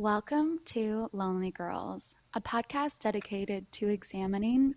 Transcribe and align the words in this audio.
Welcome 0.00 0.60
to 0.64 1.10
Lonely 1.12 1.50
Girls, 1.50 2.14
a 2.32 2.40
podcast 2.40 3.00
dedicated 3.00 3.70
to 3.72 3.88
examining, 3.90 4.74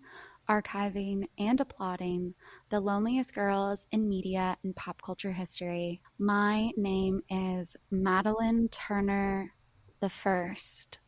archiving, 0.50 1.28
and 1.38 1.58
applauding 1.58 2.34
the 2.68 2.78
loneliest 2.78 3.34
girls 3.34 3.86
in 3.90 4.06
media 4.06 4.58
and 4.62 4.76
pop 4.76 5.00
culture 5.00 5.32
history. 5.32 6.02
My 6.18 6.72
name 6.76 7.22
is 7.30 7.74
Madeline 7.90 8.68
Turner 8.68 9.54
the 10.00 10.10
First, 10.10 10.98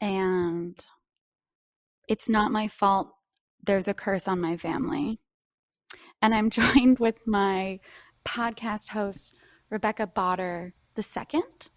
and 0.00 0.78
it's 2.08 2.28
not 2.28 2.52
my 2.52 2.68
fault 2.68 3.16
there's 3.64 3.88
a 3.88 3.94
curse 3.94 4.28
on 4.28 4.40
my 4.40 4.56
family. 4.56 5.18
And 6.22 6.36
I'm 6.36 6.50
joined 6.50 7.00
with 7.00 7.18
my 7.26 7.80
podcast 8.24 8.90
host, 8.90 9.34
Rebecca 9.70 10.06
Botter 10.06 10.70
the 10.94 11.02
second. 11.02 11.70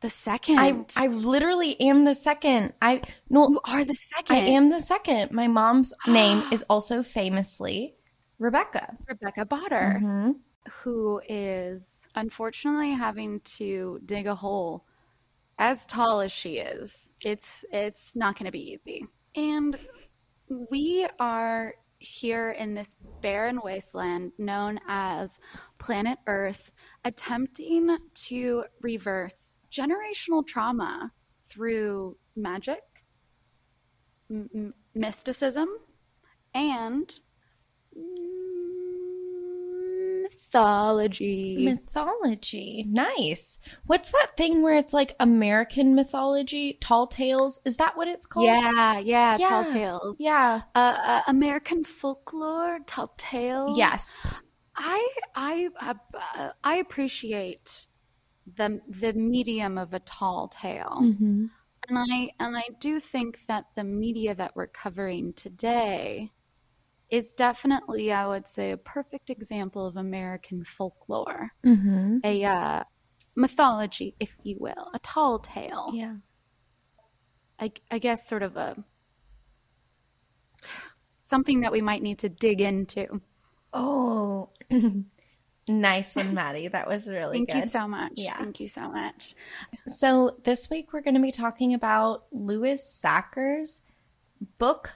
The 0.00 0.10
second. 0.10 0.58
I 0.58 0.84
I 0.96 1.06
literally 1.08 1.80
am 1.80 2.04
the 2.04 2.14
second. 2.14 2.72
I 2.80 3.02
no, 3.28 3.48
You 3.48 3.60
are 3.64 3.84
the 3.84 3.94
second. 3.94 4.36
I 4.36 4.40
am 4.40 4.70
the 4.70 4.80
second. 4.80 5.32
My 5.32 5.48
mom's 5.48 5.92
name 6.06 6.44
is 6.52 6.64
also 6.70 7.02
famously 7.02 7.96
Rebecca. 8.38 8.96
Rebecca 9.08 9.44
Botter, 9.44 10.00
Mhm. 10.00 10.36
who 10.82 11.20
is 11.28 12.08
unfortunately 12.14 12.92
having 12.92 13.40
to 13.40 14.00
dig 14.04 14.26
a 14.28 14.34
hole 14.36 14.84
as 15.58 15.84
tall 15.86 16.20
as 16.20 16.30
she 16.30 16.58
is. 16.58 17.10
It's 17.24 17.64
it's 17.72 18.14
not 18.14 18.36
going 18.38 18.46
to 18.46 18.52
be 18.52 18.72
easy. 18.72 19.04
And 19.34 19.76
we 20.70 21.06
are 21.18 21.74
here 21.98 22.52
in 22.52 22.74
this 22.74 22.94
barren 23.20 23.60
wasteland 23.64 24.30
known 24.38 24.78
as 24.86 25.40
planet 25.78 26.18
Earth, 26.28 26.70
attempting 27.04 27.98
to 28.14 28.64
reverse 28.80 29.57
generational 29.72 30.46
trauma 30.46 31.12
through 31.44 32.16
magic, 32.36 32.82
m- 34.30 34.74
mysticism, 34.94 35.68
and 36.54 37.20
mythology. 40.22 41.64
Mythology. 41.64 42.84
Nice. 42.88 43.58
What's 43.86 44.10
that 44.12 44.28
thing 44.36 44.62
where 44.62 44.76
it's 44.76 44.92
like 44.92 45.14
American 45.20 45.94
mythology? 45.94 46.78
Tall 46.80 47.06
tales? 47.06 47.60
Is 47.64 47.76
that 47.76 47.96
what 47.96 48.08
it's 48.08 48.26
called? 48.26 48.46
yeah, 48.46 48.98
yeah, 48.98 49.36
tall 49.38 49.64
tales. 49.64 50.16
Yeah. 50.18 50.62
Uh, 50.74 50.96
uh, 51.04 51.20
American 51.28 51.84
folklore, 51.84 52.80
tall 52.86 53.14
tales. 53.16 53.76
Yes. 53.78 54.14
I 54.76 55.08
I 55.34 55.68
uh, 55.80 56.50
I 56.62 56.76
appreciate 56.76 57.86
the 58.56 58.80
the 58.88 59.12
medium 59.12 59.78
of 59.78 59.94
a 59.94 60.00
tall 60.00 60.48
tale. 60.48 60.98
Mm-hmm. 61.02 61.46
And 61.88 61.98
I 61.98 62.30
and 62.40 62.56
I 62.56 62.64
do 62.80 63.00
think 63.00 63.46
that 63.46 63.64
the 63.76 63.84
media 63.84 64.34
that 64.34 64.52
we're 64.54 64.66
covering 64.66 65.32
today 65.34 66.32
is 67.10 67.32
definitely, 67.32 68.12
I 68.12 68.26
would 68.26 68.46
say, 68.46 68.72
a 68.72 68.76
perfect 68.76 69.30
example 69.30 69.86
of 69.86 69.96
American 69.96 70.64
folklore, 70.64 71.52
Mm-hmm. 71.64 72.18
a 72.22 72.44
uh, 72.44 72.82
mythology, 73.34 74.14
if 74.20 74.34
you 74.42 74.56
will, 74.60 74.90
a 74.92 74.98
tall 74.98 75.38
tale. 75.38 75.90
Yeah. 75.94 76.16
I, 77.58 77.72
I 77.90 77.98
guess 77.98 78.28
sort 78.28 78.42
of 78.42 78.56
a 78.56 78.76
something 81.22 81.60
that 81.60 81.72
we 81.72 81.80
might 81.80 82.02
need 82.02 82.18
to 82.20 82.28
dig 82.28 82.60
into. 82.60 83.20
Oh, 83.72 84.50
nice 85.68 86.16
one, 86.16 86.34
Maddie. 86.34 86.68
That 86.68 86.88
was 86.88 87.08
really 87.08 87.40
good. 87.40 87.48
Thank 87.48 87.62
good. 87.62 87.64
you 87.64 87.70
so 87.70 87.88
much. 87.88 88.12
Yeah. 88.16 88.36
Thank 88.38 88.60
you 88.60 88.68
so 88.68 88.88
much. 88.90 89.34
So 89.86 90.36
this 90.44 90.68
week 90.70 90.92
we're 90.92 91.02
going 91.02 91.14
to 91.14 91.20
be 91.20 91.32
talking 91.32 91.74
about 91.74 92.24
Louis 92.32 92.82
Sachar's 92.82 93.82
book 94.58 94.92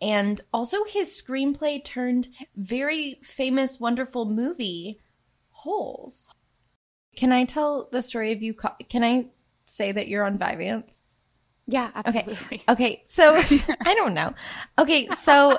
and 0.00 0.40
also 0.52 0.84
his 0.84 1.08
screenplay 1.10 1.82
turned 1.82 2.28
very 2.56 3.18
famous, 3.22 3.80
wonderful 3.80 4.24
movie, 4.26 5.00
Holes. 5.50 6.34
Can 7.16 7.32
I 7.32 7.44
tell 7.44 7.88
the 7.90 8.02
story 8.02 8.32
of 8.32 8.42
you? 8.42 8.52
ca- 8.54 8.76
Can 8.90 9.02
I 9.02 9.26
say 9.64 9.92
that 9.92 10.06
you're 10.08 10.24
on 10.24 10.38
Vyvanse? 10.38 11.00
Yeah, 11.66 11.90
absolutely. 11.94 12.62
Okay, 12.68 13.02
so 13.06 13.34
I 13.80 13.94
don't 13.94 14.14
know. 14.14 14.34
Okay, 14.78 15.08
so 15.08 15.58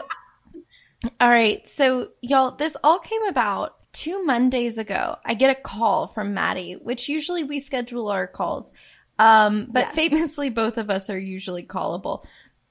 all 1.19 1.29
right, 1.29 1.67
so 1.67 2.09
y'all, 2.21 2.55
this 2.55 2.77
all 2.83 2.99
came 2.99 3.23
about 3.23 3.75
two 3.97 4.23
Mondays 4.23 4.77
ago. 4.77 5.15
I 5.25 5.33
get 5.33 5.49
a 5.57 5.59
call 5.61 6.07
from 6.07 6.33
Maddie, 6.33 6.73
which 6.73 7.09
usually 7.09 7.43
we 7.43 7.59
schedule 7.59 8.09
our 8.09 8.27
calls, 8.27 8.71
um, 9.19 9.67
but 9.71 9.87
Yes. 9.87 9.95
famously 9.95 10.49
both 10.49 10.77
of 10.77 10.89
us 10.89 11.09
are 11.09 11.17
usually 11.19 11.63
callable. 11.63 12.23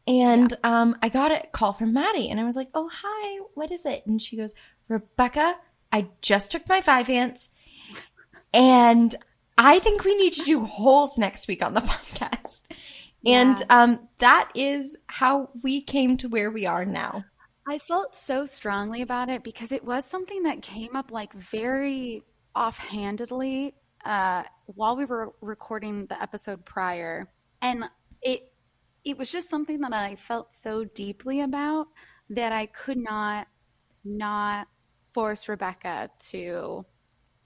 And 0.07 0.55
um, 0.63 0.97
I 1.03 1.09
got 1.09 1.33
a 1.33 1.47
call 1.53 1.73
from 1.73 1.93
Maddie, 1.93 2.31
and 2.31 2.39
I 2.39 2.45
was 2.45 2.55
like, 2.55 2.69
"Oh, 2.75 2.89
hi, 2.93 3.41
what 3.55 3.73
is 3.73 3.85
it?" 3.85 4.07
And 4.07 4.23
she 4.23 4.37
goes, 4.37 4.55
"Rebecca, 4.89 5.57
I 5.91 6.07
just 6.23 6.53
took 6.53 6.69
my 6.69 6.81
five 6.81 7.07
Vyvanse, 7.07 7.49
and 8.55 9.15
I 9.59 9.79
think 9.81 10.05
we 10.05 10.15
need 10.17 10.33
to 10.35 10.43
do 10.45 10.65
holes 10.65 11.19
next 11.19 11.49
week 11.49 11.63
on 11.65 11.75
the 11.75 11.81
podcast." 11.93 12.63
And 13.25 13.59
Yeah. 13.59 13.65
um, 13.71 14.09
that 14.19 14.51
is 14.55 14.97
how 15.09 15.51
we 15.65 15.81
came 15.81 16.17
to 16.19 16.29
where 16.29 16.51
we 16.53 16.67
are 16.67 16.85
now. 16.85 17.25
I 17.69 17.79
felt 17.79 18.15
so 18.15 18.47
strongly 18.47 19.03
about 19.03 19.29
it 19.29 19.43
because 19.43 19.73
it 19.73 19.85
was 19.85 20.05
something 20.05 20.45
that 20.45 20.63
came 20.63 20.95
up 20.95 21.11
like 21.11 21.33
very 21.33 22.23
offhandedly 22.55 23.75
uh, 24.05 24.45
while 24.67 24.97
we 24.97 25.05
were 25.05 25.33
recording 25.41 26.07
the 26.07 26.21
episode 26.23 26.65
prior, 26.65 27.29
and 27.63 27.85
it 28.23 28.53
it 29.05 29.19
was 29.19 29.31
just 29.33 29.49
something 29.51 29.81
that 29.81 29.93
I 29.93 30.17
felt 30.17 30.53
so 30.55 30.85
deeply 30.85 31.41
about 31.41 31.89
that 32.31 32.53
I 32.53 32.67
could 32.67 32.99
not 32.99 33.49
not 34.05 34.69
force 35.13 35.49
Rebecca 35.49 36.11
to 36.31 36.85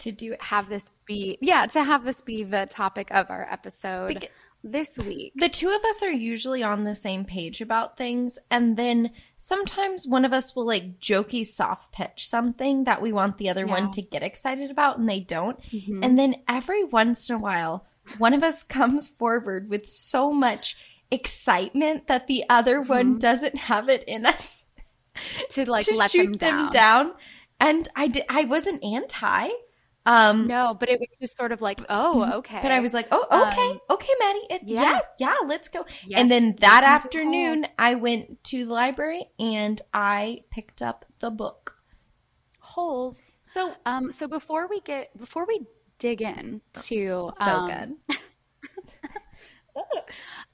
To 0.00 0.12
do 0.12 0.34
have 0.40 0.68
this 0.68 0.90
be 1.06 1.38
yeah 1.40 1.66
to 1.66 1.82
have 1.84 2.04
this 2.04 2.20
be 2.20 2.44
the 2.44 2.66
topic 2.70 3.10
of 3.10 3.30
our 3.30 3.46
episode. 3.50 4.14
Bec- 4.14 4.32
this 4.62 4.98
week. 4.98 5.32
The 5.36 5.48
two 5.48 5.68
of 5.70 5.82
us 5.84 6.02
are 6.02 6.10
usually 6.10 6.62
on 6.62 6.84
the 6.84 6.94
same 6.94 7.24
page 7.24 7.60
about 7.60 7.96
things, 7.96 8.38
and 8.50 8.76
then 8.76 9.10
sometimes 9.38 10.06
one 10.06 10.24
of 10.24 10.32
us 10.32 10.54
will 10.54 10.66
like 10.66 11.00
jokey 11.00 11.46
soft 11.46 11.92
pitch 11.92 12.28
something 12.28 12.84
that 12.84 13.00
we 13.00 13.12
want 13.12 13.38
the 13.38 13.48
other 13.48 13.64
Yeah. 13.66 13.72
one 13.72 13.90
to 13.92 14.02
get 14.02 14.22
excited 14.22 14.70
about, 14.70 14.98
and 14.98 15.08
they 15.08 15.20
don't. 15.20 15.60
Mhm. 15.70 16.04
And 16.04 16.18
then 16.18 16.36
every 16.48 16.84
once 16.84 17.28
in 17.30 17.36
a 17.36 17.38
while, 17.38 17.86
one 18.18 18.34
of 18.34 18.42
us 18.42 18.62
comes 18.78 19.08
forward 19.08 19.68
with 19.70 19.90
so 19.90 20.32
much 20.32 20.76
excitement 21.10 22.06
that 22.06 22.26
the 22.26 22.44
other 22.48 22.80
one 22.82 23.18
doesn't 23.18 23.56
have 23.56 23.88
it 23.88 24.04
in 24.06 24.24
us 24.26 24.66
to 25.50 25.68
like 25.70 25.84
to 25.86 25.94
let 25.96 26.10
shoot 26.10 26.38
them 26.38 26.68
down. 26.68 26.70
down. 26.70 27.12
And 27.58 27.88
I 27.94 28.08
did, 28.08 28.24
I 28.28 28.44
wasn't 28.44 28.82
anti. 28.84 29.48
Um, 30.06 30.46
No, 30.46 30.74
but 30.78 30.88
it 30.88 30.98
was 30.98 31.16
just 31.20 31.36
sort 31.36 31.52
of 31.52 31.60
like, 31.60 31.80
oh, 31.88 32.38
okay. 32.38 32.58
But 32.62 32.72
I 32.72 32.80
was 32.80 32.94
like, 32.94 33.08
oh, 33.10 33.26
okay, 33.48 33.68
Um, 33.70 33.80
okay, 33.90 34.12
Maddie. 34.18 34.46
It, 34.50 34.62
yeah. 34.64 34.82
yeah. 34.82 35.00
yeah, 35.18 35.36
let's 35.46 35.68
go. 35.68 35.84
Yes, 36.06 36.18
and 36.20 36.30
then 36.30 36.56
that 36.60 36.84
afternoon, 36.84 37.66
I 37.78 37.94
went 37.96 38.42
to 38.44 38.64
the 38.64 38.72
library 38.72 39.26
and 39.38 39.80
I 39.92 40.44
picked 40.50 40.80
up 40.82 41.04
the 41.20 41.30
book. 41.30 41.76
holes. 42.60 43.32
So, 43.42 43.74
Um, 43.84 44.10
so 44.12 44.26
before 44.28 44.68
we 44.68 44.80
get 44.80 45.16
before 45.18 45.46
we 45.46 45.60
dig 45.98 46.22
in 46.22 46.60
to 46.74 47.30
so 47.36 47.44
um, 47.44 47.68
good. 48.08 48.16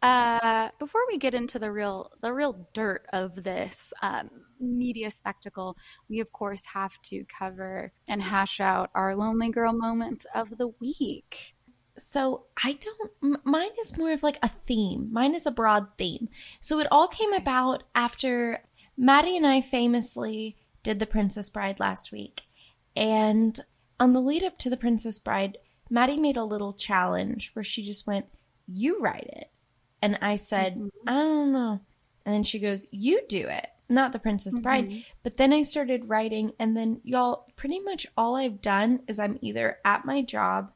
Uh, 0.03 0.69
before 0.79 1.01
we 1.09 1.19
get 1.19 1.35
into 1.35 1.59
the 1.59 1.73
real 1.73 2.13
the 2.21 2.33
real 2.33 2.69
dirt 2.75 3.07
of 3.13 3.43
this 3.43 3.93
um, 4.03 4.31
media 4.61 5.11
spectacle, 5.11 5.77
we 6.09 6.21
of 6.21 6.33
course 6.33 6.65
have 6.67 7.01
to 7.03 7.25
cover 7.25 7.93
and 8.09 8.23
hash 8.23 8.61
out 8.61 8.91
our 8.95 9.15
lonely 9.15 9.51
girl 9.51 9.73
moment 9.73 10.27
of 10.35 10.59
the 10.59 10.69
week. 10.81 11.55
So 11.99 12.45
I 12.63 12.73
don't, 12.73 13.11
m- 13.23 13.41
mine 13.45 13.71
is 13.81 13.97
more 13.97 14.13
of 14.13 14.23
like 14.23 14.39
a 14.43 14.49
theme. 14.49 15.09
Mine 15.13 15.35
is 15.35 15.47
a 15.47 15.51
broad 15.51 15.89
theme. 15.97 16.29
So 16.61 16.79
it 16.79 16.89
all 16.91 17.09
came 17.09 17.33
about 17.33 17.85
after 17.95 18.61
Maddie 18.99 19.37
and 19.37 19.47
I 19.47 19.61
famously 19.63 20.57
did 20.83 20.99
The 20.99 21.07
Princess 21.07 21.49
Bride 21.49 21.81
last 21.81 22.13
week. 22.13 22.43
And 22.95 23.59
on 23.99 24.13
the 24.13 24.21
lead 24.21 24.43
up 24.45 24.59
to 24.59 24.71
The 24.71 24.77
Princess 24.77 25.19
Bride, 25.19 25.59
Maddie 25.89 26.19
made 26.19 26.37
a 26.37 26.45
little 26.45 26.73
challenge 26.75 27.51
where 27.55 27.63
she 27.63 27.83
just 27.83 28.07
went, 28.07 28.27
You 28.67 29.01
write 29.01 29.29
it. 29.33 29.51
And 30.03 30.19
I 30.21 30.37
said, 30.37 30.77
Mhm. 30.77 30.91
I 31.07 31.13
don't 31.15 31.53
know. 31.53 31.81
And 32.25 32.35
then 32.35 32.45
she 32.45 32.59
goes, 32.59 32.87
You 32.91 33.23
do 33.29 33.47
it, 33.49 33.69
not 33.89 34.13
the 34.13 34.19
Princess 34.19 34.59
Bride. 34.59 34.89
Mm-hmm. 34.89 35.01
But 35.23 35.37
then 35.37 35.53
I 35.53 35.63
started 35.63 36.09
writing, 36.09 36.53
and 36.59 36.77
then 36.77 37.01
y'all, 37.05 37.47
pretty 37.57 37.81
much 37.81 38.07
all 38.17 38.37
I've 38.37 38.61
done 38.61 39.01
is 39.09 39.19
I'm 39.19 39.39
either 39.43 39.79
at 39.85 40.05
my 40.05 40.23
job, 40.23 40.73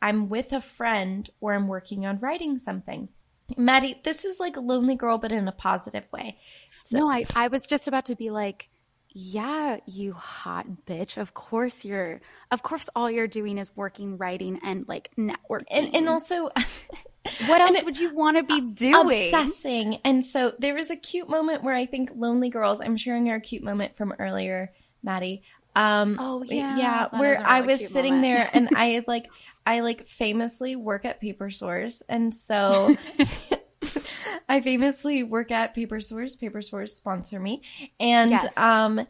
I'm 0.00 0.28
with 0.28 0.52
a 0.52 0.60
friend, 0.60 1.28
or 1.40 1.54
I'm 1.54 1.68
working 1.68 2.06
on 2.06 2.18
writing 2.18 2.58
something. 2.58 3.08
Maddie, 3.56 4.00
this 4.04 4.24
is 4.24 4.40
like 4.40 4.56
a 4.56 4.60
lonely 4.60 4.96
girl, 4.96 5.18
but 5.18 5.32
in 5.32 5.46
a 5.46 5.52
positive 5.52 6.04
way. 6.12 6.38
So, 6.80 6.98
No, 6.98 7.10
I, 7.10 7.24
I 7.34 7.48
was 7.48 7.66
just 7.66 7.88
about 7.88 8.06
to 8.06 8.16
be 8.16 8.30
like, 8.30 8.68
yeah, 9.08 9.78
you 9.86 10.12
hot 10.12 10.66
bitch. 10.86 11.16
Of 11.16 11.32
course 11.32 11.84
you're, 11.84 12.20
of 12.50 12.62
course 12.62 12.88
all 12.94 13.10
you're 13.10 13.26
doing 13.26 13.56
is 13.56 13.74
working, 13.74 14.18
writing, 14.18 14.60
and 14.62 14.86
like 14.88 15.10
networking. 15.16 15.64
and, 15.70 15.94
and 15.94 16.08
also, 16.08 16.50
what 17.46 17.60
else 17.60 17.76
and- 17.76 17.84
would 17.84 17.98
you 17.98 18.14
want 18.14 18.36
to 18.36 18.42
be 18.42 18.60
doing? 18.60 18.94
obsessing. 19.34 19.96
And 20.04 20.24
so 20.24 20.52
there 20.58 20.74
was 20.74 20.90
a 20.90 20.96
cute 20.96 21.28
moment 21.28 21.62
where 21.62 21.74
I 21.74 21.86
think 21.86 22.10
Lonely 22.14 22.48
Girls, 22.50 22.80
I'm 22.80 22.96
sharing 22.96 23.30
our 23.30 23.40
cute 23.40 23.62
moment 23.62 23.96
from 23.96 24.14
earlier, 24.18 24.72
Maddie. 25.02 25.42
Um, 25.74 26.16
Oh, 26.18 26.42
yeah, 26.42 26.76
yeah, 26.78 27.08
where 27.20 27.34
a 27.34 27.42
I 27.42 27.58
really 27.58 27.72
was 27.84 27.92
sitting 27.92 28.14
moment. 28.22 28.36
there 28.36 28.50
and 28.54 28.68
I 28.76 29.04
like, 29.08 29.30
I 29.66 29.80
like 29.80 30.06
famously 30.06 30.74
work 30.76 31.04
at 31.04 31.20
Paper 31.20 31.50
Source, 31.50 32.02
and 32.08 32.34
so 32.34 32.96
I 34.48 34.60
famously 34.60 35.22
work 35.22 35.50
at 35.50 35.74
Paper 35.74 36.00
Source. 36.00 36.36
Paper 36.36 36.62
Source 36.62 36.94
sponsor 36.94 37.38
me, 37.40 37.62
and 38.00 38.30
Yes. 38.30 38.56
um, 38.56 39.06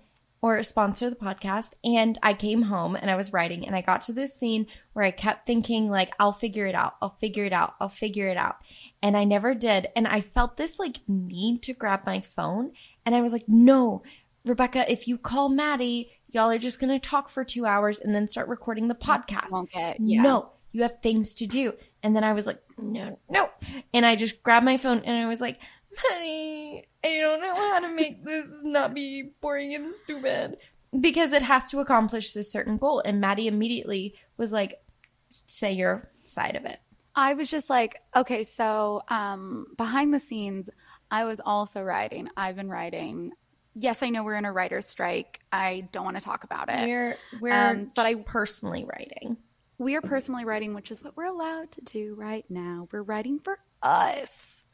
or 0.55 0.63
sponsor 0.63 1.11
the 1.11 1.17
podcast. 1.17 1.73
And 1.85 2.19
I 2.23 2.35
came 2.35 2.63
home 2.63 2.97
and 2.97 3.11
I 3.11 3.17
was 3.17 3.33
writing, 3.33 3.67
and 3.67 3.75
I 3.75 3.81
got 3.81 4.03
to 4.03 4.13
this 4.13 4.35
scene 4.35 4.67
where 4.93 5.05
I 5.05 5.11
kept 5.11 5.47
thinking 5.47 5.89
like, 5.89 6.13
"I'll 6.19 6.33
figure 6.33 6.67
it 6.67 6.75
out. 6.75 6.97
I'll 7.03 7.17
figure 7.21 7.45
it 7.45 7.53
out. 7.53 7.75
I'll 7.81 7.89
figure 7.89 8.29
it 8.29 8.37
out," 8.37 8.57
and 9.03 9.17
I 9.17 9.25
never 9.25 9.55
did. 9.55 9.89
And 9.97 10.07
I 10.07 10.21
felt 10.21 10.57
this 10.57 10.79
like 10.79 11.01
need 11.09 11.63
to 11.63 11.73
grab 11.73 12.01
my 12.07 12.21
phone, 12.21 12.73
and 13.05 13.15
I 13.15 13.21
was 13.21 13.33
like, 13.33 13.49
"No." 13.49 14.03
Rebecca, 14.45 14.91
if 14.91 15.09
you 15.09 15.19
call 15.19 15.49
Maddie, 15.49 16.09
y'all 16.29 16.51
are 16.51 16.59
just 16.59 16.81
going 16.81 16.93
to 16.99 17.09
talk 17.09 17.29
for 17.29 17.45
two 17.45 17.67
hours 17.67 17.99
and 17.99 18.15
then 18.15 18.29
start 18.29 18.49
recording 18.49 18.87
the 18.87 18.95
podcast. 18.95 19.51
Won't 19.51 19.71
yeah. 19.75 20.23
No, 20.23 20.51
you 20.71 20.83
have 20.83 21.03
things 21.03 21.35
to 21.35 21.47
do. 21.47 21.75
And 22.03 22.15
then 22.15 22.23
I 22.23 22.33
was 22.33 22.47
like, 22.47 22.63
no, 22.79 23.19
no. 23.29 23.51
And 23.93 24.07
I 24.07 24.15
just 24.15 24.43
grabbed 24.43 24.65
my 24.65 24.77
phone 24.77 24.99
and 25.01 25.17
I 25.17 25.27
was 25.27 25.41
like, 25.41 25.59
honey, 25.97 26.85
I 27.05 27.19
don't 27.21 27.41
know 27.41 27.55
how 27.55 27.81
to 27.81 27.89
make 27.95 28.25
this 28.25 28.45
not 28.63 28.95
be 28.95 29.31
boring 29.41 29.75
and 29.75 29.93
stupid. 29.95 30.59
Because 30.99 31.33
it 31.33 31.43
has 31.43 31.67
to 31.67 31.81
accomplish 31.81 32.33
this 32.33 32.51
certain 32.51 32.79
goal. 32.79 33.01
And 33.05 33.21
Maddie 33.21 33.49
immediately 33.49 34.15
was 34.37 34.53
like, 34.53 34.81
say 35.29 35.73
your 35.73 36.09
side 36.25 36.57
of 36.57 36.65
it. 36.65 36.79
I 37.15 37.35
was 37.35 37.51
just 37.51 37.69
like, 37.71 38.01
okay, 38.15 38.45
so 38.45 39.03
um, 39.09 39.67
behind 39.77 40.13
the 40.15 40.21
scenes, 40.21 40.71
I 41.11 41.25
was 41.25 41.41
also 41.45 41.83
writing. 41.83 42.29
I've 42.37 42.57
been 42.57 42.69
writing. 42.69 43.33
Yes, 43.75 44.03
I 44.03 44.11
know 44.11 44.23
we're 44.25 44.37
in 44.37 44.45
a 44.45 44.53
writer's 44.53 44.87
strike. 44.87 45.41
I 45.53 45.89
don't 45.93 46.05
want 46.05 46.17
to 46.17 46.23
talk 46.23 46.45
about 46.45 46.69
it. 46.71 46.87
We're, 46.87 47.17
we're 47.41 47.53
Um, 47.53 47.91
but 47.95 48.05
just 48.09 48.21
I- 48.21 48.23
personally 48.23 48.85
writing. 48.91 49.37
we 49.79 49.97
are 49.97 50.01
personally 50.03 50.45
writing, 50.45 50.73
which 50.75 50.91
is 50.91 51.03
what 51.03 51.17
we're 51.17 51.25
allowed 51.27 51.73
to 51.73 51.81
do 51.83 52.15
right 52.17 52.45
now. 52.49 52.89
We're 52.93 53.03
writing 53.03 53.39
for 53.39 53.59
us. 53.83 54.65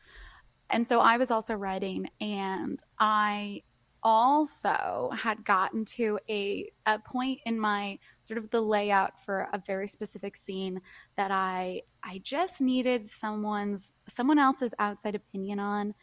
And 0.73 0.87
so 0.87 1.01
I 1.01 1.19
was 1.19 1.31
also 1.31 1.55
writing, 1.55 2.09
and 2.21 2.81
I 2.99 3.63
also 4.03 5.11
had 5.17 5.45
gotten 5.45 5.85
to 5.85 6.19
a, 6.29 6.71
a 6.87 6.99
point 6.99 7.41
in 7.47 7.59
my 7.59 7.99
sort 8.23 8.39
of 8.39 8.51
the 8.51 8.61
layout 8.61 9.21
for 9.25 9.49
a 9.53 9.63
very 9.65 9.87
specific 9.87 10.35
scene 10.37 10.81
that 11.17 11.31
I 11.31 11.83
I 12.03 12.21
just 12.25 12.61
needed 12.61 13.07
someone's 13.07 13.93
someone 14.09 14.39
else's 14.39 14.75
outside 14.79 15.15
opinion 15.15 15.61
on. 15.61 15.95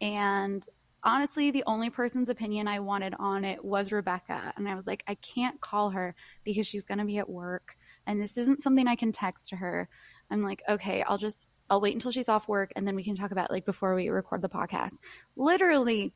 And 0.00 0.66
honestly, 1.04 1.52
the 1.52 1.62
only 1.66 1.90
person's 1.90 2.28
opinion 2.28 2.66
I 2.66 2.80
wanted 2.80 3.14
on 3.20 3.44
it 3.44 3.64
was 3.64 3.92
Rebecca. 3.92 4.52
And 4.56 4.68
I 4.68 4.74
was 4.74 4.86
like, 4.88 5.04
I 5.06 5.14
can't 5.16 5.60
call 5.60 5.90
her 5.90 6.16
because 6.42 6.66
she's 6.66 6.86
gonna 6.86 7.04
be 7.04 7.18
at 7.18 7.28
work 7.28 7.76
and 8.06 8.20
this 8.20 8.36
isn't 8.36 8.60
something 8.60 8.86
I 8.86 8.96
can 8.96 9.12
text 9.12 9.50
to 9.50 9.56
her. 9.56 9.88
I'm 10.30 10.42
like, 10.42 10.62
okay, 10.68 11.02
I'll 11.02 11.18
just 11.18 11.48
I'll 11.70 11.80
wait 11.80 11.94
until 11.94 12.10
she's 12.10 12.28
off 12.28 12.48
work 12.48 12.72
and 12.76 12.86
then 12.86 12.94
we 12.94 13.02
can 13.04 13.14
talk 13.14 13.30
about 13.30 13.50
like 13.50 13.64
before 13.64 13.94
we 13.94 14.08
record 14.08 14.42
the 14.42 14.48
podcast. 14.48 15.00
Literally, 15.36 16.12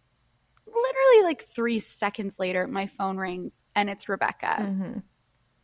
literally 0.67 1.25
like 1.25 1.43
three 1.45 1.79
seconds 1.79 2.39
later, 2.39 2.67
my 2.67 2.87
phone 2.87 3.17
rings 3.17 3.59
and 3.75 3.89
it's 3.89 4.09
Rebecca. 4.09 4.57
hmm 4.57 4.99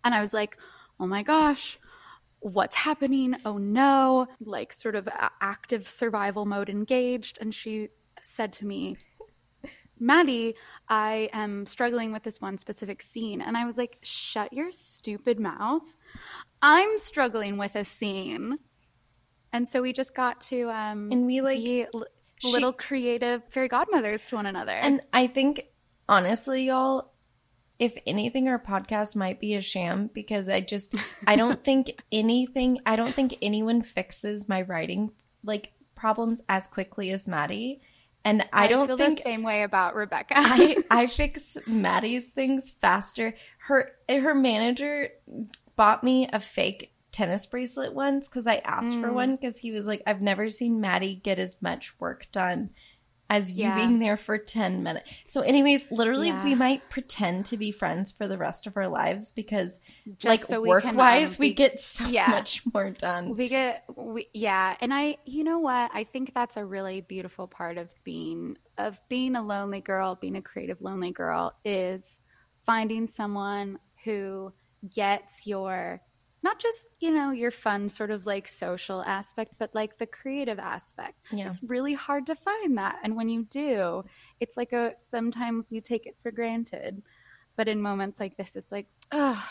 And 0.04 0.14
I 0.14 0.20
was 0.20 0.32
like, 0.32 0.56
oh 0.98 1.06
my 1.06 1.22
gosh, 1.22 1.78
what's 2.40 2.76
happening? 2.76 3.36
Oh 3.44 3.58
no, 3.58 4.26
like 4.40 4.72
sort 4.72 4.96
of 4.96 5.08
active 5.40 5.88
survival 5.88 6.44
mode 6.46 6.68
engaged. 6.68 7.38
And 7.40 7.54
she 7.54 7.88
said 8.20 8.52
to 8.54 8.66
me, 8.66 8.96
Maddie, 9.98 10.56
I 10.88 11.30
am 11.32 11.66
struggling 11.66 12.12
with 12.12 12.22
this 12.22 12.40
one 12.40 12.58
specific 12.58 13.00
scene. 13.00 13.40
And 13.40 13.56
I 13.56 13.64
was 13.64 13.78
like, 13.78 13.98
shut 14.02 14.52
your 14.52 14.70
stupid 14.70 15.38
mouth. 15.38 15.84
I'm 16.66 16.96
struggling 16.96 17.58
with 17.58 17.76
a 17.76 17.84
scene. 17.84 18.58
And 19.52 19.68
so 19.68 19.82
we 19.82 19.92
just 19.92 20.14
got 20.14 20.40
to 20.42 20.70
um, 20.70 21.12
And 21.12 21.26
we 21.26 21.42
like, 21.42 21.58
be 21.58 21.84
l- 21.94 22.06
she- 22.40 22.50
little 22.50 22.72
creative 22.72 23.42
fairy 23.50 23.68
godmothers 23.68 24.24
to 24.28 24.36
one 24.36 24.46
another. 24.46 24.72
And 24.72 25.02
I 25.12 25.26
think, 25.26 25.66
honestly, 26.08 26.64
y'all, 26.64 27.12
if 27.78 27.94
anything, 28.06 28.48
our 28.48 28.58
podcast 28.58 29.14
might 29.14 29.40
be 29.40 29.54
a 29.56 29.60
sham 29.60 30.08
because 30.14 30.48
I 30.48 30.62
just, 30.62 30.94
I 31.26 31.36
don't 31.42 31.62
think 31.62 31.92
anything, 32.10 32.80
I 32.86 32.96
don't 32.96 33.14
think 33.14 33.36
anyone 33.42 33.82
fixes 33.82 34.48
my 34.48 34.62
writing 34.62 35.12
like 35.44 35.72
problems 35.94 36.40
as 36.48 36.66
quickly 36.66 37.10
as 37.10 37.28
Maddie. 37.28 37.82
And 38.24 38.48
I, 38.54 38.68
don't 38.68 38.86
feel 38.86 38.96
think 38.96 39.18
the 39.18 39.22
same 39.22 39.42
way 39.42 39.64
about 39.64 39.94
Rebecca. 39.94 40.32
I, 40.34 40.82
I 40.90 41.06
fix 41.08 41.58
Maddie's 41.66 42.30
things 42.30 42.70
faster. 42.70 43.34
Her 43.58 43.92
her 44.08 44.34
manager 44.34 45.10
bought 45.76 46.04
me 46.04 46.28
a 46.32 46.40
fake 46.40 46.92
tennis 47.12 47.46
bracelet 47.46 47.94
once 47.94 48.28
because 48.28 48.46
I 48.46 48.56
asked 48.64 48.96
for 48.96 49.10
Mm. 49.10 49.14
one 49.14 49.36
because 49.36 49.58
he 49.58 49.70
was 49.70 49.86
like, 49.86 50.02
I've 50.06 50.20
never 50.22 50.50
seen 50.50 50.80
Maddie 50.80 51.14
get 51.14 51.38
as 51.38 51.62
much 51.62 51.98
work 52.00 52.26
done 52.32 52.70
as 53.30 53.52
you 53.52 53.64
Yeah. 53.64 53.74
being 53.74 53.98
there 54.00 54.16
for 54.16 54.36
10 54.36 54.82
minutes. 54.82 55.10
So, 55.28 55.40
anyways, 55.40 55.90
literally, 55.90 56.28
Yeah. 56.28 56.42
we 56.44 56.54
might 56.54 56.90
pretend 56.90 57.46
to 57.46 57.56
be 57.56 57.70
friends 57.70 58.12
for 58.12 58.28
the 58.28 58.36
rest 58.36 58.66
of 58.66 58.76
our 58.76 58.88
lives 58.88 59.32
because, 59.32 59.80
Just 60.18 60.24
like, 60.24 60.40
so 60.40 60.60
work 60.60 60.84
wise, 60.92 61.34
um, 61.34 61.36
we 61.40 61.54
get 61.54 61.80
so 61.80 62.06
Yeah. 62.08 62.30
much 62.30 62.62
more 62.74 62.90
done. 62.90 63.34
We 63.34 63.48
get, 63.48 63.84
we, 63.96 64.28
yeah, 64.34 64.76
and 64.80 64.92
I, 64.92 65.16
you 65.24 65.42
know 65.44 65.58
what? 65.60 65.90
I 65.94 66.04
think 66.04 66.34
that's 66.34 66.56
a 66.56 66.64
really 66.64 67.00
beautiful 67.00 67.46
part 67.48 67.78
of 67.78 67.90
being 68.04 68.56
of 68.76 69.00
being 69.08 69.36
a 69.36 69.42
lonely 69.42 69.80
girl, 69.80 70.16
being 70.16 70.36
a 70.36 70.42
creative 70.42 70.82
lonely 70.82 71.12
girl, 71.12 71.54
is 71.64 72.20
finding 72.66 73.06
someone 73.06 73.78
who 74.04 74.52
gets 74.90 75.46
your 75.46 76.00
not 76.42 76.60
just 76.60 76.88
you 77.00 77.10
know 77.10 77.30
your 77.30 77.50
fun 77.50 77.88
sort 77.88 78.10
of 78.10 78.26
like 78.26 78.46
social 78.46 79.02
aspect, 79.02 79.54
but 79.58 79.74
like 79.74 79.98
the 79.98 80.06
creative 80.06 80.58
aspect. 80.58 81.18
Yeah. 81.32 81.46
It's 81.46 81.62
really 81.62 81.94
hard 81.94 82.26
to 82.26 82.34
find 82.34 82.76
that, 82.78 82.98
and 83.02 83.16
when 83.16 83.28
you 83.28 83.44
do, 83.44 84.04
it's 84.40 84.56
like 84.56 84.72
a 84.72 84.92
sometimes 84.98 85.70
we 85.70 85.80
take 85.80 86.06
it 86.06 86.16
for 86.22 86.30
granted, 86.30 87.02
but 87.56 87.68
in 87.68 87.80
moments 87.80 88.20
like 88.20 88.36
this, 88.36 88.56
it's 88.56 88.72
like, 88.72 88.86
oh, 89.10 89.42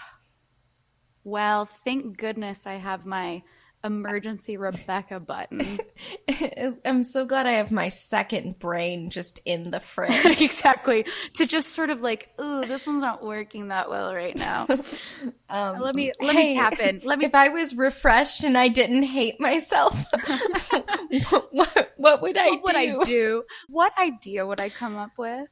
well, 1.24 1.66
thank 1.66 2.18
goodness 2.18 2.68
I 2.68 2.76
have 2.76 3.06
my 3.06 3.44
emergency 3.84 4.58
Rebecca 4.58 5.20
button. 5.20 5.80
I'm 6.86 7.04
so 7.04 7.26
glad 7.26 7.46
I 7.48 7.54
have 7.54 7.72
my 7.72 7.90
second 7.90 8.58
brain 8.60 9.10
just 9.10 9.40
in 9.46 9.72
the 9.72 9.80
fridge. 9.82 10.42
exactly. 10.42 11.06
To 11.36 11.46
just 11.46 11.70
sort 11.72 11.90
of 11.90 12.02
like, 12.02 12.30
ooh, 12.40 12.62
this 12.66 12.88
one's 12.88 13.02
not 13.02 13.24
working 13.24 13.68
that 13.70 13.90
well 13.90 14.14
right 14.14 14.38
now. 14.38 14.68
Um, 15.50 15.80
Let 15.82 15.94
me 15.94 16.12
let 16.20 16.34
hey, 16.36 16.50
me 16.50 16.56
tap 16.56 16.80
in. 16.80 17.02
Let 17.04 17.20
me 17.20 17.26
If 17.26 17.36
I 17.36 17.50
was 17.50 17.76
refreshed 17.76 18.44
and 18.44 18.58
I 18.58 18.70
didn't 18.70 19.04
hate 19.04 19.40
myself, 19.40 19.96
what, 21.52 21.94
what 21.98 22.22
would 22.24 22.38
I 22.38 22.50
what 22.50 22.64
would 22.64 22.76
I 22.76 22.86
do? 22.88 23.02
do? 23.06 23.44
What 23.70 23.94
idea 24.00 24.48
would 24.48 24.60
I 24.60 24.70
come 24.70 24.98
up 24.98 25.12
with? 25.18 25.48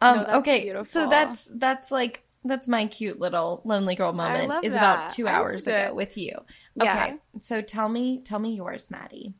Um, 0.00 0.18
No, 0.18 0.24
okay, 0.38 0.62
beautiful. 0.62 0.84
so 0.84 1.08
that's 1.08 1.50
that's 1.56 1.90
like 1.90 2.22
that's 2.44 2.68
my 2.68 2.86
cute 2.86 3.20
little 3.20 3.62
lonely 3.64 3.94
girl 3.94 4.12
moment. 4.12 4.48
love 4.48 4.64
Is 4.64 4.74
about 4.74 5.10
two 5.10 5.28
hours 5.28 5.66
ago 5.66 5.88
it. 5.88 5.94
with 5.94 6.16
you. 6.16 6.32
Yeah. 6.74 7.04
Okay, 7.04 7.16
so 7.40 7.62
tell 7.62 7.88
me 7.88 8.22
tell 8.22 8.38
me 8.38 8.54
yours, 8.54 8.90
Maddie. 8.90 9.34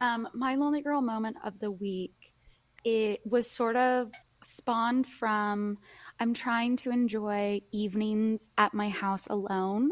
Um, 0.00 0.28
my 0.34 0.54
lonely 0.54 0.82
girl 0.82 1.00
moment 1.00 1.36
of 1.44 1.58
the 1.58 1.70
week, 1.70 2.32
it 2.84 3.20
was 3.24 3.50
sort 3.50 3.76
of 3.76 4.12
spawned 4.42 5.06
from 5.06 5.78
I'm 6.20 6.34
trying 6.34 6.76
to 6.78 6.90
enjoy 6.90 7.62
evenings 7.72 8.50
at 8.58 8.74
my 8.74 8.88
house 8.88 9.26
alone, 9.28 9.90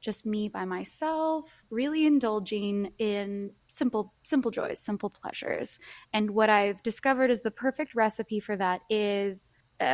just 0.00 0.26
me 0.26 0.48
by 0.48 0.64
myself, 0.64 1.64
really 1.70 2.06
indulging 2.06 2.92
in 2.98 3.52
simple 3.68 4.12
simple 4.22 4.50
joys, 4.50 4.80
simple 4.80 5.10
pleasures. 5.10 5.78
And 6.12 6.30
what 6.30 6.50
I've 6.50 6.82
discovered 6.82 7.30
is 7.30 7.42
the 7.42 7.50
perfect 7.50 7.94
recipe 7.94 8.40
for 8.40 8.56
that 8.56 8.80
is 8.90 9.48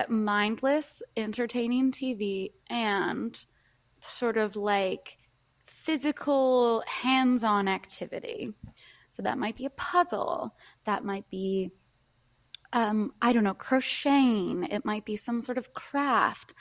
mindless, 0.09 1.03
entertaining 1.17 1.93
TV 1.93 2.53
and 2.69 3.45
sort 4.00 4.37
of 4.37 4.57
like 4.57 5.19
physical 5.64 6.83
hands-on 6.87 7.69
activity. 7.69 8.53
So 9.11 9.23
that 9.23 9.38
might 9.38 9.57
be 9.57 9.67
a 9.67 9.71
puzzle. 9.71 10.55
That 10.85 11.05
might 11.05 11.29
be 11.31 11.71
um, 12.73 13.12
I 13.23 13.33
don't 13.33 13.45
know, 13.45 13.55
crocheting. 13.55 14.64
It 14.64 14.85
might 14.85 15.05
be 15.05 15.14
some 15.17 15.41
sort 15.41 15.59
of 15.59 15.73
craft. 15.73 16.55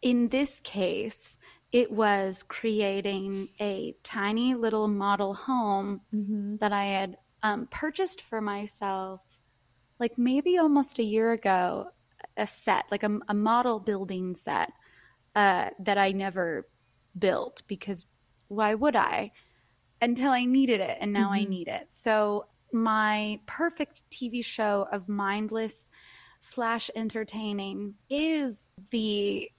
In 0.00 0.28
this 0.28 0.60
case, 0.60 1.38
it 1.72 1.90
was 1.90 2.44
creating 2.44 3.48
a 3.60 3.96
tiny 4.04 4.54
little 4.54 4.86
model 4.86 5.34
home 5.34 6.02
Mm-hmm. 6.14 6.56
that 6.58 6.72
I 6.72 6.84
had 6.84 7.16
um, 7.42 7.66
purchased 7.68 8.20
for 8.20 8.40
myself, 8.40 9.40
like 9.98 10.16
maybe 10.16 10.56
almost 10.56 11.00
a 11.00 11.02
year 11.02 11.32
ago, 11.32 11.88
a 12.36 12.46
set, 12.46 12.84
like 12.90 13.02
a, 13.02 13.18
a 13.28 13.34
model 13.34 13.80
building 13.80 14.34
set 14.34 14.72
uh, 15.36 15.70
that 15.80 15.98
I 15.98 16.12
never 16.12 16.68
built 17.18 17.62
because 17.66 18.06
why 18.48 18.74
would 18.74 18.96
I? 18.96 19.32
Until 20.00 20.32
I 20.32 20.44
needed 20.44 20.80
it, 20.80 20.98
and 21.00 21.12
now 21.12 21.30
I 21.32 21.44
Mhm. 21.44 21.48
need 21.48 21.68
it. 21.68 21.92
So, 21.92 22.46
my 22.72 23.40
perfect 23.46 24.02
TV 24.10 24.42
show 24.42 24.86
of 24.90 25.08
mindless 25.08 25.90
slash 26.40 26.90
entertaining 26.96 27.94
is 28.10 28.68
the 28.90 29.50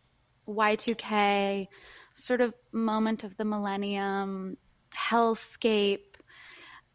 Y2K 0.48 1.68
sort 2.14 2.42
of 2.42 2.54
moment 2.72 3.24
of 3.24 3.38
the 3.38 3.46
millennium, 3.46 4.58
hellscape, 4.96 6.16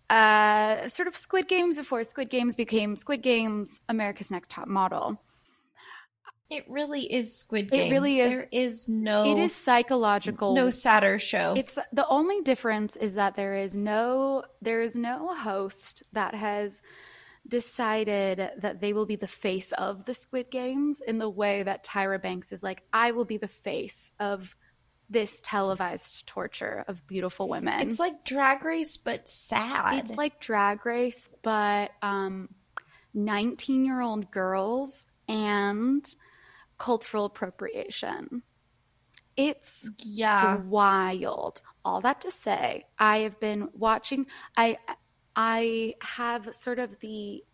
uh, 0.08 0.88
sort 0.88 1.08
of 1.08 1.16
Squid 1.16 1.48
Games 1.48 1.76
before 1.76 2.04
Squid 2.04 2.30
Games 2.30 2.54
became 2.54 2.96
Squid 2.96 3.22
Games, 3.22 3.80
America's 3.88 4.30
Next 4.30 4.50
Top 4.50 4.68
Model. 4.68 5.20
It 6.50 6.64
really 6.68 7.02
is 7.02 7.36
Squid 7.36 7.70
Games. 7.70 7.86
It 7.86 7.90
really 7.94 8.18
is. 8.20 8.32
There 8.32 8.48
is 8.50 8.88
no 8.88 9.24
It 9.24 9.40
is 9.40 9.54
psychological. 9.54 10.54
no 10.54 10.68
sadder 10.68 11.18
show. 11.18 11.54
It's 11.56 11.78
the 11.92 12.06
only 12.08 12.42
difference 12.42 12.96
is 12.96 13.14
that 13.14 13.36
there 13.36 13.56
is 13.56 13.76
no 13.76 14.42
there 14.60 14.82
is 14.82 14.96
no 14.96 15.34
host 15.34 16.02
that 16.12 16.34
has 16.34 16.82
decided 17.46 18.50
that 18.58 18.80
they 18.80 18.92
will 18.92 19.06
be 19.06 19.16
the 19.16 19.26
face 19.26 19.72
of 19.72 20.04
the 20.04 20.14
Squid 20.14 20.50
Games 20.50 21.00
in 21.00 21.18
the 21.18 21.30
way 21.30 21.62
that 21.62 21.84
Tyra 21.84 22.20
Banks 22.20 22.52
is 22.52 22.62
like 22.62 22.82
I 22.92 23.12
will 23.12 23.24
be 23.24 23.36
the 23.38 23.48
face 23.48 24.12
of 24.18 24.54
this 25.08 25.40
televised 25.42 26.26
torture 26.26 26.84
of 26.86 27.04
beautiful 27.06 27.48
women. 27.48 27.88
It's 27.90 27.98
like 27.98 28.24
Drag 28.24 28.64
Race, 28.64 28.96
but 28.96 29.28
sad. 29.28 29.98
It's 29.98 30.16
like 30.16 30.40
drag 30.40 30.86
race, 30.86 31.28
but 31.42 31.90
um, 32.00 32.48
19 33.12 33.84
year 33.84 34.00
old 34.00 34.30
girls 34.30 35.06
and 35.28 36.04
cultural 36.80 37.26
appropriation. 37.26 38.42
It's 39.36 39.88
yeah. 40.02 40.56
wild. 40.56 41.60
All 41.84 42.00
that 42.00 42.22
to 42.22 42.30
say, 42.30 42.86
I 42.98 43.18
have 43.18 43.38
been 43.38 43.68
watching. 43.74 44.26
I 44.56 44.76
I 45.36 45.94
have 46.02 46.52
sort 46.52 46.78
of 46.78 46.98
the 46.98 47.44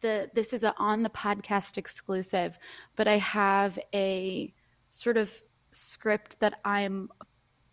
the 0.00 0.30
this 0.34 0.52
is 0.52 0.62
a 0.62 0.72
on 0.78 1.02
the 1.02 1.10
podcast 1.10 1.76
exclusive, 1.76 2.58
but 2.96 3.06
I 3.06 3.18
have 3.18 3.78
a 3.94 4.54
sort 4.88 5.16
of 5.16 5.32
script 5.72 6.40
that 6.40 6.60
I'm 6.64 7.10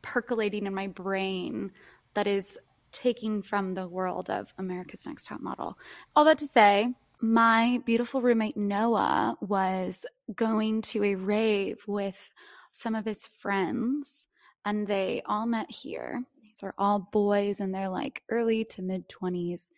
percolating 0.01 0.66
in 0.66 0.74
my 0.74 0.88
brain 0.88 1.72
that 2.16 2.27
is 2.27 2.60
taking 2.92 3.42
from 3.44 3.74
the 3.75 3.88
world 3.88 4.30
of 4.30 4.54
America's 4.58 5.06
Next 5.06 5.25
Top 5.25 5.42
Model. 5.42 5.77
All 6.16 6.25
that 6.25 6.39
to 6.39 6.48
say, 6.48 6.94
my 7.22 7.82
beautiful 7.86 8.22
roommate 8.22 8.58
Noah 8.58 9.38
was 9.42 10.06
going 10.34 10.82
to 10.84 11.04
a 11.04 11.16
rave 11.16 11.84
with 11.88 12.34
some 12.72 12.96
of 12.96 13.06
his 13.06 13.28
friends, 13.28 14.28
and 14.66 14.88
they 14.88 15.22
all 15.26 15.46
met 15.46 15.72
here. 15.72 16.24
These 16.42 16.64
are 16.64 16.76
all 16.78 17.00
boys 17.00 17.60
in 17.60 17.72
their 17.72 17.90
like 17.90 18.24
early 18.30 18.66
to 18.66 18.82
mid 18.82 19.10
20s. 19.10 19.72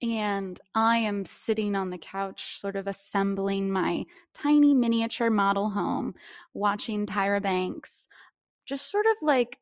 And 0.00 0.60
I 0.74 0.98
am 0.98 1.24
sitting 1.24 1.74
on 1.74 1.90
the 1.90 1.98
couch, 1.98 2.60
sort 2.60 2.76
of 2.76 2.86
assembling 2.86 3.72
my 3.72 4.04
tiny 4.32 4.72
miniature 4.72 5.30
model 5.30 5.70
home, 5.70 6.14
watching 6.54 7.04
Tyra 7.04 7.42
Banks 7.42 8.06
just 8.68 8.90
sort 8.90 9.06
of 9.06 9.16
like, 9.22 9.58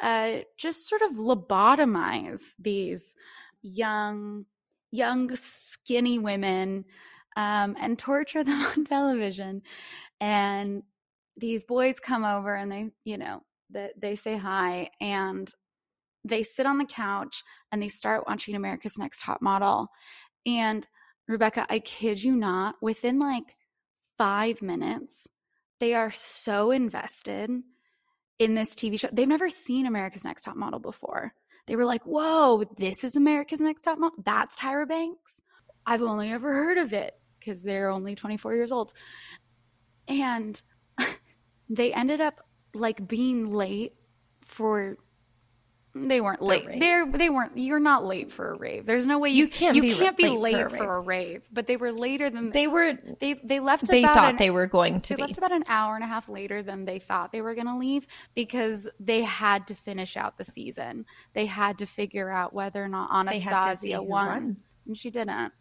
uh, 0.00 0.38
just 0.58 0.88
sort 0.88 1.00
of 1.02 1.12
lobotomize 1.12 2.54
these 2.58 3.14
young, 3.62 4.44
young, 4.90 5.34
skinny 5.36 6.18
women 6.18 6.84
um, 7.36 7.76
and 7.78 7.98
torture 7.98 8.44
them 8.44 8.60
on 8.76 8.84
television. 8.84 9.62
And 10.20 10.82
these 11.36 11.64
boys 11.64 12.00
come 12.00 12.24
over 12.24 12.54
and 12.54 12.72
they, 12.72 12.90
you 13.04 13.18
know, 13.18 13.42
they, 13.70 13.90
they 14.00 14.14
say 14.14 14.36
hi 14.36 14.90
and 15.00 15.52
they 16.24 16.42
sit 16.42 16.66
on 16.66 16.78
the 16.78 16.84
couch 16.84 17.42
and 17.70 17.80
they 17.80 17.88
start 17.88 18.26
watching 18.26 18.54
America's 18.54 18.98
Next 18.98 19.22
Top 19.22 19.42
Model. 19.42 19.88
And 20.44 20.86
Rebecca, 21.28 21.66
I 21.68 21.80
kid 21.80 22.22
you 22.22 22.34
not, 22.34 22.76
within 22.80 23.18
like 23.18 23.56
five 24.16 24.62
minutes, 24.62 25.26
they 25.80 25.94
are 25.94 26.10
so 26.10 26.70
invested 26.70 27.50
in 28.38 28.54
this 28.54 28.74
TV 28.74 28.98
show. 28.98 29.08
They've 29.12 29.28
never 29.28 29.50
seen 29.50 29.86
America's 29.86 30.24
Next 30.24 30.42
Top 30.42 30.56
Model 30.56 30.80
before. 30.80 31.32
They 31.66 31.76
were 31.76 31.84
like, 31.84 32.02
whoa, 32.04 32.64
this 32.76 33.04
is 33.04 33.16
America's 33.16 33.60
Next 33.60 33.82
Top 33.82 33.98
Model? 33.98 34.22
That's 34.24 34.58
Tyra 34.58 34.88
Banks? 34.88 35.42
I've 35.84 36.02
only 36.02 36.30
ever 36.32 36.52
heard 36.52 36.78
of 36.78 36.92
it 36.92 37.18
because 37.38 37.62
they're 37.62 37.90
only 37.90 38.14
24 38.14 38.54
years 38.54 38.72
old. 38.72 38.92
And 40.08 40.60
they 41.70 41.92
ended 41.92 42.20
up 42.20 42.40
like 42.74 43.06
being 43.06 43.50
late 43.50 43.94
for 44.42 44.96
they 46.04 46.20
weren't 46.20 46.42
late. 46.42 46.68
They're 46.78 47.06
they 47.06 47.30
weren't 47.30 47.56
you're 47.56 47.80
not 47.80 48.04
late 48.04 48.30
for 48.32 48.52
a 48.52 48.56
rave. 48.56 48.86
There's 48.86 49.06
no 49.06 49.18
way 49.18 49.30
you, 49.30 49.44
You 49.44 49.48
can't 49.50 49.76
you 49.76 49.82
be 49.82 49.94
can't 49.94 50.16
be 50.16 50.28
late 50.28 50.54
late, 50.54 50.70
for 50.70 50.76
a 50.76 50.78
for, 50.78 50.96
a 50.96 51.00
rave. 51.00 51.42
But 51.52 51.66
they 51.66 51.76
were 51.76 51.92
later 51.92 52.30
than 52.30 52.50
They 52.50 52.66
were 52.66 52.98
they 53.20 53.34
they 53.34 53.60
left 53.60 53.86
they 53.88 54.00
about 54.00 54.14
thought 54.14 54.30
an, 54.30 54.36
they 54.36 54.50
were 54.50 54.66
going 54.66 55.00
to 55.02 55.14
they 55.14 55.16
be. 55.16 55.22
left 55.22 55.38
about 55.38 55.52
an 55.52 55.64
hour 55.68 55.94
and 55.94 56.04
a 56.04 56.06
half 56.06 56.28
later 56.28 56.62
than 56.62 56.84
they 56.84 56.98
thought 56.98 57.32
they 57.32 57.40
were 57.42 57.54
going 57.54 57.66
to 57.66 57.76
leave 57.78 58.06
because 58.34 58.88
they 59.00 59.22
had 59.22 59.66
to 59.68 59.74
finish 59.74 60.16
out 60.16 60.38
the 60.38 60.44
season. 60.44 61.06
They 61.32 61.46
had 61.46 61.78
to 61.78 61.86
figure 61.86 62.30
out 62.30 62.52
whether 62.52 62.82
or 62.84 62.88
not 62.88 63.08
They 63.30 63.38
had 63.38 63.62
to 63.62 63.74
see 63.76 63.92
Anastasia 63.92 64.02
won, 64.02 64.26
won. 64.28 64.56
and 64.86 64.96
she 64.96 65.10
didn't. 65.10 65.52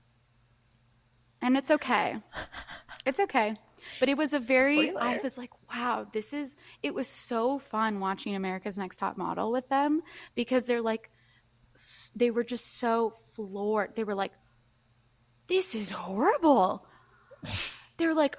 And 1.42 1.58
it's 1.58 1.70
okay. 1.72 2.18
It's 3.06 3.20
okay. 3.20 3.56
But 4.00 4.10
it 4.10 4.18
was 4.18 4.34
a 4.34 4.40
very 4.40 4.96
I 4.96 5.20
was 5.24 5.38
like, 5.38 5.52
wow, 5.72 6.08
this 6.12 6.34
is 6.34 6.56
it 6.84 6.94
was 6.94 7.08
so 7.08 7.60
fun 7.60 8.00
watching 8.00 8.36
America's 8.36 8.78
Next 8.78 8.98
Top 8.98 9.18
Model 9.18 9.52
with 9.52 9.68
them 9.70 10.02
because 10.36 10.66
they're 10.66 10.82
like 10.82 11.10
they 12.16 12.32
were 12.32 12.44
just 12.44 12.78
so 12.78 13.14
floored. 13.34 13.96
They 13.96 14.04
were 14.04 14.16
like 14.16 14.32
this 15.48 15.76
is 15.76 15.92
horrible. 15.92 16.86
They 17.98 18.08
were 18.08 18.14
like, 18.14 18.38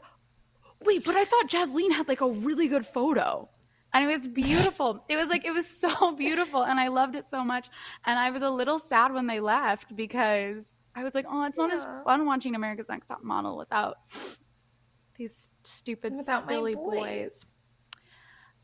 wait, 0.84 1.04
but 1.04 1.16
I 1.16 1.24
thought 1.24 1.48
Jaslene 1.48 1.92
had 1.92 2.08
like 2.08 2.20
a 2.20 2.28
really 2.28 2.68
good 2.68 2.86
photo. 2.86 3.48
And 3.92 4.04
it 4.04 4.12
was 4.12 4.28
beautiful. 4.28 5.04
it 5.08 5.16
was 5.16 5.28
like, 5.28 5.44
it 5.44 5.52
was 5.52 5.66
so 5.66 6.12
beautiful. 6.12 6.62
And 6.62 6.78
I 6.78 6.88
loved 6.88 7.14
it 7.14 7.24
so 7.24 7.44
much. 7.44 7.68
And 8.04 8.18
I 8.18 8.30
was 8.30 8.42
a 8.42 8.50
little 8.50 8.78
sad 8.78 9.12
when 9.12 9.26
they 9.26 9.40
left 9.40 9.96
because 9.96 10.74
I 10.94 11.02
was 11.02 11.14
like, 11.14 11.26
oh, 11.28 11.44
it's 11.44 11.58
not 11.58 11.72
as 11.72 11.86
fun 12.04 12.26
watching 12.26 12.54
America's 12.54 12.88
Next 12.88 13.06
Top 13.06 13.22
Model 13.22 13.56
without 13.56 13.96
these 15.18 15.48
stupid, 15.62 16.14
my 16.14 16.22
silly 16.22 16.74
boys. 16.74 16.96
boys. 16.96 17.54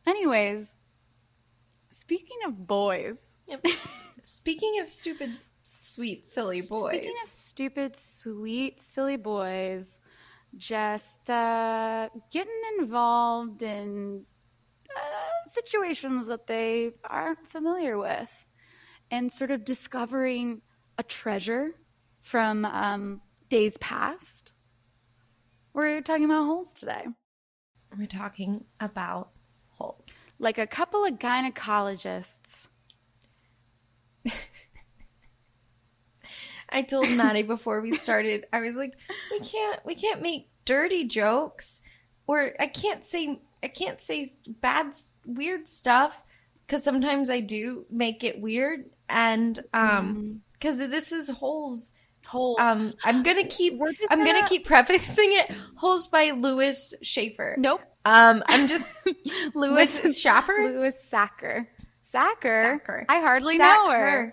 Anyways, 0.06 0.76
speaking 1.90 2.38
of 2.46 2.66
boys, 2.66 3.38
Yep. 3.48 3.66
Speaking 4.22 4.80
of 4.80 4.88
stupid, 4.88 5.36
sweet, 5.62 6.26
silly 6.26 6.62
boys. 6.62 6.94
Speaking 6.94 7.14
of 7.22 7.28
stupid, 7.28 7.96
sweet, 7.96 8.80
silly 8.80 9.16
boys, 9.16 9.98
just 10.56 11.28
uh, 11.28 12.08
getting 12.30 12.60
involved 12.78 13.62
in 13.62 14.24
uh, 14.96 15.48
situations 15.48 16.28
that 16.28 16.46
they 16.46 16.92
aren't 17.04 17.46
familiar 17.46 17.98
with 17.98 18.46
and 19.10 19.30
sort 19.30 19.50
of 19.50 19.64
discovering 19.64 20.62
a 20.98 21.02
treasure 21.02 21.74
from 22.20 22.64
um, 22.64 23.20
days 23.48 23.76
past. 23.78 24.52
We're 25.74 26.02
talking 26.02 26.26
about 26.26 26.44
holes 26.44 26.72
today. 26.72 27.06
We're 27.96 28.06
talking 28.06 28.64
about 28.78 29.30
holes. 29.70 30.26
Like 30.38 30.58
a 30.58 30.66
couple 30.66 31.04
of 31.04 31.18
gynecologists. 31.18 32.68
I 36.68 36.82
told 36.82 37.10
Maddie 37.10 37.42
before 37.42 37.80
we 37.80 37.92
started, 37.92 38.46
I 38.52 38.60
was 38.60 38.76
like, 38.76 38.92
we 39.30 39.40
can't 39.40 39.84
we 39.84 39.94
can't 39.94 40.22
make 40.22 40.48
dirty 40.64 41.06
jokes 41.06 41.80
or 42.26 42.52
I 42.60 42.66
can't 42.66 43.02
say 43.04 43.40
I 43.62 43.68
can't 43.68 44.00
say 44.00 44.28
bad 44.46 44.94
weird 45.26 45.68
stuff 45.68 46.22
cuz 46.68 46.82
sometimes 46.82 47.30
I 47.30 47.40
do 47.40 47.86
make 47.90 48.24
it 48.24 48.40
weird 48.40 48.90
and 49.08 49.62
um 49.74 50.42
cuz 50.60 50.78
this 50.78 51.12
is 51.12 51.28
holes 51.28 51.92
Holes. 52.26 52.56
um 52.60 52.94
I'm 53.04 53.22
to 53.22 53.44
keep 53.44 53.78
We're 53.78 53.92
just 53.92 54.10
I'm 54.12 54.24
gonna- 54.24 54.46
keep 54.48 54.64
prefacing 54.64 55.32
it 55.32 55.50
holes 55.76 56.06
by 56.06 56.30
Lewis 56.30 56.94
Schaefer. 57.02 57.56
nope. 57.58 57.80
Um 58.04 58.42
I'm 58.46 58.68
just 58.68 58.90
Lewis 59.54 60.00
Mrs. 60.00 60.20
Schaffer? 60.20 60.56
Lewis 60.62 61.02
Sacker. 61.04 61.68
Sacker. 62.00 62.62
Sacker. 62.80 63.06
I 63.08 63.20
hardly 63.20 63.56
Sack 63.58 63.76
know 63.86 63.90
her. 63.92 64.32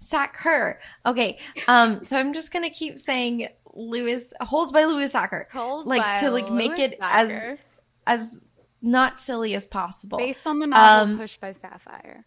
Sack 0.00 0.36
her. 0.38 0.78
Okay. 1.04 1.38
Um, 1.66 2.04
so 2.04 2.16
I'm 2.18 2.32
just 2.32 2.52
gonna 2.52 2.70
keep 2.70 2.98
saying 2.98 3.48
Lewis 3.74 4.32
Holes 4.40 4.72
by 4.72 4.84
Lewis 4.84 5.12
Sacker. 5.12 5.48
Holes 5.52 5.86
like 5.86 6.02
by 6.02 6.20
to 6.20 6.30
like 6.30 6.50
make 6.50 6.76
Louis 6.76 6.84
it 6.84 6.98
as 7.00 7.28
Sacker. 7.30 7.58
as 8.06 8.40
not 8.82 9.18
silly 9.18 9.54
as 9.54 9.66
possible. 9.66 10.18
based 10.18 10.46
on 10.46 10.58
the 10.58 10.66
novel 10.66 11.12
Um, 11.12 11.18
Push 11.18 11.38
by 11.38 11.52
Sapphire. 11.52 12.24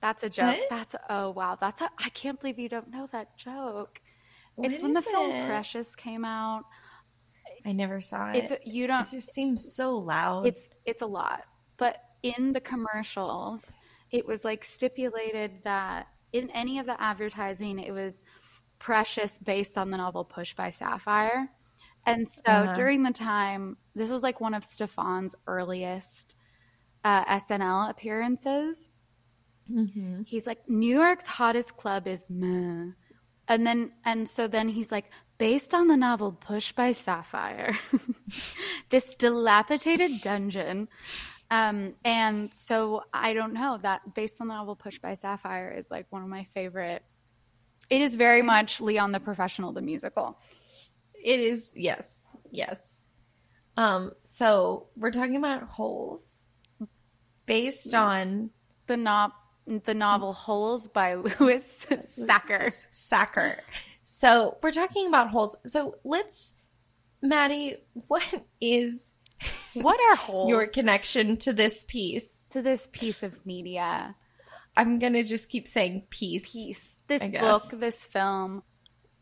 That's 0.00 0.22
a 0.22 0.28
joke. 0.30 0.56
What? 0.56 0.68
That's 0.70 0.94
oh 1.10 1.30
wow. 1.30 1.56
That's 1.60 1.80
a 1.80 1.90
I 1.98 2.08
can't 2.10 2.38
believe 2.40 2.58
you 2.58 2.68
don't 2.68 2.90
know 2.90 3.08
that 3.12 3.36
joke. 3.36 4.00
What 4.54 4.70
it's 4.72 4.80
when 4.82 4.92
the 4.94 5.00
is 5.00 5.06
film? 5.06 5.46
Precious 5.46 5.94
came 5.94 6.24
out. 6.24 6.64
I 7.64 7.72
never 7.72 8.00
saw 8.00 8.30
it. 8.30 8.36
It's 8.50 8.52
you 8.66 8.86
don't 8.86 9.02
it 9.06 9.10
just 9.10 9.32
seems 9.32 9.74
so 9.74 9.94
loud. 9.96 10.46
it's 10.46 10.68
it's 10.84 11.02
a 11.02 11.06
lot 11.06 11.44
but 11.78 11.98
in 12.22 12.52
the 12.52 12.60
commercials 12.60 13.74
it 14.10 14.26
was 14.26 14.44
like 14.44 14.64
stipulated 14.64 15.62
that 15.64 16.06
in 16.32 16.48
any 16.50 16.78
of 16.78 16.86
the 16.86 17.00
advertising 17.00 17.78
it 17.78 17.92
was 17.92 18.24
precious 18.78 19.38
based 19.38 19.76
on 19.78 19.90
the 19.90 19.96
novel 19.96 20.24
push 20.24 20.54
by 20.54 20.70
sapphire 20.70 21.48
and 22.06 22.26
so 22.28 22.50
Uh-huh. 22.52 22.72
during 22.74 23.02
the 23.02 23.10
time 23.12 23.76
this 23.94 24.10
is 24.10 24.22
like 24.22 24.40
one 24.40 24.54
of 24.54 24.62
stefon's 24.64 25.34
earliest 25.46 26.36
uh, 27.04 27.24
snl 27.38 27.90
appearances 27.90 28.88
Mhm. 29.70 30.26
he's 30.26 30.46
like 30.46 30.68
new 30.68 31.00
york's 31.00 31.26
hottest 31.26 31.76
club 31.76 32.06
is 32.06 32.28
meh. 32.30 32.92
and 33.48 33.66
then 33.66 33.92
and 34.04 34.28
so 34.28 34.46
then 34.46 34.68
he's 34.68 34.92
like 34.92 35.10
based 35.38 35.74
on 35.74 35.88
the 35.88 35.96
novel 35.96 36.32
push 36.32 36.72
by 36.72 36.92
sapphire 36.92 37.74
this 38.90 39.14
dilapidated 39.16 40.20
dungeon 40.20 40.88
um 41.50 41.94
and 42.04 42.54
so 42.54 43.02
i 43.12 43.32
don't 43.34 43.52
know 43.52 43.78
that 43.82 44.14
based 44.14 44.40
on 44.40 44.48
the 44.48 44.54
novel 44.54 44.76
push 44.76 44.98
by 45.00 45.14
sapphire 45.14 45.70
is 45.70 45.90
like 45.90 46.06
one 46.10 46.22
of 46.22 46.28
my 46.28 46.44
favorite 46.54 47.02
it 47.90 48.00
is 48.00 48.14
very 48.16 48.42
much 48.42 48.80
leon 48.80 49.10
the 49.12 49.20
professional 49.20 49.72
the 49.72 49.82
musical 49.82 50.38
It 51.22 51.40
is 51.40 51.72
yes, 51.76 52.24
yes. 52.52 53.00
Um, 53.76 54.12
so 54.22 54.86
we're 54.96 55.10
talking 55.10 55.36
about 55.36 55.64
holes 55.64 56.44
based 57.46 57.94
on 57.94 58.50
the 58.86 58.96
no- 58.96 59.32
the 59.84 59.94
novel 59.94 60.32
holes 60.32 60.88
by 60.88 61.14
louis 61.40 61.86
sacker 62.00 62.68
Sacker. 62.90 63.58
So 64.04 64.56
we're 64.62 64.70
talking 64.72 65.08
about 65.08 65.30
holes. 65.30 65.56
So 65.66 65.96
let's, 66.04 66.54
Maddie, 67.22 67.76
what 68.06 68.22
is 68.60 69.12
what 69.74 69.98
are 70.10 70.16
holes 70.16 70.48
your 70.48 70.66
connection 70.68 71.36
to 71.38 71.52
this 71.52 71.84
piece? 71.84 72.40
to 72.50 72.62
this 72.62 72.88
piece 72.92 73.22
of 73.22 73.44
media 73.44 74.14
I'm 74.76 74.98
gonna 74.98 75.24
just 75.24 75.48
keep 75.48 75.66
saying 75.66 76.04
piece. 76.10 76.52
piece, 76.52 76.98
this 77.08 77.26
book, 77.26 77.64
this 77.72 78.06
film. 78.06 78.62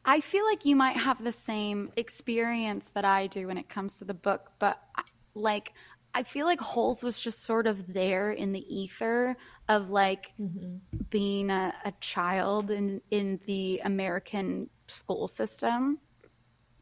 I 0.05 0.21
feel 0.21 0.45
like 0.45 0.65
you 0.67 0.77
might 0.77 0.97
have 0.97 1.23
the 1.23 1.33
same 1.33 1.93
experience 1.97 2.91
that 2.91 3.05
I 3.05 3.29
do 3.29 3.47
when 3.47 3.57
it 3.57 3.69
comes 3.69 3.99
to 3.99 4.05
the 4.05 4.15
book, 4.15 4.51
but 4.59 4.79
I- 4.97 5.03
like 5.35 5.73
I 6.17 6.23
feel 6.23 6.47
like 6.47 6.61
Holes 6.61 7.03
was 7.03 7.21
just 7.21 7.43
sort 7.43 7.67
of 7.67 7.93
there 7.93 8.31
in 8.31 8.53
the 8.53 8.61
ether 8.73 9.37
of 9.69 9.91
like 9.91 10.35
Mhm. 10.39 10.81
being 11.11 11.51
a, 11.51 11.75
a 11.85 11.93
child 12.01 12.71
in 12.71 13.01
in 13.11 13.41
the 13.47 13.81
American 13.85 14.69
school 14.87 15.27
system. 15.29 15.99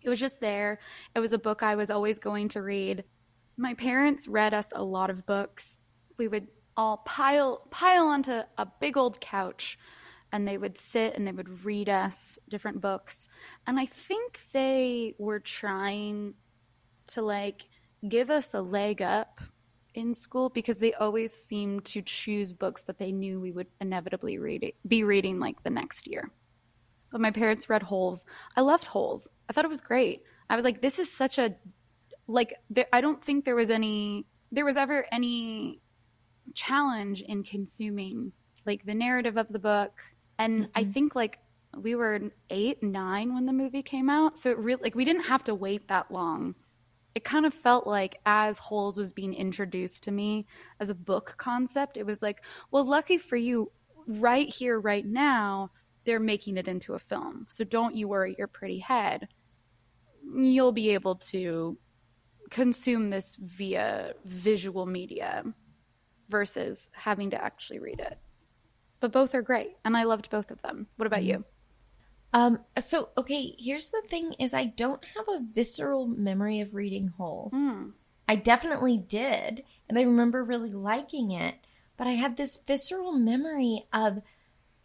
It 0.02 0.08
was 0.08 0.18
just 0.18 0.40
there. 0.40 0.80
It 1.14 1.20
was 1.20 1.32
a 1.32 1.38
book 1.38 1.62
I 1.62 1.76
was 1.76 1.90
always 1.90 2.18
going 2.18 2.48
to 2.50 2.62
read. 2.62 3.04
My 3.56 3.74
parents 3.74 4.26
read 4.26 4.52
us 4.52 4.72
a 4.74 4.82
lot 4.82 5.10
of 5.10 5.26
books. 5.26 5.78
We 6.18 6.26
would 6.26 6.48
all 6.76 6.98
pile 6.98 7.68
pile 7.70 8.08
onto 8.08 8.40
a 8.58 8.66
big 8.80 8.96
old 8.96 9.20
couch 9.20 9.78
and 10.32 10.48
they 10.48 10.56
would 10.58 10.76
sit 10.78 11.14
and 11.14 11.26
they 11.26 11.32
would 11.32 11.64
read 11.64 11.88
us 11.88 12.38
different 12.48 12.80
books. 12.80 13.28
And 13.66 13.78
I 13.78 13.84
think 13.86 14.40
they 14.52 15.14
were 15.18 15.38
trying 15.40 16.34
to 17.08 17.22
like 17.22 17.66
give 18.08 18.30
us 18.30 18.54
a 18.54 18.62
leg 18.62 19.02
up 19.02 19.40
in 19.94 20.14
school 20.14 20.48
because 20.48 20.78
they 20.78 20.92
always 20.94 21.32
seemed 21.32 21.84
to 21.86 22.02
choose 22.02 22.52
books 22.52 22.84
that 22.84 22.98
they 22.98 23.12
knew 23.12 23.40
we 23.40 23.52
would 23.52 23.68
inevitably 23.80 24.38
read 24.38 24.62
it, 24.62 24.74
be 24.86 25.04
reading 25.04 25.38
like 25.38 25.62
the 25.62 25.70
next 25.70 26.06
year. 26.06 26.30
But 27.10 27.20
my 27.20 27.30
parents 27.30 27.68
read 27.68 27.82
Holes. 27.82 28.24
I 28.56 28.62
loved 28.62 28.86
Holes. 28.86 29.28
I 29.48 29.52
thought 29.52 29.64
it 29.64 29.68
was 29.68 29.80
great. 29.82 30.22
I 30.48 30.56
was 30.56 30.64
like, 30.64 30.80
this 30.80 30.98
is 30.98 31.12
such 31.12 31.38
a 31.38 31.54
like. 32.26 32.54
There, 32.70 32.86
I 32.92 33.00
don't 33.00 33.22
think 33.22 33.44
there 33.44 33.54
was 33.54 33.70
any 33.70 34.26
there 34.50 34.64
was 34.64 34.76
ever 34.76 35.06
any 35.12 35.82
challenge 36.54 37.22
in 37.22 37.42
consuming 37.42 38.32
like 38.66 38.84
the 38.84 38.94
narrative 38.94 39.36
of 39.36 39.48
the 39.48 39.58
book. 39.58 39.92
And 40.38 40.68
I 40.74 40.84
Mhm. 40.84 40.92
think 40.92 41.14
like 41.14 41.38
we 41.76 41.94
were 41.94 42.32
eight, 42.50 42.82
nine 42.82 43.34
when 43.34 43.46
the 43.46 43.52
movie 43.52 43.82
came 43.82 44.10
out, 44.10 44.38
so 44.38 44.50
it 44.50 44.58
really 44.58 44.82
like 44.82 44.94
we 44.94 45.04
didn't 45.04 45.24
have 45.24 45.44
to 45.44 45.54
wait 45.54 45.88
that 45.88 46.10
long 46.10 46.54
it 47.14 47.24
kind 47.24 47.46
of 47.46 47.54
felt 47.54 47.86
like 47.86 48.18
as 48.26 48.58
Holes 48.58 48.96
was 48.96 49.12
being 49.12 49.34
introduced 49.34 50.02
to 50.04 50.12
me 50.12 50.46
as 50.80 50.90
a 50.90 50.94
book 50.94 51.34
concept, 51.36 51.96
it 51.96 52.06
was 52.06 52.22
like, 52.22 52.42
well, 52.70 52.84
lucky 52.84 53.18
for 53.18 53.36
you, 53.36 53.70
right 54.06 54.48
here, 54.48 54.80
right 54.80 55.04
now, 55.04 55.70
they're 56.04 56.20
making 56.20 56.56
it 56.56 56.68
into 56.68 56.94
a 56.94 56.98
film. 56.98 57.46
So 57.48 57.64
don't 57.64 57.94
you 57.94 58.08
worry 58.08 58.34
your 58.38 58.48
pretty 58.48 58.78
head. 58.78 59.28
You'll 60.34 60.72
be 60.72 60.90
able 60.90 61.16
to 61.16 61.78
consume 62.50 63.10
this 63.10 63.36
via 63.36 64.14
visual 64.24 64.86
media 64.86 65.44
versus 66.28 66.90
having 66.92 67.30
to 67.30 67.42
actually 67.42 67.78
read 67.78 68.00
it. 68.00 68.18
But 69.00 69.12
both 69.12 69.34
are 69.34 69.42
great, 69.42 69.76
and 69.84 69.96
I 69.96 70.04
loved 70.04 70.30
both 70.30 70.50
of 70.50 70.62
them. 70.62 70.86
What 70.96 71.06
about 71.06 71.20
mm-hmm. 71.20 71.28
you? 71.28 71.44
Um, 72.32 72.60
so 72.80 73.10
okay, 73.16 73.54
here's 73.58 73.90
the 73.90 74.02
thing 74.08 74.34
is 74.38 74.54
I 74.54 74.64
don't 74.64 75.04
have 75.16 75.28
a 75.28 75.40
visceral 75.40 76.06
memory 76.06 76.60
of 76.60 76.74
reading 76.74 77.08
Holes. 77.08 77.52
Hmm. 77.52 77.90
I 78.28 78.36
definitely 78.36 78.96
did, 78.96 79.64
and 79.88 79.98
I 79.98 80.02
remember 80.02 80.42
really 80.42 80.72
liking 80.72 81.32
it, 81.32 81.56
but 81.96 82.06
I 82.06 82.12
had 82.12 82.36
this 82.36 82.56
visceral 82.56 83.12
memory 83.12 83.86
of 83.92 84.22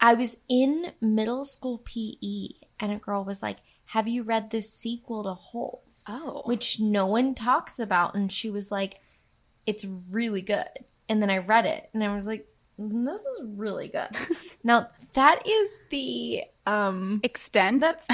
I 0.02 0.14
was 0.14 0.38
in 0.50 0.92
middle 1.00 1.46
school 1.46 1.80
PE 1.80 2.50
and 2.80 2.92
a 2.92 2.98
girl 2.98 3.24
was 3.24 3.42
like, 3.42 3.58
"Have 3.86 4.08
you 4.08 4.24
read 4.24 4.50
this 4.50 4.72
sequel 4.74 5.24
to 5.24 5.34
Holes?" 5.34 6.04
Oh, 6.10 6.42
which 6.46 6.80
no 6.80 7.06
one 7.06 7.34
talks 7.34 7.80
about 7.80 8.14
and 8.14 8.32
she 8.32 8.50
was 8.50 8.72
like, 8.72 9.00
"It's 9.66 9.86
really 9.86 10.42
good." 10.42 10.86
And 11.08 11.22
then 11.22 11.30
I 11.30 11.38
read 11.38 11.66
it 11.66 11.90
and 11.94 12.04
I 12.04 12.14
was 12.14 12.28
like, 12.28 12.46
"This 12.78 13.22
is 13.22 13.42
really 13.44 13.90
good." 13.90 14.10
now, 14.64 14.88
that 15.14 15.48
is 15.48 15.82
the 15.90 16.44
um 16.66 17.20
extent. 17.24 17.82
that's 17.82 18.06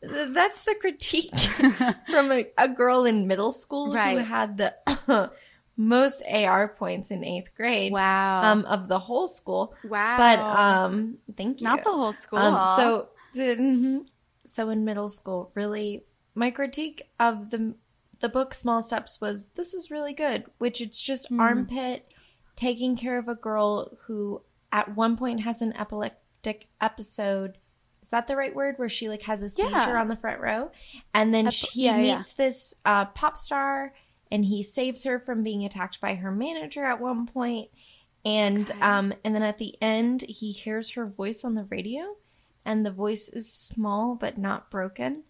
the, 0.00 0.30
that's 0.32 0.62
the 0.62 0.74
critique 0.74 1.38
from 2.10 2.30
a, 2.32 2.46
a 2.56 2.68
girl 2.68 3.04
in 3.04 3.26
middle 3.26 3.52
school 3.52 3.92
who 3.92 4.18
had 4.18 4.56
the 4.56 5.30
most 5.76 6.22
AR 6.28 6.68
points 6.68 7.10
in 7.10 7.24
eighth 7.24 7.54
grade 7.54 7.92
wow. 7.92 8.42
um, 8.42 8.64
of 8.64 8.88
the 8.88 8.98
whole 8.98 9.28
school. 9.28 9.74
wow. 9.84 10.16
But 10.16 10.38
um, 10.38 11.18
thank 11.36 11.60
you. 11.60 11.64
not 11.64 11.84
the 11.84 11.92
whole 11.92 12.12
school. 12.12 12.38
Um, 12.38 12.76
so 12.76 13.08
mhm. 13.36 14.04
so 14.44 14.68
in 14.70 14.84
middle 14.84 15.08
school, 15.08 15.50
really, 15.54 16.04
my 16.34 16.50
critique 16.50 17.08
of 17.18 17.50
the 17.50 17.74
the 18.20 18.28
book 18.28 18.54
Small 18.54 18.82
Steps 18.82 19.20
was 19.20 19.48
this 19.54 19.74
is 19.74 19.90
really 19.90 20.12
good, 20.12 20.44
which 20.58 20.80
it's 20.80 21.00
just 21.00 21.28
Hmm. 21.28 21.40
armpit 21.40 22.12
taking 22.58 22.96
care 22.96 23.18
of 23.18 23.28
a 23.28 23.34
girl 23.34 23.96
who 24.06 24.42
at 24.72 24.94
one 24.96 25.16
point 25.16 25.40
has 25.40 25.62
an 25.62 25.72
epileptic 25.76 26.68
episode. 26.80 27.56
Is 28.02 28.10
that 28.10 28.26
the 28.26 28.36
right 28.36 28.54
word? 28.54 28.74
Where 28.78 28.88
she 28.88 29.08
like 29.08 29.22
has 29.22 29.42
a 29.42 29.48
seizure 29.48 29.70
Yeah. 29.70 30.00
on 30.00 30.08
the 30.08 30.16
front 30.16 30.40
row, 30.40 30.70
and 31.14 31.32
then 31.32 31.46
Ep- 31.46 31.52
she 31.52 31.84
yeah, 31.84 31.98
yeah. 31.98 32.16
meets 32.18 32.32
this 32.32 32.74
uh, 32.84 33.06
pop 33.06 33.36
star, 33.36 33.92
and 34.30 34.44
he 34.44 34.62
saves 34.62 35.04
her 35.04 35.18
from 35.18 35.42
being 35.42 35.64
attacked 35.64 36.00
by 36.00 36.16
her 36.16 36.30
manager 36.32 36.84
at 36.84 37.00
one 37.00 37.26
point, 37.26 37.70
and 38.24 38.70
Okay. 38.70 38.80
um, 38.80 39.12
and 39.24 39.34
then 39.34 39.42
at 39.42 39.58
the 39.58 39.76
end 39.80 40.22
he 40.22 40.52
hears 40.52 40.90
her 40.90 41.06
voice 41.06 41.44
on 41.44 41.54
the 41.54 41.64
radio, 41.64 42.16
and 42.64 42.84
the 42.84 42.90
voice 42.92 43.28
is 43.28 43.50
small 43.52 44.14
but 44.14 44.36
not 44.38 44.70
broken, 44.70 45.24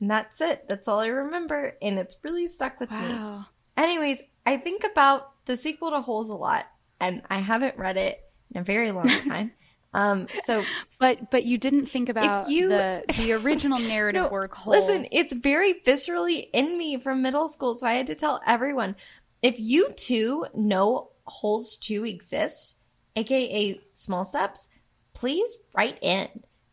and 0.00 0.10
that's 0.10 0.40
it. 0.40 0.68
That's 0.68 0.88
all 0.88 1.00
I 1.00 1.08
remember, 1.08 1.76
and 1.82 1.98
it's 1.98 2.16
really 2.22 2.46
stuck 2.46 2.78
with 2.80 2.90
me. 2.90 2.96
wow. 2.98 3.46
Anyways, 3.76 4.22
I 4.46 4.56
think 4.56 4.84
about 4.84 5.32
the 5.46 5.56
sequel 5.56 5.90
to 5.90 6.00
Holes 6.00 6.30
a 6.30 6.34
lot, 6.34 6.66
and 7.08 7.22
I 7.28 7.38
haven't 7.40 7.76
read 7.78 7.96
it 7.96 8.20
in 8.54 8.60
a 8.60 8.64
very 8.64 8.90
long 8.90 9.06
time. 9.28 9.52
um, 9.92 10.28
so 10.44 10.64
But 10.98 11.30
but 11.30 11.44
you 11.44 11.58
didn't 11.58 11.86
think 11.86 12.08
about 12.08 12.48
you- 12.48 12.68
the 12.68 13.04
the 13.18 13.32
original 13.32 13.78
narrative 13.94 14.22
No, 14.24 14.28
work 14.28 14.54
holes. 14.54 14.76
listen, 14.88 15.06
it's 15.12 15.32
very 15.32 15.74
viscerally 15.86 16.48
in 16.52 16.76
me 16.78 16.98
from 16.98 17.22
middle 17.22 17.48
school, 17.48 17.74
so 17.76 17.86
I 17.86 17.94
had 17.94 18.06
to 18.08 18.14
tell 18.14 18.40
everyone 18.46 18.96
if 19.42 19.58
you 19.60 19.90
too 19.96 20.46
know 20.54 21.10
Holes 21.26 21.76
2 21.76 22.04
exists, 22.04 22.76
aka 23.16 23.80
Small 23.92 24.24
Steps, 24.24 24.68
please 25.14 25.56
write 25.76 25.98
in 26.02 26.28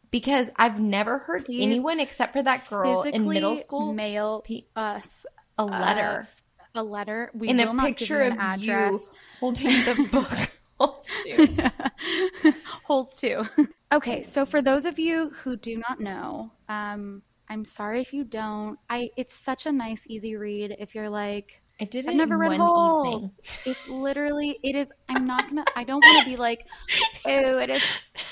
because 0.09 0.49
I've 0.57 0.79
never 0.79 1.19
heard 1.19 1.45
Please 1.45 1.61
anyone 1.63 1.99
except 2.01 2.33
for 2.33 2.43
that 2.43 2.67
girl 2.69 3.03
in 3.03 3.27
middle 3.27 3.55
school 3.55 3.93
mail 3.93 4.41
pe- 4.45 4.63
us 4.75 5.25
a 5.57 5.65
letter 5.65 6.27
uh, 6.27 6.40
a 6.75 6.83
letter. 6.83 7.31
We 7.33 7.49
and 7.49 7.59
will 7.59 7.69
a 7.69 7.73
not 7.73 7.87
picture 7.87 8.21
of 8.21 8.37
an 8.39 8.59
you 8.61 8.99
holding 9.39 9.67
the 9.67 10.09
book. 10.11 10.51
holds 10.79 11.13
2. 11.23 12.51
holds 12.83 13.15
two. 13.17 13.45
Okay, 13.93 14.21
so 14.21 14.45
for 14.45 14.61
those 14.61 14.85
of 14.85 14.97
you 14.99 15.31
who 15.31 15.57
do 15.57 15.75
not 15.75 15.99
know, 15.99 16.49
um, 16.69 17.21
I'm 17.49 17.65
sorry 17.65 17.99
if 17.99 18.13
you 18.13 18.23
don't. 18.23 18.79
I 18.89 19.09
it's 19.17 19.33
such 19.33 19.65
a 19.65 19.71
nice, 19.73 20.05
easy 20.07 20.37
read. 20.37 20.73
If 20.79 20.95
you're 20.95 21.09
like, 21.09 21.61
I 21.81 21.83
did 21.83 22.05
it 22.05 22.11
I've 22.11 22.15
never 22.15 22.35
in 22.35 22.39
read 22.39 22.47
one 22.51 22.59
Holes. 22.61 23.23
evening. 23.23 23.35
It's 23.65 23.89
literally 23.89 24.57
it 24.63 24.77
is. 24.77 24.93
I'm 25.09 25.25
not 25.25 25.49
gonna. 25.49 25.65
I 25.75 25.83
don't 25.83 25.99
want 25.99 26.23
to 26.23 26.29
be 26.29 26.37
like, 26.37 26.65
oh, 27.25 27.57
it 27.57 27.69
is 27.69 27.83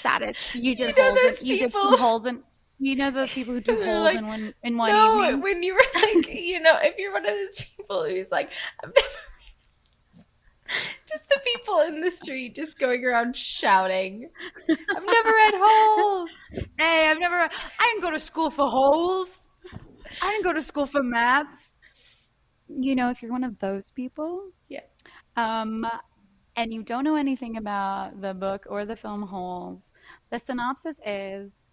saddest. 0.01 0.39
You 0.55 0.77
did 0.77 0.95
You 0.95 1.03
know 1.03 1.13
holes. 1.13 1.39
And, 1.41 1.49
you 1.49 1.59
did 1.59 1.73
some 1.73 1.97
holes 1.97 2.25
and. 2.25 2.43
You 2.81 2.95
know 2.95 3.11
those 3.11 3.33
people 3.33 3.53
who 3.55 3.59
do 3.59 3.75
holes 3.75 4.05
like, 4.05 4.17
in 4.17 4.25
one 4.25 4.53
in 4.63 4.77
one 4.77 4.93
no, 4.93 5.21
evening. 5.25 5.41
when 5.41 5.61
you 5.63 5.73
were 5.73 5.83
like, 5.95 6.33
you 6.33 6.61
know, 6.61 6.77
if 6.81 6.97
you're 6.97 7.11
one 7.11 7.25
of 7.25 7.31
those 7.31 7.57
people 7.57 7.78
who's 7.89 8.31
like, 8.31 8.49
just 11.09 11.27
the 11.29 11.39
people 11.43 11.79
in 11.81 12.01
the 12.01 12.11
street 12.11 12.55
just 12.55 12.77
going 12.77 13.03
around 13.03 13.35
shouting, 13.35 14.29
I've 14.69 15.05
never 15.05 15.29
read 15.29 15.53
Holes. 15.57 16.29
Hey, 16.77 17.07
I've 17.09 17.19
never. 17.19 17.35
I 17.35 17.49
didn't 17.91 18.01
go 18.01 18.11
to 18.11 18.19
school 18.19 18.49
for 18.51 18.67
holes. 18.67 19.47
I 20.21 20.29
didn't 20.31 20.43
go 20.43 20.53
to 20.53 20.61
school 20.61 20.85
for 20.85 21.01
maths. 21.03 21.79
You 22.67 22.95
know, 22.95 23.09
if 23.09 23.21
you're 23.23 23.31
one 23.31 23.43
of 23.43 23.57
those 23.59 23.91
people, 23.91 24.51
Yeah. 24.67 24.81
um, 25.35 25.85
and 26.55 26.71
you 26.71 26.83
don't 26.83 27.03
know 27.03 27.15
anything 27.15 27.57
about 27.57 28.21
the 28.21 28.33
book 28.35 28.65
or 28.69 28.85
the 28.85 28.95
film 28.95 29.23
Holes, 29.23 29.91
the 30.29 30.37
synopsis 30.37 30.99
is 31.05 31.63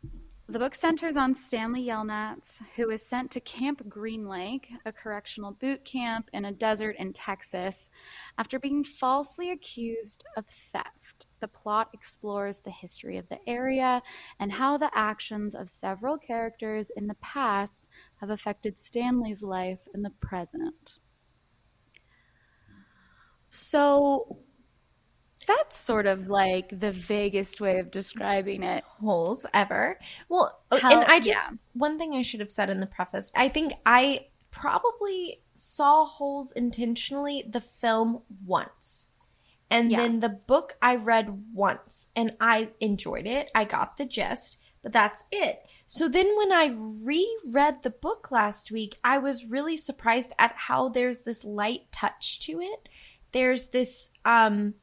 the 0.49 0.61
book 0.61 0.77
centers 0.77 1.17
on 1.17 1.35
Stanley 1.35 1.85
Yelnats, 1.85 2.63
who 2.77 2.91
is 2.91 3.05
sent 3.05 3.33
to 3.33 3.41
Camp 3.41 3.89
Green 3.89 4.29
Lake, 4.29 4.71
a 4.85 4.93
correctional 4.93 5.51
boot 5.51 5.85
camp 5.85 6.31
in 6.33 6.45
a 6.45 6.53
desert 6.53 6.95
in 7.01 7.13
Texas, 7.13 7.91
after 8.39 8.61
being 8.61 8.85
falsely 8.85 9.51
accused 9.51 10.25
of 10.37 10.47
theft. 10.47 11.27
The 11.41 11.49
plot 11.49 11.91
explores 11.93 12.61
the 12.61 12.71
history 12.71 13.17
of 13.17 13.29
the 13.29 13.41
area 13.49 14.01
and 14.39 14.53
how 14.53 14.79
the 14.79 14.91
actions 14.95 15.57
of 15.57 15.69
several 15.69 16.17
characters 16.17 16.91
in 16.97 17.09
the 17.09 17.17
past 17.17 17.89
have 18.21 18.31
affected 18.31 18.79
Stanley's 18.79 19.43
life 19.43 19.89
in 19.95 20.03
the 20.03 20.13
present. 20.21 21.01
So 23.49 24.39
that's 25.47 25.77
sort 25.77 26.07
of 26.07 26.29
like 26.29 26.69
the 26.79 26.93
vaguest 26.93 27.61
way 27.61 27.79
of 27.79 27.91
describing 27.91 28.63
it. 28.63 28.85
Holes 28.85 29.47
ever. 29.55 29.99
Well, 30.29 30.59
How- 30.73 30.91
and 31.03 31.05
I 31.11 31.19
just, 31.19 31.29
yeah. 31.51 31.57
one 31.75 31.99
thing 31.99 32.15
I 32.15 32.23
should 32.23 32.41
have 32.41 32.51
said 32.53 32.71
in 32.71 32.81
the 32.81 32.87
preface, 32.87 33.31
I 33.35 33.49
think 33.49 33.73
I 33.85 34.27
probably 34.51 35.41
saw 35.55 36.05
Holes 36.05 36.53
intentionally 36.53 37.45
the 37.49 37.61
film 37.61 38.23
once. 38.45 39.09
And 39.71 39.91
Yeah. 39.91 40.03
then 40.03 40.21
the 40.21 40.29
book 40.29 40.77
I 40.81 40.97
read 40.97 41.53
once 41.53 42.07
and 42.15 42.37
I 42.41 42.71
enjoyed 42.81 43.27
it. 43.27 43.51
I 43.55 43.65
got 43.65 43.97
the 43.97 44.05
gist, 44.05 44.59
but 44.83 44.93
that's 44.93 45.25
it. 45.33 45.67
So 45.89 46.09
then 46.09 46.37
when 46.37 46.53
I 46.53 46.75
reread 47.05 47.83
the 47.83 47.91
book 47.91 48.31
last 48.31 48.71
week, 48.71 48.99
I 49.05 49.19
was 49.19 49.45
really 49.51 49.77
surprised 49.77 50.33
at 50.39 50.53
how 50.57 50.89
there's 50.89 51.21
this 51.21 51.45
light 51.45 51.91
touch 51.93 52.41
to 52.41 52.61
it. 52.61 52.89
There's 53.33 53.69
this 53.69 54.11
um 54.25 54.75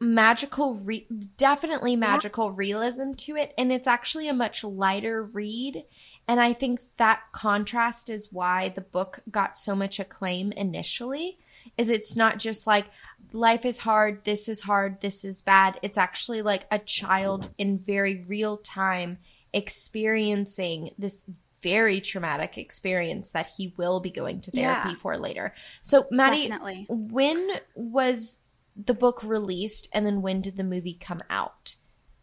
magical 0.00 0.74
re- 0.74 1.06
definitely 1.36 1.96
magical 1.96 2.52
realism 2.52 3.12
to 3.14 3.34
it 3.34 3.52
and 3.58 3.72
it's 3.72 3.88
actually 3.88 4.28
a 4.28 4.32
much 4.32 4.62
lighter 4.62 5.24
read 5.24 5.84
and 6.28 6.40
I 6.40 6.52
think 6.52 6.80
that 6.98 7.22
contrast 7.32 8.08
is 8.08 8.32
why 8.32 8.68
the 8.68 8.80
book 8.80 9.20
got 9.30 9.58
so 9.58 9.74
much 9.74 9.98
acclaim 9.98 10.52
initially 10.52 11.38
is 11.76 11.88
it's 11.88 12.14
not 12.14 12.38
just 12.38 12.64
like 12.66 12.86
life 13.32 13.64
is 13.64 13.80
hard, 13.80 14.24
this 14.24 14.48
is 14.48 14.62
hard, 14.62 15.00
this 15.00 15.24
is 15.24 15.42
bad. 15.42 15.78
It's 15.82 15.98
actually 15.98 16.42
like 16.42 16.66
a 16.70 16.78
child 16.78 17.50
in 17.58 17.78
very 17.78 18.24
real 18.26 18.56
time 18.58 19.18
experiencing 19.52 20.90
this 20.98 21.24
very 21.60 22.00
traumatic 22.00 22.56
experience 22.56 23.30
that 23.30 23.48
he 23.56 23.74
will 23.76 24.00
be 24.00 24.10
going 24.10 24.40
to 24.42 24.50
therapy 24.50 24.90
Yeah. 24.90 24.94
for 24.94 25.16
later. 25.16 25.52
So, 25.82 26.06
Maddie, 26.10 26.48
Definitely. 26.48 26.86
when 26.88 27.50
was 27.74 28.38
the 28.86 28.94
book 28.94 29.22
released 29.24 29.88
and 29.92 30.06
then 30.06 30.22
when 30.22 30.40
did 30.40 30.56
the 30.56 30.64
movie 30.64 30.96
come 30.98 31.22
out? 31.28 31.76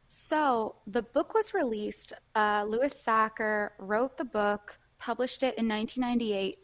So 0.07 0.77
the 0.87 1.01
book 1.01 1.33
was 1.33 1.53
released. 1.53 2.13
Uh, 2.33 2.65
Louis 2.67 2.93
Sachar 2.93 3.71
wrote 3.77 4.17
the 4.17 4.25
book, 4.25 4.79
published 4.97 5.43
it 5.43 5.57
in 5.57 5.67
1998. 5.67 6.57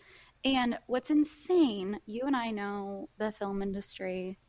And 0.43 0.79
what's 0.87 1.09
insane, 1.11 1.99
you 2.05 2.23
and 2.25 2.35
I 2.35 2.51
know 2.51 3.09
the 3.17 3.31
film 3.31 3.61
industry. 3.61 4.39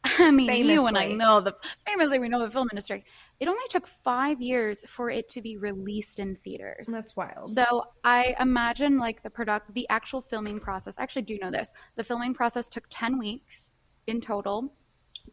I 0.04 0.30
mean, 0.30 0.66
you 0.66 0.86
and 0.86 0.96
I 0.96 1.12
know 1.12 1.40
the 1.40 1.54
famously 1.86 2.18
we 2.18 2.28
know 2.28 2.40
the 2.40 2.50
film 2.50 2.68
industry. 2.72 3.04
It 3.40 3.48
only 3.48 3.64
took 3.68 3.86
five 3.86 4.40
years 4.40 4.84
for 4.88 5.10
it 5.10 5.28
to 5.30 5.42
be 5.42 5.56
released 5.56 6.18
in 6.18 6.34
theaters. 6.34 6.88
That's 6.90 7.16
wild. 7.16 7.48
So 7.48 7.84
I 8.04 8.34
imagine 8.40 8.98
like 8.98 9.22
the 9.22 9.30
product, 9.30 9.74
the 9.74 9.88
actual 9.90 10.20
filming 10.20 10.60
process. 10.60 10.98
I 10.98 11.02
actually 11.02 11.22
do 11.22 11.38
know 11.38 11.50
this. 11.50 11.72
The 11.96 12.04
filming 12.04 12.32
process 12.32 12.68
took 12.68 12.84
ten 12.88 13.18
weeks 13.18 13.72
in 14.06 14.20
total, 14.20 14.72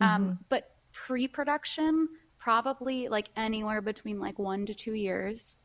um, 0.01 0.39
but 0.49 0.71
pre-production 0.91 2.08
probably 2.38 3.08
like 3.08 3.29
anywhere 3.36 3.81
between 3.81 4.19
like 4.19 4.38
one 4.38 4.65
to 4.65 4.73
two 4.73 4.93
years. 4.93 5.58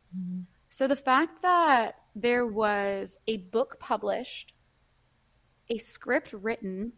So 0.69 0.87
the 0.87 0.97
fact 0.97 1.43
that 1.43 1.97
there 2.15 2.47
was 2.47 3.19
a 3.27 3.39
book 3.39 3.79
published, 3.81 4.55
a 5.69 5.79
script 5.79 6.33
written, 6.33 6.93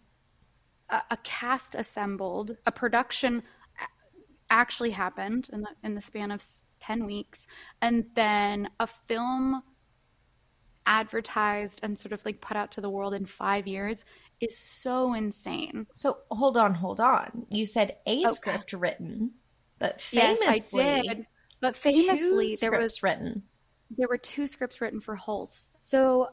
a, 0.88 1.03
a 1.11 1.16
cast 1.18 1.75
assembled, 1.75 2.57
a 2.66 2.73
production 2.73 3.42
actually 4.51 4.90
happened 4.90 5.49
in 5.53 5.62
the 5.62 5.68
in 5.83 5.95
the 5.95 6.01
span 6.01 6.31
of 6.31 6.45
10 6.81 7.07
weeks 7.07 7.47
and 7.81 8.05
then 8.14 8.68
a 8.81 8.87
film 8.87 9.62
advertised 10.85 11.81
and 11.83 11.99
sort 11.99 12.12
of 12.12 12.23
like 12.27 12.40
put 12.42 12.57
out 12.57 12.71
to 12.71 12.83
the 12.83 12.90
world 12.90 13.14
in 13.14 13.25
5 13.25 13.66
years 13.66 14.05
is 14.43 14.59
so 14.59 15.15
insane. 15.15 15.87
so 15.95 16.19
hold 16.31 16.57
on, 16.57 16.75
hold 16.75 17.01
on. 17.01 17.47
You 17.51 17.65
said 17.65 17.97
a 18.07 18.21
Okay. 18.25 18.29
script 18.29 18.73
written, 18.73 19.33
but 19.79 20.03
Yes, 20.13 20.39
famously, 20.41 20.83
I 20.83 21.03
did. 21.15 21.27
But 21.61 21.77
famously 21.77 22.57
there 22.61 22.79
was 22.79 23.03
written. 23.03 23.45
there 23.97 24.09
were 24.09 24.19
two 24.19 24.47
scripts 24.47 24.81
written 24.81 25.01
for 25.01 25.15
Holes. 25.15 25.73
So 25.81 26.29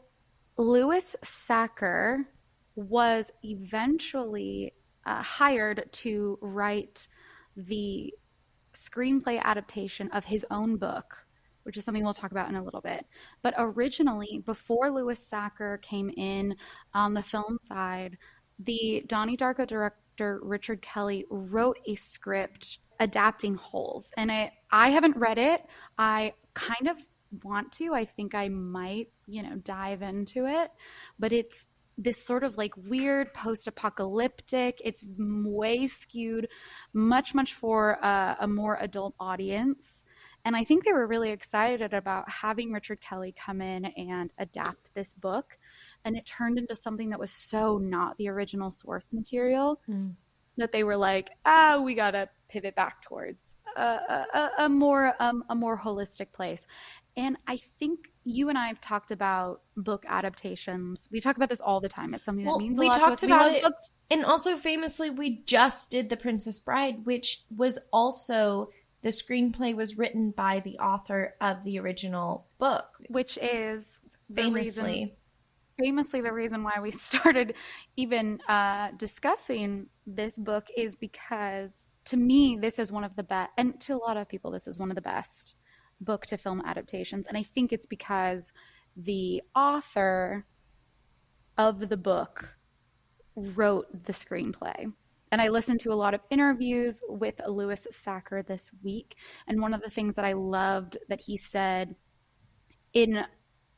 Louis 0.58 1.15
Sachar 1.24 2.26
was 2.76 3.32
eventually 3.43 4.74
uh, 5.06 5.22
hired 5.22 5.89
to 5.91 6.38
write 6.41 7.08
the 7.56 8.13
screenplay 8.74 9.41
adaptation 9.41 10.10
of 10.12 10.26
his 10.26 10.45
own 10.52 10.78
book, 10.78 11.26
which 11.69 11.77
is 11.77 11.86
something 11.86 12.03
we'll 12.03 12.15
talk 12.15 12.32
about 12.32 12.49
in 12.49 12.55
a 12.55 12.63
little 12.63 12.82
bit. 12.82 13.05
But 13.43 13.53
originally, 13.60 14.41
before 14.43 14.89
Louis 14.89 15.19
Sachar 15.19 15.79
came 15.84 16.10
in 16.17 16.55
on 16.95 17.13
the 17.13 17.21
film 17.21 17.60
side, 17.62 18.17
the 18.58 19.03
Donnie 19.05 19.38
Darko 19.38 19.67
director 19.67 20.39
Richard 20.41 20.82
Kelly 20.82 21.25
wrote 21.29 21.77
a 21.86 21.93
script 21.93 22.79
adapting 22.99 23.53
Holes, 23.53 24.12
and 24.17 24.32
I 24.32 24.51
I 24.71 24.89
haven't 24.89 25.15
read 25.15 25.38
it. 25.38 25.63
I 25.95 26.34
kind 26.55 26.88
of 26.88 26.97
want 27.43 27.71
to. 27.73 27.93
I 27.93 28.05
think 28.05 28.34
I 28.34 28.47
might, 28.49 29.10
you 29.27 29.43
know, 29.43 29.55
dive 29.58 30.01
into 30.01 30.47
it, 30.47 30.71
but 31.19 31.32
it's 31.32 31.67
this 31.99 32.25
sort 32.25 32.43
of 32.43 32.58
like 32.58 32.73
weird 32.75 33.32
post-apocalyptic. 33.36 34.82
It's 34.84 35.05
way 35.19 35.86
skewed, 35.86 36.47
much 36.93 37.36
much 37.36 37.53
for 37.53 37.91
a, 38.01 38.38
a 38.39 38.47
more 38.47 38.75
adult 38.82 39.13
audience. 39.19 40.03
And 40.45 40.56
I 40.56 40.63
think 40.63 40.84
they 40.86 40.93
were 40.93 41.06
really 41.06 41.32
excited 41.32 41.93
about 41.93 42.30
having 42.30 42.71
Richard 42.71 43.02
Kelly 43.02 43.34
come 43.34 43.62
in 43.62 43.86
and 43.86 44.32
adapt 44.38 44.93
this 44.93 45.13
book. 45.13 45.58
And 46.06 46.15
it 46.15 46.25
turned 46.25 46.58
into 46.58 46.75
something 46.75 47.10
that 47.10 47.19
was 47.19 47.32
so 47.32 47.78
not 47.78 48.17
the 48.17 48.30
original 48.30 48.71
source 48.71 49.12
material 49.12 49.82
Mm. 49.89 50.13
that 50.58 50.71
they 50.71 50.84
were 50.84 50.97
like, 50.97 51.30
ah, 51.45 51.82
we 51.84 51.93
gotta 51.93 52.30
pivot 52.47 52.73
back 52.75 53.02
towards 53.02 53.56
a, 53.75 53.82
a, 53.82 54.52
a- 54.60 54.69
more 54.69 55.13
um, 55.19 55.43
a 55.49 55.56
more 55.56 55.78
holistic 55.78 56.32
place. 56.32 56.65
And 57.17 57.36
I 57.47 57.58
think 57.80 58.10
you 58.23 58.47
and 58.49 58.58
I 58.58 58.67
have 58.67 58.80
talked 58.80 59.12
about 59.12 59.62
book 59.75 60.06
adaptations. 60.08 61.08
We 61.12 61.19
talk 61.19 61.36
about 61.36 61.49
this 61.49 61.60
all 61.62 61.82
the 61.82 61.89
time. 61.89 62.13
It's 62.13 62.23
something 62.25 62.45
Well, 62.45 62.58
that 62.60 62.63
means 62.63 62.78
a 62.78 62.82
we 62.82 62.88
lot 62.88 62.93
to 62.93 62.99
talked 62.99 63.13
us. 63.13 63.21
We 63.23 63.28
about 63.28 63.52
it- 63.54 63.63
books. 63.63 63.91
And 64.12 64.25
also 64.25 64.58
famously, 64.58 65.10
we 65.12 65.43
just 65.45 65.91
did 65.91 66.10
The 66.10 66.17
Princess 66.17 66.60
Bride, 66.60 67.06
which 67.06 67.43
was 67.56 67.78
also 67.93 68.69
the 69.01 69.09
screenplay 69.09 69.75
was 69.75 69.97
written 69.97 70.31
by 70.31 70.59
the 70.59 70.77
author 70.79 71.35
of 71.39 71.63
the 71.63 71.79
original 71.79 72.47
book. 72.57 72.97
which 73.09 73.38
is 73.41 73.99
the 74.29 74.51
reason 74.51 74.85
Famously. 74.85 75.15
famously 75.81 76.21
the 76.21 76.33
reason 76.33 76.63
why 76.63 76.79
we 76.81 76.91
started 77.09 77.53
even 77.95 78.41
uh, 78.47 78.89
discussing 78.97 79.88
this 80.05 80.38
book 80.38 80.67
is 80.75 80.95
because 80.95 81.88
to 82.05 82.17
me 82.17 82.57
this 82.59 82.79
is 82.79 82.91
one 82.91 83.03
of 83.03 83.15
the 83.15 83.23
best 83.23 83.51
and 83.57 83.79
to 83.81 83.93
a 83.93 83.97
lot 83.97 84.17
of 84.17 84.27
people 84.27 84.51
this 84.51 84.67
is 84.67 84.79
one 84.79 84.91
of 84.91 84.95
the 84.95 85.01
best 85.01 85.55
book 86.01 86.25
to 86.25 86.38
film 86.38 86.62
adaptations 86.65 87.27
and 87.27 87.38
i 87.38 87.43
think 87.43 87.71
it's 87.71 87.85
because 87.85 88.53
the 88.95 89.41
author 89.55 90.45
of 91.57 91.89
the 91.89 91.97
book 91.97 92.57
wrote 93.35 94.05
the 94.05 94.13
screenplay 94.13 94.91
and 95.31 95.41
I 95.41 95.49
listened 95.49 95.79
to 95.81 95.91
a 95.91 95.95
lot 95.95 96.13
of 96.13 96.21
interviews 96.29 97.01
with 97.07 97.39
Louis 97.47 97.85
Sachar 97.91 98.45
this 98.45 98.71
week. 98.83 99.15
And 99.47 99.61
one 99.61 99.73
of 99.73 99.81
the 99.81 99.89
things 99.89 100.15
that 100.15 100.25
I 100.25 100.33
loved 100.33 100.97
that 101.07 101.21
he 101.21 101.37
said 101.37 101.95
in 102.93 103.25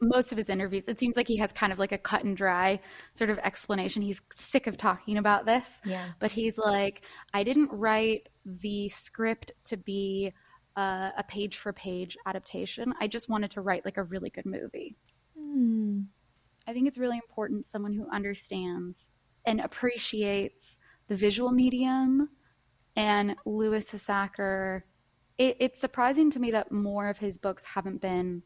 most 0.01 0.31
of 0.31 0.37
his 0.37 0.49
interviews, 0.49 0.87
it 0.87 0.97
seems 0.97 1.15
like 1.15 1.27
he 1.27 1.37
has 1.37 1.51
kind 1.51 1.71
of 1.71 1.79
like 1.79 1.91
a 1.91 1.97
cut 1.97 2.23
and 2.23 2.35
dry 2.35 2.79
sort 3.13 3.29
of 3.29 3.37
explanation. 3.39 4.01
He's 4.01 4.21
sick 4.31 4.65
of 4.67 4.77
talking 4.77 5.17
about 5.17 5.45
this. 5.45 5.81
Yeah. 5.85 6.07
But 6.19 6.31
he's 6.31 6.57
like, 6.57 7.03
I 7.33 7.43
didn't 7.43 7.69
write 7.71 8.29
the 8.45 8.89
script 8.89 9.51
to 9.65 9.77
be 9.77 10.33
uh, 10.77 11.11
a 11.17 11.23
page 11.27 11.57
for 11.57 11.73
page 11.73 12.17
adaptation. 12.25 12.93
I 12.99 13.07
just 13.07 13.29
wanted 13.29 13.51
to 13.51 13.61
write 13.61 13.85
like 13.85 13.97
a 13.97 14.03
really 14.03 14.29
good 14.29 14.45
movie. 14.45 14.95
Hmm. 15.37 16.01
I 16.67 16.73
think 16.73 16.87
it's 16.87 16.97
really 16.97 17.17
important 17.17 17.65
someone 17.65 17.93
who 17.93 18.07
understands 18.09 19.11
and 19.45 19.59
appreciates 19.59 20.77
the 21.11 21.17
visual 21.17 21.51
medium. 21.51 22.29
And 22.95 23.35
Louis 23.45 23.83
Sassaker, 23.83 24.83
it, 25.37 25.57
it's 25.59 25.81
surprising 25.81 26.31
to 26.31 26.39
me 26.39 26.51
that 26.51 26.71
more 26.71 27.09
of 27.09 27.17
his 27.17 27.37
books 27.37 27.65
haven't 27.65 27.99
been 27.99 28.43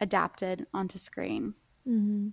adapted 0.00 0.66
onto 0.72 0.98
screen 0.98 1.54
Mhm. 1.86 2.32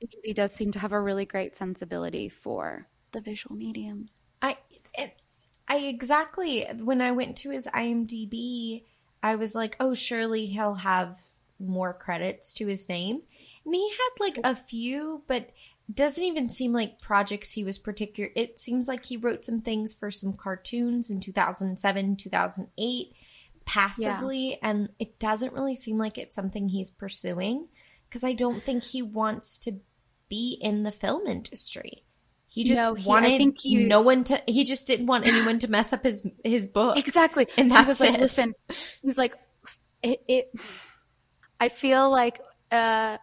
because 0.00 0.24
he 0.24 0.32
does 0.32 0.54
seem 0.54 0.72
to 0.72 0.78
have 0.78 0.92
a 0.92 1.00
really 1.00 1.26
great 1.26 1.54
sensibility 1.54 2.30
for 2.30 2.88
the 3.12 3.20
visual 3.20 3.54
medium. 3.54 4.08
I 4.40 4.56
it, 4.94 5.20
I 5.68 5.76
exactly 5.76 6.64
when 6.80 7.02
I 7.02 7.12
went 7.12 7.36
to 7.38 7.50
his 7.50 7.66
IMDb, 7.74 8.86
I 9.22 9.36
was 9.36 9.54
like, 9.54 9.76
oh, 9.78 9.92
surely 9.92 10.46
he'll 10.46 10.76
have 10.76 11.20
more 11.58 11.92
credits 11.92 12.54
to 12.54 12.66
his 12.66 12.88
name, 12.88 13.22
and 13.66 13.74
he 13.74 13.90
had 13.90 14.10
like 14.20 14.38
a 14.42 14.56
few, 14.56 15.22
but 15.26 15.50
doesn't 15.92 16.22
even 16.22 16.48
seem 16.48 16.72
like 16.72 17.00
projects 17.00 17.52
he 17.52 17.64
was 17.64 17.78
particular. 17.78 18.30
It 18.36 18.58
seems 18.58 18.88
like 18.88 19.04
he 19.04 19.16
wrote 19.16 19.44
some 19.44 19.60
things 19.60 19.92
for 19.92 20.10
some 20.10 20.32
cartoons 20.34 21.10
in 21.10 21.20
2007, 21.20 22.16
2008 22.16 23.12
passively 23.64 24.58
and 24.60 24.88
it 24.98 25.20
doesn't 25.20 25.52
really 25.52 25.76
seem 25.76 25.96
like 25.96 26.18
it's 26.18 26.34
something 26.34 26.68
he's 26.68 26.90
pursuing 26.90 27.68
because 28.08 28.24
I 28.24 28.32
don't 28.32 28.64
think 28.64 28.82
he 28.82 29.02
wants 29.02 29.56
to 29.60 29.76
be 30.28 30.58
in 30.60 30.82
the 30.82 30.90
film 30.92 31.26
industry. 31.26 32.04
He 32.48 32.64
just 32.64 32.82
No, 32.82 32.94
he- 32.94 33.04
I 33.04 33.08
wanted 33.08 33.38
think 33.38 33.60
he- 33.60 33.84
no 33.86 34.00
one 34.00 34.24
to. 34.24 34.42
He 34.46 34.64
just 34.64 34.86
didn't 34.86 35.06
want 35.06 35.26
anyone 35.26 35.58
to 35.60 35.70
mess 35.70 35.92
up 35.92 36.04
his 36.04 36.26
his 36.44 36.68
book. 36.68 36.98
Exactly. 36.98 37.46
And 37.56 37.70
that 37.70 37.86
was 37.86 37.98
like, 38.00 38.14
it. 38.14 38.20
listen, 38.20 38.54
he's 39.00 39.16
like, 39.16 39.36
it, 40.02 40.22
it 40.28 40.50
I 41.60 41.68
feel 41.70 42.10
like 42.10 42.40
uh, 42.70 43.16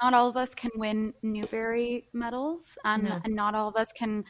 not 0.00 0.14
all 0.14 0.28
of 0.28 0.36
us 0.36 0.54
can 0.54 0.70
win 0.74 1.14
Newbery 1.22 2.08
medals, 2.12 2.78
and, 2.84 3.04
No. 3.04 3.20
and 3.24 3.34
not 3.34 3.54
all 3.54 3.68
of 3.68 3.76
us 3.76 3.92
can 3.92 4.24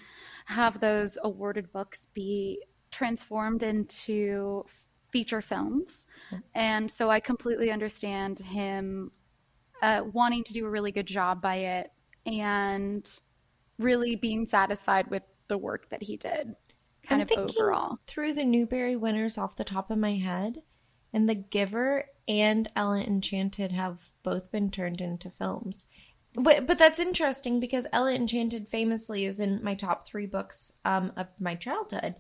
have 0.47 0.81
those 0.81 1.19
awarded 1.23 1.73
books 1.73 2.07
be 2.15 2.63
transformed 2.91 3.63
into 3.63 4.65
feature 5.11 5.41
films. 5.41 6.07
And 6.55 6.91
so 6.91 7.11
I 7.11 7.21
completely 7.21 7.71
understand 7.71 8.39
him 8.39 9.11
uh, 9.83 10.03
wanting 10.13 10.45
to 10.45 10.53
do 10.53 10.67
a 10.67 10.71
really 10.71 10.93
good 10.93 11.07
job 11.07 11.41
by 11.41 11.57
it 11.57 11.91
and 12.27 13.09
really 13.79 14.15
being 14.17 14.45
satisfied 14.47 15.09
with 15.11 15.23
the 15.49 15.57
work 15.59 15.89
that 15.91 16.03
he 16.03 16.17
did, 16.17 16.55
kind 17.03 17.23
I'm 17.23 17.39
of 17.39 17.51
overall. 17.51 17.99
through 18.07 18.35
the 18.35 18.45
Newbery 18.45 18.95
winners 18.97 19.39
off 19.39 19.57
the 19.57 19.65
top 19.65 19.91
of 19.91 19.99
my 19.99 20.15
head, 20.17 20.63
and 21.13 21.29
The 21.29 21.35
Giver 21.35 22.07
and 22.29 22.71
Ella 22.77 23.01
Enchanted 23.01 23.73
have 23.73 24.11
both 24.23 24.51
been 24.53 24.71
turned 24.71 25.01
into 25.01 25.31
films. 25.31 25.87
But 26.35 26.67
but 26.67 26.79
that's 26.79 27.01
interesting 27.01 27.59
because 27.59 27.87
Ella 27.93 28.15
Enchanted 28.15 28.69
famously 28.69 29.25
is 29.25 29.41
in 29.41 29.65
my 29.65 29.75
top 29.75 30.07
three 30.07 30.27
books 30.27 30.73
um, 30.85 31.13
of 31.17 31.27
my 31.41 31.57
childhood, 31.57 32.15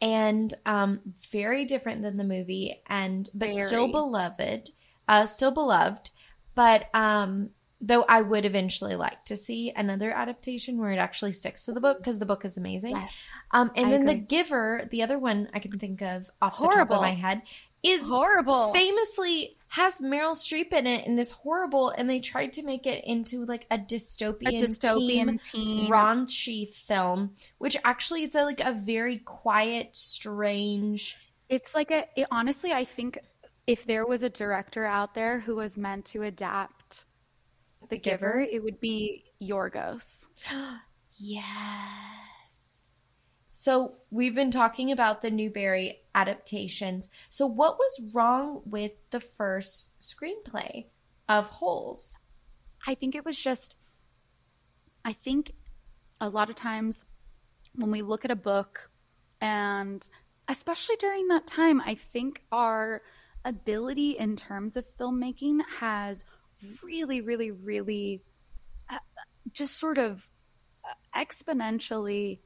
and 0.00 0.52
um, 0.66 1.00
very 1.30 1.64
different 1.64 2.02
than 2.02 2.16
the 2.16 2.24
movie, 2.24 2.82
and 2.88 3.30
but 3.34 3.54
still 3.54 3.90
beloved, 3.90 4.70
uh, 5.06 5.26
still 5.26 5.52
beloved. 5.52 6.10
But 6.56 6.88
um, 6.92 7.50
though 7.80 8.04
I 8.08 8.22
would 8.22 8.44
eventually 8.44 8.94
like 8.94 9.24
to 9.26 9.36
see 9.36 9.72
another 9.74 10.10
adaptation 10.10 10.78
where 10.78 10.92
it 10.92 10.98
actually 10.98 11.32
sticks 11.32 11.64
to 11.66 11.72
the 11.72 11.80
book 11.80 11.98
because 11.98 12.18
the 12.18 12.26
book 12.26 12.44
is 12.44 12.56
amazing. 12.56 12.96
Yes. 12.96 13.14
Um, 13.50 13.72
and 13.76 13.86
I 13.86 13.90
then 13.90 14.02
agree. 14.02 14.14
The 14.14 14.20
Giver, 14.20 14.88
the 14.90 15.02
other 15.02 15.18
one 15.18 15.48
I 15.52 15.58
can 15.58 15.78
think 15.78 16.00
of 16.00 16.30
off 16.40 16.58
the 16.58 16.64
top 16.64 16.72
Horrible. 16.72 16.96
of 16.96 17.02
my 17.02 17.14
head, 17.14 17.42
is 17.82 18.02
Horrible. 18.06 18.72
famously 18.72 19.56
has 19.68 20.00
Meryl 20.00 20.36
Streep 20.36 20.72
in 20.72 20.86
it 20.86 21.06
and 21.06 21.18
is 21.18 21.30
horrible. 21.30 21.88
And 21.90 22.08
they 22.08 22.20
tried 22.20 22.52
to 22.54 22.62
make 22.62 22.86
it 22.86 23.04
into 23.04 23.44
like 23.46 23.66
a 23.70 23.78
dystopian, 23.78 24.48
a 24.48 24.64
dystopian 24.66 25.40
teen, 25.42 25.86
teen. 25.86 25.90
raunchy 25.90 26.72
film, 26.72 27.34
which 27.58 27.76
actually 27.84 28.24
it's 28.24 28.36
a, 28.36 28.44
like 28.44 28.60
a 28.60 28.72
very 28.72 29.18
quiet, 29.18 29.96
strange. 29.96 31.16
It's 31.48 31.74
like 31.74 31.90
a. 31.90 32.06
It, 32.16 32.26
honestly, 32.30 32.72
I 32.72 32.84
think 32.84 33.18
if 33.66 33.86
there 33.86 34.06
was 34.06 34.22
a 34.22 34.30
director 34.30 34.84
out 34.84 35.14
there 35.14 35.40
who 35.40 35.56
was 35.56 35.76
meant 35.76 36.04
to 36.06 36.22
adapt 36.22 37.06
The, 37.88 37.96
Giver, 37.98 38.18
Giver? 38.18 38.40
it 38.40 38.62
would 38.62 38.80
be 38.80 39.24
Yorgos. 39.42 40.26
Yes. 41.14 41.44
So 43.62 43.92
we've 44.10 44.34
been 44.34 44.50
talking 44.50 44.90
about 44.90 45.20
the 45.20 45.30
Newbery 45.30 46.00
adaptations. 46.16 47.10
So 47.30 47.46
what 47.46 47.78
was 47.78 48.12
wrong 48.12 48.60
with 48.64 48.94
the 49.10 49.20
first 49.20 49.96
screenplay 50.00 50.86
of 51.28 51.46
Holes? 51.46 52.18
I 52.88 52.96
think 52.96 53.14
it 53.14 53.24
was 53.24 53.40
just. 53.40 53.76
I 55.04 55.12
think 55.12 55.52
a 56.20 56.28
lot 56.28 56.50
of 56.50 56.56
times 56.56 57.04
when 57.76 57.92
we 57.92 58.02
look 58.02 58.24
at 58.24 58.32
a 58.32 58.36
book, 58.36 58.90
and 59.40 60.04
especially 60.48 60.96
during 60.96 61.28
that 61.28 61.46
time, 61.46 61.80
I 61.82 61.94
think 61.94 62.42
our 62.50 63.02
ability 63.44 64.18
in 64.18 64.34
terms 64.34 64.76
of 64.76 64.88
filmmaking 64.96 65.60
has 65.78 66.24
really, 66.82 67.20
really, 67.20 67.52
really 67.52 68.24
uh, 68.90 68.98
just 69.52 69.78
sort 69.78 69.98
of 69.98 70.28
uh, 70.84 70.94
exponentially 71.16 72.40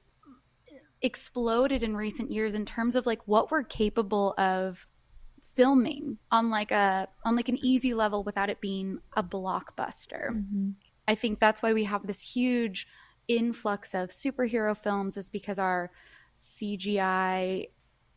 exploded 1.06 1.82
in 1.82 1.96
recent 1.96 2.30
years 2.30 2.54
in 2.54 2.66
terms 2.66 2.96
of 2.96 3.06
like 3.06 3.20
what 3.26 3.50
we're 3.50 3.62
capable 3.62 4.34
of 4.36 4.86
filming 5.42 6.18
on 6.30 6.50
like 6.50 6.72
a 6.72 7.08
on 7.24 7.36
like 7.36 7.48
an 7.48 7.58
easy 7.62 7.94
level 7.94 8.22
without 8.24 8.50
it 8.50 8.60
being 8.60 8.98
a 9.16 9.22
blockbuster. 9.22 10.30
Mm-hmm. 10.30 10.70
I 11.08 11.14
think 11.14 11.38
that's 11.38 11.62
why 11.62 11.72
we 11.72 11.84
have 11.84 12.06
this 12.06 12.20
huge 12.20 12.88
influx 13.28 13.94
of 13.94 14.10
superhero 14.10 14.76
films 14.76 15.16
is 15.16 15.28
because 15.28 15.58
our 15.58 15.90
CGI 16.36 17.68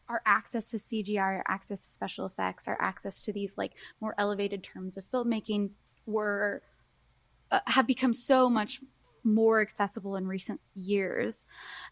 our 0.10 0.24
access 0.26 0.72
to 0.72 0.78
CGI, 0.78 1.20
our 1.20 1.44
access 1.48 1.86
to 1.86 1.92
special 1.92 2.26
effects, 2.26 2.68
our 2.68 2.78
access 2.82 3.22
to 3.22 3.32
these 3.32 3.60
like 3.60 3.74
more 4.02 4.16
elevated 4.18 4.64
terms 4.64 4.98
of 4.98 5.06
filmmaking 5.06 5.70
were 6.08 6.64
uh, 7.52 7.60
have 7.68 7.86
become 7.86 8.14
so 8.14 8.50
much 8.50 8.82
more 9.34 9.62
accessible 9.62 10.16
in 10.16 10.28
recent 10.28 10.60
years. 10.74 11.48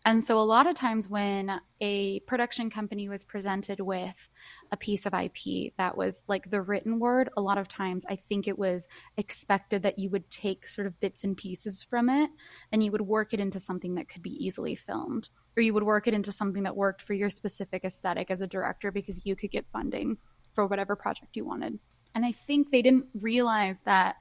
And 0.06 0.23
so 0.23 0.39
a 0.39 0.41
lot 0.41 0.67
of 0.67 0.76
times 0.76 1.10
when 1.10 1.60
a 1.80 2.19
production 2.21 2.69
company 2.69 3.10
was 3.10 3.23
presented 3.23 3.80
with 3.80 4.30
a 4.71 4.78
piece 4.78 5.06
of 5.06 5.13
IP 5.13 5.73
that 5.78 5.97
was 5.97 6.23
like 6.28 6.50
the 6.50 6.62
written 6.62 7.00
word, 7.00 7.30
a 7.38 7.41
lot 7.41 7.58
of 7.58 7.67
times 7.67 8.06
I 8.10 8.15
think 8.15 8.47
it 8.47 8.58
was 8.58 8.88
expected 9.17 9.84
that 9.84 10.00
you 10.00 10.10
would 10.10 10.30
take 10.30 10.67
sort 10.67 10.88
of 10.88 11.00
bits 11.00 11.23
and 11.23 11.38
pieces 11.38 11.84
from 11.84 12.10
it 12.10 12.30
and 12.71 12.84
you 12.84 12.91
would 12.91 13.02
work 13.02 13.34
it 13.34 13.39
into 13.39 13.60
something 13.60 13.95
that 13.95 14.10
could 14.10 14.23
be 14.23 14.43
easily 14.43 14.76
filmed 14.76 15.30
or 15.58 15.62
you 15.62 15.73
would 15.73 15.84
work 15.84 16.08
it 16.08 16.13
into 16.13 16.32
something 16.32 16.63
that 16.63 16.76
worked 16.76 17.02
for 17.02 17.13
your 17.13 17.30
specific 17.30 17.84
aesthetic 17.84 18.30
as 18.30 18.41
a 18.41 18.47
director 18.47 18.91
because 18.91 19.26
you 19.26 19.36
could 19.36 19.50
get 19.50 19.65
funding 19.65 20.17
for 20.54 20.67
whatever 20.67 20.95
project 20.95 21.36
you 21.36 21.45
wanted. 21.45 21.80
And 22.13 22.26
I 22.26 22.32
think 22.32 22.69
they 22.69 22.82
didn't 22.82 23.06
realize 23.13 23.82
that 23.82 24.15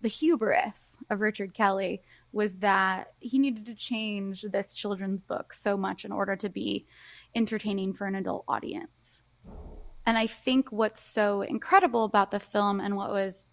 the 0.00 0.08
hubris 0.08 0.96
of 1.10 1.20
Richard 1.20 1.54
Kelly 1.54 2.02
was 2.32 2.58
that 2.58 3.12
he 3.18 3.38
needed 3.38 3.66
to 3.66 3.74
change 3.74 4.42
this 4.42 4.74
children's 4.74 5.20
book 5.20 5.52
so 5.52 5.76
much 5.76 6.04
in 6.04 6.12
order 6.12 6.36
to 6.36 6.48
be 6.48 6.86
entertaining 7.34 7.92
for 7.92 8.06
an 8.06 8.14
adult 8.14 8.44
audience. 8.46 9.24
And 10.06 10.16
I 10.16 10.26
think 10.26 10.70
what's 10.70 11.02
so 11.02 11.42
incredible 11.42 12.04
about 12.04 12.30
the 12.30 12.40
film 12.40 12.80
and 12.80 12.96
what 12.96 13.10
was 13.10 13.46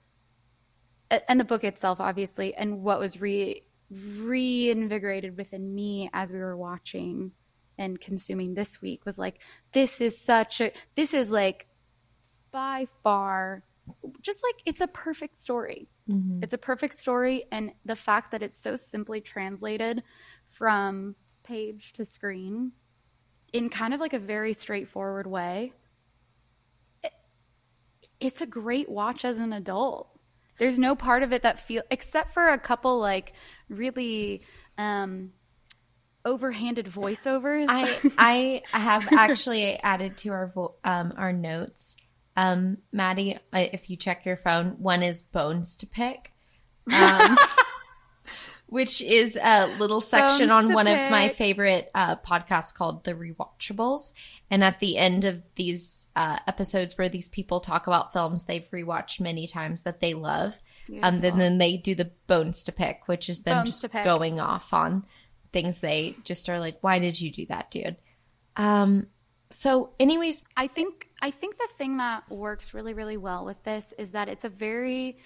and 1.28 1.40
the 1.40 1.46
book 1.46 1.64
itself 1.64 2.02
obviously 2.02 2.54
and 2.54 2.82
what 2.84 3.00
was 3.00 3.22
re 3.22 3.64
reinvigorated 3.90 5.38
within 5.38 5.74
me 5.74 6.10
as 6.14 6.34
we 6.34 6.40
were 6.40 6.58
watching 6.58 7.32
and 7.78 8.02
consuming 8.02 8.54
this 8.54 8.82
week 8.82 9.06
was 9.06 9.18
like 9.18 9.40
this 9.72 10.02
is 10.02 10.20
such 10.20 10.60
a 10.60 10.72
this 10.96 11.14
is 11.14 11.32
like 11.32 11.68
by 12.52 12.88
far 13.04 13.64
just 14.22 14.44
like 14.44 14.56
it's 14.66 14.82
a 14.82 14.88
perfect 14.88 15.36
story 15.36 15.88
Mm-hmm. 16.10 16.40
it's 16.42 16.54
a 16.54 16.58
perfect 16.58 16.98
story, 16.98 17.44
and 17.52 17.74
the 17.84 17.96
fact 17.96 18.32
that 18.32 18.42
it's 18.42 18.58
so 18.58 18.78
simply 18.78 19.20
translated 19.20 20.04
from 20.46 21.16
page 21.44 21.92
to 21.94 22.06
screen 22.06 22.72
in 23.52 23.70
kind 23.70 23.94
of 23.94 24.00
like 24.00 24.14
a 24.14 24.20
very 24.20 24.54
straightforward 24.54 25.28
way, 25.28 25.74
it- 27.04 27.12
it's 28.22 28.40
a 28.40 28.46
great 28.46 28.88
watch 28.90 29.26
as 29.26 29.38
an 29.40 29.52
adult. 29.52 30.10
There's 30.60 30.80
no 30.80 30.96
part 30.96 31.24
of 31.24 31.34
it 31.34 31.42
that 31.44 31.60
feel 31.60 31.84
except 31.92 32.32
for 32.34 32.48
a 32.48 32.58
couple 32.58 33.00
like 33.00 33.34
really 33.70 34.42
um 34.78 35.34
overhanded 36.26 36.86
voiceovers. 36.90 37.68
I 37.70 38.00
I 38.74 38.78
have 38.80 39.08
actually 39.12 39.78
added 39.82 40.16
to 40.20 40.30
our 40.30 40.48
vo- 40.48 40.76
um 40.86 41.14
our 41.18 41.34
notes 41.34 41.96
Um, 42.38 42.78
Maddie, 42.94 43.38
if 43.52 43.90
you 43.90 43.98
check 43.98 44.26
your 44.26 44.38
phone, 44.38 44.78
one 44.78 45.04
is 45.04 45.22
bones 45.22 45.76
to 45.78 45.88
pick. 45.88 46.34
Um, 46.90 47.38
which 48.68 49.02
is 49.02 49.38
a 49.42 49.68
little 49.78 50.02
section 50.02 50.50
Bones 50.50 50.70
on 50.70 50.74
one 50.74 50.88
of 50.88 51.10
my 51.10 51.30
favorite 51.30 51.90
uh, 51.96 52.18
podcasts 52.18 52.74
called 52.74 53.04
The 53.06 53.14
Rewatchables. 53.14 54.12
And 54.52 54.64
at 54.64 54.80
the 54.80 54.98
end 54.98 55.24
of 55.24 55.42
these 55.56 56.10
uh, 56.16 56.40
episodes 56.48 56.98
where 56.98 57.10
these 57.10 57.30
people 57.30 57.60
talk 57.60 57.88
about 57.88 58.14
films 58.14 58.44
they've 58.44 58.70
rewatched 58.70 59.20
many 59.20 59.48
times 59.48 59.82
that 59.84 60.02
they 60.02 60.14
love, 60.14 60.56
um, 61.02 61.22
then, 61.22 61.38
then 61.38 61.58
they 61.58 61.78
do 61.78 61.96
the 61.96 62.12
bones 62.28 62.64
to 62.64 62.72
pick, 62.72 63.08
which 63.08 63.30
is 63.30 63.44
them 63.44 63.64
Bones 63.64 63.82
just 63.82 63.94
going 64.04 64.40
off 64.40 64.74
on 64.74 65.06
things 65.54 65.80
they 65.80 66.16
just 66.24 66.50
are 66.50 66.60
like, 66.60 66.78
why 66.82 67.00
did 67.00 67.20
you 67.20 67.32
do 67.32 67.46
that, 67.48 67.72
dude? 67.72 67.96
Um, 68.58 69.08
so, 69.50 69.92
anyways, 70.00 70.44
I 70.56 70.68
think 70.68 71.08
I 71.22 71.32
think 71.32 71.58
the 71.58 71.68
thing 71.78 71.98
that 71.98 72.30
works 72.30 72.74
really 72.74 72.94
really 72.94 73.18
well 73.18 73.46
with 73.46 73.62
this 73.64 73.94
is 73.98 74.12
that 74.12 74.28
it's 74.28 74.44
a 74.44 74.50
very 74.50 75.20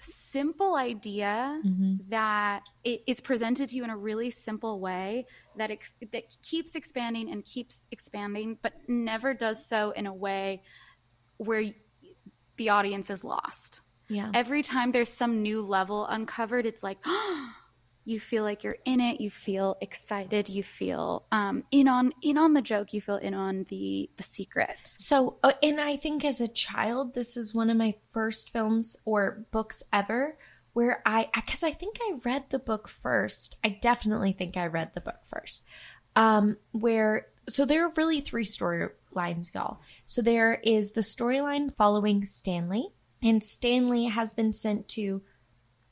simple 0.00 0.76
idea 0.76 1.60
mm-hmm. 1.64 1.96
that 2.08 2.62
it 2.84 3.02
is 3.06 3.20
presented 3.20 3.68
to 3.68 3.76
you 3.76 3.84
in 3.84 3.90
a 3.90 3.96
really 3.96 4.30
simple 4.30 4.80
way 4.80 5.26
that 5.56 5.70
ex- 5.70 5.94
that 6.12 6.24
keeps 6.42 6.74
expanding 6.74 7.30
and 7.30 7.44
keeps 7.44 7.86
expanding 7.92 8.58
but 8.62 8.72
never 8.88 9.34
does 9.34 9.66
so 9.66 9.90
in 9.90 10.06
a 10.06 10.12
way 10.12 10.62
where 11.36 11.60
y- 11.60 11.74
the 12.56 12.70
audience 12.70 13.10
is 13.10 13.24
lost. 13.24 13.82
yeah. 14.08 14.30
Every 14.34 14.62
time 14.62 14.92
there's 14.92 15.08
some 15.10 15.42
new 15.42 15.62
level 15.62 16.06
uncovered 16.06 16.66
it's 16.66 16.82
like 16.82 16.98
oh, 17.04 17.50
you 18.04 18.18
feel 18.18 18.42
like 18.42 18.64
you're 18.64 18.78
in 18.84 19.00
it 19.00 19.20
you 19.20 19.30
feel 19.30 19.76
excited 19.80 20.48
you 20.48 20.62
feel 20.62 21.26
um, 21.32 21.64
in 21.70 21.86
on 21.86 22.12
in 22.22 22.38
on 22.38 22.54
the 22.54 22.62
joke 22.62 22.92
you 22.92 23.00
feel 23.00 23.16
in 23.16 23.34
on 23.34 23.66
the 23.68 24.10
the 24.16 24.22
secret 24.22 24.70
So, 24.84 25.38
uh, 25.42 25.52
and 25.62 25.80
I 25.80 25.96
think 25.96 26.24
as 26.24 26.40
a 26.40 26.48
child, 26.48 27.14
this 27.14 27.36
is 27.36 27.54
one 27.54 27.70
of 27.70 27.76
my 27.76 27.94
first 28.10 28.50
films 28.50 28.96
or 29.04 29.46
books 29.50 29.82
ever 29.92 30.36
where 30.72 31.02
I, 31.04 31.28
because 31.34 31.62
I 31.62 31.72
think 31.72 31.96
I 32.00 32.16
read 32.24 32.50
the 32.50 32.58
book 32.58 32.88
first. 32.88 33.56
I 33.64 33.70
definitely 33.70 34.32
think 34.32 34.56
I 34.56 34.66
read 34.66 34.92
the 34.94 35.00
book 35.00 35.20
first. 35.24 35.64
Um, 36.16 36.58
where, 36.72 37.26
so 37.48 37.64
there 37.64 37.84
are 37.86 37.92
really 37.96 38.20
three 38.20 38.44
storylines, 38.44 39.52
y'all. 39.54 39.80
So 40.06 40.22
there 40.22 40.60
is 40.62 40.92
the 40.92 41.00
storyline 41.00 41.74
following 41.74 42.24
Stanley, 42.24 42.88
and 43.22 43.42
Stanley 43.42 44.04
has 44.06 44.32
been 44.32 44.52
sent 44.52 44.88
to 44.88 45.22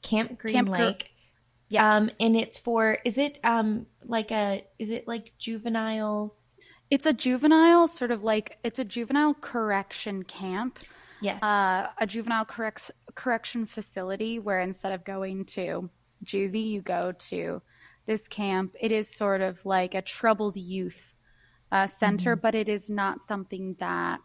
Camp 0.02 0.38
Green 0.38 0.54
Camp 0.54 0.68
Gr- 0.68 0.74
Lake. 0.74 1.10
Yes. 1.68 1.82
Um, 1.82 2.10
and 2.18 2.34
it's 2.36 2.58
for, 2.58 2.98
is 3.04 3.18
it, 3.18 3.38
um, 3.44 3.86
like 4.04 4.30
a, 4.30 4.64
is 4.78 4.90
it 4.90 5.06
like 5.06 5.32
juvenile? 5.38 6.34
it's 6.90 7.06
a 7.06 7.12
juvenile 7.12 7.86
sort 7.86 8.10
of 8.10 8.22
like 8.24 8.58
it's 8.64 8.78
a 8.78 8.84
juvenile 8.84 9.34
correction 9.34 10.22
camp, 10.22 10.78
Yes. 11.20 11.42
uh, 11.42 11.88
a 11.98 12.06
juvenile 12.06 12.44
correct, 12.44 12.90
correction 13.14 13.66
facility 13.66 14.38
where 14.38 14.60
instead 14.60 14.92
of 14.92 15.04
going 15.04 15.44
to 15.46 15.90
juvie, 16.24 16.66
you 16.66 16.80
go 16.80 17.12
to 17.30 17.60
this 18.06 18.26
camp. 18.28 18.74
It 18.80 18.92
is 18.92 19.14
sort 19.14 19.40
of 19.42 19.64
like 19.66 19.94
a 19.94 20.02
troubled 20.02 20.56
youth 20.56 21.14
uh, 21.70 21.86
center, 21.88 22.36
but 22.36 22.54
it 22.54 22.68
is 22.68 22.88
not 22.88 23.22
something 23.22 23.76
that 23.80 24.20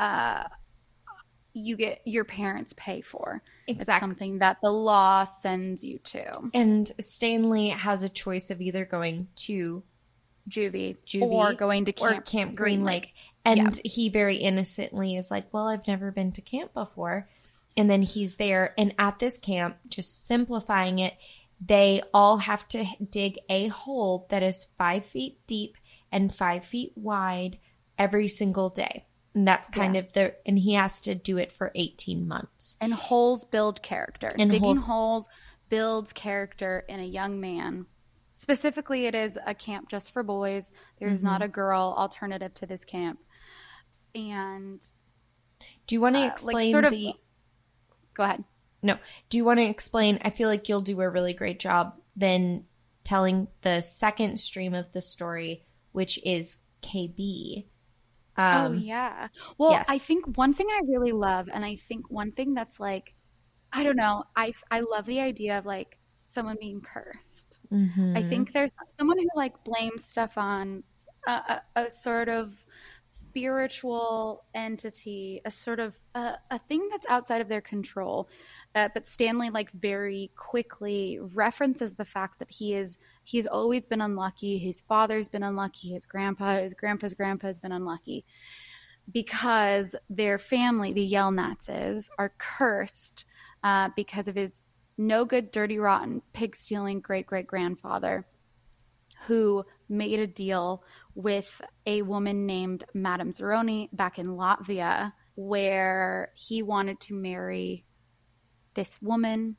uh, 0.00 0.44
you 1.54 1.76
get 1.76 2.00
your 2.04 2.24
parents 2.24 2.72
pay 2.76 3.00
for. 3.00 3.42
It's 3.66 3.80
Exactly. 3.80 4.08
something 4.08 4.38
that 4.38 4.58
the 4.62 4.70
law 4.70 5.24
sends 5.24 5.82
you 5.82 5.98
to 5.98 6.50
And 6.54 6.90
Stanley 7.00 7.70
has 7.70 8.02
a 8.02 8.08
choice 8.08 8.50
of 8.50 8.60
either 8.60 8.84
going 8.84 9.28
to 9.36 9.82
juvie, 10.48 10.96
Juvie 11.06 11.22
or 11.32 11.54
going 11.54 11.84
to 11.86 11.92
or 12.00 12.12
camp, 12.12 12.24
Camp 12.26 12.54
Green 12.54 12.84
Lake. 12.84 13.12
And 13.44 13.76
Yeah. 13.76 13.82
he 13.84 14.08
very 14.08 14.36
innocently 14.36 15.16
is 15.16 15.30
like, 15.30 15.52
Well, 15.52 15.68
I've 15.68 15.86
never 15.86 16.10
been 16.10 16.32
to 16.32 16.40
camp 16.42 16.72
before. 16.74 17.28
And 17.76 17.90
then 17.90 18.02
he's 18.02 18.36
there. 18.36 18.74
And 18.78 18.94
at 18.98 19.18
this 19.18 19.36
camp, 19.38 19.76
just 19.88 20.26
simplifying 20.26 20.98
it, 20.98 21.14
they 21.60 22.02
all 22.14 22.38
have 22.38 22.68
to 22.68 22.84
dig 23.10 23.38
a 23.48 23.68
hole 23.68 24.26
that 24.30 24.42
is 24.42 24.66
five 24.78 25.04
feet 25.04 25.38
deep 25.46 25.76
and 26.12 26.34
five 26.34 26.64
feet 26.64 26.92
wide 26.96 27.58
every 27.98 28.28
single 28.28 28.70
day. 28.70 29.04
And 29.38 29.46
that's 29.46 29.68
kind 29.68 29.94
Yeah. 29.94 30.00
of 30.00 30.12
the, 30.14 30.34
and 30.46 30.58
he 30.58 30.74
has 30.74 31.00
to 31.02 31.14
do 31.14 31.38
it 31.38 31.52
for 31.52 31.70
18 31.76 32.26
months. 32.26 32.74
And 32.80 32.92
holes 32.92 33.44
build 33.44 33.82
character. 33.82 34.32
And 34.36 34.50
Digging 34.50 34.74
holes- 34.78 34.86
holes 34.86 35.28
builds 35.68 36.12
character 36.12 36.84
in 36.88 36.98
a 36.98 37.04
young 37.04 37.38
man. 37.40 37.86
Specifically, 38.34 39.06
it 39.06 39.14
is 39.14 39.38
a 39.46 39.54
camp 39.54 39.88
just 39.90 40.12
for 40.12 40.24
boys. 40.24 40.72
There's 40.98 41.18
Mm-hmm. 41.18 41.26
not 41.26 41.42
a 41.42 41.46
girl 41.48 41.94
alternative 41.96 42.52
to 42.54 42.66
this 42.66 42.84
camp. 42.84 43.20
And 44.12 44.80
Do 45.86 45.94
you 45.94 46.00
want 46.00 46.16
to 46.16 46.20
Uh, 46.20 46.24
like, 46.24 46.32
explain 46.32 46.70
sort 46.72 46.84
of- 46.84 46.90
the, 46.92 47.14
go 48.14 48.24
ahead. 48.24 48.42
No. 48.82 48.98
Do 49.28 49.36
you 49.36 49.44
want 49.44 49.58
to 49.60 49.64
explain? 49.66 50.18
I 50.22 50.30
feel 50.30 50.48
like 50.48 50.68
you'll 50.68 50.80
do 50.82 51.00
a 51.00 51.08
really 51.08 51.32
great 51.34 51.60
job 51.60 52.00
then 52.16 52.66
telling 53.04 53.46
the 53.62 53.80
second 53.82 54.38
stream 54.40 54.74
of 54.74 54.90
the 54.92 55.02
story, 55.02 55.64
which 55.92 56.18
is 56.24 56.56
KB. 56.82 57.66
Um, 58.38 58.72
oh, 58.72 58.72
yeah. 58.72 59.28
Well, 59.58 59.70
yes. 59.72 59.86
I 59.88 59.98
think 59.98 60.36
one 60.36 60.52
thing 60.54 60.68
I 60.70 60.80
really 60.86 61.12
love, 61.12 61.48
and 61.52 61.64
I 61.64 61.76
think 61.76 62.10
one 62.10 62.32
thing 62.32 62.54
that's 62.54 62.80
like, 62.80 63.14
I 63.72 63.82
don't 63.84 63.96
know, 63.96 64.24
I, 64.36 64.54
I 64.70 64.80
love 64.80 65.06
the 65.06 65.20
idea 65.20 65.58
of 65.58 65.66
like 65.66 65.98
someone 66.26 66.56
being 66.60 66.80
cursed. 66.82 67.60
mhm. 67.70 68.16
I 68.16 68.22
think 68.22 68.52
there's 68.52 68.72
someone 68.98 69.18
who 69.18 69.28
like 69.36 69.64
blames 69.64 70.04
stuff 70.06 70.38
on 70.38 70.84
a, 71.26 71.32
a, 71.32 71.62
a 71.76 71.90
sort 71.90 72.28
of 72.28 72.64
spiritual 73.10 74.44
entity, 74.54 75.40
a 75.46 75.50
sort 75.50 75.80
of 75.80 75.96
a, 76.14 76.34
a 76.50 76.58
thing 76.58 76.86
that's 76.90 77.06
outside 77.08 77.40
of 77.40 77.48
their 77.48 77.62
control. 77.62 78.28
Uh, 78.74 78.90
but 78.92 79.06
Stanley 79.06 79.48
like 79.48 79.72
very 79.72 80.30
quickly 80.36 81.18
references 81.34 81.94
the 81.94 82.04
fact 82.04 82.38
that 82.38 82.50
he 82.50 82.74
is 82.74 82.98
he's 83.24 83.46
always 83.46 83.86
been 83.86 84.02
unlucky. 84.02 84.58
His 84.58 84.82
father's 84.82 85.30
been 85.30 85.42
unlucky. 85.42 85.88
His 85.88 86.04
grandpa, 86.04 86.58
his 86.58 86.74
grandpa's 86.74 87.14
grandpa 87.14 87.46
has 87.46 87.58
been 87.58 87.72
unlucky 87.72 88.26
because 89.10 89.94
their 90.10 90.36
family, 90.38 90.92
the 90.92 91.10
Yelnatses, 91.10 92.10
are 92.18 92.34
cursed 92.36 93.24
uh, 93.64 93.88
because 93.96 94.28
of 94.28 94.34
his 94.34 94.66
no 94.98 95.24
good, 95.24 95.50
dirty, 95.50 95.78
rotten, 95.78 96.20
pig 96.34 96.54
stealing 96.54 97.00
great 97.00 97.26
great 97.26 97.46
grandfather 97.46 98.26
who 99.26 99.64
made 99.88 100.20
a 100.20 100.26
deal 100.26 100.82
with 101.18 101.60
a 101.84 102.00
woman 102.02 102.46
named 102.46 102.84
Madame 102.94 103.32
Zeroni 103.32 103.88
back 103.92 104.20
in 104.20 104.28
Latvia, 104.28 105.12
where 105.34 106.30
he 106.36 106.62
wanted 106.62 107.00
to 107.00 107.14
marry 107.14 107.84
this 108.74 109.02
woman, 109.02 109.56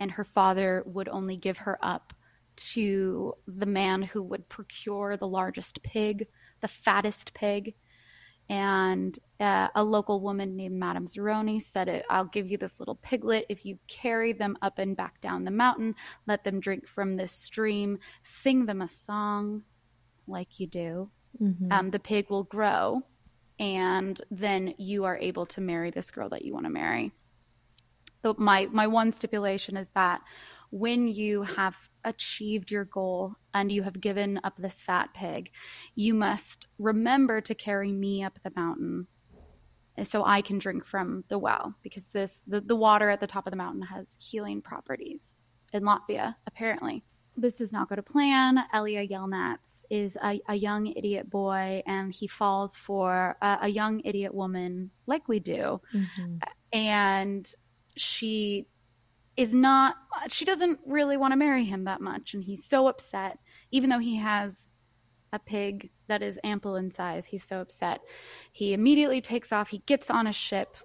and 0.00 0.10
her 0.10 0.24
father 0.24 0.82
would 0.86 1.08
only 1.08 1.36
give 1.36 1.58
her 1.58 1.78
up 1.80 2.12
to 2.56 3.34
the 3.46 3.66
man 3.66 4.02
who 4.02 4.20
would 4.20 4.48
procure 4.48 5.16
the 5.16 5.28
largest 5.28 5.80
pig, 5.84 6.26
the 6.60 6.66
fattest 6.66 7.34
pig. 7.34 7.76
And 8.48 9.16
uh, 9.38 9.68
a 9.76 9.84
local 9.84 10.20
woman 10.20 10.56
named 10.56 10.74
Madame 10.74 11.06
Zeroni 11.06 11.62
said, 11.62 12.02
I'll 12.10 12.24
give 12.24 12.50
you 12.50 12.58
this 12.58 12.80
little 12.80 12.96
piglet 12.96 13.46
if 13.48 13.64
you 13.64 13.78
carry 13.86 14.32
them 14.32 14.58
up 14.60 14.80
and 14.80 14.96
back 14.96 15.20
down 15.20 15.44
the 15.44 15.52
mountain, 15.52 15.94
let 16.26 16.42
them 16.42 16.58
drink 16.58 16.88
from 16.88 17.16
this 17.16 17.30
stream, 17.30 18.00
sing 18.22 18.66
them 18.66 18.82
a 18.82 18.88
song 18.88 19.62
like 20.30 20.60
you 20.60 20.66
do. 20.66 21.10
Mhm. 21.40 21.72
Um, 21.72 21.90
the 21.90 22.00
pig 22.00 22.30
will 22.30 22.44
grow, 22.44 23.02
and 23.58 24.20
then 24.30 24.74
you 24.78 25.04
are 25.04 25.18
able 25.18 25.46
to 25.46 25.60
marry 25.60 25.90
this 25.90 26.10
girl 26.10 26.28
that 26.30 26.44
you 26.44 26.52
want 26.52 26.66
to 26.66 26.70
marry. 26.70 27.12
But 28.22 28.38
my 28.38 28.66
my 28.66 28.86
one 28.86 29.12
stipulation 29.12 29.76
is 29.76 29.88
that 29.94 30.22
when 30.70 31.08
you 31.08 31.42
have 31.42 31.76
achieved 32.04 32.70
your 32.70 32.84
goal 32.84 33.34
and 33.52 33.70
you 33.70 33.82
have 33.82 34.00
given 34.00 34.40
up 34.44 34.56
this 34.56 34.82
fat 34.82 35.12
pig, 35.14 35.50
you 35.94 36.14
must 36.14 36.66
remember 36.78 37.40
to 37.40 37.54
carry 37.54 37.92
me 37.92 38.22
up 38.22 38.38
the 38.42 38.52
mountain 38.54 39.06
so 40.04 40.24
I 40.24 40.40
can 40.40 40.58
drink 40.58 40.84
from 40.84 41.24
the 41.28 41.38
well 41.38 41.74
because 41.82 42.06
this 42.08 42.42
the, 42.46 42.60
the 42.60 42.76
water 42.76 43.10
at 43.10 43.20
the 43.20 43.26
top 43.26 43.46
of 43.46 43.50
the 43.50 43.56
mountain 43.56 43.82
has 43.82 44.16
healing 44.20 44.62
properties 44.62 45.36
in 45.72 45.82
Latvia, 45.82 46.36
apparently. 46.46 47.04
This 47.36 47.54
does 47.54 47.72
not 47.72 47.88
go 47.88 47.94
to 47.96 48.02
plan. 48.02 48.58
Elya 48.74 49.08
Yelnats 49.08 49.84
is 49.88 50.18
a, 50.22 50.40
a 50.48 50.54
young 50.54 50.88
idiot 50.88 51.30
boy 51.30 51.82
and 51.86 52.12
he 52.12 52.26
falls 52.26 52.76
for 52.76 53.36
a, 53.40 53.58
a 53.62 53.68
young 53.68 54.00
idiot 54.04 54.34
woman 54.34 54.90
like 55.06 55.26
we 55.28 55.40
do 55.40 55.80
Mhm. 55.94 56.40
and 56.72 57.50
she 57.96 58.66
is 59.36 59.54
not 59.54 59.96
she 60.28 60.44
doesn't 60.44 60.80
really 60.86 61.16
want 61.16 61.32
to 61.32 61.36
marry 61.36 61.64
him 61.64 61.84
that 61.84 62.00
much 62.00 62.34
and 62.34 62.44
he's 62.44 62.64
so 62.64 62.88
upset 62.88 63.38
even 63.70 63.88
though 63.90 63.98
he 63.98 64.16
has 64.16 64.68
a 65.32 65.38
pig 65.38 65.90
that 66.08 66.22
is 66.22 66.38
ample 66.44 66.76
in 66.76 66.90
size 66.90 67.24
he's 67.26 67.44
so 67.44 67.60
upset 67.60 68.00
he 68.52 68.72
immediately 68.74 69.20
takes 69.20 69.52
off 69.52 69.70
he 69.70 69.78
gets 69.86 70.10
on 70.10 70.26
a 70.26 70.32
ship 70.32 70.76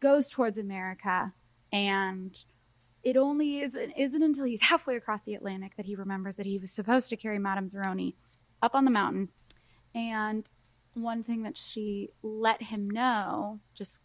goes 0.00 0.28
towards 0.28 0.58
america 0.58 1.32
and 1.72 2.44
it 3.02 3.16
only 3.16 3.60
is 3.60 3.76
isn't 3.96 4.22
until 4.22 4.44
he's 4.44 4.62
halfway 4.62 4.96
across 4.96 5.24
the 5.24 5.34
atlantic 5.34 5.76
that 5.76 5.86
he 5.86 5.94
remembers 5.96 6.36
that 6.36 6.46
he 6.46 6.58
was 6.58 6.70
supposed 6.70 7.08
to 7.08 7.16
carry 7.16 7.38
madame 7.38 7.68
zeroni 7.68 8.14
up 8.62 8.74
on 8.74 8.84
the 8.84 8.90
mountain 8.90 9.28
and 9.94 10.50
one 10.94 11.22
thing 11.22 11.42
that 11.42 11.56
she 11.56 12.10
let 12.22 12.62
him 12.62 12.88
know 12.88 13.60
just 13.74 14.02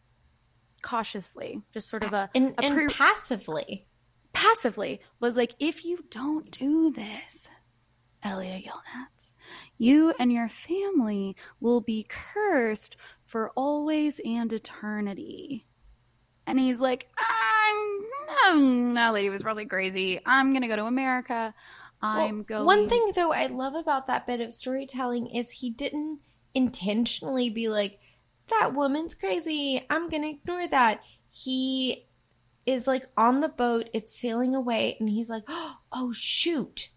cautiously, 0.81 1.61
just 1.73 1.89
sort 1.89 2.03
of 2.03 2.13
a, 2.13 2.29
and, 2.35 2.53
a 2.57 2.63
and 2.63 2.75
pre- 2.75 2.87
passively. 2.87 3.87
passively 4.33 5.01
was 5.19 5.37
like, 5.37 5.55
if 5.59 5.85
you 5.85 6.05
don't 6.09 6.49
do 6.51 6.91
this, 6.91 7.49
Elya 8.23 8.63
Yelnats, 8.65 9.33
you 9.77 10.13
and 10.19 10.31
your 10.31 10.49
family 10.49 11.35
will 11.59 11.81
be 11.81 12.05
cursed 12.07 12.97
for 13.23 13.51
always 13.55 14.19
and 14.23 14.51
eternity. 14.51 15.67
And 16.45 16.59
he's 16.59 16.79
like, 16.79 17.07
I'm, 17.17 17.96
Um, 18.47 18.93
that 18.95 19.13
lady 19.13 19.29
was 19.29 19.43
probably 19.43 19.65
crazy. 19.65 20.19
I'm 20.25 20.51
going 20.51 20.61
to 20.63 20.67
go 20.67 20.75
to 20.75 20.85
America. 20.85 21.53
I'm 22.01 22.35
Well, 22.37 22.43
going. 22.43 22.65
One 22.65 22.89
thing 22.89 23.11
though 23.15 23.31
I 23.33 23.47
love 23.47 23.73
about 23.73 24.07
that 24.07 24.27
bit 24.27 24.39
of 24.41 24.53
storytelling 24.53 25.27
is 25.27 25.49
he 25.49 25.69
didn't 25.69 26.19
intentionally 26.53 27.49
be 27.49 27.69
like, 27.69 27.99
"That 28.49 28.73
woman's 28.75 29.15
crazy. 29.15 29.83
I'm 29.89 30.07
gonna 30.07 30.27
ignore 30.27 30.67
that." 30.67 31.01
He 31.31 32.05
is 32.67 32.85
like 32.85 33.07
on 33.17 33.39
the 33.41 33.49
boat, 33.49 33.89
it's 33.93 34.13
sailing 34.15 34.53
away, 34.53 34.95
and 34.99 35.09
he's 35.09 35.29
like, 35.29 35.43
"Oh 35.91 36.11
shoot, 36.13 36.89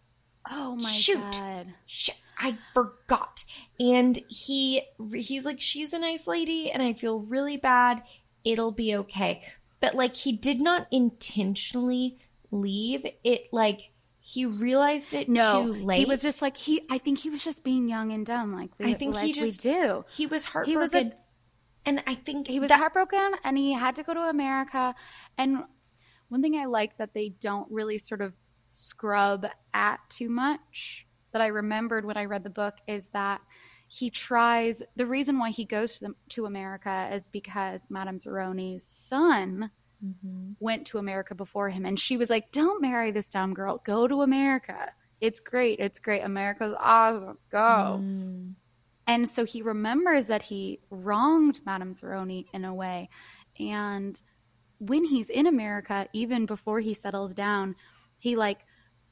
Oh 0.51 0.77
my 0.77 0.91
Shoot. 0.93 1.21
God. 1.33 1.75
shit, 1.87 2.21
I 2.39 2.59
forgot." 2.75 3.45
And 3.79 4.19
he 4.29 4.83
he's 5.15 5.47
like, 5.47 5.63
"She's 5.63 5.95
a 5.95 5.99
nice 5.99 6.27
lady, 6.27 6.71
and 6.71 6.83
I 6.83 6.93
feel 6.93 7.21
really 7.31 7.57
bad. 7.57 8.03
It'll 8.45 8.73
be 8.73 8.95
okay." 8.97 9.43
But 9.81 9.95
like, 9.95 10.15
he 10.15 10.33
did 10.33 10.61
not 10.61 10.87
intentionally 10.91 12.19
leave. 12.51 13.07
It 13.25 13.49
like 13.53 13.91
he 14.19 14.45
realized 14.45 15.15
it 15.15 15.29
No, 15.29 15.67
too 15.67 15.73
late. 15.85 15.99
he 16.01 16.05
was 16.05 16.23
just 16.23 16.43
like 16.43 16.57
he. 16.57 16.83
I 16.91 16.99
think 16.99 17.19
he 17.19 17.31
was 17.31 17.43
just 17.45 17.65
being 17.65 17.89
young 17.89 18.13
and 18.13 18.25
dumb, 18.27 18.55
like 18.55 18.71
we, 18.79 18.93
I 18.93 18.95
think 18.95 19.17
he 19.17 19.33
just- 19.33 19.65
we 19.65 19.73
do. 19.73 20.05
He 20.11 20.27
was 20.27 20.45
heartbroken. 20.45 20.71
He 20.71 20.77
was 20.77 20.95
a- 20.95 21.13
and 21.87 22.03
I 22.07 22.15
think 22.15 22.47
He 22.47 22.61
was 22.61 22.69
that, 22.69 22.79
heartbroken, 22.79 23.33
and 23.43 23.57
he 23.57 23.73
had 23.73 23.97
to 23.97 24.03
go 24.03 24.13
to 24.13 24.21
America. 24.21 24.95
And 25.39 25.65
one 26.29 26.43
thing 26.43 26.55
I 26.57 26.67
like 26.67 26.99
that 26.99 27.15
they 27.15 27.31
don't 27.31 27.71
really 27.71 27.97
sort 27.97 28.21
of 28.21 28.35
scrub 28.67 29.47
at 29.73 29.99
too 30.11 30.29
much 30.29 31.07
that 31.33 31.41
I 31.41 31.47
remembered 31.47 32.05
when 32.05 32.17
I 32.19 32.27
read 32.27 32.45
the 32.45 32.51
book 32.51 32.75
is 32.87 33.09
that 33.09 33.41
he 33.93 34.09
tries. 34.09 34.85
The 34.95 35.05
reason 35.07 35.39
why 35.41 35.51
he 35.51 35.65
goes 35.65 35.99
to 35.99 36.07
the, 36.07 36.15
to 36.31 36.47
America 36.47 37.11
is 37.13 37.27
because 37.27 37.89
Madame 37.91 38.19
Zeroni's 38.19 38.85
son 38.85 39.71
Mhm. 40.03 40.55
went 40.61 40.87
to 40.87 40.99
America 40.99 41.35
before 41.35 41.69
him. 41.69 41.85
And 41.85 41.99
she 41.99 42.17
was 42.17 42.31
like, 42.31 42.53
Don't 42.53 42.81
marry 42.81 43.11
this 43.11 43.29
dumb 43.29 43.53
girl. 43.53 43.83
Go 43.85 44.07
to 44.07 44.23
America. 44.23 44.93
It's 45.21 45.41
great. 45.41 45.81
It's 45.81 45.99
great. 45.99 46.21
America's 46.23 46.73
awesome. 46.79 47.37
Go. 47.51 47.99
Mm. 48.01 48.55
And 49.09 49.29
so 49.29 49.45
he 49.45 49.61
remembers 49.61 50.29
that 50.29 50.43
he 50.43 50.79
wronged 50.91 51.61
Madame 51.67 51.93
Zeroni 51.93 52.47
in 52.55 52.65
a 52.65 52.73
way. 52.73 53.11
And 53.59 54.21
when 54.79 55.05
he's 55.05 55.29
in 55.29 55.47
America, 55.47 56.07
even 56.15 56.47
before 56.47 56.79
he 56.81 56.95
settles 56.95 57.35
down, 57.35 57.75
he 58.21 58.37
like, 58.37 58.61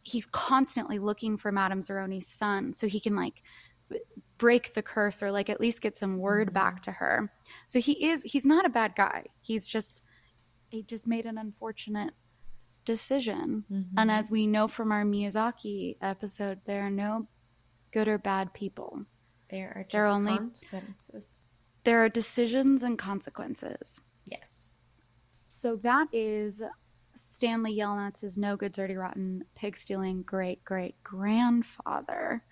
he's 0.02 0.26
constantly 0.26 0.98
looking 1.00 1.36
for 1.36 1.50
Madame 1.52 1.80
Zeroni's 1.80 2.28
son 2.28 2.72
so 2.72 2.86
he 2.86 3.00
can 3.00 3.16
like 3.16 3.42
break 4.38 4.74
the 4.74 4.82
curse 4.82 5.22
or 5.22 5.32
like 5.32 5.50
at 5.50 5.60
least 5.60 5.80
get 5.80 5.96
some 5.96 6.18
word 6.18 6.50
Mhm. 6.50 6.54
back 6.54 6.82
to 6.82 6.92
her. 6.92 7.32
So 7.66 7.80
he 7.80 8.06
is, 8.06 8.22
he's 8.22 8.46
not 8.46 8.64
a 8.64 8.68
bad 8.68 8.94
guy. 8.94 9.24
He's 9.40 9.68
just, 9.68 10.02
he 10.68 10.82
just 10.82 11.06
made 11.06 11.26
an 11.26 11.38
unfortunate 11.38 12.14
decision. 12.84 13.64
Mhm. 13.70 13.86
And 13.96 14.10
as 14.10 14.30
we 14.30 14.46
know 14.46 14.68
from 14.68 14.92
our 14.92 15.04
Miyazaki 15.04 15.96
episode, 16.00 16.60
there 16.64 16.86
are 16.86 16.90
no 16.90 17.26
good 17.92 18.08
or 18.08 18.18
bad 18.18 18.52
people. 18.54 19.04
there 19.50 19.72
are 19.74 19.82
just 19.84 19.92
they're 19.92 20.04
only- 20.04 20.36
consequences. 20.36 21.42
There 21.84 22.04
are 22.04 22.10
decisions 22.10 22.82
and 22.82 22.98
consequences. 22.98 24.02
Yes. 24.26 24.72
So 25.46 25.74
that 25.76 26.08
is 26.12 26.62
Stanley 27.14 27.74
Yelnats's 27.74 28.36
no 28.36 28.56
good, 28.58 28.72
dirty, 28.72 28.94
rotten, 28.94 29.44
pig 29.54 29.74
stealing 29.74 30.22
great 30.22 30.62
great 30.64 31.02
grandfather. 31.02 32.44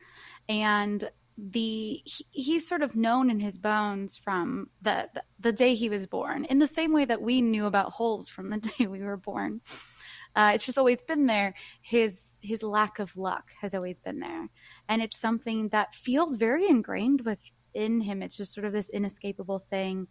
And 0.49 1.11
the 1.39 2.01
he, 2.05 2.26
he's 2.30 2.66
sort 2.66 2.82
of 2.82 2.97
known 2.97 3.30
in 3.30 3.41
his 3.41 3.59
bones 3.59 4.16
from 4.16 4.70
the, 4.80 5.09
the 5.14 5.22
the 5.39 5.53
day 5.53 5.74
he 5.74 5.89
was 5.89 6.07
born, 6.07 6.45
in 6.47 6.59
the 6.59 6.66
same 6.66 6.93
way 6.93 7.05
that 7.05 7.20
we 7.20 7.43
knew 7.43 7.66
about 7.66 7.93
holes 7.93 8.28
from 8.28 8.51
the 8.51 8.59
day 8.78 8.87
we 8.87 9.01
were 9.01 9.16
born. 9.16 9.61
Uh, 10.34 10.53
it's 10.55 10.66
just 10.66 10.78
always 10.78 11.03
been 11.03 11.26
there. 11.26 11.55
His 11.80 12.32
his 12.41 12.62
lack 12.62 12.99
of 12.99 13.16
luck 13.16 13.53
has 13.61 13.74
always 13.74 13.99
been 13.99 14.20
there, 14.20 14.49
and 14.89 15.03
it's 15.03 15.18
something 15.18 15.68
that 15.70 15.95
feels 15.95 16.37
very 16.37 16.68
ingrained 16.68 17.22
within 17.22 18.01
him. 18.01 18.22
It's 18.22 18.37
just 18.37 18.55
sort 18.55 18.66
of 18.66 18.72
this 18.72 18.89
inescapable 18.89 19.59
thing 19.59 20.09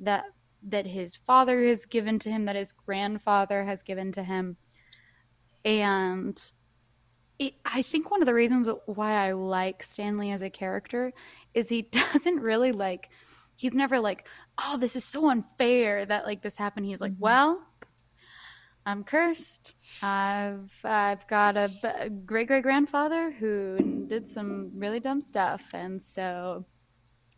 that 0.00 0.24
that 0.62 0.86
his 0.86 1.16
father 1.16 1.62
has 1.64 1.86
given 1.86 2.18
to 2.20 2.30
him, 2.30 2.44
that 2.44 2.56
his 2.56 2.72
grandfather 2.72 3.64
has 3.64 3.82
given 3.82 4.12
to 4.12 4.22
him, 4.22 4.56
and 5.64 6.52
it, 7.38 7.54
I 7.64 7.82
think 7.82 8.10
one 8.10 8.22
of 8.22 8.26
the 8.26 8.34
reasons 8.34 8.68
why 8.86 9.12
I 9.12 9.32
like 9.32 9.82
Stanley 9.82 10.30
as 10.32 10.42
a 10.42 10.50
character 10.50 11.12
is 11.54 11.68
he 11.68 11.82
doesn't 12.12 12.40
really 12.40 12.72
like. 12.72 13.10
He's 13.56 13.74
never 13.74 13.98
like, 13.98 14.26
oh, 14.56 14.76
this 14.78 14.94
is 14.96 15.04
so 15.04 15.28
unfair 15.30 16.04
that 16.06 16.26
like 16.26 16.42
this 16.42 16.56
happened. 16.56 16.86
He's 16.86 17.00
like, 17.00 17.12
Mhm. 17.12 17.20
well, 17.20 17.62
I'm 18.86 19.04
cursed. 19.04 19.74
I've 20.02 20.70
I've 20.84 21.26
got 21.26 21.56
a, 21.56 22.08
great 22.24 22.48
great 22.48 22.62
grandfather 22.62 23.30
who 23.30 24.04
did 24.08 24.26
some 24.26 24.70
really 24.74 25.00
dumb 25.00 25.20
stuff, 25.20 25.62
and 25.74 26.00
so 26.00 26.64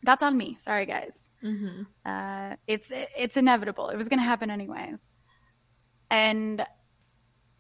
that's 0.03 0.23
on 0.23 0.37
me. 0.37 0.57
Sorry, 0.59 0.87
guys. 0.87 1.31
Mm-hmm. 1.43 1.83
Uh, 2.05 2.57
it's 2.67 2.93
it's 2.95 3.37
inevitable. 3.37 3.89
It 3.89 3.97
was 3.97 4.09
going 4.09 4.21
to 4.21 4.25
happen 4.25 4.51
anyways. 4.51 5.13
And 6.11 6.65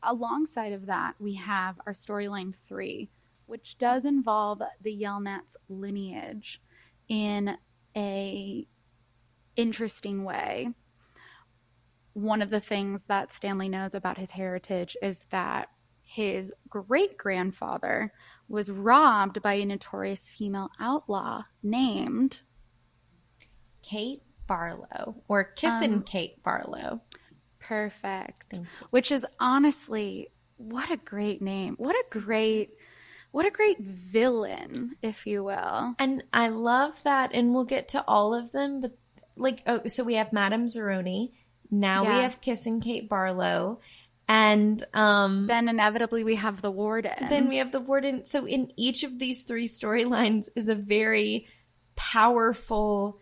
alongside 0.03 0.73
of 0.73 0.87
that, 0.87 1.15
we 1.19 1.35
have 1.35 1.81
our 1.87 1.93
storyline 1.93 2.55
three, 2.55 3.11
which 3.47 3.79
does 3.79 4.05
involve 4.05 4.63
the 4.81 4.97
Yelnats 4.97 5.57
lineage 5.69 6.61
in 7.09 7.57
a 7.97 8.67
interesting 9.57 10.25
way. 10.25 10.71
One 12.13 12.43
of 12.43 12.51
the 12.51 12.61
things 12.61 13.05
that 13.07 13.33
Stanley 13.33 13.69
knows 13.69 13.95
about 13.95 14.19
his 14.19 14.31
heritage 14.33 14.97
is 15.03 15.27
that 15.31 15.69
his 16.03 16.53
great 16.69 17.17
grandfather 17.17 18.13
was 18.49 18.71
robbed 18.71 19.43
by 19.43 19.55
a 19.55 19.65
notorious 19.65 20.29
female 20.29 20.71
outlaw 20.81 21.43
named 21.63 22.41
Kate 23.83 24.23
Barlow 24.47 25.23
or 25.29 25.45
Kissin' 25.45 25.95
Um, 25.95 26.03
Kate 26.03 26.43
Barlow. 26.43 27.01
Perfect. 27.61 28.61
Which 28.91 29.13
is 29.13 29.25
honestly 29.39 30.29
what 30.57 30.91
a 30.91 30.97
great 30.97 31.41
name. 31.41 31.75
What 31.79 31.95
a 31.95 32.19
great 32.19 32.71
what 33.33 33.47
a 33.47 33.51
great 33.51 33.79
villain, 33.79 34.97
if 35.03 35.25
you 35.25 35.45
will. 35.45 35.95
And 36.01 36.25
I 36.33 36.49
love 36.49 37.01
that, 37.05 37.31
and 37.33 37.55
we'll 37.55 37.65
get 37.65 37.89
to 37.91 38.05
all 38.09 38.35
of 38.35 38.51
them, 38.51 38.81
but 38.81 38.99
like, 39.37 39.63
oh, 39.69 39.83
so 39.87 40.03
we 40.03 40.15
have 40.15 40.33
Madame 40.33 40.67
Zeroni. 40.67 41.31
Now 41.71 42.03
we 42.03 42.09
Yeah. 42.09 42.23
have 42.23 42.41
Kissing 42.41 42.81
Kate 42.81 43.09
Barlow. 43.09 43.79
And 44.27 44.83
um, 44.95 45.47
Then 45.47 45.69
inevitably 45.69 46.25
we 46.25 46.35
have 46.37 46.61
the 46.61 46.71
warden. 46.73 47.29
then 47.29 47.49
we 47.49 47.59
have 47.59 47.71
the 47.71 47.81
warden. 47.81 48.25
So 48.25 48.47
in 48.47 48.73
each 48.77 49.05
of 49.05 49.19
these 49.21 49.45
three 49.45 49.67
storylines 49.69 50.49
is 50.57 50.69
a 50.69 50.75
very 50.75 51.47
powerful, 51.95 53.19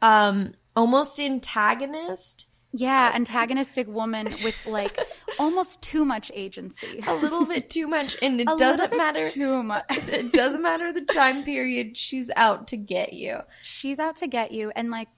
um, 0.00 0.54
almost 0.74 1.20
antagonist, 1.20 2.46
yeah, 2.72 3.12
antagonistic 3.14 3.86
woman 3.86 4.26
with 4.42 4.56
like 4.66 4.98
almost 5.38 5.82
too 5.82 6.04
much 6.04 6.30
agency. 6.34 7.00
a 7.06 7.14
little 7.16 7.44
bit 7.44 7.68
too 7.70 7.86
much, 7.86 8.16
and 8.22 8.40
it 8.40 8.48
A 8.50 8.56
doesn't 8.56 8.96
matter. 8.96 9.30
too 9.30 9.62
much. 9.62 9.84
It 10.08 10.32
doesn't 10.32 10.62
matter 10.62 10.92
the 10.92 11.02
time 11.04 11.44
period. 11.44 11.96
She's 11.96 12.30
out 12.36 12.68
to 12.68 12.76
get 12.76 13.12
you. 13.12 13.38
She's 13.62 13.98
out 13.98 14.16
to 14.16 14.26
get 14.26 14.52
you 14.52 14.72
and 14.74 14.90
like 14.90 15.08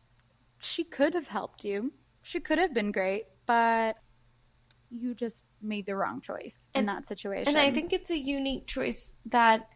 she 0.60 0.82
could 0.84 1.14
have 1.14 1.28
helped 1.28 1.64
you. 1.64 1.92
She 2.22 2.40
could 2.40 2.58
have 2.58 2.72
been 2.74 2.90
great, 2.90 3.24
but 3.46 3.96
you 4.90 5.14
just 5.14 5.44
made 5.60 5.86
the 5.86 5.94
wrong 5.96 6.20
choice 6.20 6.68
in 6.74 6.86
that 6.86 7.06
situation. 7.06 7.48
And 7.48 7.58
I 7.58 7.70
think 7.72 7.92
it's 7.92 8.10
a 8.10 8.18
unique 8.18 8.66
choice 8.66 9.14
that 9.26 9.68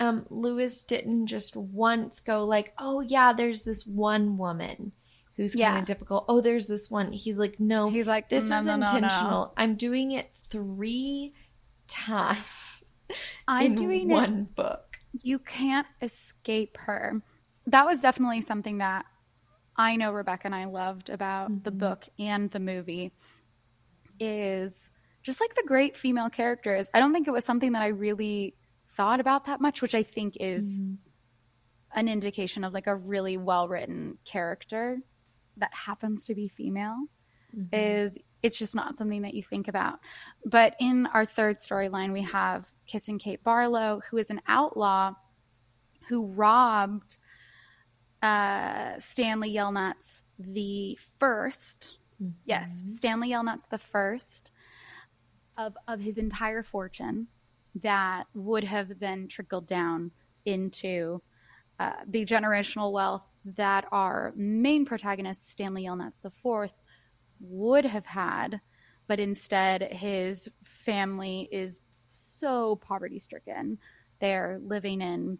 um, 0.00 0.26
Louis 0.30 0.82
didn't 0.82 1.26
just 1.28 1.56
once 1.56 2.20
go 2.20 2.44
like, 2.44 2.72
"Oh 2.78 3.00
yeah, 3.00 3.32
there's 3.32 3.62
this 3.62 3.86
one 3.86 4.36
woman 4.36 4.92
who's 5.36 5.54
kind 5.54 5.78
of 5.78 5.84
difficult. 5.84 6.24
Oh, 6.28 6.40
there's 6.40 6.66
this 6.66 6.90
one." 6.90 7.12
He's 7.12 7.38
like, 7.38 7.58
"No, 7.60 7.88
he's 7.90 8.06
like 8.06 8.28
this 8.28 8.48
"No, 8.50 8.56
is 8.58 8.66
no, 8.66 8.76
no, 8.76 8.86
intentional. 8.86 9.54
I'm 9.56 9.74
doing 9.76 10.12
it 10.12 10.34
three 10.50 11.34
times 11.88 12.84
I'm 13.48 13.66
in 13.66 13.74
doing 13.74 14.10
it 14.10 14.14
one 14.14 14.44
book." 14.54 14.98
you 15.22 15.38
can't 15.38 15.86
escape 16.02 16.76
her. 16.78 17.22
That 17.66 17.86
was 17.86 18.00
definitely 18.02 18.42
something 18.42 18.78
that 18.78 19.06
I 19.76 19.96
know 19.96 20.12
Rebecca 20.12 20.46
and 20.46 20.54
I 20.54 20.66
loved 20.66 21.08
about 21.10 21.64
the 21.64 21.70
Mhm. 21.72 21.78
book 21.78 22.08
and 22.18 22.50
the 22.50 22.60
movie 22.60 23.12
is 24.20 24.90
just 25.22 25.40
like 25.40 25.54
the 25.54 25.64
great 25.66 25.96
female 25.96 26.30
characters. 26.30 26.90
I 26.94 27.00
don't 27.00 27.12
think 27.12 27.26
it 27.28 27.32
was 27.32 27.44
something 27.44 27.72
that 27.72 27.82
I 27.82 27.88
really 27.88 28.56
thought 28.90 29.20
about 29.20 29.46
that 29.46 29.60
much, 29.60 29.82
which 29.82 29.94
I 29.94 30.02
think 30.02 30.36
is 30.40 30.80
Mhm. 30.80 30.98
an 31.92 32.08
indication 32.08 32.64
of 32.64 32.72
like 32.72 32.86
a 32.86 32.94
really 32.94 33.36
well 33.36 33.68
written 33.68 34.18
character 34.24 35.00
that 35.56 35.72
happens 35.74 36.24
to 36.26 36.34
be 36.34 36.48
female. 36.48 36.96
Mhm. 37.56 37.68
is 37.72 38.18
it's 38.42 38.58
just 38.58 38.74
not 38.74 38.96
something 38.96 39.22
that 39.22 39.32
you 39.32 39.42
think 39.42 39.66
about. 39.68 39.98
But 40.44 40.76
in 40.78 41.06
our 41.06 41.24
third 41.24 41.58
storyline, 41.58 42.12
we 42.12 42.20
have 42.22 42.70
Kissing 42.86 43.18
Kate 43.18 43.42
Barlow, 43.42 44.02
who 44.10 44.18
is 44.18 44.30
an 44.30 44.42
outlaw 44.46 45.14
who 46.08 46.26
robbed 46.26 47.16
uh, 48.22 48.98
Stanley 48.98 49.52
Yelnats 49.54 50.22
the 50.38 50.98
first. 51.18 51.98
Yes, 52.44 52.82
Mhm. 52.82 52.86
Stanley 52.86 53.28
Yelnats 53.30 53.68
the 53.68 53.78
first 53.78 54.50
of 55.56 55.76
of 55.86 56.00
his 56.00 56.18
entire 56.18 56.62
fortune 56.62 57.28
that 57.76 58.26
would 58.34 58.64
have 58.64 58.98
then 58.98 59.28
trickled 59.28 59.66
down 59.66 60.10
into 60.44 61.22
uh, 61.78 62.04
the 62.06 62.24
generational 62.24 62.90
wealth 62.92 63.30
that 63.54 63.86
our 63.92 64.32
main 64.36 64.84
protagonist 64.84 65.48
Stanley 65.48 65.84
Yelnats 65.84 66.20
the 66.20 66.30
fourth 66.30 66.74
would 67.40 67.84
have 67.84 68.06
had, 68.06 68.60
but 69.06 69.20
instead 69.20 69.82
his 69.92 70.50
family 70.62 71.48
is 71.52 71.80
so 72.08 72.76
poverty 72.76 73.18
stricken. 73.18 73.78
They're 74.20 74.58
living 74.62 75.00
in 75.00 75.38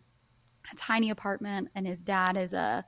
a 0.72 0.76
tiny 0.76 1.10
apartment, 1.10 1.68
and 1.74 1.86
his 1.86 2.02
dad 2.02 2.36
is 2.36 2.52
a 2.52 2.84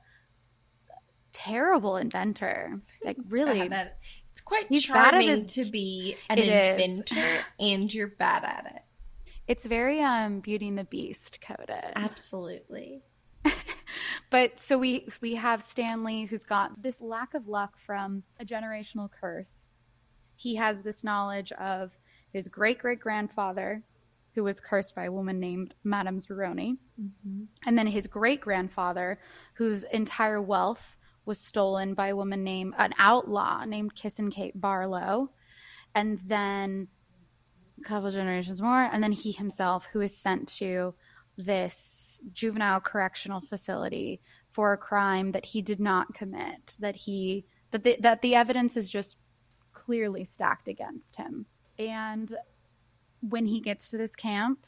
terrible 1.31 1.97
inventor. 1.97 2.81
Like 3.03 3.17
really, 3.29 3.67
Bad 3.67 3.73
at 3.73 3.87
it. 3.87 3.93
It's 4.31 4.41
quite 4.41 4.67
He's 4.69 4.85
charming 4.85 5.27
his- 5.29 5.53
to 5.53 5.65
be 5.65 6.15
an 6.29 6.39
is. 6.39 6.81
inventor 6.81 7.43
and 7.59 7.93
you're 7.93 8.07
bad 8.07 8.43
at 8.45 8.71
it. 8.75 8.81
it's 9.47 9.65
very 9.65 10.01
um 10.01 10.39
Beauty 10.39 10.67
and 10.69 10.77
the 10.77 10.83
Beast 10.85 11.39
coded. 11.41 11.93
Absolutely. 11.95 13.03
But 14.29 14.59
so 14.59 14.77
we 14.77 15.07
we 15.21 15.35
have 15.35 15.61
Stanley 15.63 16.25
who's 16.25 16.43
got 16.43 16.81
this 16.81 16.99
lack 17.01 17.33
of 17.33 17.47
luck 17.47 17.77
from 17.77 18.23
a 18.39 18.45
generational 18.45 19.09
curse. 19.11 19.67
He 20.35 20.55
has 20.55 20.81
this 20.81 21.03
knowledge 21.03 21.51
of 21.53 21.97
his 22.31 22.47
great 22.47 22.79
great 22.79 22.99
grandfather, 22.99 23.83
who 24.35 24.43
was 24.43 24.59
cursed 24.61 24.95
by 24.95 25.05
a 25.05 25.11
woman 25.11 25.39
named 25.39 25.73
Madame 25.83 26.19
Zeroni, 26.19 26.77
Mhm. 26.99 27.47
and 27.65 27.77
then 27.77 27.87
his 27.87 28.07
great 28.07 28.41
grandfather, 28.41 29.19
whose 29.55 29.83
entire 29.85 30.41
wealth 30.41 30.97
was 31.25 31.39
stolen 31.39 31.93
by 31.93 32.07
a 32.07 32.15
woman 32.15 32.43
named 32.43 32.73
an 32.77 32.93
outlaw 32.97 33.65
named 33.65 33.95
Kissin 33.95 34.31
Kate 34.31 34.59
Barlow, 34.59 35.31
and 35.93 36.19
then 36.19 36.87
a 37.79 37.83
couple 37.83 38.09
generations 38.11 38.61
more, 38.61 38.81
and 38.81 39.03
then 39.03 39.11
he 39.11 39.31
himself, 39.31 39.87
who 39.87 40.01
is 40.01 40.15
sent 40.15 40.47
to 40.47 40.95
this 41.45 42.21
juvenile 42.31 42.79
correctional 42.79 43.41
facility 43.41 44.21
for 44.49 44.73
a 44.73 44.77
crime 44.77 45.31
that 45.31 45.45
he 45.45 45.61
did 45.61 45.79
not 45.79 46.13
commit, 46.13 46.75
that 46.79 46.95
he 46.95 47.45
that 47.71 47.83
the, 47.83 47.97
that 47.99 48.21
the 48.21 48.35
evidence 48.35 48.75
is 48.75 48.89
just 48.89 49.17
clearly 49.73 50.25
stacked 50.25 50.67
against 50.67 51.15
him. 51.15 51.45
And 51.77 52.33
when 53.21 53.45
he 53.45 53.59
gets 53.59 53.91
to 53.91 53.97
this 53.97 54.15
camp, 54.15 54.65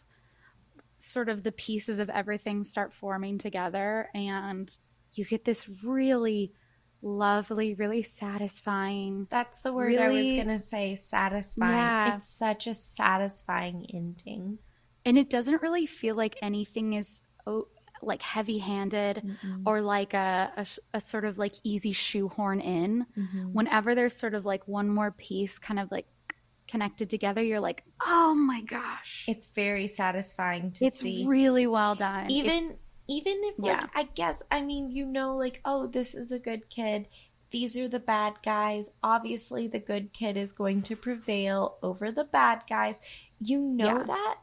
sort 0.97 1.30
of 1.30 1.43
the 1.43 1.51
pieces 1.51 1.99
of 1.99 2.09
everything 2.09 2.63
start 2.63 2.93
forming 2.93 3.38
together 3.39 4.09
and 4.13 4.76
you 5.13 5.26
get 5.26 5.43
this 5.45 5.67
really 5.84 6.53
lovely, 7.01 7.74
really 7.74 8.03
satisfying 8.03 9.28
That's 9.30 9.59
the 9.59 9.74
word 9.74 9.97
I 9.97 10.09
was 10.09 10.28
going 10.28 10.47
to 10.47 10.59
say 10.59 10.95
satisfying. 10.95 11.72
Yeah. 11.72 12.15
It's 12.15 12.28
such 12.28 12.67
a 12.67 12.74
satisfying 12.74 13.88
ending. 13.91 14.59
And 15.05 15.17
it 15.17 15.29
doesn't 15.29 15.61
really 15.61 15.85
feel 15.85 16.15
like 16.15 16.37
anything 16.41 16.93
is 16.93 17.21
oh, 17.47 17.67
like 18.03 18.21
heavy-handed 18.21 19.17
Mhm. 19.43 19.61
or 19.65 19.81
like 19.81 20.13
a, 20.13 20.51
a, 20.57 20.65
a 20.95 21.01
sort 21.01 21.23
of 21.25 21.37
like 21.37 21.53
easy 21.63 21.91
shoehorn 21.93 22.59
in 22.61 23.05
Mhm. 23.17 23.51
whenever 23.53 23.93
there's 23.95 24.15
sort 24.15 24.33
of 24.33 24.45
like 24.45 24.67
one 24.67 24.89
more 24.89 25.11
piece 25.11 25.59
kind 25.59 25.79
of 25.79 25.91
like 25.91 26.07
connected 26.67 27.09
together 27.09 27.41
you're 27.43 27.59
like 27.59 27.83
oh 28.05 28.33
my 28.33 28.61
gosh 28.61 29.25
It's 29.27 29.47
very 29.47 29.87
satisfying 29.87 30.71
to 30.73 30.85
it's 30.85 30.99
see. 31.01 31.25
really 31.27 31.67
well 31.67 31.95
done 31.95 32.29
even 32.31 32.51
It's- 32.63 32.77
even 33.07 33.41
if 33.43 33.59
like 33.59 33.81
Yeah. 33.81 33.87
I 33.93 34.03
guess 34.03 34.41
I 34.49 34.61
mean 34.61 34.89
you 34.89 35.05
know 35.05 35.35
like 35.35 35.59
oh 35.65 35.87
this 35.87 36.15
is 36.15 36.31
a 36.31 36.39
good 36.39 36.69
kid 36.69 37.07
these 37.49 37.75
are 37.75 37.89
the 37.89 37.99
bad 37.99 38.35
guys 38.41 38.89
obviously 39.03 39.67
the 39.67 39.79
good 39.79 40.13
kid 40.13 40.37
is 40.37 40.53
going 40.53 40.81
to 40.83 40.95
prevail 40.95 41.77
over 41.83 42.09
the 42.11 42.23
bad 42.23 42.63
guys 42.69 43.01
you 43.39 43.59
know 43.59 43.97
Yeah. 43.97 44.03
that 44.03 44.35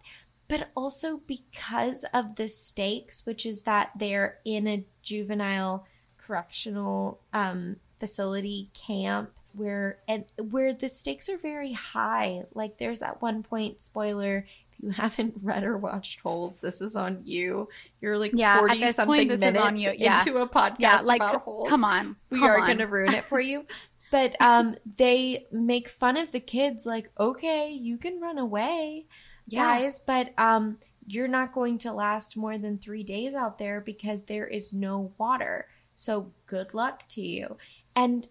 but 0.49 0.69
also 0.77 1.19
because 1.27 2.05
of 2.15 2.37
the 2.37 2.49
stakes 2.49 3.25
which 3.27 3.45
is 3.47 3.63
that 3.63 3.91
they're 3.99 4.39
in 4.45 4.67
a 4.67 4.85
juvenile 5.03 5.87
correctional 6.17 7.21
um 7.33 7.77
facility 7.99 8.71
camp 8.75 9.31
where 9.55 9.99
and 10.07 10.25
where 10.51 10.73
the 10.73 10.89
stakes 10.89 11.29
are 11.29 11.39
very 11.39 11.73
high 11.73 12.43
like 12.55 12.79
there's 12.79 13.03
at 13.03 13.21
one 13.23 13.43
point 13.43 13.81
spoiler 13.81 14.47
if 14.71 14.85
you 14.85 14.91
haven't 15.03 15.35
read 15.43 15.65
or 15.65 15.77
watched 15.77 16.21
holes 16.21 16.59
this 16.59 16.81
is 16.81 16.95
on 16.95 17.23
you 17.25 17.69
you're 18.01 18.19
like 18.19 18.33
Yeah, 18.35 18.55
at 18.55 18.59
40 18.61 18.81
this 18.81 18.97
something 18.97 19.15
point, 19.17 19.29
this 19.31 19.37
is 19.39 19.41
minutes 19.41 19.65
on 19.65 19.77
you. 19.77 19.93
Yeah. 19.97 20.19
into 20.19 20.39
a 20.39 20.49
podcast 20.49 20.77
yeah 20.79 21.01
like 21.01 21.21
about 21.23 21.41
holes 21.43 21.69
come 21.69 21.85
on 21.85 22.17
we 22.31 22.39
come 22.39 22.49
are 22.49 22.59
on. 22.61 22.67
going 22.67 22.79
to 22.79 22.87
ruin 22.87 23.15
it 23.15 23.25
for 23.25 23.41
you 23.41 23.65
but 24.13 24.37
um 24.41 24.77
they 24.97 25.47
make 25.51 25.89
fun 25.89 26.17
of 26.17 26.31
the 26.31 26.41
kids 26.41 26.87
like 26.87 27.11
okay 27.19 27.71
you 27.71 27.97
can 27.97 28.21
run 28.21 28.39
away 28.39 29.07
Yeah. 29.49 29.81
guys 29.81 29.99
but 29.99 30.33
um 30.39 30.79
you're 31.07 31.29
not 31.29 31.55
going 31.55 31.79
to 31.79 31.93
last 31.93 32.37
more 32.37 32.59
than 32.59 32.79
3 32.79 33.03
days 33.03 33.35
out 33.35 33.59
there 33.59 33.81
because 33.81 34.25
there 34.25 34.47
is 34.47 34.73
no 34.73 35.13
water 35.19 35.67
so 35.95 36.33
good 36.47 36.75
luck 36.75 37.09
to 37.09 37.23
you 37.23 37.57
and 37.97 38.29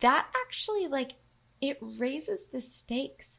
that 0.00 0.26
actually 0.44 0.86
like 0.86 1.12
it 1.60 1.78
raises 1.80 2.46
the 2.46 2.60
stakes 2.60 3.38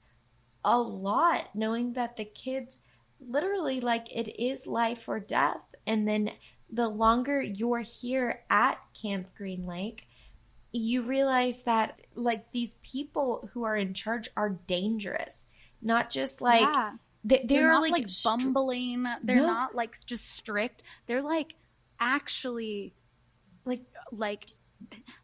a 0.65 0.79
lot 0.79 1.49
knowing 1.53 1.93
that 1.93 2.15
the 2.15 2.25
kids 2.25 2.77
literally 3.19 3.79
like 3.79 4.13
it 4.15 4.39
is 4.41 4.67
life 4.67 5.07
or 5.07 5.19
death 5.19 5.65
and 5.85 6.07
then 6.07 6.31
the 6.69 6.87
longer 6.87 7.41
you're 7.41 7.79
here 7.79 8.41
at 8.49 8.79
camp 8.99 9.27
green 9.35 9.65
lake 9.65 10.07
you 10.71 11.01
realize 11.03 11.63
that 11.63 12.01
like 12.15 12.51
these 12.51 12.75
people 12.81 13.49
who 13.53 13.63
are 13.63 13.75
in 13.77 13.93
charge 13.93 14.27
are 14.35 14.57
dangerous 14.67 15.45
not 15.81 16.09
just 16.09 16.41
like 16.41 16.61
yeah. 16.61 16.91
They, 17.23 17.37
they're, 17.45 17.61
they're, 17.61 17.67
not 17.71 17.81
like, 17.81 17.91
like, 17.91 18.09
str- 18.09 18.29
bumbling 18.29 19.03
they're 19.23 19.37
No. 19.37 19.47
not 19.47 19.75
like 19.75 19.95
just 20.05 20.31
strict 20.31 20.83
they're 21.07 21.21
like 21.21 21.55
actually 21.99 22.93
like 23.65 23.81
like 24.11 24.45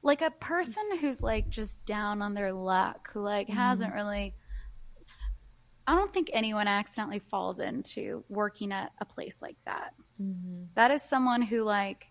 like 0.01 0.21
a 0.21 0.31
person 0.31 0.83
who's 0.99 1.21
like 1.21 1.49
just 1.49 1.83
down 1.85 2.21
on 2.21 2.33
their 2.33 2.53
luck 2.53 3.11
who 3.13 3.19
like 3.19 3.47
Mm-hmm. 3.47 3.57
hasn't 3.57 3.93
really 3.93 4.33
i 5.87 5.95
don't 5.95 6.13
think 6.13 6.29
anyone 6.33 6.67
accidentally 6.67 7.19
falls 7.19 7.59
into 7.59 8.23
working 8.29 8.71
at 8.71 8.91
a 8.99 9.05
place 9.05 9.41
like 9.41 9.57
that 9.65 9.93
Mhm. 10.21 10.67
that 10.75 10.91
is 10.91 11.01
someone 11.01 11.41
who 11.41 11.63
like 11.63 12.05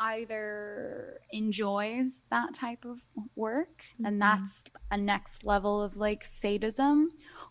either 0.00 1.20
enjoys 1.32 2.22
that 2.30 2.54
type 2.54 2.84
of 2.84 2.98
work 3.34 3.84
Mhm. 4.00 4.06
and 4.08 4.22
that's 4.22 4.64
a 4.90 4.96
next 4.96 5.44
level 5.44 5.82
of 5.82 5.96
like 5.96 6.24
sadism 6.24 7.08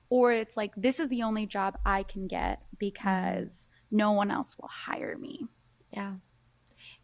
or 0.10 0.32
it's 0.32 0.58
like 0.58 0.74
this 0.76 0.99
is 0.99 1.10
the 1.10 1.24
only 1.24 1.45
job 1.45 1.78
i 1.86 2.03
can 2.03 2.28
get 2.28 2.62
because 2.78 3.68
no 3.91 4.12
one 4.12 4.32
else 4.32 4.58
will 4.60 4.70
hire 4.70 5.18
me 5.18 5.47
Yeah. 5.91 6.16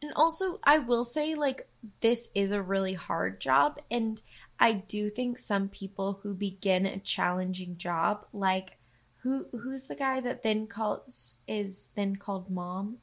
And 0.01 0.11
also, 0.15 0.59
I 0.63 0.79
will 0.79 1.05
say, 1.05 1.33
like, 1.35 1.67
this 2.01 2.27
is 2.35 2.51
a 2.51 2.61
really 2.61 2.93
hard 2.93 3.39
job. 3.39 3.79
And 3.89 4.21
I 4.59 4.73
do 4.73 5.09
think 5.09 5.37
some 5.37 5.69
people 5.69 6.19
who 6.23 6.33
begin 6.33 6.85
a 6.85 6.99
challenging 6.99 7.77
job, 7.77 8.25
like, 8.33 8.77
who 9.21 9.45
who's 9.51 9.85
the 9.85 9.95
guy 9.95 10.19
that 10.19 10.43
then 10.43 10.67
calls 10.67 11.37
is 11.47 11.89
then 11.95 12.17
called 12.17 12.49
mom? 12.49 12.97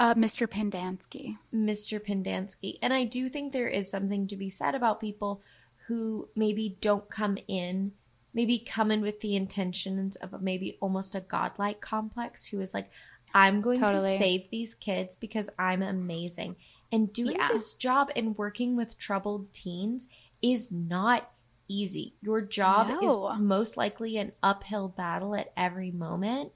uh, 0.00 0.14
mr 0.14 0.46
Pendanski 0.46 1.36
Mr. 1.54 2.00
Pendanski. 2.00 2.78
And 2.80 2.92
I 2.92 3.04
do 3.04 3.28
think 3.28 3.52
there 3.52 3.66
is 3.68 3.90
something 3.90 4.26
to 4.28 4.36
be 4.36 4.48
said 4.48 4.74
about 4.74 5.00
people 5.00 5.42
who 5.88 6.28
maybe 6.36 6.76
don't 6.80 7.10
come 7.10 7.38
in, 7.48 7.92
maybe 8.34 8.58
come 8.58 8.90
in 8.90 9.00
with 9.00 9.20
the 9.20 9.34
intentions 9.36 10.16
of 10.16 10.40
maybe 10.42 10.76
almost 10.80 11.14
a 11.14 11.20
godlike 11.20 11.80
complex 11.80 12.46
who 12.46 12.60
is 12.60 12.74
like, 12.74 12.90
I'm 13.34 13.60
going 13.60 13.80
Totally. 13.80 14.12
to 14.12 14.18
save 14.18 14.50
these 14.50 14.74
kids 14.74 15.16
because 15.16 15.50
I'm 15.58 15.82
amazing. 15.82 16.56
And 16.90 17.12
doing 17.12 17.36
Yeah. 17.38 17.48
this 17.48 17.72
job 17.74 18.10
and 18.16 18.36
working 18.38 18.76
with 18.76 18.96
troubled 18.98 19.52
teens 19.52 20.06
is 20.40 20.70
not 20.72 21.30
easy. 21.68 22.14
Your 22.22 22.40
job 22.40 22.88
No. 22.88 23.28
is 23.34 23.40
most 23.40 23.76
likely 23.76 24.16
an 24.16 24.32
uphill 24.42 24.88
battle 24.88 25.34
at 25.34 25.52
every 25.56 25.90
moment. 25.90 26.52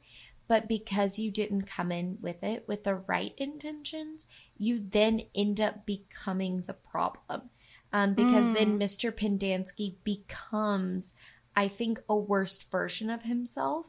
But 0.49 0.69
because 0.69 1.19
you 1.19 1.31
didn't 1.31 1.63
come 1.63 1.93
in 1.93 2.19
with 2.21 2.43
it 2.43 2.67
with 2.67 2.85
the 2.85 2.95
right 2.97 3.35
intentions, 3.39 4.27
you 4.59 4.81
then 4.81 5.23
end 5.35 5.61
up 5.61 5.85
becoming 5.87 6.63
the 6.63 6.75
problem. 6.75 7.51
Um, 7.93 8.15
because 8.15 8.49
Mm. 8.51 8.53
then 8.55 8.79
Mr. 8.79 9.13
Pendanski 9.13 9.97
becomes, 10.05 11.13
I 11.55 11.69
think, 11.69 12.01
a 12.09 12.17
worst 12.17 12.71
version 12.71 13.11
of 13.11 13.23
himself. 13.23 13.87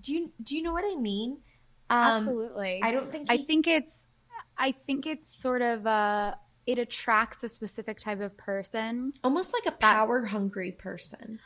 Do 0.00 0.14
you 0.14 0.32
do 0.42 0.56
you 0.56 0.62
know 0.62 0.72
what 0.72 0.84
I 0.84 0.94
mean? 0.94 1.38
Um, 1.88 1.98
absolutely 1.98 2.80
I 2.82 2.92
don't 2.92 3.10
think 3.10 3.26
I 3.28 3.38
think 3.38 3.66
it's 3.66 4.06
I 4.56 4.72
think 4.72 5.06
it's 5.06 5.28
sort 5.28 5.62
of 5.62 5.86
uh 5.86 6.34
it 6.66 6.78
attracts 6.78 7.42
a 7.42 7.48
specific 7.48 7.98
type 7.98 8.20
of 8.20 8.36
person. 8.36 9.12
Almost 9.24 9.52
like 9.52 9.66
a 9.66 9.76
power 9.76 10.24
hungry 10.24 10.70
person. 10.72 11.40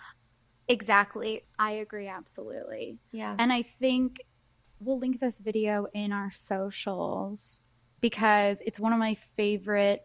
Exactly. 0.69 1.43
I 1.59 1.73
agree 1.73 2.09
absolutely. 2.09 2.99
Yeah. 3.13 3.35
And 3.39 3.53
I 3.53 3.63
think 3.63 4.21
we'll 4.81 4.99
link 4.99 5.21
this 5.21 5.39
video 5.39 5.87
in 5.95 6.13
our 6.13 6.31
socials 6.31 7.61
because 8.01 8.61
it's 8.67 8.79
one 8.79 8.93
of 8.93 8.99
my 8.99 9.15
favorite 9.15 10.03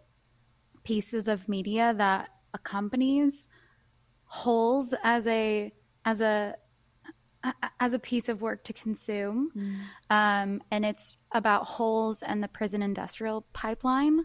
pieces 0.84 1.28
of 1.28 1.50
media 1.50 1.94
that 1.98 2.30
accompanies 2.54 3.50
holes 4.30 4.94
as 5.04 5.26
a 5.28 5.72
as 6.06 6.22
a 6.22 6.56
as 7.80 7.94
a 7.94 8.00
piece 8.00 8.30
of 8.30 8.42
work 8.42 8.64
to 8.66 8.74
consume 8.74 9.50
Mm. 9.56 9.76
um, 10.10 10.62
and 10.72 10.86
it's 10.86 11.18
about 11.32 11.66
holes 11.66 12.22
and 12.22 12.44
the 12.44 12.48
prison 12.48 12.82
industrial 12.84 13.46
pipeline 13.54 14.20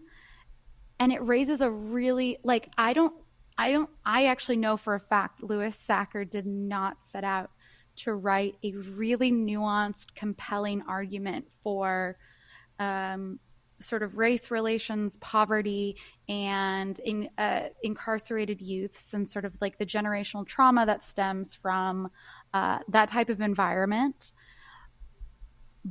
and 1.01 1.13
it 1.13 1.23
raises 1.23 1.61
a 1.61 1.71
really 1.71 2.39
like 2.45 2.69
i 2.77 2.93
don't 2.93 3.15
i 3.57 3.71
don't 3.73 3.89
i 4.05 4.27
actually 4.27 4.57
know 4.57 4.77
for 4.77 4.95
a 4.95 5.01
fact 5.01 5.43
Louis 5.43 5.75
Sachar 5.77 6.29
did 6.29 6.45
not 6.47 7.05
set 7.05 7.25
out 7.25 7.51
to 7.97 8.13
write 8.15 8.57
a 8.63 8.73
really 8.73 9.31
nuanced 9.33 10.15
compelling 10.17 10.83
argument 10.89 11.47
for 11.63 12.19
um, 12.81 13.39
sort 13.81 14.03
of 14.03 14.17
race 14.17 14.51
relations 14.51 15.17
poverty 15.19 15.97
and 16.29 16.99
in, 17.01 17.29
uh, 17.39 17.69
incarcerated 17.83 18.61
youths 18.61 19.15
and 19.15 19.29
sort 19.29 19.45
of 19.45 19.57
like 19.61 19.79
the 19.79 19.87
generational 19.87 20.47
trauma 20.47 20.87
that 20.87 21.03
stems 21.03 21.55
from 21.55 22.11
uh, 22.53 22.79
that 22.89 23.09
type 23.09 23.29
of 23.29 23.41
environment 23.41 24.33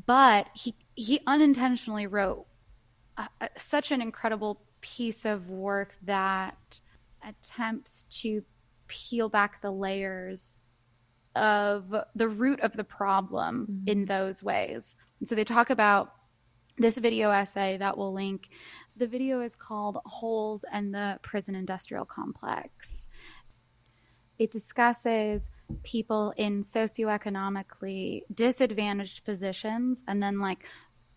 but 0.05 0.47
he 0.55 0.75
he 0.95 1.19
unintentionally 1.27 2.07
wrote 2.07 2.45
uh, 3.17 3.27
uh, 3.41 3.47
such 3.57 3.91
an 3.91 4.01
incredible 4.01 4.61
piece 4.81 5.25
of 5.25 5.49
work 5.49 5.95
that 6.03 6.79
attempts 7.27 8.03
to 8.09 8.43
peel 8.87 9.29
back 9.29 9.61
the 9.61 9.71
layers 9.71 10.57
of 11.35 11.95
the 12.15 12.27
root 12.27 12.59
of 12.59 12.73
the 12.73 12.83
problem 12.83 13.67
Mhm. 13.67 13.89
in 13.89 14.05
those 14.05 14.43
ways. 14.43 14.95
And 15.19 15.27
so 15.27 15.35
they 15.35 15.43
talk 15.43 15.69
about 15.69 16.13
this 16.77 16.97
video 16.97 17.31
essay 17.31 17.77
that 17.77 17.97
we'll 17.97 18.13
link. 18.13 18.49
The 18.95 19.07
video 19.07 19.41
is 19.41 19.55
called 19.55 19.97
Holes 20.05 20.65
and 20.71 20.93
the 20.93 21.19
Prison 21.21 21.55
Industrial 21.55 22.05
Complex. 22.05 23.07
It 24.39 24.51
discusses 24.51 25.51
people 25.83 26.33
in 26.37 26.61
socioeconomically 26.61 28.21
disadvantaged 28.33 29.23
positions 29.23 30.03
and 30.07 30.21
then, 30.21 30.39
like, 30.39 30.65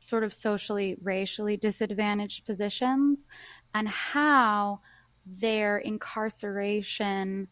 sort 0.01 0.23
of 0.25 0.33
socially, 0.33 0.97
racially 1.03 1.57
disadvantaged 1.57 2.45
positions 2.45 3.27
and 3.75 3.89
how 3.89 4.81
their 5.25 5.79
incarceration 5.79 7.49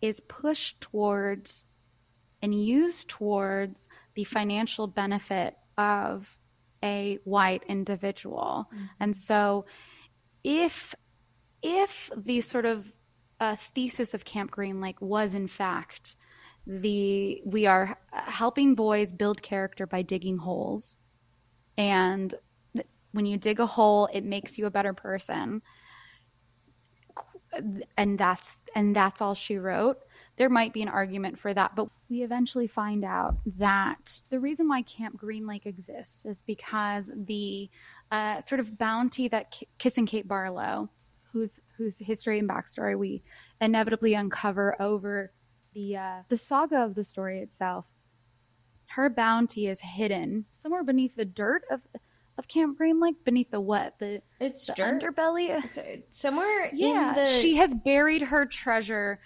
is 0.00 0.20
pushed 0.20 0.80
towards 0.80 1.66
and 2.42 2.54
used 2.54 3.08
towards 3.08 3.88
the 4.14 4.24
financial 4.24 4.86
benefit 4.86 5.56
of 5.78 6.38
a 6.82 7.18
white 7.24 7.62
individual. 7.68 8.70
And 9.00 9.14
so 9.14 9.66
if 10.44 10.94
if 11.62 12.10
the 12.16 12.40
sort 12.40 12.64
of 12.64 12.94
uh, 13.40 13.56
thesis 13.56 14.14
of 14.14 14.24
Camp 14.24 14.50
Green 14.50 14.80
Lake 14.80 15.00
was 15.00 15.34
in 15.34 15.46
fact 15.46 16.16
the 16.66 17.42
we 17.44 17.66
are 17.66 17.98
helping 18.12 18.74
boys 18.74 19.12
build 19.12 19.42
character 19.42 19.86
by 19.86 20.02
digging 20.02 20.38
holes. 20.38 20.96
And 21.78 22.34
when 23.12 23.26
you 23.26 23.36
dig 23.36 23.60
a 23.60 23.66
hole 23.66 24.08
it 24.12 24.24
makes 24.24 24.58
you 24.58 24.66
a 24.66 24.70
better 24.70 24.92
person. 24.92 25.62
And 27.96 28.18
that's 28.18 28.56
and 28.74 28.94
that's 28.94 29.20
all 29.20 29.34
she 29.34 29.56
wrote 29.56 29.98
there 30.36 30.50
might 30.50 30.72
be 30.72 30.82
an 30.82 30.88
argument 30.88 31.38
for 31.38 31.52
that 31.54 31.74
but 31.74 31.88
we 32.08 32.22
eventually 32.22 32.66
find 32.66 33.04
out 33.04 33.36
that 33.58 34.20
the 34.30 34.38
reason 34.38 34.68
why 34.68 34.82
camp 34.82 35.16
green 35.16 35.46
lake 35.46 35.66
exists 35.66 36.24
is 36.26 36.42
because 36.42 37.10
the 37.16 37.68
uh, 38.10 38.40
sort 38.40 38.60
of 38.60 38.76
bounty 38.78 39.28
that 39.28 39.50
K- 39.50 39.66
kissing 39.78 40.06
kate 40.06 40.28
barlow 40.28 40.90
whose 41.32 41.60
whose 41.76 41.98
history 41.98 42.38
and 42.38 42.48
backstory 42.48 42.98
we 42.98 43.22
inevitably 43.60 44.14
uncover 44.14 44.80
over 44.80 45.32
the 45.74 45.96
uh, 45.96 46.22
the 46.28 46.36
saga 46.36 46.82
of 46.84 46.94
the 46.94 47.04
story 47.04 47.40
itself 47.40 47.86
her 48.88 49.10
bounty 49.10 49.66
is 49.66 49.80
hidden 49.80 50.44
somewhere 50.58 50.84
beneath 50.84 51.16
the 51.16 51.24
dirt 51.24 51.62
of 51.70 51.80
of 52.38 52.46
camp 52.48 52.76
green 52.76 53.00
lake 53.00 53.24
beneath 53.24 53.50
the 53.50 53.60
what 53.60 53.98
the, 53.98 54.20
It's 54.40 54.66
the 54.66 54.74
dirt. 54.74 55.00
underbelly 55.02 55.66
So, 55.66 55.82
somewhere 56.10 56.70
yeah, 56.72 57.08
in 57.08 57.14
the 57.14 57.26
she 57.26 57.56
has 57.56 57.74
buried 57.74 58.20
her 58.22 58.44
treasure. 58.44 59.18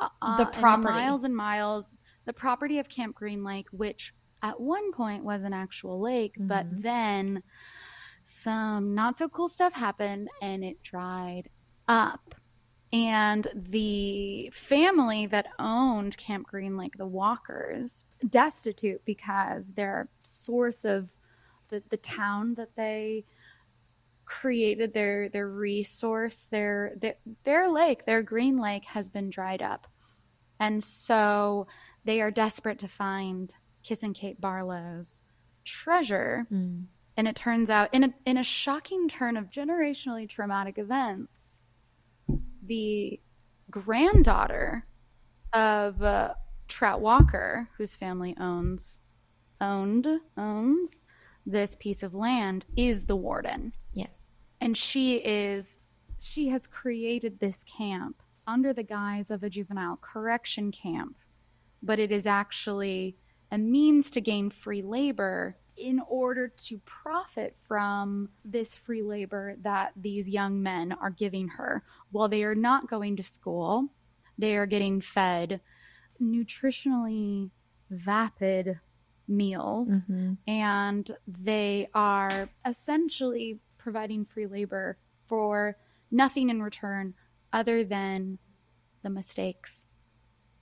Uh, 0.00 0.36
The 0.36 0.46
property. 0.46 0.94
miles 0.94 1.24
and 1.24 1.36
miles, 1.36 1.96
the 2.24 2.32
property 2.32 2.78
of 2.78 2.88
Camp 2.88 3.14
Green 3.16 3.42
Lake, 3.44 3.66
which 3.72 4.14
at 4.42 4.60
one 4.60 4.92
point 4.92 5.24
was 5.24 5.42
an 5.42 5.52
actual 5.52 6.00
lake, 6.00 6.34
but 6.38 6.66
Mhm. 6.66 6.82
then 6.82 7.42
some 8.22 8.94
not 8.94 9.16
so 9.16 9.28
cool 9.28 9.48
stuff 9.48 9.72
happened 9.72 10.28
and 10.40 10.62
it 10.62 10.82
dried 10.82 11.48
up. 11.88 12.34
And 12.92 13.46
the 13.54 14.50
family 14.52 15.26
that 15.26 15.48
owned 15.58 16.16
Camp 16.16 16.46
Green 16.46 16.76
Lake, 16.76 16.96
the 16.96 17.06
Walkers, 17.06 18.04
destitute 18.28 19.04
because 19.04 19.72
their 19.72 20.08
source 20.22 20.84
of 20.84 21.10
the, 21.68 21.82
the 21.90 21.96
town 21.98 22.54
that 22.54 22.76
they 22.76 23.24
created 24.28 24.92
their 24.92 25.30
their 25.30 25.48
resource 25.48 26.48
their, 26.50 26.92
their 27.00 27.14
their 27.44 27.70
lake 27.70 28.04
their 28.04 28.22
green 28.22 28.58
lake 28.58 28.84
has 28.84 29.08
been 29.08 29.30
dried 29.30 29.62
up 29.62 29.86
and 30.60 30.84
so 30.84 31.66
they 32.04 32.20
are 32.20 32.30
desperate 32.30 32.78
to 32.80 32.88
find 32.88 33.54
kissing 33.82 34.12
kate 34.12 34.38
barlow's 34.38 35.22
treasure 35.64 36.46
Mm. 36.52 36.84
and 37.16 37.26
it 37.26 37.36
turns 37.36 37.70
out 37.70 37.88
in 37.94 38.04
a 38.04 38.14
in 38.26 38.36
a 38.36 38.42
shocking 38.42 39.08
turn 39.08 39.38
of 39.38 39.48
generationally 39.50 40.28
traumatic 40.28 40.76
events 40.76 41.62
the 42.62 43.18
granddaughter 43.70 44.86
of 45.54 46.02
uh, 46.02 46.34
Trout 46.68 47.00
Walker 47.00 47.68
whose 47.78 47.96
family 47.96 48.36
owns 48.38 49.00
owned 49.58 50.06
owns 50.36 51.04
this 51.48 51.74
piece 51.76 52.02
of 52.02 52.14
land 52.14 52.66
is 52.76 53.06
the 53.06 53.16
warden 53.16 53.72
yes. 53.94 54.30
and 54.60 54.76
she 54.76 55.16
is 55.16 55.78
she 56.20 56.48
has 56.48 56.66
created 56.66 57.38
this 57.38 57.64
camp 57.64 58.22
under 58.46 58.72
the 58.72 58.82
guise 58.82 59.30
of 59.30 59.42
a 59.42 59.50
juvenile 59.50 59.98
correction 60.02 60.70
camp 60.70 61.16
but 61.82 61.98
it 61.98 62.12
is 62.12 62.26
actually 62.26 63.16
a 63.50 63.56
means 63.56 64.10
to 64.10 64.20
gain 64.20 64.50
free 64.50 64.82
labor 64.82 65.56
in 65.78 66.00
order 66.08 66.48
to 66.48 66.78
profit 66.84 67.56
from 67.66 68.28
this 68.44 68.74
free 68.74 69.02
labor 69.02 69.56
that 69.62 69.92
these 69.96 70.28
young 70.28 70.62
men 70.62 70.92
are 71.00 71.10
giving 71.10 71.48
her 71.48 71.82
while 72.10 72.28
they 72.28 72.42
are 72.42 72.54
not 72.54 72.90
going 72.90 73.16
to 73.16 73.22
school 73.22 73.86
they 74.36 74.56
are 74.56 74.66
getting 74.66 75.00
fed 75.00 75.60
nutritionally 76.20 77.50
vapid 77.90 78.78
meals 79.28 80.04
Mhm. 80.06 80.38
and 80.46 81.10
they 81.26 81.88
are 81.94 82.48
essentially 82.64 83.60
providing 83.76 84.24
free 84.24 84.46
labor 84.46 84.98
for 85.26 85.76
nothing 86.10 86.48
in 86.48 86.62
return 86.62 87.14
other 87.52 87.84
than 87.84 88.38
the 89.02 89.10
mistakes 89.10 89.86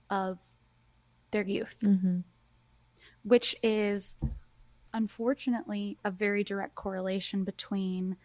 of 0.09 0.55
their 1.31 1.43
youth, 1.43 1.79
Mhm. 1.81 2.23
which 3.23 3.55
is 3.63 4.17
unfortunately 4.93 5.97
a 6.03 6.11
very 6.11 6.43
direct 6.43 6.75
correlation 6.75 7.43
between 7.43 8.17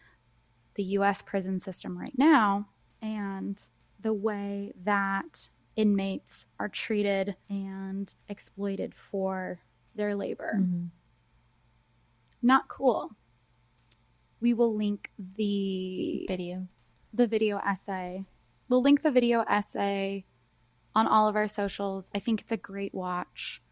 the 0.74 0.84
US 0.84 1.22
prison 1.22 1.59
system 1.59 1.99
right 1.99 2.16
now 2.16 2.68
and 3.01 3.68
the 4.01 4.14
way 4.14 4.72
that 4.76 5.51
inmates 5.76 6.47
are 6.59 6.68
treated 6.68 7.36
and 7.49 8.14
exploited 8.28 8.95
for 8.95 9.61
their 9.95 10.14
labor 10.14 10.55
Mhm. 10.59 10.90
not 12.43 12.68
cool. 12.68 13.11
We 14.40 14.55
will 14.55 14.74
link 14.74 15.11
the 15.18 16.24
Video. 16.26 16.66
the 17.12 17.26
video 17.28 17.59
essay. 17.59 18.24
We'll 18.68 18.82
link 18.82 19.03
the 19.03 19.11
video 19.12 19.43
essay 19.43 20.24
on 20.95 21.07
all 21.07 21.28
of 21.28 21.36
our 21.36 21.47
socials. 21.47 22.11
I 22.14 22.18
think 22.18 22.40
it's 22.40 22.51
a 22.53 22.57
great 22.57 22.93
watch. 22.95 23.62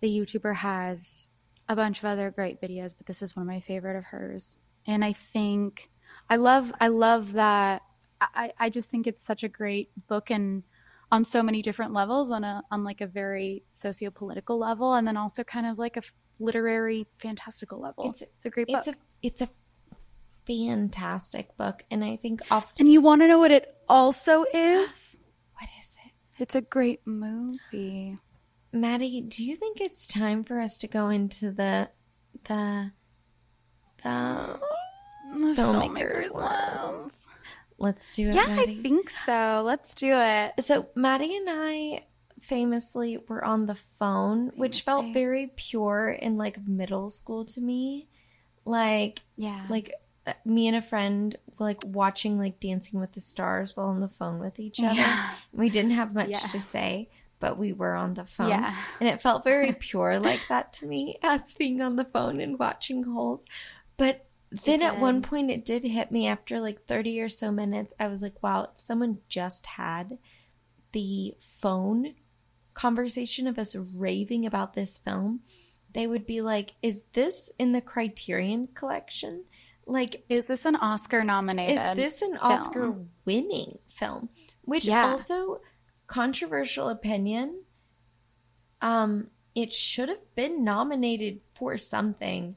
The 0.00 0.08
YouTuber 0.08 0.56
has 0.56 1.30
a 1.68 1.76
bunch 1.76 1.98
of 2.00 2.06
other 2.06 2.30
great 2.30 2.60
videos, 2.60 2.94
but 2.96 3.06
this 3.06 3.22
is 3.22 3.36
one 3.36 3.42
of 3.42 3.46
my 3.46 3.60
favorite 3.60 3.96
of 3.96 4.04
hers. 4.06 4.58
And 4.86 5.04
I 5.04 5.12
think 5.12 5.90
I 6.28 6.36
love 6.36 6.72
I 6.80 6.88
love 6.88 7.34
that 7.34 7.82
I, 8.20 8.52
I 8.58 8.70
just 8.70 8.90
think 8.90 9.06
it's 9.06 9.22
such 9.22 9.44
a 9.44 9.48
great 9.48 9.90
book 10.08 10.30
and 10.30 10.62
on 11.12 11.24
so 11.24 11.42
many 11.42 11.62
different 11.62 11.92
levels 11.92 12.30
on 12.30 12.44
a 12.44 12.62
on 12.70 12.82
like 12.84 13.00
a 13.00 13.06
very 13.06 13.62
socio-political 13.68 14.58
level 14.58 14.94
and 14.94 15.06
then 15.06 15.16
also 15.16 15.44
kind 15.44 15.66
of 15.66 15.78
like 15.78 15.96
a 15.96 16.00
f- 16.04 16.12
literary 16.40 17.06
fantastical 17.18 17.80
level. 17.80 18.04
It's- 18.04 18.22
It's, 18.22 18.44
a 18.46 18.50
great 18.50 18.66
It's 18.68 18.86
book. 18.86 18.96
a 18.96 18.98
it's 19.22 19.40
a 19.42 19.48
fantastic 20.46 21.56
book. 21.56 21.84
And 21.90 22.04
I 22.04 22.16
think 22.16 22.40
often. 22.50 22.74
And 22.86 22.92
you 22.92 23.00
want 23.00 23.22
to 23.22 23.28
know 23.28 23.38
what 23.38 23.50
it 23.50 23.74
also 23.88 24.44
is? 24.52 25.18
What 25.60 25.68
is 25.80 25.96
it? 26.04 26.12
It's 26.42 26.54
a 26.56 26.60
great 26.60 27.06
movie. 27.06 28.18
Maddie, 28.72 29.20
do 29.22 29.44
you 29.44 29.54
think 29.56 29.80
it's 29.80 30.04
time 30.06 30.42
for 30.42 30.60
us 30.60 30.78
to 30.78 30.88
go 30.88 31.08
into 31.08 31.52
the. 31.52 31.88
the. 32.48 32.90
the. 34.02 34.60
The 35.36 35.54
Filmmakers 35.54 36.28
filmmakers 36.28 36.34
lens. 36.34 37.28
Let's 37.78 38.14
do 38.16 38.28
it, 38.28 38.34
Yeah, 38.34 38.46
Maddie? 38.46 38.78
I 38.78 38.82
think 38.82 39.10
so. 39.10 39.62
Let's 39.64 39.94
do 39.94 40.12
it. 40.14 40.52
So 40.60 40.86
Maddie 40.94 41.36
and 41.36 41.48
I 41.50 42.04
famously 42.40 43.18
were 43.28 43.44
on 43.44 43.66
the 43.66 43.74
phone, 43.74 44.52
which 44.54 44.82
felt 44.82 45.12
very 45.12 45.52
pure 45.56 46.10
in 46.10 46.36
like 46.36 46.66
middle 46.66 47.10
school 47.10 47.44
to 47.46 47.60
me. 47.60 48.06
Like 48.64 49.20
Yeah. 49.36 49.66
like 49.68 49.92
uh, 50.26 50.32
me 50.44 50.68
and 50.68 50.76
a 50.76 50.82
friend 50.82 51.34
were 51.58 51.66
like 51.66 51.80
watching 51.84 52.38
like 52.38 52.60
Dancing 52.60 53.00
with 53.00 53.12
the 53.12 53.20
Stars 53.20 53.76
while 53.76 53.88
on 53.88 54.00
the 54.00 54.08
phone 54.08 54.38
with 54.38 54.58
each 54.58 54.80
other. 54.80 54.94
Yeah. 54.94 55.34
We 55.52 55.68
didn't 55.68 55.92
have 55.92 56.14
much 56.20 56.50
to 56.52 56.60
say, 56.60 57.08
but 57.40 57.58
we 57.58 57.72
were 57.72 57.94
on 57.94 58.14
the 58.14 58.24
phone. 58.24 58.50
Yeah. 58.50 58.74
And 59.00 59.08
it 59.08 59.20
felt 59.20 59.42
very 59.44 59.72
pure 59.78 60.18
like 60.20 60.40
that 60.48 60.72
to 60.74 60.86
me, 60.86 61.18
us 61.22 61.54
being 61.54 61.80
on 61.82 61.96
the 61.96 62.04
phone 62.04 62.40
and 62.40 62.58
watching 62.58 63.02
holes. 63.02 63.44
But 63.96 64.26
then 64.64 64.82
at 64.82 65.00
one 65.00 65.22
point 65.22 65.50
it 65.50 65.64
did 65.64 65.84
hit 65.84 66.10
me 66.12 66.26
after 66.26 66.60
like 66.60 66.86
30 66.86 67.20
or 67.20 67.28
so 67.28 67.50
minutes. 67.50 67.94
I 67.98 68.08
was 68.08 68.22
like, 68.22 68.42
wow, 68.42 68.68
if 68.74 68.80
someone 68.80 69.18
just 69.28 69.66
had 69.66 70.18
the 70.92 71.34
phone 71.40 72.14
conversation 72.74 73.46
of 73.46 73.58
us 73.58 73.74
raving 73.74 74.46
about 74.46 74.74
this 74.74 74.98
film, 74.98 75.40
they 75.92 76.06
would 76.06 76.26
be 76.26 76.40
like, 76.40 76.74
is 76.82 77.04
this 77.12 77.50
in 77.58 77.72
the 77.72 77.80
Criterion 77.80 78.68
collection? 78.74 79.44
Like, 79.86 80.24
Is 80.28 80.46
this 80.46 80.64
an 80.64 80.76
Oscar 80.76 81.22
nominated? 81.24 81.78
is 81.78 81.96
this 81.96 82.22
an 82.22 82.38
Oscar 82.38 82.94
winning 83.24 83.78
film? 83.88 84.30
Which 84.62 84.86
Yeah. 84.86 85.06
also 85.10 85.60
controversial 86.06 86.88
opinion. 86.88 87.62
Um, 88.80 89.28
it 89.54 89.72
should 89.72 90.08
have 90.08 90.34
been 90.34 90.64
nominated 90.64 91.40
for 91.54 91.76
something. 91.78 92.56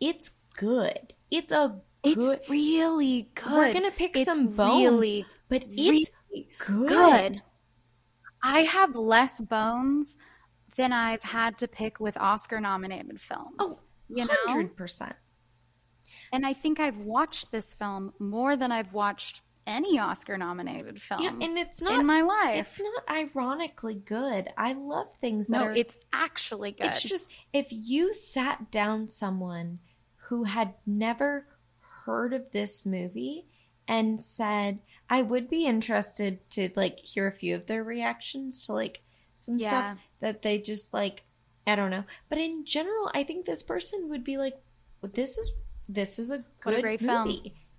It's 0.00 0.30
good. 0.54 1.14
It's 1.30 1.52
a 1.52 1.80
It's 2.04 2.14
good. 2.16 2.40
really 2.48 3.30
good. 3.34 3.52
We're 3.52 3.72
gonna 3.72 3.90
pick 3.90 4.16
It's 4.16 4.24
some 4.24 4.48
bones, 4.48 4.80
really, 4.84 5.26
but 5.48 5.64
it's 5.68 6.10
really 6.30 6.48
good. 6.58 6.88
good. 6.88 7.42
I 8.42 8.60
have 8.60 8.94
less 8.94 9.40
bones 9.40 10.18
than 10.76 10.92
I've 10.92 11.22
had 11.22 11.58
to 11.58 11.68
pick 11.68 11.98
with 12.00 12.16
Oscar 12.16 12.60
nominated 12.60 13.20
films. 13.20 13.56
Oh, 13.58 13.78
you 14.08 14.24
know? 14.24 14.34
hundred 14.46 14.76
percent. 14.76 15.16
And 16.32 16.46
I 16.46 16.52
think 16.52 16.78
I've 16.78 16.98
watched 16.98 17.50
this 17.50 17.74
film 17.74 18.12
more 18.18 18.56
than 18.56 18.70
I've 18.72 18.92
watched 18.92 19.42
any 19.66 19.98
Oscar 19.98 20.38
nominated 20.38 21.00
film 21.02 21.22
Yeah, 21.22 21.30
and 21.30 21.58
it's 21.58 21.82
not. 21.82 21.98
in 21.98 22.06
my 22.06 22.22
life. 22.22 22.68
It's 22.68 22.80
not 22.80 23.02
ironically 23.10 23.94
good. 23.96 24.48
I 24.56 24.74
love 24.74 25.12
things 25.16 25.48
that 25.48 25.58
no, 25.58 25.64
are. 25.64 25.72
it's 25.72 25.96
actually 26.12 26.72
good. 26.72 26.86
It's 26.86 27.02
just 27.02 27.28
if 27.52 27.66
you 27.70 28.14
sat 28.14 28.70
down 28.70 29.08
someone 29.08 29.80
who 30.28 30.44
had 30.44 30.74
never 30.86 31.46
heard 32.04 32.32
of 32.32 32.50
this 32.52 32.84
movie 32.86 33.46
and 33.88 34.20
said, 34.20 34.80
I 35.08 35.22
would 35.22 35.48
be 35.48 35.66
interested 35.66 36.48
to 36.50 36.70
like 36.74 36.98
hear 37.00 37.26
a 37.26 37.32
few 37.32 37.54
of 37.54 37.66
their 37.66 37.84
reactions 37.84 38.64
to 38.66 38.72
like 38.72 39.02
some 39.36 39.58
Yeah. 39.58 39.68
stuff 39.68 39.98
that 40.20 40.42
they 40.42 40.58
just 40.58 40.92
like 40.92 41.22
I 41.68 41.74
don't 41.74 41.90
know. 41.90 42.04
But 42.28 42.38
in 42.38 42.64
general, 42.64 43.10
I 43.12 43.24
think 43.24 43.44
this 43.44 43.64
person 43.64 44.08
would 44.08 44.22
be 44.22 44.36
like 44.36 44.54
this 45.02 45.36
is 45.36 45.52
this 45.88 46.18
is 46.18 46.30
a 46.30 46.44
What 46.62 46.74
a 46.74 46.76
good 46.76 46.82
great 46.82 47.00
film. 47.00 47.28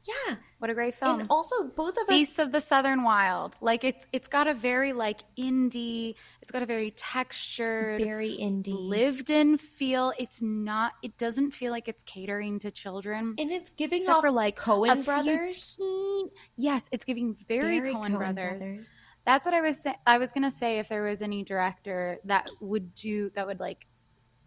Yeah. 0.08 0.36
what 0.60 0.70
a 0.72 0.74
great 0.74 0.96
film. 0.96 1.20
And 1.20 1.30
also 1.30 1.66
both 1.66 1.98
of 1.98 2.04
us 2.04 2.08
Beasts 2.10 2.40
of 2.40 2.52
the 2.52 2.62
Southern 2.62 3.04
Wild. 3.04 3.58
Like 3.62 3.84
it's 3.84 4.08
it's 4.14 4.28
got 4.28 4.48
a 4.48 4.54
very 4.54 4.94
like 4.94 5.20
indie, 5.38 6.16
it's 6.42 6.52
got 6.52 6.64
a 6.64 6.66
very 6.66 6.92
textured, 6.92 8.02
very 8.02 8.38
indie. 8.40 8.74
lived 8.78 9.30
in 9.30 9.58
feel. 9.58 10.14
It's 10.18 10.42
not 10.42 10.94
it 11.04 11.18
doesn't 11.18 11.52
feel 11.52 11.72
like 11.72 11.88
it's 11.88 12.04
catering 12.04 12.60
to 12.60 12.72
children. 12.72 13.36
and 13.38 13.52
it's 13.52 13.70
giving 13.72 14.02
Except 14.02 14.18
off 14.18 14.24
for 14.24 14.32
like 14.32 14.58
Coen 14.58 15.04
brothers. 15.04 15.76
teen- 15.78 16.30
yes, 16.56 16.88
it's 16.92 17.04
giving 17.06 17.36
very, 17.48 17.80
Very 17.80 17.94
Coen 17.94 18.16
brothers. 18.18 18.60
brothers. 18.64 19.08
That's 19.26 19.44
what 19.46 19.54
I 19.54 19.60
was 19.62 19.84
saying. 19.84 19.98
I 20.08 20.20
was 20.20 20.32
gonna 20.32 20.52
say 20.52 20.80
if 20.80 20.88
there 20.88 21.04
was 21.04 21.22
any 21.22 21.44
director 21.44 22.20
that 22.26 22.50
would 22.62 22.96
do 22.96 23.30
that 23.36 23.46
would 23.46 23.60
like 23.60 23.86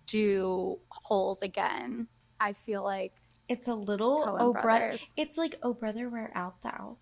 do 0.07 0.79
holes 0.89 1.43
again. 1.43 2.09
I 2.41 2.55
feel 2.55 2.83
like 2.83 3.13
It's 3.51 3.69
a 3.69 3.75
little 3.75 4.25
Coen 4.27 4.37
oh 4.41 4.53
brother. 4.55 4.95
It's 5.17 5.37
like 5.37 5.57
oh 5.63 5.75
brother, 5.75 6.09
where 6.09 6.31
art 6.35 6.55
thou? 6.63 6.97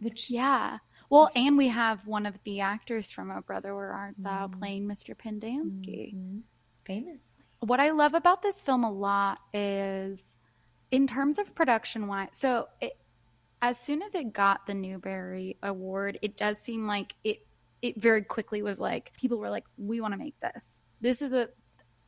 Which 0.00 0.30
yeah. 0.30 0.78
Well, 1.10 1.30
and 1.36 1.56
we 1.56 1.68
have 1.68 2.06
one 2.06 2.24
of 2.26 2.34
the 2.44 2.60
actors 2.60 3.10
from 3.10 3.30
Oh 3.30 3.40
Brother 3.40 3.74
Where 3.76 3.92
Art 3.92 4.14
Thou 4.18 4.48
Mm. 4.48 4.58
playing 4.58 4.86
Mr. 4.88 5.14
Pendanski. 5.16 6.14
Mhm. 6.14 6.42
famously. 6.84 7.44
What 7.60 7.80
I 7.80 7.90
love 7.90 8.14
about 8.14 8.42
this 8.42 8.60
film 8.60 8.84
a 8.84 8.90
lot 8.90 9.40
is 9.52 10.38
in 10.92 11.06
terms 11.08 11.38
of 11.38 11.52
production 11.54 12.06
wise. 12.06 12.28
So 12.32 12.68
it, 12.80 12.92
as 13.60 13.76
soon 13.78 14.02
as 14.02 14.14
it 14.14 14.32
got 14.32 14.66
the 14.66 14.74
Newbery 14.74 15.58
Award, 15.62 16.18
it 16.22 16.36
does 16.36 16.58
seem 16.60 16.86
like 16.86 17.14
it 17.24 17.44
it 17.82 18.00
very 18.00 18.22
quickly 18.22 18.62
was 18.62 18.80
like 18.80 19.12
people 19.14 19.38
were 19.38 19.50
like, 19.50 19.64
we 19.76 20.00
want 20.00 20.12
to 20.14 20.18
make 20.18 20.38
this. 20.40 20.80
This 21.00 21.22
is 21.22 21.32
a 21.32 21.48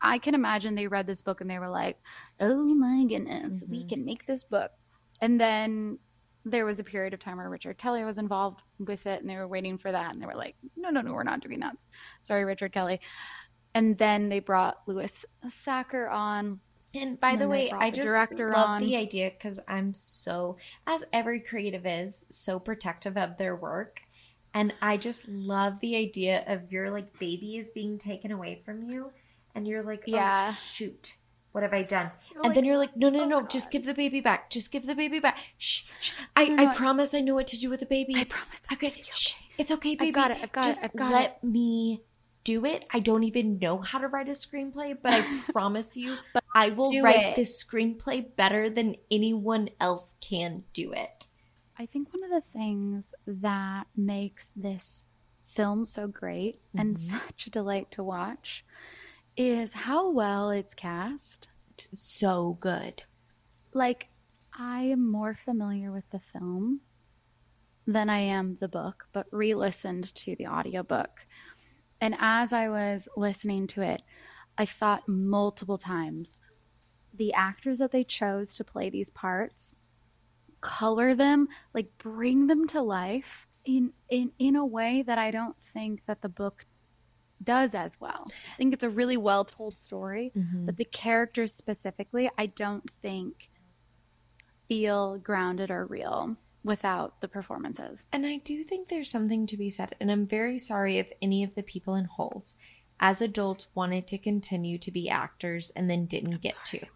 I 0.01 0.19
can 0.19 0.35
imagine 0.35 0.75
they 0.75 0.87
read 0.89 1.07
this 1.07 1.23
book 1.23 1.41
and 1.41 1.51
they 1.51 1.59
were 1.59 1.69
like, 1.69 1.99
oh 2.41 2.75
my 2.75 3.05
goodness, 3.05 3.63
we 3.69 3.85
Mhm. 3.85 3.89
can 3.89 4.05
make 4.05 4.27
this 4.27 4.45
book. 4.45 4.71
And 5.21 5.41
then 5.41 5.99
there 6.45 6.65
was 6.65 6.79
a 6.81 6.85
period 6.85 7.13
of 7.15 7.21
time 7.21 7.37
where 7.37 7.51
Richard 7.51 7.79
Kelly 7.79 8.05
was 8.05 8.19
involved 8.19 8.63
with 8.79 9.07
it 9.07 9.21
and 9.21 9.29
they 9.29 9.37
were 9.37 9.49
waiting 9.49 9.77
for 9.77 9.91
that 9.93 10.13
and 10.13 10.23
they 10.23 10.27
were 10.27 10.37
like, 10.37 10.57
no, 10.77 10.89
no, 10.91 11.01
no, 11.01 11.13
we're 11.13 11.25
not 11.25 11.41
doing 11.41 11.61
that. 11.61 11.77
Sorry, 12.21 12.45
Richard 12.45 12.73
Kelly. 12.73 13.01
And 13.75 13.99
then 13.99 14.29
they 14.29 14.41
brought 14.41 14.79
Louis 14.87 15.25
Sachar 15.47 16.09
on. 16.11 16.61
And 16.95 17.21
by 17.21 17.33
And 17.33 17.41
the 17.41 17.49
way, 17.49 17.71
I 17.71 17.91
the 17.91 17.97
just 17.97 18.07
director 18.09 18.51
love 18.51 18.69
on. 18.71 18.81
the 18.81 18.97
idea 18.97 19.31
because 19.31 19.61
I'm 19.69 19.93
so, 19.93 20.57
as 20.87 21.05
every 21.13 21.41
creative 21.41 21.85
is, 21.85 22.25
so 22.31 22.59
protective 22.59 23.17
of 23.19 23.37
their 23.37 23.55
work. 23.55 24.01
And 24.55 24.75
I 24.81 24.97
just 24.97 25.29
love 25.29 25.79
the 25.81 25.97
idea 25.97 26.45
of 26.47 26.73
your 26.73 26.91
like 26.91 27.19
baby 27.19 27.59
is 27.59 27.71
being 27.73 27.99
taken 27.99 28.33
away 28.33 28.63
from 28.65 28.83
you, 28.83 29.13
and 29.55 29.67
you're 29.67 29.83
like, 29.83 30.05
Yeah. 30.07 30.49
oh 30.51 30.53
shoot, 30.53 31.17
what 31.53 31.63
have 31.63 31.73
I 31.73 31.83
done? 31.83 32.11
You're 32.35 32.47
and 32.47 32.55
then 32.55 32.65
you're 32.65 32.77
like, 32.77 32.97
no, 32.97 33.09
no, 33.11 33.23
"Oh, 33.23 33.29
no, 33.29 33.41
God." 33.41 33.51
just 33.51 33.71
give 33.71 33.85
the 33.85 33.95
baby 33.95 34.21
back. 34.21 34.51
Just 34.51 34.71
give 34.71 34.87
the 34.87 34.95
baby 34.95 35.19
back. 35.21 35.39
Shh, 35.59 35.85
shh. 36.01 36.13
I, 36.37 36.45
No, 36.49 36.55
no, 36.55 36.63
I 36.63 36.65
it's- 36.67 36.77
promise 36.77 37.15
I 37.15 37.21
know 37.21 37.35
what 37.35 37.47
to 37.49 37.59
do 37.59 37.71
with 37.71 37.81
the 37.81 37.87
baby. 37.87 38.15
I 38.17 38.25
promise. 38.25 38.61
I've 38.71 38.79
got 38.81 38.93
shh, 38.95 39.35
It's 39.57 39.71
okay, 39.73 39.95
baby. 39.97 40.09
I've 40.09 40.15
got 40.15 40.31
it. 40.31 40.39
I've 40.43 40.53
got 40.53 40.65
Just 40.65 40.81
it. 40.83 40.85
I've 40.87 40.93
got 40.99 41.13
let 41.13 41.39
it. 41.43 41.47
me 41.47 42.03
do 42.45 42.65
it. 42.65 42.85
I 42.95 43.01
don't 43.01 43.25
even 43.25 43.59
know 43.59 43.79
how 43.79 43.99
to 43.99 44.07
write 44.09 44.29
a 44.29 44.33
screenplay, 44.33 44.97
but 45.03 45.13
I 45.13 45.41
promise 45.53 45.97
you, 45.97 46.17
but 46.33 46.45
I 46.55 46.71
will 46.71 46.93
write 47.03 47.17
it. 47.31 47.37
this 47.37 47.63
screenplay 47.63 48.25
better 48.37 48.71
than 48.71 48.97
anyone 49.11 49.69
else 49.81 50.15
can 50.21 50.65
do 50.73 50.93
it. 50.93 51.27
I 51.77 51.87
think 51.87 52.13
one 52.13 52.25
of 52.25 52.31
the 52.31 52.43
things 52.59 53.15
that 53.27 53.87
makes 53.97 54.53
this 54.57 55.05
film 55.47 55.85
so 55.85 56.07
great 56.09 56.57
and 56.77 56.95
Mhm. 56.97 56.99
such 56.99 57.47
a 57.47 57.51
delight 57.51 57.91
to 57.93 58.03
watch 58.03 58.65
is 59.39 59.73
how 59.73 60.11
well 60.11 60.51
it's 60.51 60.75
cast. 60.75 61.49
It's 61.71 61.89
so 61.95 62.59
good. 62.61 63.05
Like, 63.73 64.09
I 64.53 64.83
am 64.83 65.09
more 65.09 65.35
familiar 65.35 65.93
with 65.93 66.11
the 66.11 66.19
film 66.19 66.81
than 67.87 68.11
I 68.11 68.19
am 68.19 68.59
the 68.61 68.69
book, 68.69 69.07
but 69.13 69.27
re 69.31 69.55
listened 69.55 70.13
to 70.17 70.35
the 70.37 70.49
audiobook. 70.49 71.25
And 72.01 72.17
as 72.19 72.53
I 72.53 72.69
was 72.69 73.09
listening 73.17 73.69
to 73.69 73.83
it, 73.83 74.03
I 74.59 74.65
thought 74.65 75.09
multiple 75.09 75.79
times 75.79 76.41
the 77.15 77.33
actors 77.33 77.79
that 77.79 77.93
they 77.93 78.05
chose 78.05 78.57
to 78.57 78.65
play 78.65 78.91
these 78.91 79.11
parts 79.11 79.75
color 80.61 81.15
them, 81.15 81.47
like 81.75 81.97
bring 81.99 82.49
them 82.49 82.67
to 82.69 82.83
life 82.83 83.47
in 83.65 83.93
in 84.11 84.33
in 84.41 84.57
a 84.57 84.67
way 84.67 85.03
that 85.03 85.19
I 85.19 85.31
don't 85.31 85.57
think 85.61 86.05
that 86.07 86.23
the 86.23 86.29
book 86.29 86.67
does 87.43 87.75
as 87.75 88.01
well. 88.01 88.27
I 88.27 88.57
think 88.57 88.75
it's 88.75 88.85
a 88.85 88.91
really 88.91 89.17
well 89.17 89.45
told 89.45 89.79
story, 89.79 90.33
mm-hmm. 90.37 90.67
but 90.67 90.77
the 90.77 90.85
characters 90.85 91.53
specifically, 91.53 92.31
I 92.37 92.47
don't 92.47 92.89
think 93.03 93.51
feel 94.69 95.19
grounded 95.19 95.71
or 95.71 95.87
real 95.87 96.37
without 96.65 97.21
the 97.21 97.29
performances. 97.29 98.05
And 98.13 98.27
I 98.27 98.37
do 98.37 98.63
think 98.65 98.89
there's 98.89 99.11
something 99.11 99.47
to 99.47 99.57
be 99.57 99.71
said, 99.71 99.95
and 100.01 100.11
I'm 100.11 100.27
very 100.27 100.59
sorry 100.59 100.99
if 100.99 101.11
any 101.23 101.43
of 101.45 101.55
the 101.55 101.63
people 101.63 101.95
in 101.95 102.05
Holes 102.05 102.57
as 103.01 103.23
adults 103.23 103.69
wanted 103.75 104.07
to 104.09 104.19
continue 104.19 104.79
to 104.79 104.91
be 104.91 105.09
actors 105.09 105.71
and 105.71 105.89
then 105.89 106.07
didn't 106.07 106.43
get 106.43 106.57
sorry. 106.67 106.81
to. 106.81 106.87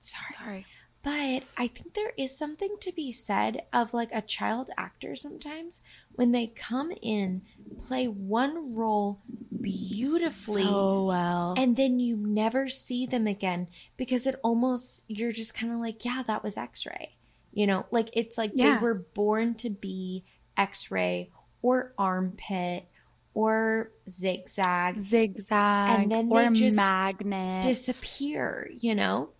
Sorry. 0.00 0.26
Sorry. 0.36 0.66
But 1.02 1.42
I 1.56 1.66
think 1.66 1.94
there 1.94 2.12
is 2.16 2.36
something 2.38 2.76
to 2.80 2.92
be 2.92 3.10
said 3.10 3.62
of 3.72 3.92
like 3.92 4.10
a 4.12 4.22
child 4.22 4.70
actor 4.78 5.16
sometimes 5.16 5.80
when 6.14 6.30
they 6.32 6.46
come 6.46 6.92
in, 7.02 7.42
play 7.78 8.06
one 8.06 8.74
role 8.76 9.20
beautifully, 9.62 10.62
So 10.62 11.04
well. 11.06 11.54
and 11.56 11.76
then 11.76 11.98
you 11.98 12.16
never 12.16 12.68
see 12.68 13.06
them 13.06 13.26
again 13.26 13.68
because 13.96 14.26
it 14.26 14.38
almost, 14.42 15.04
you're 15.08 15.32
just 15.32 15.54
kind 15.54 15.72
of 15.72 15.78
like, 15.80 16.04
yeah, 16.04 16.22
that 16.26 16.42
was 16.42 16.56
x 16.56 16.86
ray. 16.86 17.16
You 17.52 17.66
know, 17.66 17.86
like 17.90 18.08
it's 18.14 18.38
like 18.38 18.52
Yeah. 18.54 18.76
they 18.78 18.82
were 18.82 18.94
born 18.94 19.54
to 19.56 19.70
be 19.70 20.24
x 20.56 20.90
ray 20.90 21.30
or 21.62 21.92
armpit 21.98 22.86
or 23.34 23.90
zigzag, 24.08 24.94
Zigzag 24.94 25.90
And 26.02 26.12
then 26.12 26.28
or 26.30 26.44
they 26.44 26.50
just 26.54 26.76
magnet. 26.76 27.62
disappear, 27.62 28.70
you 28.78 28.94
know? 28.94 29.30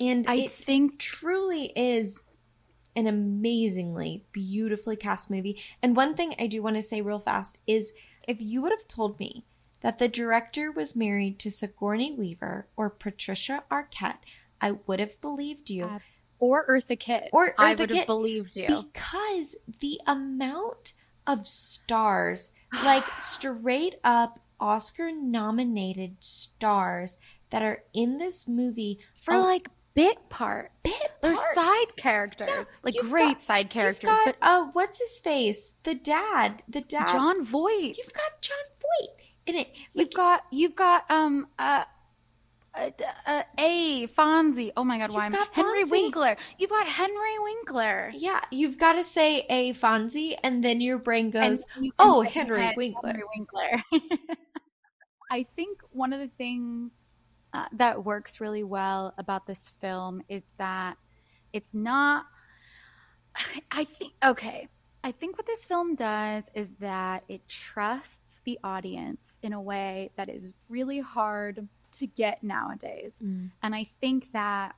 And 0.00 0.26
I 0.26 0.36
it 0.36 0.50
think 0.50 0.98
truly 0.98 1.72
is 1.76 2.24
an 2.96 3.06
amazingly 3.06 4.24
beautifully 4.32 4.96
cast 4.96 5.30
movie. 5.30 5.60
And 5.82 5.94
one 5.94 6.14
thing 6.14 6.34
I 6.38 6.46
do 6.46 6.62
want 6.62 6.76
to 6.76 6.82
say 6.82 7.00
real 7.00 7.20
fast 7.20 7.58
is 7.66 7.92
if 8.26 8.40
you 8.40 8.62
would 8.62 8.72
have 8.72 8.88
told 8.88 9.18
me 9.18 9.44
that 9.82 9.98
the 9.98 10.08
director 10.08 10.72
was 10.72 10.96
married 10.96 11.38
to 11.40 11.50
Sigourney 11.50 12.12
Weaver 12.12 12.66
or 12.76 12.90
Patricia 12.90 13.64
Arquette, 13.70 14.18
I 14.60 14.72
would 14.86 15.00
have 15.00 15.20
believed 15.20 15.70
you. 15.70 15.84
Uh, 15.84 15.98
or 16.38 16.66
Eartha 16.66 16.98
Kitt. 16.98 17.28
Or 17.32 17.50
Eartha 17.50 17.54
I 17.58 17.74
would 17.74 17.88
Kitt. 17.88 17.98
have 17.98 18.06
believed 18.06 18.56
you. 18.56 18.66
Because 18.66 19.56
the 19.80 20.00
amount 20.06 20.94
of 21.26 21.46
stars, 21.46 22.52
like 22.84 23.04
straight 23.18 23.96
up 24.02 24.40
Oscar 24.58 25.10
nominated 25.12 26.16
stars 26.20 27.16
that 27.50 27.62
are 27.62 27.84
in 27.92 28.18
this 28.18 28.46
movie 28.46 28.98
for 29.14 29.38
like 29.38 29.68
bit 30.08 30.28
parts. 30.30 30.70
bit 30.84 31.12
They're 31.22 31.34
parts. 31.34 31.54
side 31.54 31.96
characters. 31.96 32.48
Yeah, 32.48 32.64
like 32.82 32.94
great 33.02 33.34
got- 33.34 33.42
side 33.42 33.70
characters. 33.70 34.08
Got, 34.10 34.24
but 34.24 34.36
uh, 34.42 34.64
what's 34.72 34.98
his 34.98 35.18
face? 35.20 35.74
The 35.82 35.94
dad. 35.94 36.62
The 36.68 36.80
dad. 36.80 37.08
Jon 37.12 37.44
Voight. 37.44 37.96
You've 37.98 38.12
got 38.12 38.40
Jon 38.40 38.56
Voight 38.80 39.24
in 39.46 39.56
it. 39.56 39.68
You've 39.94 40.06
Like, 40.08 40.14
got 40.14 40.42
you've 40.50 40.74
got 40.74 41.10
um 41.10 41.48
uh, 41.58 41.84
uh, 42.74 42.90
uh 43.26 43.42
a 43.58 44.06
Fonzie. 44.06 44.70
Oh 44.76 44.84
my 44.84 44.98
God, 44.98 45.12
why 45.12 45.24
You've 45.26 45.34
got 45.34 45.54
Henry 45.54 45.84
Fonzie. 45.84 45.90
Winkler? 45.90 46.36
You've 46.58 46.70
got 46.70 46.86
Henry 46.86 47.38
Winkler. 47.40 48.10
yeah, 48.14 48.40
you've 48.50 48.78
got 48.78 48.92
to 48.92 49.04
say 49.04 49.44
a 49.50 49.72
Fonzie, 49.74 50.36
and 50.42 50.62
then 50.64 50.80
your 50.80 50.98
brain 50.98 51.30
goes, 51.30 51.64
you 51.80 51.90
"Oh, 51.98 52.22
Henry 52.22 52.72
Winkler." 52.76 53.10
Henry 53.10 53.24
Winkler. 53.36 53.82
I 55.32 55.46
think 55.56 55.80
one 55.92 56.12
of 56.12 56.20
the 56.20 56.30
things 56.38 57.18
uh, 57.52 57.66
that 57.72 58.04
works 58.04 58.40
really 58.40 58.64
well 58.64 59.14
about 59.18 59.46
this 59.46 59.68
film 59.80 60.22
is 60.28 60.46
that 60.58 60.96
it's 61.52 61.74
not. 61.74 62.26
I 63.70 63.84
think 63.84 64.12
okay. 64.24 64.68
I 65.02 65.12
think 65.12 65.38
what 65.38 65.46
this 65.46 65.64
film 65.64 65.94
does 65.94 66.50
is 66.54 66.74
that 66.74 67.24
it 67.26 67.48
trusts 67.48 68.42
the 68.44 68.58
audience 68.62 69.38
in 69.42 69.54
a 69.54 69.60
way 69.60 70.10
that 70.16 70.28
is 70.28 70.52
really 70.68 71.00
hard 71.00 71.66
to 71.92 72.06
get 72.06 72.42
nowadays. 72.42 73.20
Mm. 73.24 73.50
And 73.62 73.74
I 73.74 73.84
think 74.00 74.30
that 74.32 74.74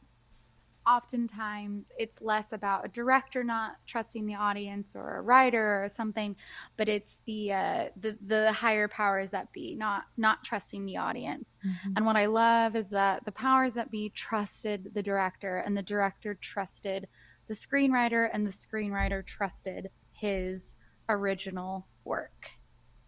oftentimes 0.86 1.92
it's 1.98 2.20
less 2.22 2.52
about 2.52 2.84
a 2.84 2.88
director 2.88 3.44
not 3.44 3.76
trusting 3.86 4.26
the 4.26 4.34
audience 4.34 4.94
or 4.96 5.16
a 5.16 5.22
writer 5.22 5.82
or 5.84 5.88
something, 5.88 6.36
but 6.76 6.88
it's 6.88 7.20
the 7.26 7.52
uh, 7.52 7.88
the 7.96 8.18
the 8.24 8.52
higher 8.52 8.88
powers 8.88 9.30
that 9.30 9.52
be 9.52 9.74
not 9.74 10.04
not 10.16 10.44
trusting 10.44 10.84
the 10.86 10.96
audience. 10.96 11.58
Mhm. 11.64 11.94
And 11.96 12.06
what 12.06 12.16
I 12.16 12.26
love 12.26 12.76
is 12.76 12.90
that 12.90 13.24
the 13.24 13.32
powers 13.32 13.74
that 13.74 13.90
be 13.90 14.10
trusted 14.10 14.92
the 14.94 15.02
director, 15.02 15.58
and 15.58 15.76
the 15.76 15.82
director 15.82 16.34
trusted 16.34 17.08
the 17.48 17.54
screenwriter, 17.54 18.28
and 18.32 18.46
the 18.46 18.50
screenwriter 18.52 19.24
trusted 19.24 19.90
his 20.12 20.76
original 21.08 21.86
work. 22.04 22.52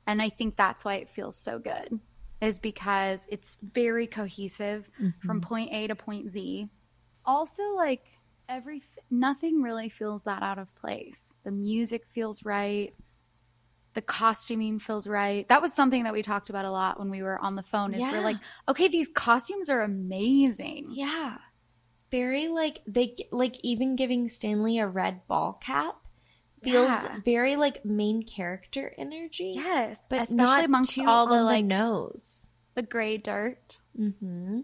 And 0.07 0.20
I 0.20 0.29
think 0.29 0.57
that's 0.57 0.85
why 0.85 0.97
it 0.97 1.09
feels 1.09 1.37
so 1.37 1.59
good, 1.59 1.99
is 2.41 2.59
because 2.59 3.27
it's 3.31 3.57
very 3.62 4.07
cohesive 4.07 4.91
from 5.20 5.41
Mhm. 5.41 5.45
point 5.45 5.72
A 5.72 5.87
to 5.87 5.95
point 5.95 6.31
Z. 6.31 6.68
Also, 7.27 7.62
like 7.77 8.07
every 8.49 8.83
nothing 9.11 9.62
really 9.62 9.89
feels 9.89 10.22
that 10.22 10.43
out 10.43 10.59
of 10.59 10.75
place. 10.75 11.35
The 11.45 11.51
music 11.51 12.07
feels 12.07 12.45
right. 12.45 12.95
The 13.95 14.03
costuming 14.03 14.79
feels 14.81 15.07
right. 15.07 15.49
That 15.49 15.62
was 15.62 15.72
something 15.72 16.03
that 16.05 16.12
we 16.12 16.22
talked 16.22 16.51
about 16.51 16.64
a 16.64 16.70
lot 16.70 16.99
when 16.99 17.11
we 17.11 17.22
were 17.22 17.39
on 17.39 17.55
the 17.55 17.62
phone. 17.62 17.95
Is 17.95 18.01
Yeah. 18.03 18.12
we're 18.12 18.20
like, 18.25 18.39
okay, 18.68 18.89
these 18.89 19.09
costumes 19.09 19.68
are 19.70 19.83
amazing. 19.83 20.89
Yeah. 20.91 21.39
Very 22.11 22.49
like 22.49 22.81
they 22.87 23.16
like 23.31 23.57
even 23.62 23.97
giving 23.97 24.29
Stanley 24.29 24.79
a 24.79 24.87
red 24.87 25.27
ball 25.29 25.55
cap 25.55 25.97
feels 26.62 27.05
Yeah. 27.05 27.18
very 27.25 27.57
like 27.57 27.85
main 27.85 28.22
character 28.25 28.93
energy. 28.99 29.53
Yes, 29.55 30.07
But 30.11 30.22
especially 30.22 30.37
not 30.37 30.64
amongst 30.64 30.99
all 30.99 31.27
the 31.27 31.43
like 31.43 31.64
nose. 31.64 32.51
the 32.75 32.83
gray 32.83 33.16
dirt. 33.16 33.79
Mm-hmm. 33.99 34.61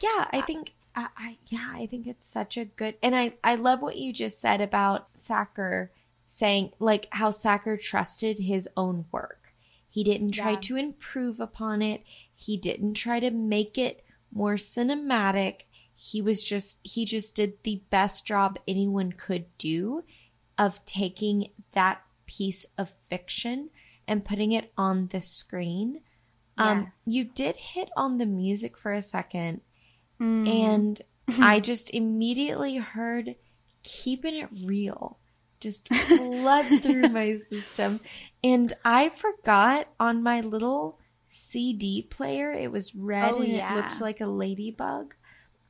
Yeah, 0.00 0.26
I 0.32 0.42
think 0.42 0.74
I, 0.96 1.08
I 1.16 1.38
yeah, 1.48 1.70
I 1.74 1.86
think 1.86 2.06
it's 2.06 2.26
such 2.26 2.56
a 2.56 2.64
good 2.64 2.96
and 3.02 3.14
I 3.14 3.34
I 3.44 3.54
love 3.56 3.82
what 3.82 3.96
you 3.96 4.12
just 4.12 4.40
said 4.40 4.60
about 4.60 5.14
Sachar 5.14 5.90
saying 6.26 6.72
like 6.78 7.06
how 7.10 7.30
Sachar 7.30 7.80
trusted 7.80 8.38
his 8.38 8.68
own 8.76 9.04
work. 9.12 9.52
He 9.88 10.02
didn't 10.02 10.32
try 10.32 10.52
Yeah. 10.52 10.60
to 10.60 10.76
improve 10.76 11.38
upon 11.40 11.82
it. 11.82 12.02
He 12.34 12.56
didn't 12.56 12.94
try 12.94 13.20
to 13.20 13.30
make 13.30 13.78
it 13.78 14.04
more 14.32 14.54
cinematic. 14.54 15.62
He 15.94 16.20
was 16.20 16.42
just 16.42 16.78
he 16.82 17.04
just 17.04 17.34
did 17.34 17.62
the 17.62 17.82
best 17.90 18.26
job 18.26 18.58
anyone 18.66 19.12
could 19.12 19.46
do 19.58 20.02
of 20.58 20.84
taking 20.84 21.50
that 21.72 22.02
piece 22.26 22.64
of 22.78 22.92
fiction 23.08 23.70
and 24.08 24.24
putting 24.24 24.52
it 24.52 24.72
on 24.76 25.08
the 25.08 25.20
screen. 25.20 26.00
Um, 26.58 26.84
Yes. 26.94 27.02
you 27.06 27.24
did 27.24 27.56
hit 27.56 27.90
on 27.96 28.18
the 28.18 28.26
music 28.26 28.76
for 28.78 28.92
a 28.92 29.02
second, 29.02 29.60
Mm. 30.20 30.48
and 30.48 31.02
I 31.40 31.60
just 31.70 31.90
immediately 31.90 32.76
heard 32.76 33.34
keeping 33.82 34.34
it 34.34 34.48
real 34.64 35.18
just 35.60 35.88
flood 35.94 36.66
through 36.82 37.08
my 37.08 37.34
system. 37.36 38.00
And 38.44 38.72
I 38.84 39.08
forgot 39.08 39.88
on 39.98 40.22
my 40.22 40.40
little 40.42 40.98
CD 41.26 42.02
player, 42.02 42.52
it 42.52 42.70
was 42.70 42.94
red 42.94 43.32
Oh, 43.34 43.40
and 43.40 43.48
yeah. 43.52 43.72
it 43.72 43.76
looked 43.76 44.00
like 44.00 44.20
a 44.20 44.26
ladybug. 44.26 45.14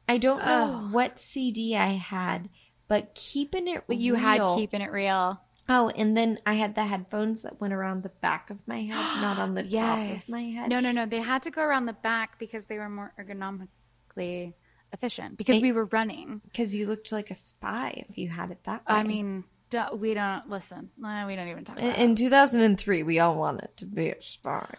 I 0.08 0.18
don't 0.18 0.38
know 0.44 0.82
Ugh. 0.86 0.92
what 0.92 1.18
CD 1.18 1.76
I 1.76 1.94
had, 1.94 2.48
but 2.88 3.14
keeping 3.14 3.66
it 3.68 3.84
But 3.86 3.96
you 3.96 4.14
real. 4.14 4.22
had 4.22 4.56
keeping 4.56 4.80
it 4.80 4.90
real. 4.92 5.40
Oh, 5.68 5.88
and 5.96 6.16
then 6.16 6.38
I 6.46 6.54
had 6.54 6.74
the 6.76 6.84
headphones 6.84 7.42
that 7.42 7.60
went 7.60 7.72
around 7.74 8.02
the 8.04 8.08
back 8.08 8.50
of 8.50 8.58
my 8.68 8.82
head, 8.82 9.20
not 9.20 9.38
on 9.38 9.54
the 9.54 9.62
top 9.64 9.98
of 9.98 10.28
my 10.28 10.42
head. 10.42 10.68
No, 10.68 10.78
no, 10.80 10.92
no. 10.92 11.06
They 11.06 11.20
had 11.20 11.42
to 11.44 11.50
go 11.50 11.62
around 11.62 11.86
the 11.86 11.92
back 11.92 12.38
because 12.38 12.66
they 12.66 12.78
were 12.78 12.88
more 12.88 13.12
efficient 14.92 15.36
because 15.36 15.56
Hey. 15.56 15.62
we 15.62 15.72
were 15.72 15.86
running. 15.86 16.40
Because 16.44 16.74
you 16.74 16.86
looked 16.86 17.12
like 17.12 17.30
a 17.30 17.34
spy 17.34 18.04
if 18.08 18.16
you 18.18 18.28
had 18.28 18.50
it 18.50 18.64
that 18.64 18.80
way. 18.88 18.94
I 18.96 19.02
mean, 19.02 19.44
do 19.70 19.82
we 19.94 20.14
don't 20.14 20.48
listen. 20.48 20.90
We 20.98 21.04
don't 21.36 21.48
even 21.48 21.64
talk 21.64 21.78
in, 21.78 21.92
in 21.92 22.14
2003, 22.16 23.02
we 23.02 23.18
all 23.18 23.36
wanted 23.36 23.76
to 23.78 23.86
be 23.86 24.10
a 24.10 24.22
spy. 24.22 24.74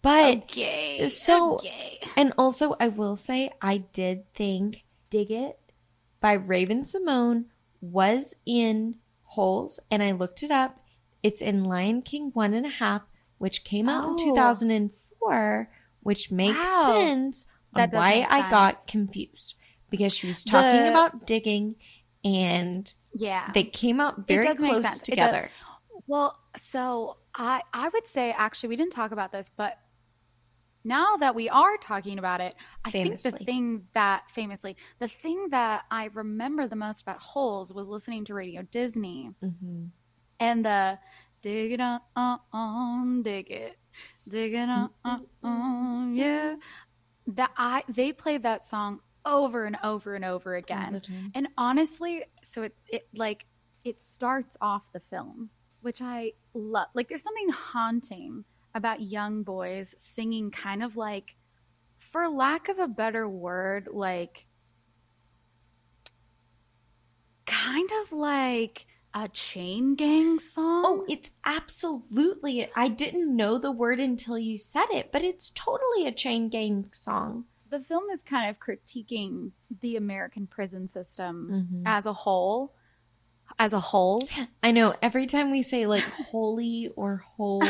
But, 0.00 0.36
Okay. 0.44 1.08
so- 1.08 1.54
okay. 1.56 1.98
and 2.16 2.32
also, 2.38 2.76
I 2.78 2.88
will 2.88 3.16
say, 3.16 3.50
I 3.60 3.78
did 3.78 4.32
think 4.32 4.84
Dig 5.10 5.30
It 5.32 5.58
by 6.20 6.34
Raven-Symoné 6.34 7.46
was 7.80 8.34
in 8.46 8.96
Holes, 9.24 9.80
and 9.90 10.02
I 10.02 10.12
looked 10.12 10.42
it 10.42 10.50
up. 10.52 10.78
It's 11.22 11.42
in 11.42 11.64
Lion 11.64 12.02
King 12.02 12.30
One 12.32 12.54
and 12.54 12.64
a 12.64 12.68
Half, 12.70 13.02
which 13.38 13.64
came 13.64 13.88
out 13.88 14.04
Oh. 14.06 14.12
in 14.12 14.18
2004, 14.18 15.68
which 16.00 16.30
makes 16.30 16.56
Wow. 16.58 16.92
sense 16.94 17.46
That 17.78 17.92
why 17.92 18.26
I 18.28 18.50
got 18.50 18.86
confused. 18.86 19.54
Because 19.90 20.12
she 20.12 20.26
was 20.26 20.44
talking 20.44 20.82
The- 20.82 20.90
about 20.90 21.26
digging, 21.26 21.76
and 22.24 22.92
Yeah. 23.14 23.50
they 23.54 23.64
came 23.64 24.00
out 24.00 24.26
very 24.26 24.44
close. 24.54 24.80
It 24.80 24.82
does. 24.82 25.00
together. 25.02 25.50
Well, 26.06 26.38
so 26.56 27.16
I 27.34 27.62
I 27.72 27.88
would 27.88 28.06
say 28.06 28.32
actually 28.32 28.70
we 28.70 28.76
didn't 28.76 28.92
talk 28.92 29.12
about 29.12 29.32
this, 29.32 29.50
but 29.56 29.78
now 30.84 31.16
that 31.16 31.34
we 31.34 31.48
are 31.48 31.76
talking 31.76 32.18
about 32.18 32.40
it, 32.40 32.54
I 32.84 32.90
think 32.90 33.20
the 33.20 33.32
thing 33.32 33.86
that 33.94 34.30
famously 34.30 34.76
the 35.00 35.08
thing 35.08 35.48
that 35.50 35.84
I 35.90 36.06
remember 36.14 36.66
the 36.66 36.76
most 36.76 37.02
about 37.02 37.20
holes 37.20 37.72
was 37.74 37.88
listening 37.88 38.24
to 38.26 38.34
Radio 38.34 38.62
Disney 38.62 39.30
hmm 39.40 39.86
and 40.40 40.64
the 40.64 40.98
dig 41.42 41.72
it 41.72 41.80
on 41.80 42.00
on 42.16 42.38
on 42.52 43.22
dig 43.22 43.50
it 43.50 43.76
dig 44.28 44.54
it 44.54 44.68
on 44.68 44.90
on 45.04 45.26
on 45.42 46.14
yeah 46.14 46.54
that 47.28 47.52
I 47.56 47.84
they 47.88 48.12
played 48.12 48.42
that 48.42 48.64
song 48.64 49.00
over 49.24 49.64
and 49.66 49.76
over 49.84 50.14
and 50.14 50.24
over 50.24 50.54
again 50.56 51.02
and 51.34 51.48
honestly, 51.58 52.24
so 52.42 52.62
it, 52.62 52.74
it 52.88 53.08
like 53.14 53.44
it 53.84 54.00
starts 54.00 54.56
off 54.60 54.90
the 54.92 55.00
film, 55.00 55.50
which 55.82 56.00
I 56.00 56.32
love. 56.54 56.88
Like 56.94 57.08
there's 57.08 57.22
something 57.22 57.50
haunting 57.50 58.44
about 58.74 59.00
young 59.00 59.42
boys 59.42 59.94
singing 59.96 60.50
kind 60.50 60.82
of 60.82 60.96
like 60.96 61.36
for 61.98 62.28
lack 62.28 62.68
of 62.68 62.78
a 62.78 62.88
better 62.88 63.28
word, 63.28 63.88
like 63.92 64.46
kind 67.46 67.90
of 68.02 68.12
like 68.12 68.86
a 69.24 69.28
chain 69.28 69.94
gang 69.94 70.38
song. 70.38 70.82
Oh, 70.86 71.04
it's 71.08 71.30
absolutely. 71.44 72.68
I 72.74 72.88
didn't 72.88 73.34
know 73.34 73.58
the 73.58 73.72
word 73.72 74.00
until 74.00 74.38
you 74.38 74.58
said 74.58 74.86
it, 74.90 75.10
but 75.12 75.22
it's 75.22 75.50
totally 75.54 76.06
a 76.06 76.12
chain 76.12 76.48
gang 76.48 76.88
song. 76.92 77.44
the 77.70 77.80
film 77.80 78.04
is 78.10 78.22
kind 78.22 78.48
of 78.48 78.58
critiquing 78.58 79.50
the 79.82 79.96
American 79.96 80.46
prison 80.46 80.86
system 80.86 81.68
Mhm. 81.70 81.82
as 81.84 82.06
a 82.06 82.14
whole 82.14 82.74
as 83.58 83.72
a 83.74 83.80
whole. 83.80 84.22
I 84.62 84.70
know 84.72 84.94
every 85.02 85.26
time 85.26 85.50
we 85.50 85.60
say 85.62 85.86
like 85.86 86.02
holy 86.30 86.88
or 86.96 87.18
holes 87.36 87.68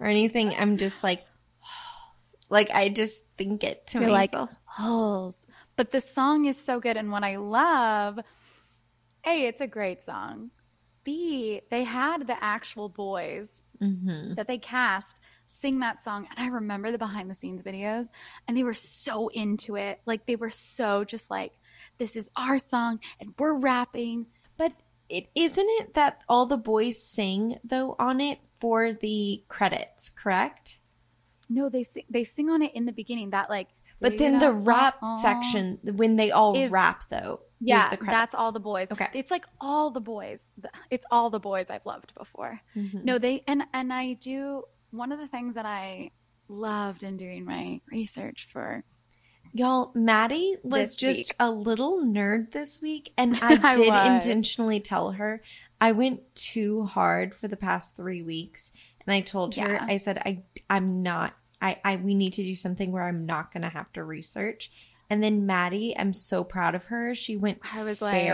or 0.00 0.06
anything, 0.06 0.52
I'm 0.54 0.76
just 0.76 1.02
like, 1.02 1.24
holes. 1.60 2.34
like 2.50 2.68
I 2.70 2.90
just 2.90 3.22
think 3.38 3.64
it 3.64 3.86
to 3.88 4.00
You're 4.00 4.10
like, 4.10 4.32
myself. 4.32 4.50
Holes. 4.64 5.46
But 5.76 5.92
the 5.92 6.00
song 6.02 6.44
is 6.44 6.58
so 6.58 6.78
good. 6.80 6.96
And 6.98 7.10
what 7.10 7.24
I 7.24 7.36
love, 7.36 8.18
A, 9.26 9.46
it's 9.46 9.60
a 9.62 9.66
great 9.66 10.02
song. 10.02 10.50
B, 11.04 11.60
they 11.70 11.84
had 11.84 12.26
the 12.26 12.42
actual 12.42 12.88
boys 12.88 13.62
hmm 13.80 14.34
that 14.34 14.46
they 14.46 14.58
cast 14.58 15.16
sing 15.46 15.80
that 15.80 16.00
song. 16.00 16.26
And 16.30 16.38
I 16.38 16.48
remember 16.54 16.90
the 16.92 16.98
behind 16.98 17.28
the 17.28 17.34
scenes 17.34 17.62
videos, 17.62 18.10
and 18.46 18.56
they 18.56 18.62
were 18.62 18.74
so 18.74 19.28
into 19.28 19.76
it. 19.76 20.00
Like 20.06 20.24
they 20.26 20.36
were 20.36 20.50
so 20.50 21.04
just 21.04 21.30
like, 21.30 21.52
this 21.98 22.16
is 22.16 22.30
our 22.36 22.58
song, 22.58 23.00
and 23.20 23.34
we're 23.38 23.58
rapping. 23.58 24.26
But 24.56 24.72
it 25.08 25.26
isn't 25.34 25.66
it 25.80 25.94
that 25.94 26.22
all 26.28 26.46
the 26.46 26.56
boys 26.56 27.02
sing 27.02 27.58
though 27.64 27.96
on 27.98 28.20
it 28.20 28.38
for 28.60 28.92
the 28.92 29.42
credits, 29.48 30.08
correct? 30.10 30.78
No, 31.50 31.68
they 31.68 31.82
sing, 31.82 32.04
they 32.08 32.24
sing 32.24 32.48
on 32.48 32.62
it 32.62 32.74
in 32.74 32.86
the 32.86 32.92
beginning. 32.92 33.30
That 33.30 33.50
like, 33.50 33.68
But 34.00 34.16
then 34.16 34.38
the 34.38 34.52
rap 34.52 34.96
Aw. 35.02 35.20
section, 35.20 35.80
when 35.82 36.16
they 36.16 36.30
all 36.30 36.56
Is- 36.56 36.70
rap 36.70 37.04
though, 37.10 37.40
Yeah, 37.64 37.94
that's 38.06 38.34
all 38.34 38.52
the 38.52 38.60
boys. 38.60 38.90
Okay. 38.92 39.08
it's 39.14 39.30
like 39.30 39.46
all 39.60 39.90
the 39.90 40.00
boys. 40.00 40.48
It's 40.90 41.06
all 41.10 41.30
the 41.30 41.40
boys 41.40 41.70
I've 41.70 41.86
loved 41.86 42.12
before. 42.14 42.60
Mhm. 42.76 43.04
No, 43.04 43.18
they 43.18 43.44
and 43.46 43.62
and 43.72 43.92
I 43.92 44.14
do. 44.14 44.64
One 44.90 45.12
of 45.12 45.18
the 45.18 45.28
things 45.28 45.54
that 45.54 45.64
I 45.66 46.10
loved 46.48 47.02
in 47.02 47.16
doing 47.16 47.44
my 47.44 47.80
research 47.90 48.48
for 48.52 48.84
Y'all, 49.54 49.92
Maddie 49.94 50.56
was 50.62 50.96
just 50.96 51.18
week. 51.18 51.36
a 51.38 51.50
little 51.50 52.02
nerd 52.02 52.52
this 52.52 52.80
week, 52.80 53.12
and 53.18 53.38
I 53.42 53.58
I 53.62 53.74
did 53.76 53.90
was. 53.90 54.14
intentionally 54.24 54.80
tell 54.80 55.12
her 55.12 55.42
I 55.80 55.92
went 55.92 56.34
too 56.34 56.84
hard 56.84 57.34
for 57.34 57.48
the 57.48 57.56
past 57.56 57.94
three 57.96 58.22
weeks, 58.22 58.70
and 59.06 59.14
I 59.14 59.20
told 59.20 59.54
her 59.56 59.78
I 59.80 59.98
said 59.98 60.18
I 60.18 60.42
I'm 60.70 61.02
not 61.02 61.34
I 61.60 61.78
I 61.84 61.96
we 61.96 62.14
need 62.14 62.32
to 62.34 62.42
do 62.42 62.54
something 62.54 62.92
where 62.92 63.02
I'm 63.04 63.26
not 63.26 63.52
gonna 63.52 63.68
have 63.68 63.92
to 63.92 64.04
research. 64.04 64.70
And 65.12 65.22
then 65.22 65.44
Maddie, 65.44 65.94
I'm 65.94 66.14
so 66.14 66.42
proud 66.42 66.74
of 66.74 66.86
her. 66.86 67.14
She 67.14 67.36
went 67.36 67.58
I 67.74 67.84
was 67.84 68.00
like- 68.00 68.32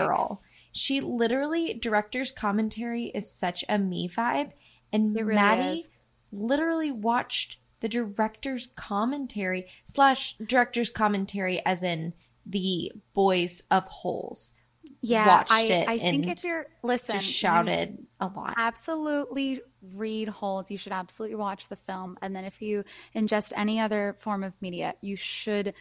she 0.71 1.01
literally 1.01 1.73
director's 1.73 2.31
commentary 2.31 3.07
is 3.07 3.29
such 3.29 3.65
a 3.67 3.77
me 3.77 4.07
vibe, 4.07 4.53
and 4.93 5.13
really 5.13 5.35
Maddie 5.35 5.79
is. 5.81 5.89
literally 6.31 6.89
watched 6.89 7.57
the 7.81 7.89
director's 7.89 8.67
commentary 8.77 9.67
slash 9.83 10.37
director's 10.37 10.89
commentary 10.89 11.61
as 11.65 11.83
in 11.83 12.13
the 12.45 12.93
boys 13.13 13.61
of 13.69 13.85
holes 13.89 14.53
yeah, 15.01 15.27
watched 15.27 15.51
I, 15.51 15.61
it 15.63 15.89
I 15.89 15.99
think 15.99 16.27
if 16.27 16.43
you're 16.43 16.67
listen, 16.83 17.15
just 17.15 17.27
shouted 17.27 18.05
a 18.19 18.27
lot 18.27 18.53
absolutely 18.57 19.61
read 19.93 20.27
holds. 20.27 20.69
You 20.69 20.77
should 20.77 20.91
absolutely 20.91 21.35
watch 21.35 21.69
the 21.69 21.75
film, 21.75 22.17
and 22.21 22.35
then 22.35 22.43
if 22.43 22.61
you 22.61 22.83
ingest 23.15 23.53
any 23.55 23.79
other 23.79 24.15
form 24.19 24.43
of 24.43 24.53
media, 24.61 24.95
you 25.01 25.15
should. 25.15 25.73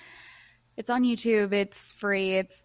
It's 0.78 0.88
on 0.88 1.02
YouTube. 1.02 1.52
It's 1.52 1.90
free. 1.90 2.36
It's 2.36 2.64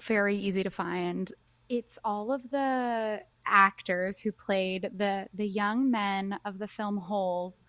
very 0.00 0.36
easy 0.36 0.62
to 0.62 0.70
find. 0.70 1.30
It's 1.68 1.98
all 2.04 2.32
of 2.32 2.48
the 2.50 3.20
actors 3.44 4.18
who 4.18 4.30
played 4.30 4.90
the 4.96 5.26
the 5.34 5.46
young 5.46 5.90
men 5.90 6.38
of 6.44 6.58
the 6.58 6.68
film 6.68 6.96
Holes 6.96 7.64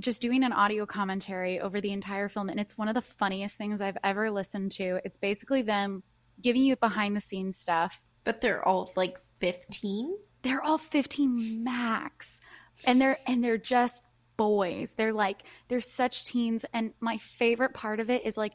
just 0.00 0.20
doing 0.20 0.42
an 0.42 0.52
audio 0.52 0.84
commentary 0.84 1.60
over 1.60 1.80
the 1.80 1.92
entire 1.92 2.28
film 2.28 2.48
and 2.48 2.58
it's 2.58 2.76
one 2.76 2.88
of 2.88 2.94
the 2.94 3.02
funniest 3.02 3.56
things 3.56 3.80
I've 3.80 3.98
ever 4.02 4.30
listened 4.30 4.72
to. 4.72 4.98
It's 5.04 5.16
basically 5.16 5.62
them 5.62 6.02
giving 6.40 6.64
you 6.64 6.74
behind 6.74 7.14
the 7.14 7.20
scenes 7.20 7.56
stuff 7.56 8.02
but 8.24 8.40
they're 8.40 8.66
all 8.66 8.92
like 8.96 9.18
15 9.38 10.16
they're 10.42 10.62
all 10.62 10.78
15 10.78 11.62
max 11.62 12.40
and 12.84 13.00
they're 13.00 13.18
and 13.26 13.44
they're 13.44 13.58
just 13.58 14.02
boys 14.36 14.94
they're 14.94 15.12
like 15.12 15.44
they're 15.68 15.80
such 15.80 16.24
teens 16.24 16.64
and 16.72 16.92
my 17.00 17.18
favorite 17.18 17.72
part 17.72 18.00
of 18.00 18.10
it 18.10 18.26
is 18.26 18.36
like 18.36 18.54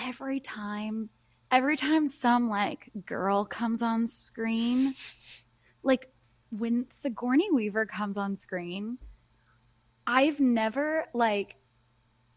every 0.00 0.40
time 0.40 1.08
every 1.50 1.76
time 1.76 2.08
some 2.08 2.48
like 2.48 2.90
girl 3.06 3.44
comes 3.44 3.82
on 3.82 4.06
screen 4.06 4.94
like 5.82 6.10
when 6.50 6.86
sigourney 6.90 7.50
weaver 7.52 7.86
comes 7.86 8.16
on 8.16 8.34
screen 8.34 8.98
i've 10.06 10.40
never 10.40 11.06
like 11.14 11.56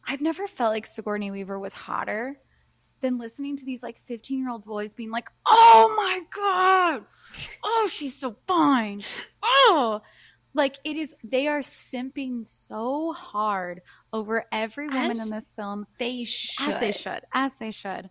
i've 0.08 0.22
never 0.22 0.48
felt 0.48 0.74
like 0.74 0.86
sigourney 0.86 1.32
weaver 1.32 1.60
was 1.60 1.74
hotter 1.74 2.40
than 3.02 3.18
listening 3.18 3.58
to 3.58 3.66
these 3.66 3.84
like 3.84 4.02
15 4.06 4.40
year 4.40 4.50
old 4.50 4.66
boys 4.66 4.94
being 4.94 5.12
like 5.12 5.30
oh 5.48 5.94
my 5.96 6.22
god! 6.36 7.06
Oh 7.64 7.88
she's 7.92 8.16
so 8.16 8.36
fine! 8.48 9.04
Oh 9.44 10.02
like 10.58 10.78
it 10.84 10.98
is 10.98 11.16
they 11.24 11.48
are 11.48 11.60
simping 11.62 12.44
so 12.44 13.14
hard 13.14 13.82
over 14.12 14.46
every 14.52 14.88
woman 14.88 15.12
As 15.12 15.26
in 15.26 15.30
this 15.34 15.52
film 15.54 15.88
they 16.00 16.24
should 16.26 16.68
as 16.74 16.80
they 16.80 16.92
should 16.92 17.22
as 17.34 17.54
they 17.54 17.72
should 17.72 18.10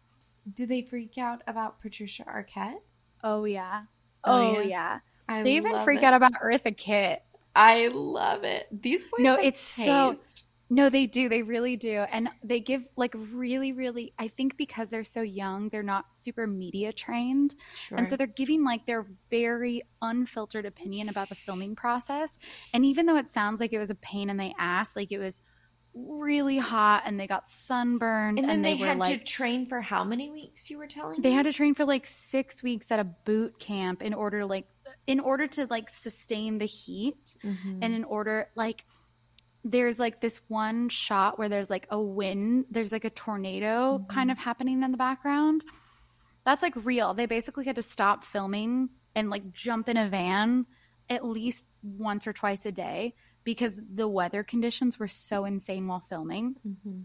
do 0.55 0.64
they 0.66 0.82
freak 0.82 1.18
out 1.18 1.42
about 1.47 1.80
patricia 1.82 2.24
arquette 2.24 2.78
oh 3.24 3.44
yeah 3.44 3.82
Oh, 4.28 4.57
oh, 4.57 4.61
yeah? 4.61 4.99
yeah. 5.28 5.42
They 5.44 5.53
even 5.57 5.78
freak 5.84 6.01
it. 6.01 6.05
out 6.05 6.14
about 6.14 6.32
eartha 6.42 6.74
kitt 6.76 7.22
i 7.55 7.88
love 7.92 8.44
it 8.44 8.66
these 8.72 9.03
boys 9.05 9.20
No, 9.20 9.34
it's 9.36 9.61
so- 9.61 10.12
taste. 10.12 10.44
No, 10.69 10.91
they 10.91 11.07
do. 11.07 11.29
They 11.29 11.43
really 11.43 11.77
do. 11.77 11.99
And 12.11 12.29
they 12.43 12.59
give 12.61 12.89
like 12.97 13.14
really, 13.14 13.73
really, 13.73 14.12
I 14.19 14.29
think 14.29 14.57
because 14.57 14.91
they're 14.91 15.05
so 15.05 15.23
young, 15.23 15.69
they're 15.69 15.83
not 15.85 16.17
super 16.17 16.47
media 16.47 16.93
trained. 16.93 17.55
sure. 17.77 17.99
And 17.99 18.09
so 18.09 18.17
they're 18.17 18.27
giving 18.27 18.64
like 18.64 18.85
their 18.87 19.07
very 19.31 19.83
unfiltered 20.03 20.67
opinion 20.67 21.09
about 21.09 21.29
the 21.29 21.37
filming 21.37 21.77
process. 21.77 22.39
And 22.75 22.85
even 22.85 23.07
though 23.07 23.17
it 23.17 23.29
sounds 23.29 23.61
like 23.61 23.73
it 23.73 23.79
was 23.79 23.91
a 23.91 23.95
pain 23.95 24.29
in 24.29 24.37
the 24.39 24.53
ass, 24.59 24.97
like 24.97 25.12
it 25.12 25.19
was 25.19 25.41
really 25.95 26.59
hot 26.59 27.05
and 27.07 27.19
they 27.19 27.27
got 27.27 27.49
sunburned 27.49 28.39
and 28.39 28.47
then 28.49 28.61
they, 28.61 28.75
were 28.75 28.85
had 28.87 28.99
like 28.99 29.19
to 29.19 29.25
train 29.25 29.64
for 29.64 29.81
how 29.81 30.05
many 30.05 30.31
weeks 30.31 30.69
you 30.69 30.77
were 30.77 30.87
telling 30.87 31.23
they 31.23 31.31
me? 31.31 31.35
had 31.35 31.45
to 31.45 31.53
train 31.55 31.75
for 31.75 31.87
like 31.87 32.07
six 32.07 32.62
weeks 32.62 32.91
at 32.91 32.99
a 33.01 33.05
boot 33.05 33.59
camp 33.59 34.03
in 34.03 34.12
order 34.12 34.45
like 34.45 34.67
in 35.07 35.21
order 35.21 35.47
to 35.47 35.67
like 35.71 35.89
sustain 35.89 36.59
the 36.59 36.67
heat 36.67 37.35
Mhm. 37.43 37.79
and 37.81 37.95
in 37.95 38.05
order 38.05 38.51
like 38.55 38.85
there's 39.69 39.99
like 39.99 40.21
this 40.21 40.41
one 40.49 40.89
shot 40.89 41.39
where 41.39 41.49
there's 41.49 41.69
like 41.71 41.89
a 41.91 42.01
wind 42.01 42.67
there's 42.71 42.93
like 42.93 43.05
a 43.05 43.11
tornado 43.11 43.99
Mhm. 43.99 44.09
kind 44.09 44.31
of 44.31 44.39
happening 44.39 44.83
in 44.83 44.93
the 44.93 44.97
background 44.97 45.64
that's 46.45 46.62
like 46.62 46.75
real 46.85 47.14
they 47.14 47.27
basically 47.27 47.64
had 47.64 47.75
to 47.77 47.83
stop 47.83 48.23
filming 48.23 48.89
and 49.17 49.29
like 49.29 49.53
jump 49.53 49.89
in 49.89 49.97
a 49.97 50.09
van 50.09 50.67
at 51.11 51.25
least 51.25 51.67
once 51.83 52.27
or 52.29 52.33
twice 52.33 52.64
a 52.64 52.71
day 52.73 53.14
because 53.43 53.81
the 53.93 54.07
weather 54.07 54.45
conditions 54.45 54.99
were 55.01 55.09
so 55.09 55.45
insane 55.45 55.89
while 55.89 56.01
filming 56.01 56.55
Mhm. 56.64 57.05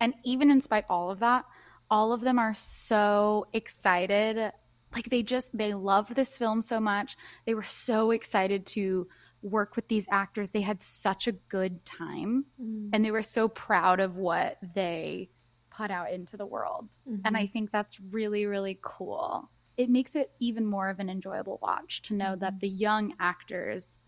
and 0.00 0.14
even 0.24 0.50
in 0.50 0.60
spite 0.60 0.84
all 0.90 1.10
of 1.10 1.20
that, 1.20 1.44
all 1.90 2.12
of 2.12 2.20
them 2.20 2.38
are 2.38 2.54
so 2.54 3.46
excited. 3.52 4.52
Like 4.94 5.08
they 5.10 5.22
just 5.22 5.50
they 5.56 5.72
love 5.74 6.14
this 6.14 6.36
film 6.38 6.60
so 6.62 6.78
much. 6.80 7.16
They 7.46 7.54
were 7.54 7.62
so 7.62 8.10
excited 8.10 8.66
to 8.66 9.08
work 9.42 9.76
with 9.76 9.88
these 9.88 10.06
actors. 10.10 10.50
They 10.50 10.60
had 10.60 10.82
such 10.82 11.26
a 11.26 11.32
good 11.32 11.84
time 11.84 12.46
Mm. 12.60 12.90
and 12.92 13.04
they 13.04 13.10
were 13.10 13.22
so 13.22 13.48
proud 13.48 14.00
of 14.00 14.16
what 14.16 14.58
they 14.74 15.30
put 15.70 15.90
out 15.90 16.10
into 16.12 16.36
the 16.36 16.44
world. 16.46 16.96
And 17.24 17.36
I 17.36 17.46
think 17.46 17.70
that's 17.70 17.98
really 18.00 18.46
really 18.46 18.78
cool. 18.82 19.50
It 19.76 19.88
makes 19.88 20.14
it 20.14 20.32
even 20.40 20.66
more 20.66 20.88
of 20.90 20.98
an 21.00 21.08
enjoyable 21.08 21.58
watch 21.62 22.02
to 22.02 22.14
know 22.14 22.36
that 22.36 22.60
the 22.60 22.68
young 22.68 23.14
actors 23.18 23.98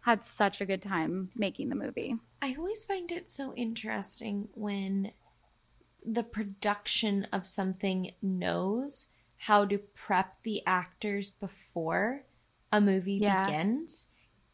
had 0.00 0.24
such 0.24 0.60
a 0.62 0.66
good 0.66 0.80
time 0.80 1.30
making 1.34 1.68
the 1.68 1.74
movie. 1.74 2.16
I 2.40 2.54
always 2.56 2.86
find 2.86 3.12
it 3.12 3.28
so 3.28 3.52
interesting 3.54 4.48
when 4.54 5.12
the 6.06 6.22
production 6.22 7.24
of 7.32 7.46
something 7.46 8.12
knows 8.22 9.06
how 9.36 9.66
to 9.66 9.76
prep 9.78 10.40
the 10.42 10.64
actors 10.66 11.30
before 11.30 12.22
a 12.72 12.80
movie 12.80 13.18
Yeah. 13.20 13.44
begins, 13.44 14.06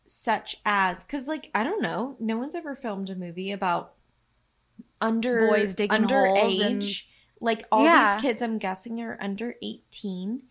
such 0.07 0.57
as 0.65 1.05
because, 1.05 1.27
like, 1.29 1.51
I 1.55 1.65
don't 1.65 1.83
know, 1.83 2.17
no 2.21 2.37
one's 2.37 2.55
ever 2.55 2.75
filmed 2.75 3.11
a 3.11 3.15
movie 3.17 3.53
about 3.53 3.95
under 5.01 5.49
Boys 5.49 5.75
digging 5.75 6.05
holes 6.05 6.61
and- 6.61 6.83
underage. 6.83 7.07
Like 7.39 7.67
all 7.71 7.85
Yeah. 7.85 8.15
these 8.15 8.23
kids, 8.23 8.41
I'm 8.43 8.57
guessing 8.59 9.01
are 9.03 9.19
under 9.21 9.57
18, 9.61 10.45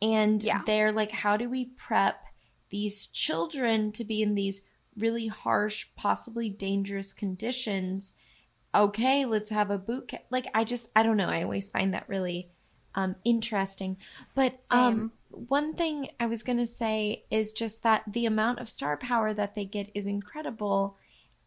and 0.00 0.42
Yeah. 0.42 0.62
they're 0.66 0.90
like, 0.90 1.12
how 1.12 1.36
do 1.36 1.48
we 1.48 1.66
prep 1.66 2.24
these 2.68 3.06
children 3.06 3.92
to 3.92 4.04
be 4.04 4.22
in 4.22 4.34
these 4.34 4.62
really 4.96 5.28
harsh, 5.28 5.86
possibly 5.94 6.50
dangerous 6.50 7.12
conditions? 7.12 8.14
Okay, 8.74 9.24
let's 9.24 9.50
have 9.50 9.70
a 9.70 9.78
boot 9.78 10.08
camp. 10.08 10.24
Like 10.30 10.48
I 10.52 10.64
just, 10.64 10.90
I 10.96 11.04
don't 11.04 11.16
know. 11.16 11.28
I 11.28 11.42
always 11.44 11.70
find 11.70 11.94
that 11.94 12.08
really 12.08 12.50
um, 12.94 13.16
interesting. 13.24 13.96
But 14.34 14.64
um, 14.70 15.12
one 15.30 15.74
thing 15.74 16.08
I 16.20 16.26
was 16.26 16.42
gonna 16.42 16.66
say 16.66 17.24
is 17.30 17.52
just 17.52 17.82
that 17.82 18.02
the 18.06 18.26
amount 18.26 18.60
of 18.60 18.68
star 18.68 18.96
power 18.96 19.32
that 19.34 19.54
they 19.54 19.64
get 19.64 19.90
is 19.94 20.06
incredible. 20.06 20.96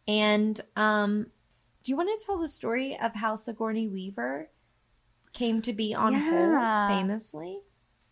And 0.08 0.60
um, 0.76 1.26
do 1.84 1.92
you 1.92 1.96
want 1.96 2.08
to 2.18 2.26
tell 2.26 2.38
the 2.38 2.48
story 2.48 2.98
of 2.98 3.14
how 3.14 3.36
Sigourney 3.36 3.88
Weaver 3.88 4.48
came 5.32 5.62
to 5.62 5.72
be 5.72 5.94
on 5.94 6.12
Yeah. 6.12 6.30
Holes 6.30 6.98
famously? 6.98 7.58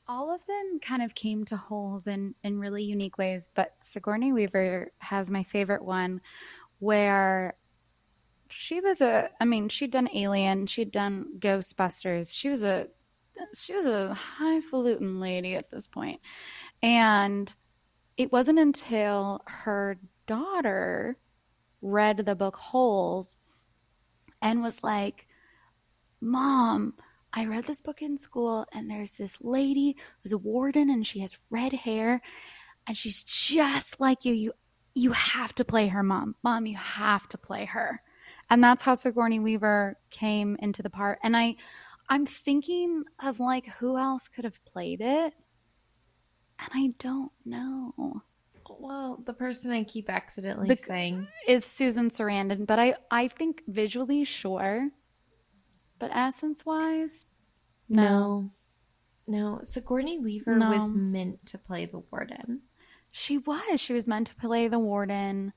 all 0.06 0.34
of 0.34 0.44
them 0.46 0.78
kind 0.80 1.02
of 1.02 1.14
came 1.14 1.44
to 1.46 1.56
holes 1.56 2.06
in 2.06 2.34
in 2.42 2.58
really 2.58 2.82
unique 2.82 3.16
ways 3.16 3.48
but 3.54 3.74
sigourney 3.80 4.32
weaver 4.32 4.92
has 4.98 5.30
my 5.30 5.42
favorite 5.42 5.82
one 5.82 6.20
where 6.78 7.54
she 8.50 8.80
was 8.80 9.00
a 9.00 9.30
i 9.40 9.44
mean 9.44 9.68
she'd 9.68 9.90
done 9.90 10.08
alien 10.14 10.66
she'd 10.66 10.90
done 10.90 11.26
ghostbusters 11.38 12.34
she 12.34 12.48
was 12.48 12.62
a 12.62 12.86
she 13.56 13.74
was 13.74 13.86
a 13.86 14.14
highfalutin 14.14 15.20
lady 15.20 15.54
at 15.54 15.70
this 15.70 15.86
point 15.86 16.20
and 16.82 17.54
it 18.16 18.30
wasn't 18.32 18.58
until 18.58 19.40
her 19.46 19.98
daughter 20.26 21.16
read 21.82 22.18
the 22.18 22.34
book 22.34 22.56
holes 22.56 23.38
and 24.40 24.62
was 24.62 24.82
like 24.82 25.26
mom 26.20 26.94
I 27.36 27.46
read 27.46 27.64
this 27.64 27.80
book 27.80 28.00
in 28.00 28.16
school, 28.16 28.64
and 28.72 28.88
there's 28.88 29.12
this 29.12 29.40
lady 29.40 29.96
who's 30.22 30.30
a 30.30 30.38
warden, 30.38 30.88
and 30.88 31.04
she 31.04 31.18
has 31.18 31.36
red 31.50 31.72
hair, 31.72 32.22
and 32.86 32.96
she's 32.96 33.24
just 33.24 34.00
like 34.00 34.24
you. 34.24 34.32
You 34.32 34.52
you 34.94 35.10
have 35.10 35.52
to 35.56 35.64
play 35.64 35.88
her, 35.88 36.04
mom. 36.04 36.36
Mom, 36.44 36.66
you 36.66 36.76
have 36.76 37.28
to 37.30 37.38
play 37.38 37.64
her, 37.64 38.00
and 38.50 38.62
that's 38.62 38.82
how 38.82 38.94
Sigourney 38.94 39.40
Weaver 39.40 39.98
came 40.10 40.56
into 40.60 40.80
the 40.80 40.90
part. 40.90 41.18
And 41.24 41.36
I, 41.36 41.56
I'm 42.08 42.26
thinking 42.26 43.04
of 43.22 43.40
like 43.40 43.66
who 43.66 43.96
else 43.96 44.28
could 44.28 44.44
have 44.44 44.62
played 44.64 45.00
it, 45.00 45.34
and 46.58 46.68
I 46.74 46.92
don't 46.98 47.32
know. 47.44 48.22
Well, 48.78 49.22
the 49.24 49.32
person 49.34 49.70
I 49.72 49.84
keep 49.84 50.10
accidentally 50.10 50.68
The- 50.68 50.76
saying. 50.76 51.28
Is 51.46 51.64
Susan 51.64 52.08
Sarandon, 52.10 52.66
but 52.66 52.78
I 52.78 52.96
I 53.10 53.28
think 53.28 53.62
visually 53.66 54.24
sure, 54.24 54.90
but 55.98 56.10
essence 56.14 56.64
wise, 56.66 57.24
No. 57.88 58.50
No, 59.26 59.60
Sigourney 59.62 60.18
Weaver 60.18 60.56
No. 60.56 60.70
was 60.70 60.90
meant 60.90 61.46
to 61.46 61.56
play 61.58 61.86
the 61.86 62.00
warden. 62.00 62.60
She 63.10 63.38
was. 63.38 63.80
She 63.80 63.94
was 63.94 64.06
meant 64.06 64.26
to 64.26 64.34
play 64.36 64.68
the 64.68 64.78
warden. 64.78 65.54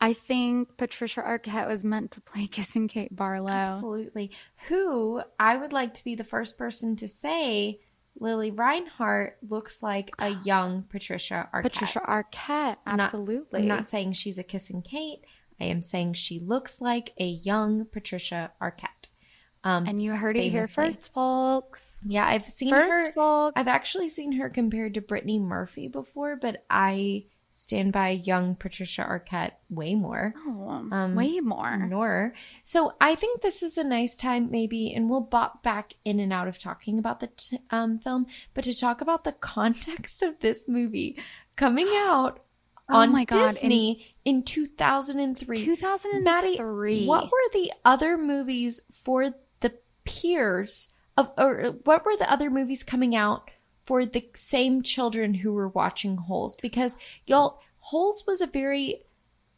I 0.00 0.12
think 0.14 0.76
Patricia 0.76 1.20
Arquette 1.22 1.68
was 1.68 1.84
meant 1.84 2.12
to 2.12 2.20
play 2.20 2.46
Kissing 2.50 2.88
Kate 2.88 3.14
Barlow. 3.14 3.50
Absolutely. 3.50 4.30
Who 4.68 5.22
I 5.38 5.56
would 5.56 5.72
like 5.72 5.94
to 5.94 6.04
be 6.04 6.14
the 6.14 6.24
first 6.24 6.56
person 6.56 6.96
to 6.96 7.08
say 7.08 7.80
Lili 8.18 8.50
Reinhart 8.50 9.36
looks 9.42 9.82
like 9.82 10.10
a 10.18 10.30
young 10.44 10.84
Patricia 10.84 11.48
Arquette. 11.52 11.62
Patricia 11.64 12.00
Arquette, 12.00 12.76
not- 12.86 13.00
absolutely. 13.00 13.60
I'm 13.60 13.68
not 13.68 13.88
saying 13.88 14.14
she's 14.14 14.38
a 14.38 14.42
kissing 14.42 14.82
Kate. 14.82 15.20
I 15.60 15.64
am 15.64 15.82
saying 15.82 16.14
she 16.14 16.38
looks 16.38 16.80
like 16.80 17.12
a 17.18 17.26
young 17.26 17.84
Patricia 17.84 18.50
Arquette. 18.62 19.08
Um, 19.62 19.84
and 19.86 20.02
you 20.02 20.12
heard 20.12 20.38
it 20.38 20.44
here 20.48 20.66
famously. 20.66 20.86
first, 20.94 21.12
folks. 21.12 22.00
yeah, 22.06 22.26
I've 22.26 22.46
seen 22.46 22.70
First, 22.70 23.08
her. 23.08 23.12
folks. 23.12 23.60
I've 23.60 23.68
actually 23.68 24.08
seen 24.08 24.32
her 24.32 24.48
compared 24.48 24.94
to 24.94 25.02
Brittany 25.02 25.38
Murphy 25.38 25.88
before, 25.88 26.36
but 26.36 26.64
I 26.70 27.26
stand 27.52 27.92
by 27.92 28.10
young 28.10 28.54
Patricia 28.54 29.02
Arquette 29.02 29.52
way 29.68 29.94
more. 29.94 30.34
Oh, 30.46 30.86
Um, 30.92 31.14
way 31.14 31.40
more. 31.40 31.76
Nor. 31.88 32.32
So 32.64 32.92
I 33.00 33.14
think 33.14 33.42
this 33.42 33.62
is 33.62 33.76
a 33.76 33.84
nice 33.84 34.16
time, 34.16 34.50
maybe, 34.50 34.92
and 34.94 35.10
we'll 35.10 35.20
bop 35.20 35.62
back 35.62 35.94
in 36.04 36.20
and 36.20 36.32
out 36.32 36.48
of 36.48 36.58
talking 36.58 36.98
about 36.98 37.20
the 37.20 37.26
t- 37.28 37.58
um, 37.70 37.98
film, 37.98 38.26
but 38.54 38.64
to 38.64 38.78
talk 38.78 39.00
about 39.00 39.24
the 39.24 39.32
context 39.32 40.22
of 40.22 40.38
this 40.40 40.68
movie 40.68 41.18
coming 41.56 41.88
out 41.94 42.40
Oh 42.92 42.96
on 42.96 43.12
my 43.12 43.24
God, 43.24 43.48
in 43.48 43.54
Disney 43.54 44.14
in, 44.24 44.42
2003. 44.42 45.56
2003. 45.64 46.22
Maddie, 46.24 47.06
what 47.06 47.24
were 47.30 47.48
the 47.52 47.72
other 47.84 48.18
movies 48.18 48.80
for 48.90 49.30
the 49.60 49.72
peers 50.04 50.88
of, 51.16 51.30
or 51.38 51.76
what 51.84 52.04
were 52.04 52.16
the 52.16 52.30
other 52.30 52.50
movies 52.50 52.82
coming 52.82 53.14
out 53.14 53.50
for 53.82 54.04
the 54.06 54.28
same 54.34 54.82
children 54.82 55.34
who 55.34 55.52
were 55.52 55.68
watching 55.68 56.16
Holes? 56.16 56.56
Because 56.60 56.96
y'all, 57.26 57.60
Holes 57.80 58.24
was 58.26 58.40
a 58.40 58.46
very 58.46 59.02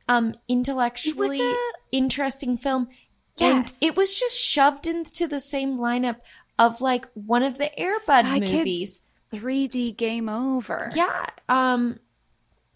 um 0.08 0.34
intellectually 0.48 1.40
a- 1.40 1.56
interesting 1.90 2.56
film. 2.56 2.88
Yes. 3.36 3.72
And 3.80 3.88
it 3.88 3.96
was 3.96 4.14
just 4.14 4.38
shoved 4.38 4.86
into 4.86 5.26
the 5.26 5.40
same 5.40 5.78
lineup 5.78 6.16
of 6.58 6.80
like 6.80 7.06
one 7.14 7.42
of 7.42 7.58
the 7.58 7.70
Airbud 7.78 8.00
Spy 8.00 8.40
Kids 8.40 8.52
movies. 8.52 9.00
3D 9.32 9.96
game 9.96 10.28
over. 10.28 10.90
Yeah. 10.94 11.26
Um 11.48 11.98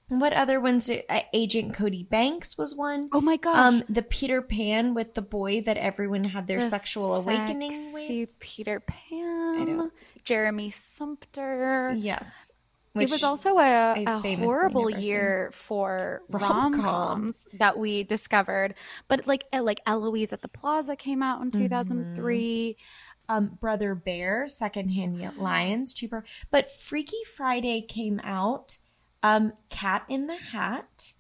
what 0.09 0.33
other 0.33 0.61
ones? 0.61 0.87
did- 0.87 1.05
uh, 1.09 1.21
Agent 1.33 1.75
Cody 1.75 2.05
Banks 2.05 2.57
was 2.57 2.75
one. 2.75 3.09
Oh 3.13 3.21
my 3.21 3.37
gosh. 3.37 3.57
Um, 3.57 3.83
the 3.89 4.03
Peter 4.03 4.41
Pan 4.43 4.95
with 4.95 5.15
the 5.15 5.23
boy 5.23 5.63
that 5.63 5.77
everyone 5.77 6.25
had 6.25 6.47
their 6.47 6.59
The 6.61 6.65
sexual 6.67 7.15
awakening 7.17 7.93
with. 7.93 8.39
Peter 8.39 8.81
Pan. 8.81 9.67
don't- 9.67 9.93
Jeremy 10.25 10.71
Sumpter. 10.71 11.95
Yes, 11.97 12.53
it 12.95 13.11
was 13.11 13.23
also 13.23 13.59
a, 13.59 13.95
famously 14.23 14.37
horrible 14.37 14.89
seen. 14.89 15.01
year 15.01 15.51
for 15.53 16.23
Rom-coms. 16.31 17.47
that 17.59 17.79
we 17.79 18.03
discovered. 18.05 18.75
But 19.09 19.27
like 19.27 19.45
uh, 19.53 19.63
like 19.63 19.81
Eloise 19.87 20.33
at 20.33 20.43
the 20.43 20.49
Plaza 20.49 20.97
came 20.97 21.23
out 21.23 21.39
Mm-hmm. 21.41 21.57
in 21.57 21.63
two 21.63 21.69
thousand 21.69 22.17
three. 22.17 22.77
um, 23.29 23.59
Brother 23.61 23.95
Bear, 23.95 24.47
Secondhand 24.49 25.37
Lions, 25.39 25.93
cheaper. 25.93 26.25
But 26.51 26.71
Freaky 26.71 27.23
Friday 27.37 27.83
came 27.83 28.21
out. 28.25 28.79
Um, 29.27 29.53
Cat 29.71 30.05
in 30.09 30.27
the 30.27 30.37
Hat. 30.37 31.13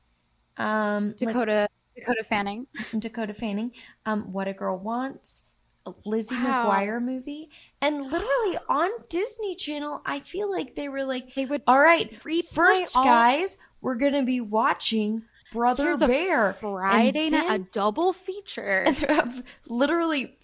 Um, 0.56 1.14
Dakota 1.16 1.68
Dakota 1.96 2.24
Fanning. 2.24 2.66
Dakota 2.98 3.34
Fanning. 3.34 3.72
Um, 4.04 4.32
What 4.32 4.48
a 4.48 4.52
Girl 4.52 4.78
Wants. 4.78 5.42
a 5.86 5.94
Lizzie 6.04 6.34
Wow. 6.34 6.68
McGuire 6.70 7.02
movie, 7.02 7.48
and 7.80 8.02
literally 8.02 8.58
on 8.68 8.90
Disney 9.08 9.54
Channel, 9.54 10.02
I 10.04 10.20
feel 10.20 10.50
like 10.50 10.74
they 10.74 10.88
were 10.88 11.04
like, 11.04 11.34
They 11.34 11.44
would 11.46 11.62
All 11.66 11.78
right, 11.80 12.10
first, 12.20 12.96
all- 12.96 13.04
guys, 13.04 13.56
we're 13.80 13.94
gonna 13.94 14.24
be 14.24 14.40
watching 14.40 15.22
Brother 15.52 15.84
here's 15.84 16.00
Bear 16.00 16.54
Friday 16.54 17.30
night 17.30 17.50
a 17.50 17.58
double 17.72 18.12
feature. 18.12 18.84
literally 19.68 20.36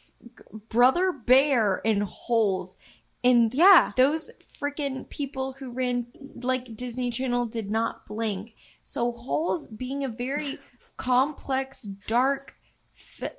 Brother 0.69 1.12
Bear 1.12 1.81
in 1.85 2.03
holes. 2.03 2.77
And 3.24 3.55
yeah. 3.55 3.93
those 3.97 4.31
freaking 4.61 5.09
people 5.09 5.55
who 5.59 5.70
ran 5.70 6.07
like 6.43 6.74
Disney 6.77 7.11
Channel 7.11 7.47
did 7.47 7.70
not 7.70 8.05
blink. 8.07 8.55
So 8.82 9.12
Holes 9.12 9.69
being 9.69 10.03
a 10.03 10.09
very 10.09 10.59
complex, 10.97 11.82
dark, 12.07 12.57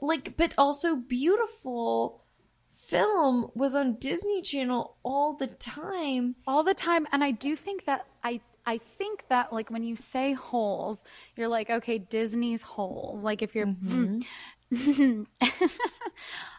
like, 0.01 0.37
but 0.37 0.53
also 0.57 0.95
beautiful 0.95 2.23
film 2.71 3.51
was 3.55 3.75
on 3.75 3.95
Disney 3.99 4.41
Channel 4.41 4.95
all 5.03 5.33
the 5.35 5.47
time. 5.47 6.35
all 6.47 6.63
the 6.63 6.73
time 6.73 7.07
and 7.11 7.23
i 7.23 7.29
do 7.31 7.55
think 7.55 7.85
that 7.85 8.05
i 8.23 8.41
i 8.65 8.77
think 8.79 9.23
that 9.29 9.53
like 9.53 9.69
when 9.69 9.83
you 9.83 9.95
say 9.95 10.33
holes 10.33 11.05
you're 11.35 11.47
like 11.47 11.69
okay 11.69 11.99
disney's 11.99 12.61
holes 12.63 13.23
like 13.23 13.41
if 13.43 13.53
you're 13.55 13.67
Mm-hmm. 13.67 14.19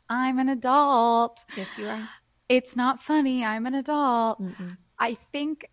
i'm 0.09 0.39
an 0.39 0.49
adult 0.51 1.45
Yes, 1.57 1.79
you 1.79 1.89
are. 1.89 2.09
It's 2.49 2.77
not 2.77 3.01
funny 3.01 3.45
i'm 3.45 3.67
an 3.67 3.75
adult 3.75 4.41
Mm-mm. 4.41 4.77
i 4.99 5.15
think 5.33 5.67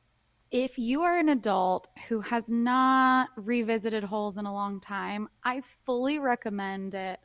if 0.51 0.77
you 0.77 1.03
are 1.03 1.17
an 1.17 1.29
adult 1.29 1.87
who 2.09 2.19
has 2.21 2.49
not 2.49 3.29
revisited 3.37 4.03
holes 4.03 4.37
in 4.37 4.45
a 4.45 4.53
long 4.53 4.79
time 4.79 5.27
i 5.43 5.61
fully 5.85 6.19
recommend 6.19 6.93
it 6.93 7.19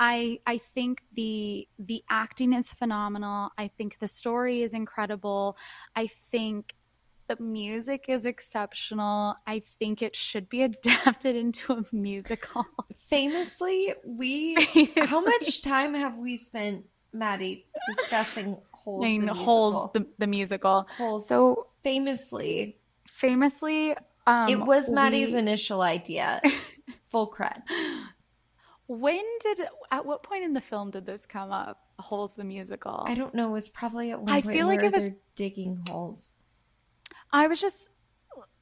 I 0.00 0.38
I 0.46 0.56
think 0.56 1.02
the 1.12 1.68
the 1.78 2.02
acting 2.08 2.54
is 2.54 2.72
phenomenal. 2.72 3.50
I 3.58 3.68
think 3.68 3.98
the 3.98 4.08
story 4.08 4.62
is 4.62 4.72
incredible. 4.72 5.58
I 5.94 6.06
think 6.06 6.74
the 7.28 7.36
music 7.40 8.06
is 8.08 8.24
exceptional. 8.24 9.36
I 9.46 9.60
think 9.60 10.02
it 10.02 10.16
should 10.16 10.48
be 10.48 10.62
adapted 10.70 11.36
into 11.36 11.74
a 11.74 11.84
musical. 11.92 12.64
Famously, 12.96 13.94
we 14.04 14.56
how 14.96 15.20
much 15.20 15.62
time 15.62 15.92
have 15.92 16.16
we 16.16 16.36
spent, 16.38 16.86
Maddie, 17.12 17.66
discussing 17.86 18.56
holes? 18.72 19.02
The 19.04 19.34
Holes 19.34 19.74
musical? 19.74 19.90
the, 19.94 20.06
the 20.18 20.26
musical. 20.26 20.86
holes. 20.96 21.26
So 21.26 21.66
famously, 21.82 22.76
famously, 23.06 23.94
um, 24.26 24.48
it 24.48 24.60
was 24.60 24.90
Maddie's 24.90 25.32
we- 25.32 25.38
initial 25.38 25.82
idea. 25.82 26.40
Full 27.06 27.30
cred. 27.30 27.62
When 28.86 29.22
did 29.40 29.60
at 29.92 30.04
what 30.04 30.22
point 30.22 30.44
in 30.44 30.52
the 30.52 30.60
film 30.60 30.90
did 30.90 31.06
this 31.06 31.24
come 31.26 31.52
up? 31.52 31.78
Holes 32.00 32.34
the 32.34 32.44
musical. 32.44 33.04
I 33.06 33.14
don't 33.14 33.34
know. 33.34 33.48
It 33.50 33.52
was 33.52 33.68
probably 33.68 34.10
at 34.10 34.20
one 34.20 34.28
I 34.32 34.40
point 34.40 34.56
feel 34.56 34.66
like 34.66 34.80
where 34.80 34.86
it 34.88 34.94
was- 34.94 35.06
they're 35.08 35.16
digging 35.36 35.80
holes. 35.88 36.32
I 37.32 37.46
was 37.46 37.60
just, 37.60 37.88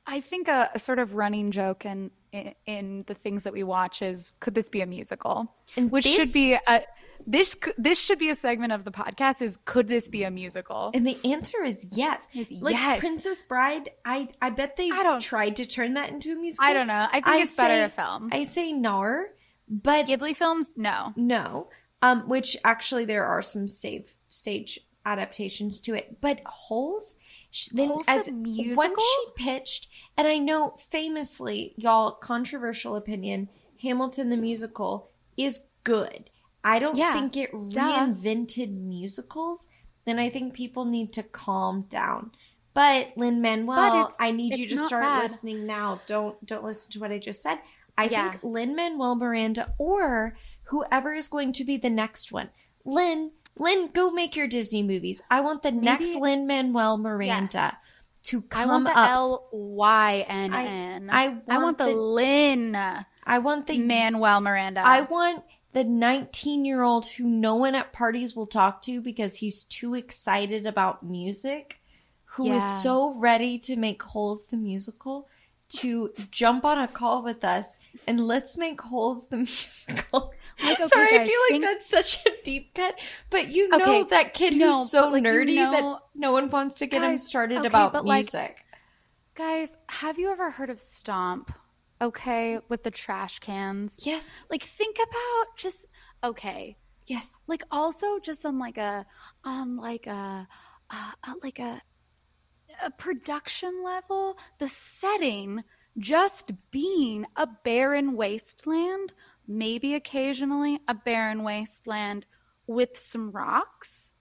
I 0.06 0.20
think 0.20 0.48
a, 0.48 0.70
a 0.74 0.78
sort 0.78 0.98
of 0.98 1.14
running 1.14 1.50
joke 1.50 1.86
in, 1.86 2.10
in 2.32 2.54
in 2.66 3.04
the 3.06 3.14
things 3.14 3.44
that 3.44 3.52
we 3.54 3.62
watch 3.62 4.02
is 4.02 4.30
could 4.40 4.54
this 4.54 4.68
be 4.68 4.82
a 4.82 4.86
musical? 4.86 5.50
And 5.76 5.90
Which 5.90 6.04
this- 6.04 6.16
should 6.16 6.32
be 6.32 6.52
a 6.54 6.82
this 7.30 7.54
this 7.76 8.00
should 8.00 8.18
be 8.18 8.30
a 8.30 8.34
segment 8.34 8.72
of 8.72 8.84
the 8.84 8.90
podcast 8.90 9.42
is 9.42 9.58
could 9.64 9.86
this 9.86 10.08
be 10.08 10.24
a 10.24 10.30
musical? 10.30 10.90
And 10.94 11.06
the 11.06 11.16
answer 11.24 11.62
is 11.62 11.86
yes. 11.92 12.26
Is 12.34 12.50
like 12.50 12.74
yes. 12.74 12.98
Princess 13.00 13.44
Bride, 13.44 13.90
I 14.04 14.28
I 14.40 14.50
bet 14.50 14.76
they 14.76 14.90
I 14.90 15.02
don't- 15.02 15.20
tried 15.20 15.56
to 15.56 15.66
turn 15.66 15.94
that 15.94 16.10
into 16.10 16.32
a 16.32 16.36
musical. 16.36 16.64
I 16.66 16.72
don't 16.72 16.86
know. 16.86 17.06
I 17.08 17.12
think 17.20 17.26
I 17.28 17.38
it's 17.42 17.54
better 17.54 17.74
say- 17.74 17.84
a 17.84 17.88
film. 17.90 18.30
I 18.32 18.42
say 18.44 18.72
nar, 18.72 19.26
but 19.68 20.06
Ghibli 20.06 20.34
films, 20.34 20.74
no. 20.76 21.12
no. 21.16 21.68
Um, 22.00 22.28
which 22.28 22.56
actually 22.64 23.04
there 23.04 23.26
are 23.26 23.42
some 23.42 23.68
stage 23.68 24.06
stage 24.28 24.80
adaptations 25.04 25.80
to 25.82 25.94
it. 25.94 26.20
But 26.20 26.40
Holes, 26.46 27.16
then 27.72 27.88
Holes 27.88 28.04
as 28.08 28.26
when 28.28 28.42
musical? 28.42 28.94
she 29.02 29.26
pitched, 29.36 29.88
and 30.16 30.28
I 30.28 30.38
know 30.38 30.76
famously, 30.90 31.74
y'all, 31.76 32.12
controversial 32.12 32.94
opinion, 32.96 33.48
Hamilton 33.82 34.30
the 34.30 34.36
musical 34.36 35.10
is 35.36 35.60
good. 35.84 36.30
I 36.64 36.78
don't 36.78 36.96
Yeah, 36.96 37.12
think 37.12 37.36
it 37.36 37.52
duh. 37.52 37.58
reinvented 37.58 38.70
musicals. 38.76 39.68
Then 40.04 40.18
I 40.18 40.30
think 40.30 40.54
people 40.54 40.84
need 40.84 41.12
to 41.14 41.22
calm 41.22 41.82
down. 41.88 42.32
But 42.74 43.12
Lin 43.16 43.40
Manuel, 43.40 44.12
I 44.20 44.30
need 44.30 44.56
you 44.56 44.66
to 44.68 44.86
start 44.86 45.02
bad. 45.02 45.22
listening 45.22 45.66
now. 45.66 46.00
Don't 46.06 46.44
don't 46.46 46.64
listen 46.64 46.90
to 46.92 47.00
what 47.00 47.10
I 47.10 47.18
just 47.18 47.42
said. 47.42 47.58
I 47.96 48.04
Yeah. 48.04 48.30
think 48.30 48.42
Lin 48.44 48.76
Manuel 48.76 49.16
Miranda 49.16 49.74
or 49.78 50.36
whoever 50.64 51.12
is 51.12 51.28
going 51.28 51.52
to 51.54 51.64
be 51.64 51.76
the 51.76 51.90
next 51.90 52.30
one. 52.30 52.50
Lin, 52.84 53.32
Lin, 53.56 53.88
go 53.92 54.10
make 54.10 54.36
your 54.36 54.46
Disney 54.46 54.82
movies. 54.84 55.20
I 55.30 55.40
want 55.40 55.62
the 55.62 55.72
next 55.72 56.14
Lin 56.14 56.46
Manuel 56.46 56.96
Miranda 56.98 57.78
to 58.24 58.38
I 58.38 58.48
come 58.48 58.68
want 58.68 58.84
the 58.84 58.96
up. 58.96 59.10
L 59.10 59.48
Y 59.52 60.24
N 60.28 60.54
N. 60.54 61.10
I 61.10 61.38
I 61.48 61.58
want 61.58 61.78
the- 61.78 61.88
Lynn 61.88 62.76
I 62.76 63.38
want 63.40 63.66
the 63.66 63.78
Manuel 63.80 64.40
Miranda. 64.40 64.80
I 64.86 65.00
want 65.02 65.42
the 65.78 65.84
19 65.84 66.64
year 66.64 66.82
old 66.82 67.06
who 67.06 67.24
no 67.28 67.54
one 67.54 67.76
at 67.76 67.92
parties 67.92 68.34
will 68.34 68.48
talk 68.48 68.82
to 68.82 69.00
because 69.00 69.36
he's 69.36 69.62
too 69.62 69.94
excited 69.94 70.66
about 70.66 71.04
music, 71.04 71.80
who 72.24 72.46
is 72.46 72.64
Yeah. 72.64 72.78
so 72.80 73.14
ready 73.14 73.60
to 73.60 73.76
make 73.76 74.02
Holes 74.02 74.46
the 74.46 74.56
musical, 74.56 75.28
to 75.80 76.12
jump 76.32 76.64
on 76.64 76.78
a 76.80 76.88
call 76.88 77.22
with 77.22 77.44
us 77.44 77.76
and 78.08 78.26
let's 78.26 78.56
make 78.56 78.80
Holes 78.80 79.28
the 79.28 79.36
musical. 79.48 80.32
Like, 80.64 80.80
okay, 80.80 80.88
Sorry, 80.88 81.16
I 81.20 81.28
feel 81.28 81.38
like 81.44 81.50
think- 81.50 81.64
that's 81.64 81.86
such 81.86 82.26
a 82.26 82.30
deep 82.42 82.74
cut, 82.74 82.98
but 83.30 83.46
you 83.46 83.68
know 83.68 83.76
Okay, 83.76 84.02
that 84.10 84.34
kid 84.34 84.56
no, 84.56 84.78
who's 84.80 84.90
so 84.90 85.10
like, 85.10 85.22
you 85.24 85.30
nerdy 85.30 85.54
know- 85.54 85.70
that 85.70 85.98
no 86.16 86.32
one 86.32 86.50
wants 86.50 86.80
to 86.80 86.86
get 86.86 87.02
him 87.02 87.18
started 87.18 87.58
okay, 87.58 87.68
about 87.68 87.92
but, 87.92 88.04
like, 88.04 88.24
music. 88.24 88.64
Guys, 89.36 89.76
have 89.88 90.18
you 90.18 90.32
ever 90.32 90.50
heard 90.50 90.70
of 90.70 90.80
Stomp? 90.80 91.52
Okay, 92.00 92.58
with 92.68 92.84
the 92.84 92.90
trash 92.90 93.38
cans. 93.40 94.00
yes, 94.04 94.44
Like 94.50 94.62
think 94.62 94.96
about 94.96 95.56
just 95.56 95.86
okay. 96.22 96.76
yes. 97.06 97.36
Like 97.46 97.64
also 97.70 98.18
just 98.20 98.46
on 98.46 98.58
like 98.58 98.78
a 98.78 99.04
on 99.44 99.76
like 99.76 100.06
a 100.06 100.46
uh, 100.90 101.12
like 101.42 101.58
a 101.58 101.82
a 102.84 102.90
production 102.92 103.82
level, 103.84 104.38
the 104.58 104.68
setting 104.68 105.64
just 105.98 106.52
being 106.70 107.26
a 107.36 107.48
barren 107.64 108.14
wasteland, 108.14 109.12
maybe 109.48 109.94
occasionally 109.94 110.78
a 110.86 110.94
barren 110.94 111.42
wasteland 111.42 112.24
with 112.68 112.96
some 112.96 113.32
rocks 113.32 114.12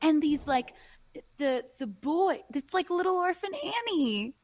and 0.00 0.22
these 0.22 0.46
like 0.46 0.72
the 1.38 1.64
the 1.78 1.86
boy 1.86 2.40
it's 2.54 2.74
like 2.74 2.90
little 2.90 3.16
orphan 3.16 3.50
Annie. 3.54 4.34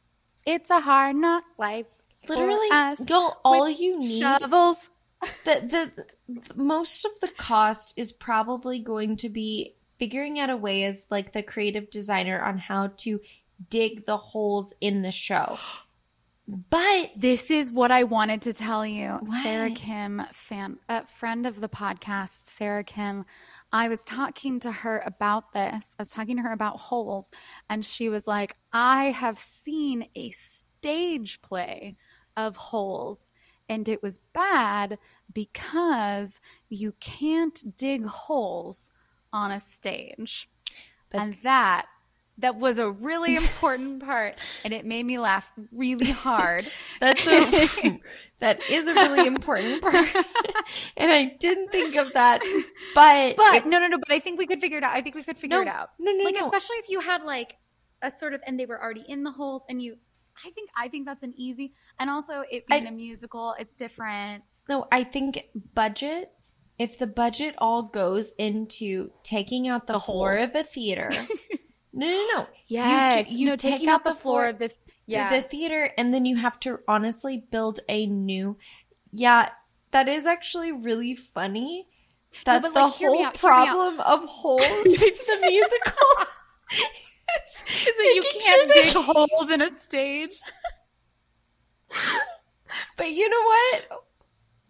It's 0.47 0.71
a 0.71 0.81
hard 0.81 1.17
knock 1.17 1.45
life. 1.59 1.87
Literally, 2.29 2.69
us 2.71 3.09
y'all, 3.09 3.69
you 3.69 3.99
need 3.99 4.21
shovels. 4.21 4.91
the, 5.45 5.93
the 5.97 6.07
most 6.55 7.05
of 7.05 7.19
the 7.21 7.29
cost 7.29 7.95
is 7.97 8.13
probably 8.13 8.81
going 8.81 9.17
to 9.19 9.29
be 9.29 9.75
figuring 9.99 10.39
out 10.39 10.51
a 10.51 10.57
way 10.57 10.85
as 10.85 11.07
like 11.11 11.33
the 11.33 11.43
creative 11.43 11.91
designer 11.91 12.43
on 12.43 12.59
how 12.59 12.89
to 12.99 13.21
dig 13.71 14.05
the 14.07 14.17
holes 14.17 14.75
in 14.81 15.03
the 15.03 15.13
show. 15.13 15.59
But 16.47 17.13
This 17.17 17.51
is 17.51 17.73
what 17.73 17.91
I 17.91 18.03
wanted 18.03 18.43
to 18.43 18.53
tell 18.53 18.85
you. 18.85 19.19
Sarah 19.43 19.71
Kim, 19.71 20.21
fan, 20.35 20.79
a 20.91 21.07
friend 21.07 21.47
of 21.47 21.59
the 21.59 21.71
podcast, 21.71 22.51
Sarah 22.51 22.85
Kim. 22.85 23.25
I 23.73 23.89
was 23.89 24.05
talking 24.05 24.61
to 24.61 24.71
her 24.71 25.03
about 25.07 25.55
this. 25.55 25.97
I 25.99 26.03
was 26.03 26.11
talking 26.11 26.37
to 26.37 26.43
her 26.43 26.53
about 26.53 26.79
holes, 26.79 27.31
and 27.71 27.83
she 27.83 28.11
was 28.11 28.27
like, 28.27 28.57
I 28.75 29.07
have 29.07 29.39
seen 29.39 30.07
a 30.15 30.31
stage 30.33 31.41
play 31.41 31.97
of 32.37 32.57
holes, 32.57 33.31
and 33.69 33.89
it 33.89 34.03
was 34.03 34.19
bad 34.33 34.99
because 35.33 36.41
you 36.69 36.93
can't 37.01 37.77
dig 37.77 38.05
holes 38.07 38.91
on 39.33 39.51
a 39.51 39.61
stage. 39.61 40.49
But- 41.11 41.21
and 41.21 41.37
that 41.43 41.87
that 42.39 42.57
was 42.57 42.79
a 42.79 42.91
really 42.91 43.37
important 43.43 44.05
part 44.05 44.35
and 44.65 44.75
it 44.75 44.85
made 44.85 45.07
me 45.07 45.19
laugh 45.21 45.53
really 45.73 46.11
hard 46.11 46.67
that's 47.01 47.25
a 47.29 48.01
that 48.41 48.61
is 48.69 48.89
a 48.89 48.95
really 48.95 49.27
important 49.27 49.81
part. 49.81 50.09
and 50.97 51.13
I 51.13 51.37
didn't 51.39 51.71
think 51.71 51.95
of 51.97 52.13
that. 52.15 52.41
But 52.95 53.37
But 53.37 53.55
if- 53.57 53.67
no, 53.67 53.79
no, 53.79 53.87
no. 53.87 53.99
But 53.99 54.11
I 54.11 54.19
think 54.19 54.39
we 54.39 54.47
could 54.47 54.61
figure 54.61 54.79
it 54.79 54.85
out. 54.85 54.95
I 54.95 55.01
think 55.01 55.15
we 55.15 55.23
could 55.23 55.39
figure 55.39 55.57
no, 55.57 55.63
it 55.63 55.69
out. 55.69 55.91
No, 55.99 56.11
no, 56.13 56.25
like 56.25 56.35
no. 56.35 56.45
especially 56.45 56.77
if 56.77 56.89
you 56.89 57.01
had 57.01 57.23
like 57.23 57.57
a 58.03 58.11
sort 58.11 58.35
of, 58.35 58.43
and 58.47 58.59
they 58.59 58.67
were 58.67 58.83
already 58.83 59.05
in 59.09 59.23
the 59.23 59.31
holes, 59.31 59.63
and 59.69 59.81
you. 59.81 59.97
I 60.45 60.51
think 60.51 60.71
I 60.77 60.89
think 60.89 61.07
that's 61.07 61.23
an 61.23 61.35
easy, 61.37 61.75
and 61.99 62.09
also 62.11 62.43
it 62.51 62.67
being 62.67 62.87
I- 62.87 62.91
a 62.91 62.93
musical, 62.93 63.55
it's 63.59 63.77
different. 63.77 64.43
No, 64.69 64.87
I 64.91 65.05
think 65.05 65.45
budget. 65.75 66.33
If 66.77 66.99
the 66.99 67.07
budget 67.07 67.55
all 67.59 67.85
goes 67.85 68.33
into 68.37 69.11
taking 69.23 69.69
out 69.69 69.87
the, 69.87 69.93
The 69.93 70.01
floor 70.01 70.35
holes. 70.35 70.51
of 70.51 70.57
a 70.57 70.65
theater, 70.65 71.09
no, 71.93 72.07
no, 72.09 72.27
no. 72.35 72.47
Yes, 72.67 73.31
you 73.31 73.47
no, 73.47 73.55
take 73.57 73.75
taking 73.75 73.89
out 73.89 74.01
out 74.01 74.05
the 74.05 74.11
floor 74.15 74.41
floor- 74.41 74.47
of 74.49 74.59
the 74.59 74.73
yeah. 75.07 75.31
the 75.41 75.47
theater, 75.47 75.91
and 75.97 76.13
then 76.13 76.25
you 76.25 76.35
have 76.37 76.59
to 76.61 76.81
honestly 76.89 77.45
build 77.51 77.79
a 77.89 78.07
new. 78.07 78.57
Yeah, 79.13 79.51
that 79.93 80.09
is 80.09 80.27
actually 80.27 80.73
really 80.73 81.15
funny. 81.15 81.87
That 82.45 82.63
but, 82.63 82.75
the 82.75 82.81
like, 82.81 82.91
whole 82.91 82.91
out, 82.91 82.97
hear 82.99 83.11
me 83.13 83.23
out. 83.23 83.35
problem 83.35 84.01
of 84.01 84.25
holes 84.29 84.61
it's 84.85 85.27
the 85.29 85.39
musical. 85.43 86.27
Is 87.47 87.97
that 87.97 88.13
you 88.15 88.23
can't 88.23 88.45
sure 88.45 88.83
dig 88.83 88.95
that- 88.95 89.03
holes 89.05 89.51
in 89.51 89.61
a 89.61 89.71
stage. 89.71 90.41
But 92.97 93.11
you 93.13 93.29
know 93.29 93.43
what? 93.43 94.05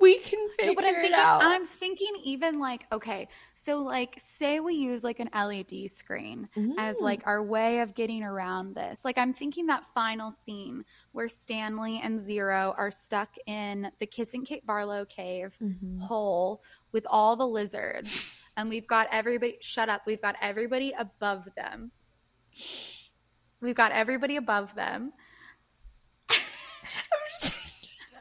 We 0.00 0.18
can 0.18 0.48
figure 0.58 0.72
No, 0.72 0.74
but 0.74 0.84
I'm 0.84 0.94
it 0.96 1.00
thinking, 1.02 1.14
out. 1.20 1.42
I'm 1.42 1.66
thinking 1.66 2.08
even 2.24 2.58
like, 2.58 2.84
okay, 2.92 3.28
so 3.54 3.78
like, 3.78 4.16
say 4.18 4.60
we 4.60 4.74
use 4.74 5.02
like 5.04 5.20
an 5.20 5.30
LED 5.32 5.88
screen 5.88 6.48
as 6.76 6.96
Mm. 6.98 7.00
like 7.00 7.22
our 7.26 7.42
way 7.42 7.78
of 7.80 7.94
getting 7.94 8.22
around 8.22 8.74
this. 8.74 9.04
Like, 9.04 9.16
I'm 9.16 9.32
thinking 9.32 9.66
that 9.66 9.84
final 9.94 10.30
scene 10.30 10.84
where 11.12 11.28
Stanley 11.28 12.00
and 12.02 12.18
Zero 12.20 12.74
are 12.76 12.90
stuck 12.90 13.30
in 13.46 13.90
the 14.00 14.06
Kissing 14.06 14.44
Kate 14.44 14.66
Barlow 14.66 15.06
cave 15.06 15.56
Mhm. 15.62 16.00
hole 16.00 16.62
with 16.92 17.06
all 17.08 17.36
the 17.36 17.46
lizards, 17.46 18.28
and 18.58 18.68
we've 18.68 18.86
got 18.88 19.08
everybody. 19.10 19.56
Shut 19.60 19.88
up. 19.88 20.02
We've 20.06 20.20
got 20.20 20.36
everybody 20.42 20.92
above 20.98 21.48
them. 21.56 21.92
We've 23.60 23.74
got 23.74 23.92
everybody 23.92 24.36
above 24.36 24.74
them. 24.74 25.12
I'm 26.30 26.36
just 27.40 27.54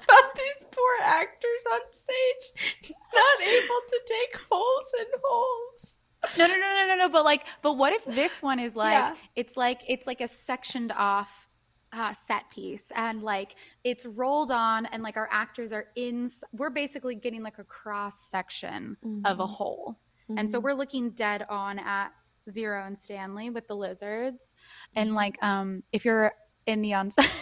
about 0.03 0.35
these 0.35 0.65
poor 0.72 0.91
actors 1.03 1.65
on 1.73 1.80
stage 1.91 2.93
not 3.14 3.47
able 3.47 3.81
to 3.89 4.01
take 4.05 4.41
holes 4.49 4.93
in 4.99 5.05
holes. 5.23 5.99
No, 6.38 6.47
no, 6.47 6.53
no, 6.55 6.61
no, 6.61 6.88
no, 6.88 6.95
no. 6.95 7.10
But 7.10 7.26
like, 7.26 7.47
but 7.61 7.77
what 7.77 7.93
if 7.93 8.05
this 8.05 8.41
one 8.41 8.60
is 8.60 8.76
like, 8.76 8.93
Yeah. 8.93 9.15
it's 9.35 9.57
like, 9.57 9.81
it's 9.88 10.07
like 10.07 10.22
a 10.22 10.27
sectioned 10.27 10.91
off 10.93 11.49
uh, 11.91 12.14
set 12.14 12.49
piece, 12.49 12.91
and 12.95 13.22
like 13.22 13.55
it's 13.84 14.05
rolled 14.05 14.49
on, 14.49 14.85
and 14.88 15.03
like 15.03 15.15
our 15.18 15.30
actors 15.31 15.72
are 15.72 15.85
in. 15.95 16.27
We're 16.53 16.72
basically 16.72 17.14
getting 17.15 17.43
like 17.43 17.60
a 17.60 17.64
cross 17.64 18.30
section 18.31 18.97
of 19.26 19.39
a 19.39 19.45
hole, 19.45 19.99
and 20.35 20.49
so 20.49 20.60
we're 20.60 20.73
looking 20.73 21.11
dead 21.11 21.45
on 21.49 21.77
at 21.77 22.11
Zero 22.49 22.86
and 22.86 22.98
Stanley 22.98 23.49
with 23.49 23.68
the 23.68 23.76
lizards, 23.76 24.53
and 24.95 25.14
like, 25.15 25.41
um, 25.44 25.84
if 25.94 26.06
you're 26.06 26.34
in 26.68 26.82
the 26.82 26.94
ensemble. 26.95 27.32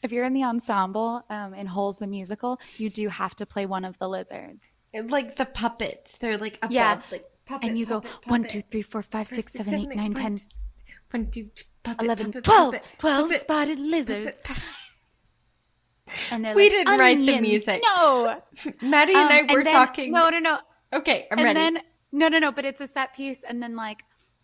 If 0.00 0.12
you're 0.12 0.24
in 0.24 0.32
the 0.32 0.44
ensemble 0.44 1.22
um, 1.28 1.52
in 1.52 1.66
Holes 1.66 1.98
the 1.98 2.06
musical, 2.06 2.60
you 2.76 2.88
do 2.88 3.08
have 3.08 3.34
to 3.36 3.46
play 3.46 3.66
one 3.66 3.84
of 3.84 3.98
the 3.98 4.08
lizards. 4.08 4.76
And, 4.94 5.10
like 5.10 5.34
the 5.34 5.44
puppets, 5.44 6.18
they're 6.18 6.38
like 6.38 6.58
above, 6.58 6.70
Yeah. 6.70 7.00
like 7.10 7.24
puppet, 7.46 7.68
and 7.70 7.76
you 7.76 7.84
go 7.84 8.00
puppet, 8.02 8.26
one, 8.28 8.42
puppet. 8.42 8.52
two, 8.52 8.62
three, 8.70 8.82
four, 8.82 9.02
five, 9.02 9.26
six, 9.26 9.54
seven, 9.54 9.74
eight, 9.74 9.88
nine, 9.96 10.14
ten, 10.14 10.36
one, 11.10 11.28
two, 11.32 11.50
puppet, 11.82 12.04
11, 12.04 12.26
puppet, 12.26 12.44
12, 12.44 12.74
puppet, 12.74 12.86
12 12.98 13.24
puppet, 13.28 13.40
spotted 13.40 13.78
lizards. 13.80 14.38
puppet, 14.44 14.44
puppet. 14.44 14.64
And 16.30 16.44
they're 16.44 16.54
We 16.54 16.62
like, 16.64 16.70
didn't 16.72 16.98
write 17.00 17.26
the 17.26 17.40
music. 17.40 17.82
No. 17.84 18.40
Maddie 18.82 19.14
and 19.14 19.28
I 19.32 19.40
Um, 19.40 19.46
were 19.48 19.64
then- 19.64 19.72
talking. 19.72 20.12
No, 20.12 20.28
no, 20.28 20.38
no. 20.38 20.58
Okay, 20.94 21.26
I'm 21.32 21.38
and 21.38 21.44
ready. 21.44 21.58
then, 21.58 21.78
no, 22.18 22.28
no, 22.28 22.38
no, 22.38 22.50
but 22.52 22.64
it's 22.64 22.80
a 22.80 22.86
set 22.86 23.14
piece. 23.14 23.44
And 23.44 23.62
then, 23.62 23.76
like, 23.76 24.02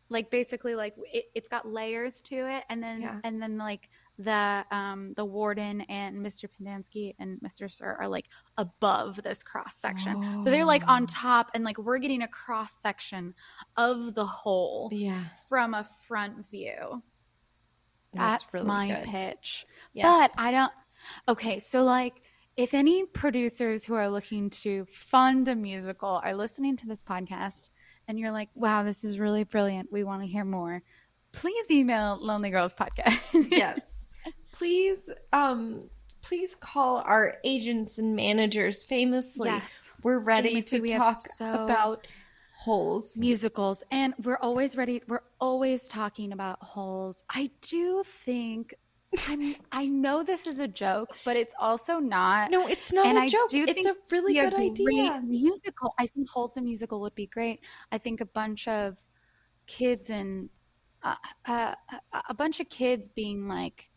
like 0.09 0.31
basically, 0.31 0.75
like, 0.75 0.95
it, 1.13 1.25
it's 1.35 1.49
got 1.49 1.67
layers 1.67 2.21
to 2.23 2.35
it. 2.37 2.65
And 2.69 2.83
then, 2.83 3.01
Yeah. 3.03 3.19
and 3.25 3.41
then, 3.43 3.57
like, 3.59 3.89
the 4.19 4.63
um 4.71 5.15
the 5.17 5.25
warden 5.25 5.81
and 5.83 6.19
Mr. 6.25 6.45
Pendanski 6.47 7.15
and 7.19 7.41
Mr. 7.41 7.69
Sir 7.73 7.97
are 7.99 8.07
like 8.09 8.27
above 8.59 9.19
this 9.25 9.43
cross 9.43 9.75
section. 9.77 10.43
So 10.43 10.51
they're 10.51 10.67
like 10.67 10.87
on 10.87 11.05
Oh. 11.05 11.07
top 11.09 11.51
and 11.55 11.65
like 11.65 11.79
we're 11.79 11.97
getting 11.99 12.21
a 12.23 12.29
cross 12.29 12.75
section 12.75 13.35
of 13.79 14.15
the 14.15 14.27
whole 14.27 14.91
yeah, 14.93 15.25
from 15.49 15.73
a 15.73 15.89
front 16.07 16.47
view. 16.51 17.03
That's, 18.13 18.45
really 18.53 18.67
my 18.67 18.89
good. 18.89 19.05
pitch. 19.05 19.65
Yes. 19.95 20.31
But 20.37 20.41
I 20.43 20.51
don't. 20.51 20.73
Okay, 21.29 21.59
so 21.59 21.83
like, 21.83 22.15
if 22.57 22.75
any 22.75 23.07
producers 23.07 23.85
who 23.85 23.95
are 23.95 24.09
looking 24.09 24.51
to 24.51 24.85
fund 24.87 25.49
a 25.49 25.55
musical 25.55 26.21
are 26.23 26.35
listening 26.35 26.77
to 26.77 26.87
this 26.87 27.03
podcast 27.03 27.71
and 28.09 28.19
you're 28.19 28.33
like, 28.33 28.51
wow, 28.55 28.83
this 28.83 29.05
is 29.05 29.19
really 29.19 29.45
brilliant. 29.45 29.91
We 29.93 30.05
want 30.05 30.23
to 30.23 30.29
hear 30.29 30.45
more. 30.45 30.83
Please 31.33 31.71
email 31.71 32.19
Lonely 32.21 32.51
Girls 32.51 32.75
Podcast. 32.75 33.21
yes. 33.51 33.81
Please, 34.53 35.09
um, 35.33 35.89
please 36.23 36.55
call 36.55 36.99
our 36.99 37.37
agents 37.43 37.99
and 37.99 38.15
managers 38.15 38.85
famously. 38.85 39.49
Yes. 39.49 39.93
We're 40.03 40.19
ready 40.19 40.51
Famously, 40.51 40.79
to 40.79 40.83
we 40.83 40.89
talk 40.91 41.17
so- 41.17 41.65
about 41.65 42.07
holes. 42.55 43.17
musicals 43.17 43.83
and 43.91 44.15
we're 44.23 44.37
always 44.39 44.77
ready 44.77 45.03
we're 45.09 45.23
always 45.41 45.89
talking 45.89 46.31
about 46.31 46.63
holes 46.63 47.25
i 47.29 47.51
do 47.61 48.05
think 48.07 48.73
i'm 49.29 49.55
i 49.73 49.87
know 49.87 50.23
this 50.23 50.47
is 50.47 50.59
a 50.59 50.69
joke 50.69 51.17
but 51.25 51.37
it's 51.37 51.55
also 51.59 51.99
not. 51.99 52.51
No, 52.51 52.67
it's 52.67 52.93
not 52.93 53.07
And 53.07 53.19
a 53.19 53.23
I 53.23 53.29
joke. 53.29 53.51
It's 53.53 53.87
a 53.87 53.95
really 54.11 54.35
be 54.35 54.39
a 54.39 54.51
good 54.51 54.61
idea. 54.61 55.21
musical. 55.25 55.95
I 55.99 56.07
think 56.07 56.29
wholesome 56.31 56.65
musical 56.65 57.01
would 57.03 57.15
be 57.15 57.27
great. 57.27 57.61
I 57.91 57.99
think 57.99 58.21
a 58.21 58.27
bunch 58.27 58.69
of 58.69 59.03
kids 59.67 60.09
and 60.11 60.49
uh, 61.03 61.17
uh, 61.47 61.75
a- 62.13 62.23
a 62.31 62.35
bunch 62.35 62.61
of 62.61 62.69
kids 62.69 63.09
being 63.09 63.49
like 63.49 63.91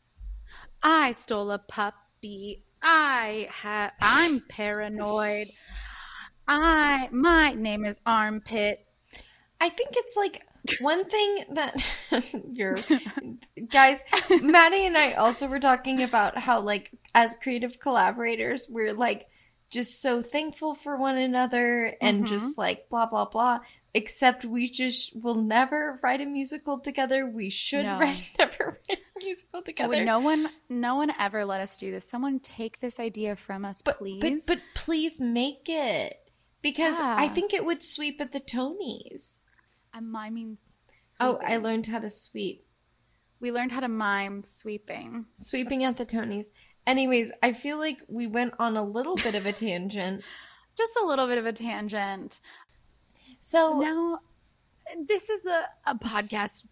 i 0.84 1.12
stole 1.12 1.52
a 1.52 1.60
puppy. 1.60 2.64
I 2.82 3.48
ha- 3.52 3.94
i'm 4.02 4.42
paranoid. 4.50 5.48
I 6.48 7.10
my 7.12 7.54
name 7.54 7.86
is 7.86 8.00
armpit. 8.06 8.86
I 9.62 9.70
think 9.70 9.92
it's 9.94 10.16
like 10.16 10.46
one 10.80 11.06
thing 11.06 11.46
that 11.52 11.76
you're 12.52 12.78
guys, 13.70 14.04
Maddie 14.42 14.86
and 14.86 14.98
I 14.98 15.14
also 15.14 15.48
were 15.48 15.60
talking 15.60 16.04
about 16.04 16.38
how 16.38 16.60
like 16.62 16.92
as 17.14 17.36
creative 17.42 17.80
collaborators, 17.80 18.68
we're 18.70 18.94
like 18.94 19.28
just 19.70 20.02
so 20.02 20.22
thankful 20.22 20.76
for 20.76 20.96
one 20.96 21.18
another 21.18 21.96
and 22.02 22.24
Mhm. 22.24 22.28
just 22.28 22.58
like 22.58 22.88
blah 22.90 23.06
blah 23.06 23.26
blah. 23.26 23.60
Except 23.94 24.44
we 24.44 24.70
just 24.70 25.16
will 25.24 25.36
never 25.36 26.00
write 26.04 26.20
a 26.20 26.26
musical 26.26 26.80
together. 26.80 27.26
We 27.26 27.50
should 27.50 27.86
No. 27.86 27.98
write 28.00 28.30
never 28.40 28.80
write 28.90 29.00
a 29.00 29.24
musical 29.26 29.62
together. 29.62 30.04
No 30.04 30.20
one 30.20 30.50
no 30.70 30.96
one 30.96 31.12
ever 31.20 31.46
let 31.46 31.62
us 31.62 31.78
do 31.78 31.92
this 31.92 32.08
someone 32.08 32.40
take 32.40 32.80
this 32.80 33.00
idea 33.00 33.36
from 33.36 33.66
us 33.66 33.82
but 33.82 33.98
please 33.98 34.22
but 34.22 34.58
but 34.58 34.60
please 34.76 35.20
make 35.20 35.68
it 35.70 36.18
because 36.62 37.00
I 37.00 37.28
think 37.30 37.54
it 37.54 37.64
would 37.66 37.82
sweep 37.84 38.20
at 38.22 38.32
the 38.32 38.40
Tonys. 38.42 39.42
I'm 39.96 40.12
miming 40.12 40.58
Oh, 41.20 41.38
I 41.46 41.58
learned 41.58 41.88
how 41.88 42.00
to 42.00 42.10
sweep. 42.10 42.66
we 43.42 43.52
learned 43.52 43.72
how 43.72 43.80
to 43.82 43.88
mime 43.90 44.44
sweeping 44.44 45.26
sweeping 45.36 45.84
at 45.84 45.98
the 45.98 46.06
Tonys. 46.06 46.48
Anyways, 46.88 47.32
I 47.42 47.52
feel 47.54 47.78
like 47.80 48.02
we 48.08 48.28
went 48.28 48.54
on 48.60 48.78
a 48.78 48.84
little 48.84 49.16
bit 49.16 49.34
of 49.36 49.46
a 49.46 49.52
tangent. 49.52 50.22
just 50.78 50.96
a 51.02 51.06
little 51.06 51.28
bit 51.28 51.38
of 51.38 51.46
a 51.46 51.52
tangent 51.54 52.40
So 53.42 53.80
now 53.80 54.20
this 55.08 55.30
is 55.30 55.46
a, 55.46 55.68
a 55.86 55.96
podcast 55.96 56.66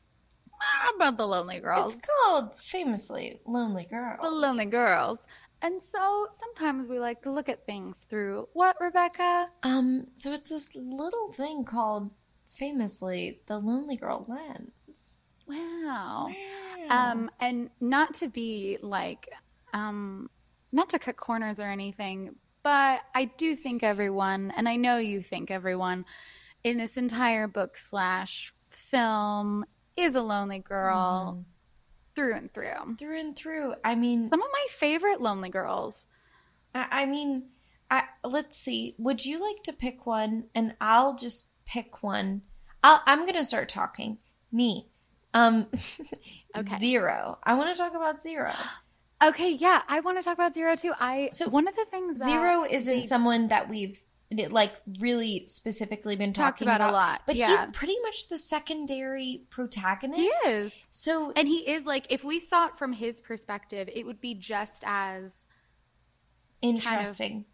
about 0.96 1.18
the 1.18 1.28
lonely 1.28 1.60
girls 1.60 1.96
it's 1.96 2.08
called 2.24 2.58
famously 2.58 3.42
Lonely 3.46 3.86
Girls. 3.90 4.20
the 4.22 4.30
lonely 4.30 4.66
girls 4.68 5.20
and 5.62 5.82
so 5.82 6.28
sometimes 6.32 6.88
we 6.88 7.00
like 7.00 7.22
to 7.24 7.32
look 7.32 7.50
at 7.50 7.66
things 7.66 8.06
through 8.10 8.48
what 8.54 8.78
rebecca 8.80 9.48
Um, 9.64 10.08
so 10.16 10.32
it's 10.32 10.50
this 10.50 10.70
little 10.76 11.34
thing 11.34 11.66
called 11.66 12.12
famously 12.54 13.42
the 13.48 13.58
Lonely 13.58 13.96
Girl 13.98 14.26
lens. 14.28 15.18
wow 15.48 16.30
um 16.90 17.30
and 17.40 17.70
not 17.82 18.14
to 18.14 18.28
be 18.28 18.78
like 18.82 19.28
um 19.74 20.30
not 20.72 20.90
to 20.90 21.00
cut 21.00 21.18
corners 21.18 21.60
or 21.60 21.64
anything 21.68 22.34
but 22.64 23.02
i 23.14 23.26
do 23.26 23.56
think 23.56 23.84
everyone 23.84 24.54
and 24.56 24.70
i 24.70 24.76
know 24.78 24.98
you 24.98 25.22
think 25.22 25.52
everyone 25.52 26.06
in 26.64 26.78
this 26.78 26.96
entire 26.96 27.48
book 27.48 27.76
slash 27.76 28.54
film 28.70 29.66
is 29.98 30.16
a 30.16 30.22
lonely 30.22 30.60
girl 30.60 31.38
Mhm. 31.38 31.44
through 32.16 32.36
and 32.36 32.54
through 32.54 32.96
through 32.98 33.20
and 33.20 33.36
through. 33.36 33.74
I 33.84 33.96
mean, 33.96 34.24
some 34.24 34.42
of 34.42 34.48
my 34.52 34.66
favorite 34.70 35.20
lonely 35.22 35.50
girls 35.50 36.06
I, 36.76 37.02
I 37.02 37.06
mean, 37.06 37.50
I 37.92 38.04
let's 38.24 38.58
see. 38.58 38.96
Would 38.98 39.26
you 39.26 39.40
like 39.40 39.62
to 39.64 39.74
pick 39.74 40.06
one, 40.06 40.46
and 40.56 40.76
I'll 40.82 41.16
just 41.16 41.48
pick 41.66 42.04
one. 42.04 42.42
I'll, 42.84 43.02
I'm 43.06 43.26
gonna 43.26 43.46
start 43.46 43.70
talking. 43.70 44.18
Me. 44.52 44.90
Um, 45.34 45.68
Okay. 46.56 46.78
Zero. 46.80 47.40
I 47.44 47.56
want 47.56 47.76
to 47.76 47.82
talk 47.82 47.96
about 47.96 48.22
Zero. 48.22 48.54
okay 49.24 49.52
yeah 49.52 49.82
i 49.88 50.00
want 50.02 50.18
to 50.18 50.24
talk 50.24 50.34
about 50.34 50.54
zero 50.54 50.76
too 50.76 50.92
i 51.00 51.30
So, 51.32 51.48
one 51.48 51.68
of 51.68 51.76
the 51.76 51.86
things 51.86 52.22
Zero 52.22 52.66
isn't 52.70 52.94
they 52.94 53.04
someone 53.04 53.48
that 53.50 53.70
we've 53.70 54.04
like 54.50 54.74
really 55.00 55.46
specifically 55.46 56.16
been 56.16 56.34
talked 56.34 56.60
talking 56.60 56.68
about, 56.68 56.90
a 56.90 56.92
lot 56.92 57.22
but 57.26 57.36
yeah. 57.36 57.50
he's 57.50 57.62
pretty 57.72 57.96
much 58.02 58.30
the 58.30 58.38
secondary 58.38 59.44
protagonist. 59.50 60.20
he 60.20 60.50
is 60.50 60.88
So 60.92 61.32
and 61.36 61.48
he 61.48 61.70
is 61.70 61.86
like 61.86 62.08
if 62.12 62.24
we 62.24 62.40
saw 62.40 62.68
it 62.68 62.78
from 62.78 62.94
his 62.94 63.20
perspective 63.20 63.90
it 63.94 64.06
would 64.06 64.20
be 64.20 64.34
just 64.34 64.84
as 64.86 65.46
interesting 66.62 67.46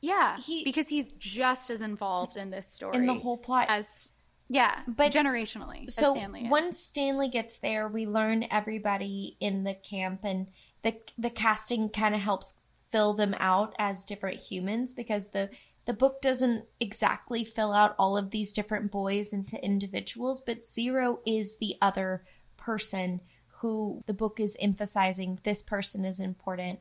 Yeah, 0.00 0.38
He- 0.38 0.64
because 0.64 0.88
he's 0.88 1.08
just 1.18 1.70
as 1.70 1.80
involved 1.80 2.36
in 2.36 2.50
this 2.50 2.66
story 2.66 2.96
in 2.98 3.06
the 3.06 3.14
whole 3.14 3.36
plot. 3.38 3.66
as 3.68 4.10
yeah, 4.48 4.80
But- 4.86 5.12
generationally. 5.12 5.88
as 5.88 5.94
so 5.94 6.12
Stanley 6.14 6.48
once 6.48 6.78
Stanley 6.78 7.28
gets 7.28 7.58
there, 7.58 7.88
we 7.88 8.06
learn 8.06 8.46
everybody 8.50 9.36
in 9.40 9.64
the 9.64 9.74
camp, 9.74 10.20
and 10.24 10.46
the 10.82 10.96
the 11.18 11.30
casting 11.30 11.88
kind 11.88 12.14
of 12.14 12.20
helps 12.20 12.54
fill 12.90 13.12
them 13.14 13.34
out 13.38 13.74
as 13.78 14.04
different 14.06 14.38
humans 14.40 14.92
because 14.94 15.28
the 15.30 15.50
the 15.84 15.92
book 15.94 16.20
doesn't 16.20 16.64
exactly 16.80 17.44
fill 17.44 17.72
out 17.72 17.94
all 17.98 18.16
of 18.16 18.30
these 18.30 18.52
different 18.52 18.90
boys 18.90 19.32
into 19.32 19.62
individuals, 19.64 20.40
but 20.42 20.62
Zero 20.64 21.20
is 21.26 21.56
the 21.56 21.76
other 21.80 22.24
person 22.58 23.20
who 23.60 24.02
the 24.06 24.12
book 24.14 24.38
is 24.38 24.54
emphasizing 24.60 25.40
this 25.44 25.62
person 25.62 26.04
is 26.04 26.20
important. 26.20 26.78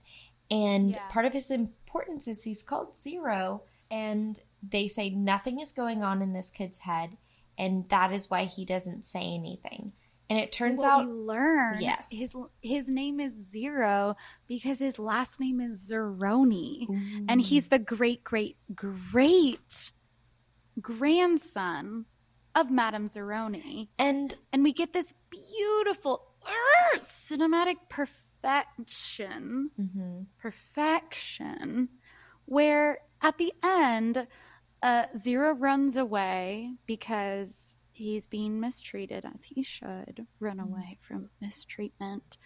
And 0.49 0.95
Yeah. 0.95 1.07
part 1.09 1.25
of 1.25 1.33
his 1.33 1.51
importance 1.51 2.27
is 2.27 2.43
he's 2.43 2.63
called 2.63 2.95
Zero, 2.97 3.63
and 3.91 4.39
they 4.63 4.87
say 4.87 5.09
nothing 5.09 5.59
is 5.59 5.71
going 5.71 6.03
on 6.03 6.21
in 6.21 6.33
this 6.33 6.49
kid's 6.49 6.79
head, 6.79 7.17
and 7.57 7.87
that 7.89 8.11
is 8.13 8.29
why 8.29 8.45
he 8.45 8.65
doesn't 8.65 9.03
say 9.05 9.21
anything. 9.21 9.93
And 10.29 10.37
it 10.37 10.51
turns 10.51 10.83
out 10.83 11.05
we 11.07 11.11
learn 11.13 11.79
Yes. 11.81 12.07
his 12.11 12.35
his 12.61 12.89
name 12.89 13.19
is 13.21 13.33
Zero 13.33 14.15
because 14.45 14.79
his 14.79 14.99
last 14.99 15.39
name 15.39 15.61
is 15.61 15.89
Zeroni, 15.89 16.85
and 17.29 17.39
he's 17.41 17.69
the 17.69 17.79
great 17.79 18.23
great 18.25 18.57
great 18.75 19.91
grandson 20.81 22.05
of 22.55 22.69
Madame 22.71 23.05
Zeroni. 23.07 23.87
and 23.97 24.35
and 24.51 24.63
we 24.63 24.73
get 24.73 24.91
this 24.93 25.13
beautiful 25.29 26.23
er, 26.45 26.97
cinematic 26.99 27.75
perfection 27.89 28.23
mhm. 29.79 30.25
perfection 30.37 31.89
where 32.45 32.99
at 33.21 33.37
the 33.37 33.53
end 33.63 34.27
uh, 34.83 35.05
zero 35.17 35.53
runs 35.53 35.97
away 35.97 36.73
because 36.85 37.75
he's 37.91 38.27
being 38.27 38.59
mistreated 38.59 39.25
as 39.25 39.43
he 39.43 39.63
should 39.63 40.27
run 40.39 40.59
away 40.59 40.97
from 41.01 41.29
mistreatment 41.41 42.37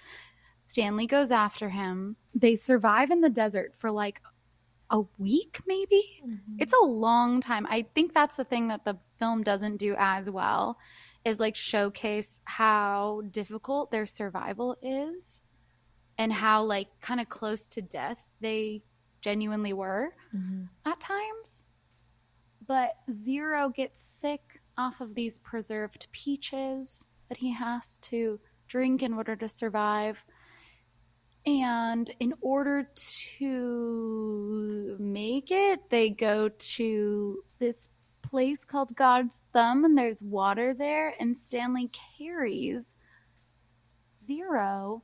stanley 0.58 1.06
goes 1.06 1.30
after 1.32 1.70
him 1.70 2.16
they 2.34 2.56
survive 2.56 3.12
in 3.12 3.22
the 3.22 3.30
desert 3.30 3.74
for 3.76 3.92
like 3.92 4.22
a 4.90 5.02
week 5.18 5.60
maybe 5.68 6.02
Mhm. 6.26 6.58
it's 6.60 6.74
a 6.74 6.86
long 6.86 7.42
time. 7.42 7.66
I 7.70 7.84
think 7.96 8.14
that's 8.14 8.36
the 8.36 8.44
thing 8.44 8.68
that 8.68 8.86
the 8.86 8.98
film 9.18 9.42
doesn't 9.42 9.78
do 9.78 9.96
as 9.98 10.30
well 10.30 10.78
is 11.26 11.40
like 11.40 11.56
showcase 11.56 12.40
how 12.44 13.22
difficult 13.32 13.90
their 13.92 14.06
survival 14.06 14.78
is 14.82 15.42
and 16.18 16.34
how 16.34 16.64
like 16.64 16.88
kind 17.02 17.20
of 17.20 17.30
close 17.30 17.68
to 17.68 17.82
death 17.82 18.28
they 18.40 18.84
genuinely 19.22 19.74
were 19.74 20.16
Mhm. 20.34 20.70
at 20.86 21.00
times. 21.00 21.66
But 22.66 22.98
Zero 23.12 23.70
gets 23.70 24.00
sick 24.00 24.62
off 24.78 25.02
of 25.02 25.16
these 25.16 25.38
preserved 25.40 26.08
peaches 26.12 27.08
that 27.30 27.38
he 27.38 27.52
has 27.52 27.98
to 28.00 28.40
drink 28.68 29.04
in 29.04 29.14
order 29.14 29.36
to 29.36 29.48
survive. 29.48 30.26
And 31.46 32.10
in 32.20 32.34
order 32.42 32.84
to 32.84 34.98
make 35.00 35.52
it, 35.52 35.90
they 35.90 36.10
go 36.12 36.50
to 36.50 37.44
this 37.58 37.90
place 38.22 38.64
called 38.64 38.96
God's 38.96 39.44
Thumb, 39.52 39.84
and 39.84 39.98
there's 39.98 40.24
water 40.24 40.74
there. 40.74 41.16
And 41.20 41.38
Stanley 41.38 41.90
carries 42.18 42.98
Zero 44.24 45.04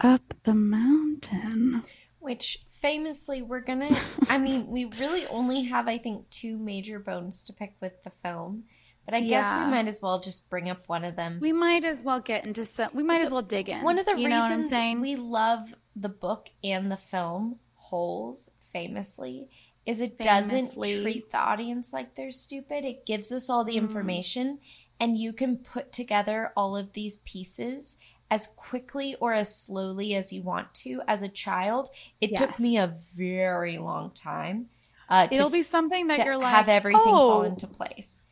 up 0.00 0.34
the 0.44 0.54
mountain. 0.54 1.82
Which 2.20 2.60
famously, 2.80 3.42
we're 3.42 3.60
gonna. 3.60 3.90
I 4.28 4.38
mean, 4.38 4.66
we 4.68 4.86
really 4.86 5.26
only 5.26 5.62
have, 5.64 5.88
I 5.88 5.98
think, 5.98 6.30
two 6.30 6.56
major 6.58 6.98
bones 6.98 7.44
to 7.44 7.52
pick 7.52 7.74
with 7.80 8.02
the 8.02 8.10
film. 8.10 8.64
But 9.04 9.12
I 9.12 9.20
guess 9.20 9.44
we 9.52 9.70
might 9.70 9.86
as 9.86 10.00
well 10.00 10.18
just 10.18 10.48
bring 10.48 10.70
up 10.70 10.88
one 10.88 11.04
of 11.04 11.14
them. 11.14 11.38
We 11.38 11.52
might 11.52 11.84
as 11.84 12.02
well 12.02 12.20
get 12.20 12.46
into 12.46 12.64
some. 12.64 12.88
We 12.94 13.02
might 13.02 13.18
So, 13.18 13.24
as 13.26 13.30
well 13.30 13.42
dig 13.42 13.68
in. 13.68 13.82
one 13.82 13.98
of 13.98 14.06
the 14.06 14.16
you 14.16 14.26
reasons 14.26 14.70
saying? 14.70 15.02
we 15.02 15.16
love 15.16 15.74
the 15.94 16.08
book 16.08 16.48
and 16.62 16.90
the 16.90 16.96
film, 16.96 17.58
Holes, 17.74 18.50
famously, 18.72 19.50
is 19.84 20.00
it 20.00 20.18
doesn't 20.18 20.72
treat 20.72 21.30
the 21.30 21.36
audience 21.38 21.92
like 21.92 22.14
they're 22.14 22.30
stupid. 22.30 22.86
It 22.86 23.04
gives 23.04 23.30
us 23.30 23.50
all 23.50 23.62
the 23.64 23.74
Mm. 23.74 23.82
information 23.82 24.58
and 24.98 25.18
you 25.18 25.34
can 25.34 25.58
put 25.58 25.92
together 25.92 26.52
all 26.56 26.74
of 26.74 26.94
these 26.94 27.18
pieces 27.18 27.96
as 28.30 28.46
quickly 28.56 29.16
or 29.20 29.32
as 29.32 29.54
slowly 29.54 30.14
as 30.14 30.32
you 30.32 30.42
want 30.42 30.72
to 30.74 31.00
as 31.06 31.22
a 31.22 31.28
child. 31.28 31.88
It 32.20 32.36
took 32.36 32.58
me 32.58 32.78
a 32.78 32.94
very 33.14 33.78
long 33.78 34.10
time 34.10 34.68
uh, 35.08 35.26
to, 35.28 35.34
It'll 35.34 35.50
be 35.50 35.62
something 35.62 36.06
that 36.08 36.24
you're 36.24 36.36
like, 36.36 36.54
have 36.54 36.68
everything 36.68 37.02
fall 37.02 37.40
oh, 37.40 37.42
into 37.42 37.66
place. 37.66 38.22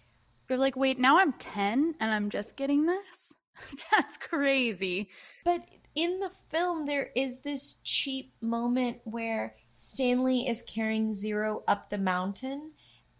You're 0.49 0.59
like, 0.59 0.77
wait, 0.77 0.99
now 0.99 1.19
I'm 1.19 1.33
10 1.33 1.95
and 2.01 2.11
I'm 2.13 2.31
just 2.31 2.57
getting 2.57 2.87
this? 2.87 3.35
That's 3.91 4.17
crazy. 4.17 5.09
But 5.45 5.65
in 5.95 6.21
the 6.21 6.31
film, 6.51 6.87
there 6.87 7.11
is 7.15 7.41
this 7.41 7.81
cheap 7.85 8.35
moment 8.41 8.99
where 9.05 9.57
Stanley 9.77 10.49
is 10.49 10.63
carrying 10.63 11.15
Zero 11.15 11.63
up 11.67 11.91
the 11.91 11.99
mountain 11.99 12.73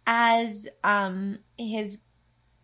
as 0.05 0.67
um 0.83 1.39
his 1.57 2.03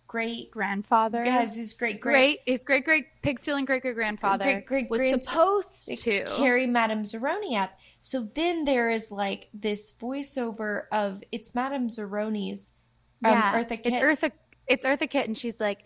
great 0.10 0.49
Grandfather. 0.52 1.19
as 1.22 1.56
his 1.56 1.73
great 1.73 2.02
great 2.02 2.40
his 2.45 2.64
great 2.65 2.84
great 2.84 3.06
pig 3.22 3.38
stealing 3.40 3.64
great 3.64 3.84
great 3.84 3.94
grandfather 3.95 4.44
Great- 4.65 4.65
great- 4.65 4.90
was 4.90 5.23
supposed 5.23 5.86
to 6.03 6.26
carry 6.26 6.65
Madame 6.68 7.03
Zeroni 7.03 7.56
up. 7.57 7.69
So 8.02 8.27
then 8.34 8.65
there 8.65 8.90
is 8.90 9.11
like 9.11 9.48
this 9.53 9.94
voiceover 9.94 10.86
of 10.91 11.23
it's 11.31 11.53
Madame 11.53 11.90
Zeroni's 11.90 12.73
um, 13.23 13.31
yeah, 13.34 13.53
Eartha 13.53 13.72
it's 13.73 13.84
Kitt's- 13.84 13.98
Eartha. 14.23 14.31
It's 14.68 14.86
Eartha 14.86 15.10
Kitt, 15.10 15.27
and 15.27 15.38
she's 15.38 15.60
like, 15.60 15.84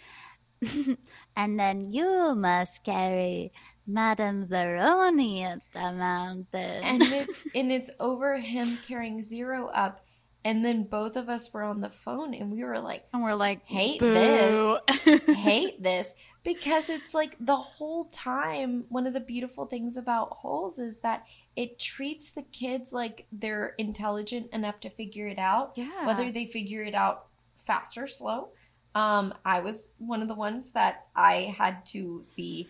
and 1.35 1.59
then 1.59 1.83
you 1.91 2.35
must 2.35 2.83
carry 2.83 3.51
Madame 3.87 4.45
Zeroni 4.47 5.51
up 5.51 5.59
the 5.73 5.91
mountain. 5.91 6.83
and 6.83 7.01
it's 7.03 7.45
and 7.55 7.71
it's 7.71 7.91
over 7.99 8.37
him 8.37 8.77
carrying 8.87 9.21
Zero 9.21 9.67
up, 9.67 10.05
and 10.45 10.63
then 10.63 10.83
both 10.83 11.15
of 11.15 11.29
us 11.29 11.53
were 11.53 11.63
on 11.63 11.81
the 11.81 11.89
phone 11.89 12.33
and 12.33 12.51
we 12.51 12.63
were 12.63 12.79
like, 12.79 13.05
And 13.13 13.23
we're 13.23 13.33
like, 13.35 13.65
Hate 13.65 13.99
boo. 13.99 14.13
this. 14.13 15.21
hate 15.35 15.81
this 15.81 16.13
because 16.43 16.89
it's 16.89 17.13
like 17.13 17.35
the 17.39 17.55
whole 17.55 18.05
time 18.05 18.85
one 18.89 19.07
of 19.07 19.13
the 19.13 19.19
beautiful 19.19 19.65
things 19.65 19.97
about 19.97 20.29
holes 20.31 20.77
is 20.79 20.99
that 20.99 21.25
it 21.55 21.79
treats 21.79 22.31
the 22.31 22.41
kids 22.41 22.91
like 22.91 23.25
they're 23.31 23.75
intelligent 23.77 24.51
enough 24.51 24.79
to 24.81 24.89
figure 24.89 25.27
it 25.27 25.39
out 25.39 25.71
yeah. 25.75 26.05
whether 26.05 26.31
they 26.31 26.45
figure 26.45 26.83
it 26.83 26.93
out 26.93 27.27
fast 27.55 27.97
or 27.97 28.05
slow 28.05 28.49
um 28.95 29.33
i 29.45 29.59
was 29.61 29.93
one 29.97 30.21
of 30.21 30.27
the 30.27 30.35
ones 30.35 30.71
that 30.71 31.05
i 31.15 31.53
had 31.57 31.85
to 31.85 32.25
be 32.35 32.67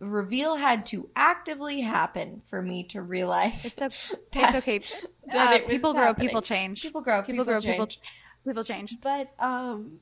reveal 0.00 0.56
had 0.56 0.84
to 0.86 1.08
actively 1.14 1.80
happen 1.82 2.40
for 2.44 2.60
me 2.62 2.82
to 2.84 3.00
realize 3.02 3.64
it's, 3.64 3.80
o- 3.80 4.16
that- 4.32 4.54
it's 4.54 4.58
okay. 4.58 4.78
that 5.32 5.52
Uh, 5.52 5.54
it 5.56 5.68
people 5.68 5.92
grow, 5.92 6.02
happening. 6.04 6.28
people 6.28 6.42
change. 6.42 6.82
people 6.82 7.00
grow 7.02 7.20
people, 7.22 7.44
people, 7.44 7.44
grow, 7.44 7.60
change. 7.60 7.98
people, 8.00 8.02
people 8.44 8.64
change. 8.64 8.96
But 9.00 9.32
um 9.38 10.00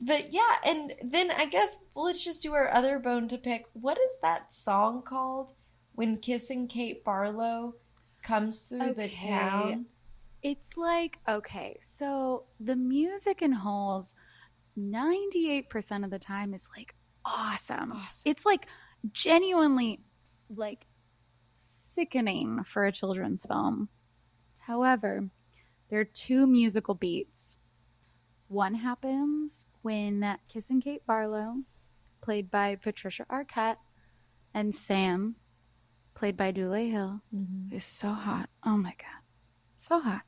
but 0.00 0.32
yeah, 0.32 0.56
and 0.64 0.92
then 1.02 1.30
I 1.30 1.46
guess 1.46 1.78
let's 1.94 2.22
just 2.22 2.42
do 2.42 2.52
our 2.54 2.68
other 2.70 2.98
bone 2.98 3.28
to 3.28 3.38
pick. 3.38 3.64
What 3.72 3.96
is 3.98 4.12
that 4.22 4.52
song 4.52 5.02
called 5.02 5.52
when 5.94 6.18
kissing 6.18 6.66
Kate 6.68 7.02
Barlow 7.04 7.76
comes 8.22 8.64
through 8.64 8.92
the 8.92 9.08
town? 9.08 9.86
It's 10.42 10.76
like, 10.76 11.18
okay, 11.26 11.78
so 11.80 12.44
the 12.60 12.76
music 12.76 13.40
in 13.40 13.52
Holes, 13.52 14.14
98% 14.78 16.04
of 16.04 16.10
the 16.10 16.18
time 16.18 16.54
is 16.54 16.68
like 16.76 16.94
awesome. 17.24 17.92
Awesome. 17.92 18.22
It's 18.30 18.44
like 18.46 18.66
genuinely 19.12 20.00
like 20.54 20.86
sickening 21.56 22.62
for 22.64 22.84
a 22.84 22.92
children's 22.92 23.44
film. 23.46 23.88
However, 24.58 25.28
there 25.88 26.00
are 26.00 26.04
two 26.04 26.46
musical 26.46 26.94
beats. 26.94 27.58
One 28.48 28.74
happens 28.74 29.66
when 29.82 30.38
Kissing 30.48 30.80
Kate 30.80 31.04
Barlow, 31.06 31.62
played 32.22 32.50
by 32.50 32.76
Patricia 32.76 33.24
Arquette, 33.30 33.76
and 34.54 34.74
Sam, 34.74 35.36
played 36.14 36.36
by 36.36 36.50
Dule 36.50 36.72
Hill, 36.74 37.20
is 37.72 37.84
so 37.84 38.08
hot. 38.10 38.48
Oh 38.64 38.76
my 38.76 38.94
god, 38.98 39.22
so 39.76 40.00
hot. 40.00 40.22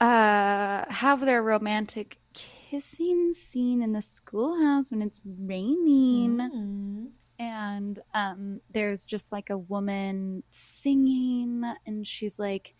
Uh, 0.00 0.84
have 0.92 1.20
their 1.20 1.42
romantic 1.42 2.18
kissing 2.34 3.32
scene 3.32 3.80
in 3.80 3.92
the 3.92 4.00
schoolhouse 4.02 4.90
when 4.90 5.00
it's 5.02 5.22
raining, 5.24 6.38
Mm. 6.38 7.14
And 7.38 7.98
um, 8.14 8.60
there's 8.70 9.04
just 9.04 9.32
like 9.32 9.50
a 9.50 9.58
woman 9.58 10.42
singing, 10.50 11.62
and 11.86 12.06
she's 12.06 12.38
like, 12.38 12.74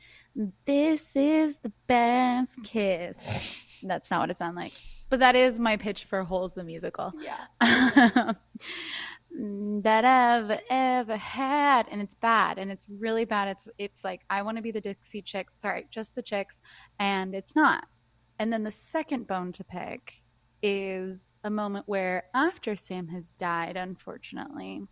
"This 0.65 1.15
is 1.17 1.59
the 1.59 1.73
best 1.87 2.63
kiss." 2.65 3.19
That's 3.83 4.11
not 4.11 4.21
what 4.21 4.31
it 4.31 4.37
sounds 4.37 4.57
like, 4.57 4.73
but 5.09 5.21
that 5.21 5.37
is 5.37 5.59
my 5.59 5.77
pitch 5.77 6.05
for 6.05 6.25
Holes 6.25 6.55
the 6.55 6.65
musical 6.65 7.13
Yeah. 7.21 7.47
that 9.83 10.05
I've 10.05 10.61
ever 10.71 11.17
had, 11.17 11.87
and 11.91 12.01
it's 12.01 12.15
bad, 12.15 12.59
and 12.59 12.71
it's 12.71 12.87
really 12.89 13.25
bad. 13.25 13.49
It's 13.49 13.69
it's 13.79 14.05
like 14.05 14.23
I 14.31 14.43
want 14.43 14.57
to 14.57 14.63
be 14.63 14.71
the 14.71 14.81
Dixie 14.81 15.23
Chicks, 15.23 15.61
sorry, 15.61 15.87
just 15.91 16.15
the 16.15 16.23
Chicks, 16.23 16.63
and 16.99 17.35
it's 17.35 17.55
not. 17.55 17.85
And 18.39 18.53
then 18.53 18.65
the 18.65 18.71
second 18.71 19.27
bone 19.27 19.53
to 19.53 19.65
pick 19.65 20.23
is 20.63 21.33
a 21.45 21.51
moment 21.51 21.87
where 21.89 22.25
after 22.35 22.77
Sam 22.77 23.09
has 23.09 23.33
died, 23.33 23.77
unfortunately, 23.77 24.83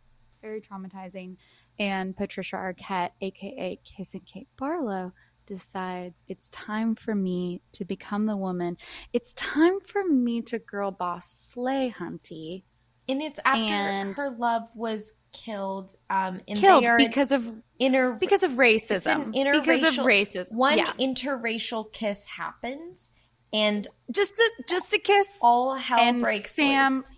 very 0.43 0.61
traumatizing, 0.61 1.37
and 1.79 2.17
Patricia 2.17 2.57
Arquette, 2.57 3.11
aka 3.21 3.81
Kissing 3.85 4.23
Kate 4.27 4.49
Barlow, 4.57 5.13
decides 5.47 6.23
it's 6.29 6.49
time 6.51 6.95
for 6.95 7.15
me 7.15 7.61
to 7.73 7.85
become 7.85 8.27
the 8.27 8.37
woman. 8.37 8.77
It's 9.13 9.33
time 9.35 9.81
for 9.81 10.05
me 10.05 10.43
to 10.43 10.59
girl 10.59 10.91
boss 10.91 11.31
slay 11.31 11.93
Hunty 11.97 12.65
And 13.07 13.21
it's 13.21 13.39
after 13.45 13.75
And- 13.75 14.17
her 14.17 14.31
love 14.31 14.63
was 14.75 15.15
killed. 15.33 15.95
Um, 16.09 16.41
and 16.49 16.59
killed 16.59 16.87
because 16.97 17.33
of 17.33 17.55
inter 17.79 18.13
because 18.13 18.43
of 18.43 18.53
racism. 18.53 19.33
Because 19.33 19.99
of 19.99 20.05
racism. 20.05 20.53
one 20.53 20.79
yeah. 20.79 20.93
interracial 20.99 21.93
kiss 21.93 22.25
happens, 22.25 23.11
and 23.55 23.87
just 24.11 24.35
a 24.39 24.51
just 24.69 24.93
a 24.93 24.99
kiss. 24.99 25.27
all 25.41 25.75
hell 25.75 25.99
And 26.01 26.21
breaks 26.23 26.55
Sam- 26.55 26.97
loose. 26.97 27.11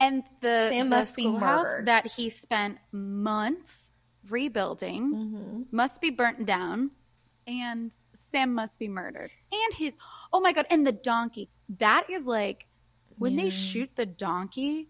and 0.00 0.22
the 0.40 0.68
Sam 0.70 0.88
the 0.90 0.96
must 0.96 1.14
be 1.16 1.22
schoolhouse 1.24 1.68
that 1.84 2.10
he 2.10 2.28
spent 2.30 2.78
months 2.90 3.92
rebuilding 4.28 5.12
Mhm. 5.14 5.72
must 5.72 6.00
be 6.00 6.10
burnt 6.10 6.46
down, 6.46 6.90
and 7.46 7.94
Sam 8.14 8.54
must 8.54 8.78
be 8.78 8.88
murdered. 8.88 9.30
And 9.52 9.74
his 9.74 9.96
oh 10.32 10.40
my 10.40 10.52
god, 10.52 10.66
and 10.70 10.86
the 10.86 10.92
donkey. 10.92 11.50
That 11.68 12.08
is 12.10 12.26
like 12.26 12.66
when 13.18 13.36
they 13.36 13.50
shoot 13.50 13.94
the 13.96 14.06
donkey. 14.06 14.88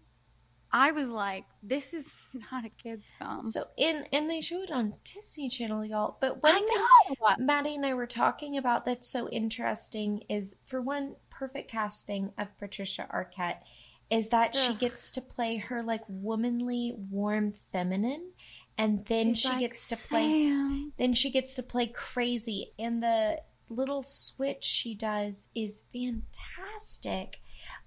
I 0.75 0.91
was 0.91 1.09
like, 1.09 1.45
this 1.61 1.93
is 1.93 2.15
not 2.51 2.65
a 2.65 2.69
kids 2.69 3.13
film. 3.19 3.45
So 3.45 3.67
in 3.77 4.05
and 4.11 4.29
they 4.29 4.41
show 4.41 4.63
it 4.63 4.71
on 4.71 4.95
Disney 5.03 5.47
Channel, 5.47 5.85
y'all. 5.85 6.17
But 6.19 6.41
one 6.41 6.55
I 6.55 6.59
thing 6.59 7.15
know. 7.21 7.35
Maddie 7.37 7.75
and 7.75 7.85
I 7.85 7.93
were 7.93 8.07
talking 8.07 8.57
about 8.57 8.85
that's 8.85 9.07
so 9.07 9.29
interesting 9.29 10.23
is 10.27 10.55
for 10.65 10.81
one 10.81 11.15
perfect 11.29 11.69
casting 11.69 12.31
of 12.37 12.47
Patricia 12.57 13.07
Arquette 13.13 13.59
is 14.09 14.29
that 14.29 14.55
she 14.55 14.73
gets 14.75 15.11
to 15.11 15.21
play 15.21 15.57
her 15.57 15.81
like 15.81 16.01
womanly, 16.07 16.93
warm 17.09 17.51
feminine, 17.51 18.31
and 18.77 19.05
then 19.05 19.29
She's 19.29 19.39
she 19.39 19.49
like, 19.49 19.59
gets 19.59 19.87
to 19.87 19.95
play 19.95 20.47
"Sam." 20.47 20.93
then 20.97 21.13
she 21.13 21.31
gets 21.31 21.55
to 21.55 21.63
play 21.63 21.87
crazy 21.87 22.73
and 22.77 23.01
the 23.01 23.41
little 23.69 24.03
switch 24.03 24.63
she 24.63 24.93
does 24.95 25.49
is 25.55 25.83
fantastic. 25.91 27.39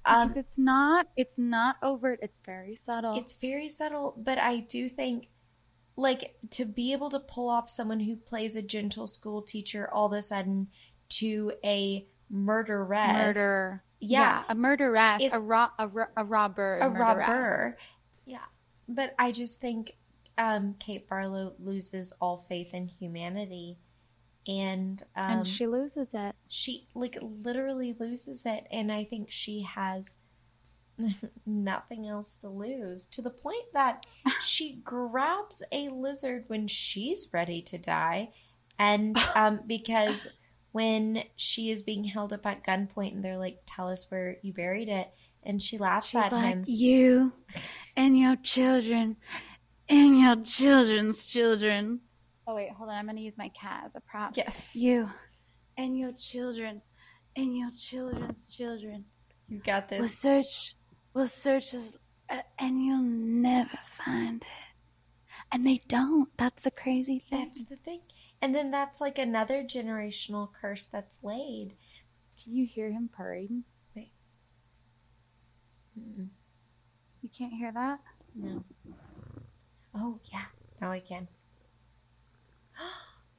Um, 0.06 0.28
because 0.28 0.36
it's 0.36 0.58
not 0.58 1.06
it's 1.16 1.38
not 1.38 1.76
overt 1.82 2.20
it's 2.22 2.38
very 2.38 2.76
subtle 2.76 3.16
It's 3.18 3.34
very 3.34 3.68
subtle, 3.68 4.14
but 4.16 4.38
I 4.38 4.60
do 4.60 4.88
think 4.88 5.28
like 5.96 6.36
to 6.50 6.64
be 6.64 6.92
able 6.92 7.10
to 7.10 7.18
pull 7.20 7.48
off 7.48 7.68
someone 7.68 8.00
who 8.00 8.16
plays 8.16 8.54
a 8.56 8.62
gentle 8.62 9.06
school 9.06 9.42
teacher 9.42 9.88
all 9.92 10.06
of 10.06 10.12
a 10.12 10.22
sudden 10.22 10.68
to 11.08 11.52
a 11.64 12.06
murderess. 12.30 13.12
murder 13.36 13.82
Yeah. 14.00 14.42
a 14.48 14.54
murderess 14.54 15.22
It's- 15.22 15.38
a, 15.38 15.40
ro- 15.40 15.68
a, 15.78 15.88
ro- 15.88 16.06
a 16.16 16.24
robber 16.24 16.78
A 16.78 16.90
murderess. 16.90 17.28
robber. 17.28 17.78
Yeah. 18.26 18.44
But 18.88 19.14
I 19.18 19.32
just 19.32 19.60
think 19.60 19.96
um, 20.38 20.74
Kate 20.78 21.08
Barlow 21.08 21.54
loses 21.58 22.12
all 22.20 22.36
faith 22.36 22.74
in 22.74 22.88
humanity. 22.88 23.78
And 24.48 25.02
um, 25.16 25.30
and 25.38 25.48
she 25.48 25.66
loses 25.66 26.14
it. 26.14 26.34
she 26.48 26.86
like 26.94 27.18
literally 27.20 27.96
loses 27.98 28.46
it. 28.46 28.66
And 28.70 28.92
i 28.92 29.04
think 29.04 29.30
she 29.30 29.62
has 29.62 30.14
nothing 31.46 32.06
else 32.06 32.36
to 32.36 32.48
lose 32.48 33.06
to 33.08 33.22
the 33.22 33.30
point 33.30 33.72
that 33.72 34.06
she 34.42 34.80
grabs 34.84 35.62
a 35.72 35.88
lizard 35.88 36.44
when 36.46 36.66
she's 36.68 37.28
ready 37.32 37.60
to 37.62 37.78
die. 37.78 38.30
And 38.78 39.18
um 39.34 39.60
because 39.66 40.28
when 40.72 41.24
she 41.36 41.70
is 41.70 41.82
being 41.82 42.04
held 42.04 42.32
up 42.32 42.44
at 42.44 42.62
gunpoint 42.62 43.12
and 43.12 43.24
they're 43.24 43.38
like 43.38 43.60
tell 43.66 43.88
us 43.88 44.10
where 44.10 44.36
you 44.42 44.52
buried 44.52 44.88
it. 44.88 45.10
And 45.42 45.62
she 45.62 45.78
laughs 45.78 46.08
she's 46.08 46.22
at 46.22 46.32
like 46.32 46.44
him 46.44 46.64
you 46.66 47.32
and 47.96 48.18
your 48.18 48.36
children 48.36 49.16
and 49.88 50.18
your 50.18 50.36
children's 50.42 51.24
children 51.26 52.00
oh 52.46 52.54
wait 52.54 52.70
hold 52.70 52.88
on 52.90 52.96
i'm 52.96 53.06
gonna 53.06 53.20
use 53.20 53.38
my 53.38 53.48
cat 53.50 53.82
as 53.84 53.94
a 53.96 54.00
prop 54.00 54.36
yes 54.36 54.74
you 54.74 55.08
and 55.76 55.98
your 55.98 56.12
children 56.12 56.80
and 57.36 57.56
your 57.56 57.70
children's 57.78 58.54
children 58.54 59.04
You 59.48 59.58
got 59.58 59.88
this. 59.88 60.18
search 60.18 60.74
will 61.12 61.26
search 61.26 61.74
as, 61.74 61.98
uh, 62.30 62.40
and 62.58 62.82
you'll 62.84 62.98
never 63.02 63.78
find 63.84 64.42
it. 64.42 64.48
And 65.52 65.66
they 65.66 65.80
don't. 65.88 66.28
That's 66.36 66.64
the 66.64 66.70
crazy 66.70 67.22
thing. 67.30 67.44
That's 67.44 67.64
the 67.64 67.76
thing. 67.76 68.00
And 68.42 68.54
then 68.54 68.70
that's 68.70 69.00
like 69.00 69.18
another 69.18 69.62
generational 69.62 70.48
curse 70.52 70.84
that's 70.86 71.18
laid. 71.22 71.74
Can 72.42 72.52
you 72.54 72.66
hear 72.66 72.90
him 72.90 73.08
purring? 73.14 73.64
Wait. 73.94 74.12
Mm-mm. 75.98 76.28
You 77.22 77.28
can't 77.36 77.52
hear 77.54 77.72
that? 77.72 78.00
No. 78.34 78.64
Oh, 79.94 80.18
yeah. 80.32 80.44
Now 80.80 80.90
I 80.92 81.00
can. 81.00 81.28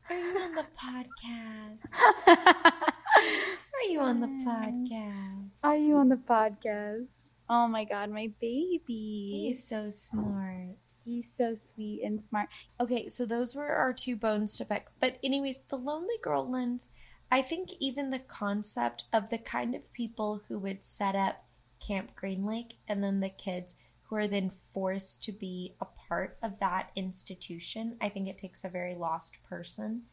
Are 0.09 0.17
you 0.17 0.39
on 0.39 0.55
the 0.55 0.65
podcast? 0.79 1.91
Are 2.27 3.89
you 3.89 3.99
on 3.99 4.21
the 4.21 4.27
mm. 4.27 4.45
podcast? 4.45 5.49
Are 5.63 5.75
you 5.75 5.97
on 5.97 6.07
the 6.07 6.15
podcast? 6.15 7.31
Oh 7.49 7.67
my 7.67 7.83
god, 7.83 8.09
my 8.11 8.31
baby. 8.39 9.47
He's 9.47 9.67
so 9.67 9.89
smart. 9.89 10.77
He's 11.03 11.29
so 11.37 11.55
sweet 11.55 12.03
and 12.05 12.23
smart. 12.23 12.47
Okay, 12.79 13.09
so 13.09 13.25
those 13.25 13.53
were 13.53 13.67
our 13.67 13.91
two 13.91 14.15
bones 14.15 14.57
to 14.57 14.65
pick. 14.65 14.87
But, 15.01 15.17
anyways, 15.21 15.59
the 15.67 15.75
Lonely 15.75 16.15
Girl 16.21 16.49
lens, 16.49 16.89
I 17.29 17.41
think 17.41 17.71
even 17.81 18.09
the 18.09 18.19
concept 18.19 19.03
of 19.11 19.29
the 19.29 19.37
kind 19.37 19.75
of 19.75 19.91
people 19.91 20.41
who 20.47 20.57
would 20.59 20.85
set 20.85 21.15
up 21.17 21.43
Camp 21.85 22.15
Green 22.15 22.45
Lake 22.45 22.75
and 22.87 23.03
then 23.03 23.19
the 23.19 23.29
kids 23.29 23.75
who 24.07 24.15
are 24.15 24.27
then 24.27 24.49
forced 24.49 25.23
to 25.23 25.31
be 25.31 25.75
a 25.81 25.85
part 25.85 26.37
of 26.41 26.59
that 26.59 26.91
institution, 26.95 27.97
I 28.01 28.09
think 28.09 28.27
it 28.27 28.37
takes 28.37 28.63
a 28.63 28.69
very 28.69 28.95
lost 28.95 29.37
person 29.49 30.03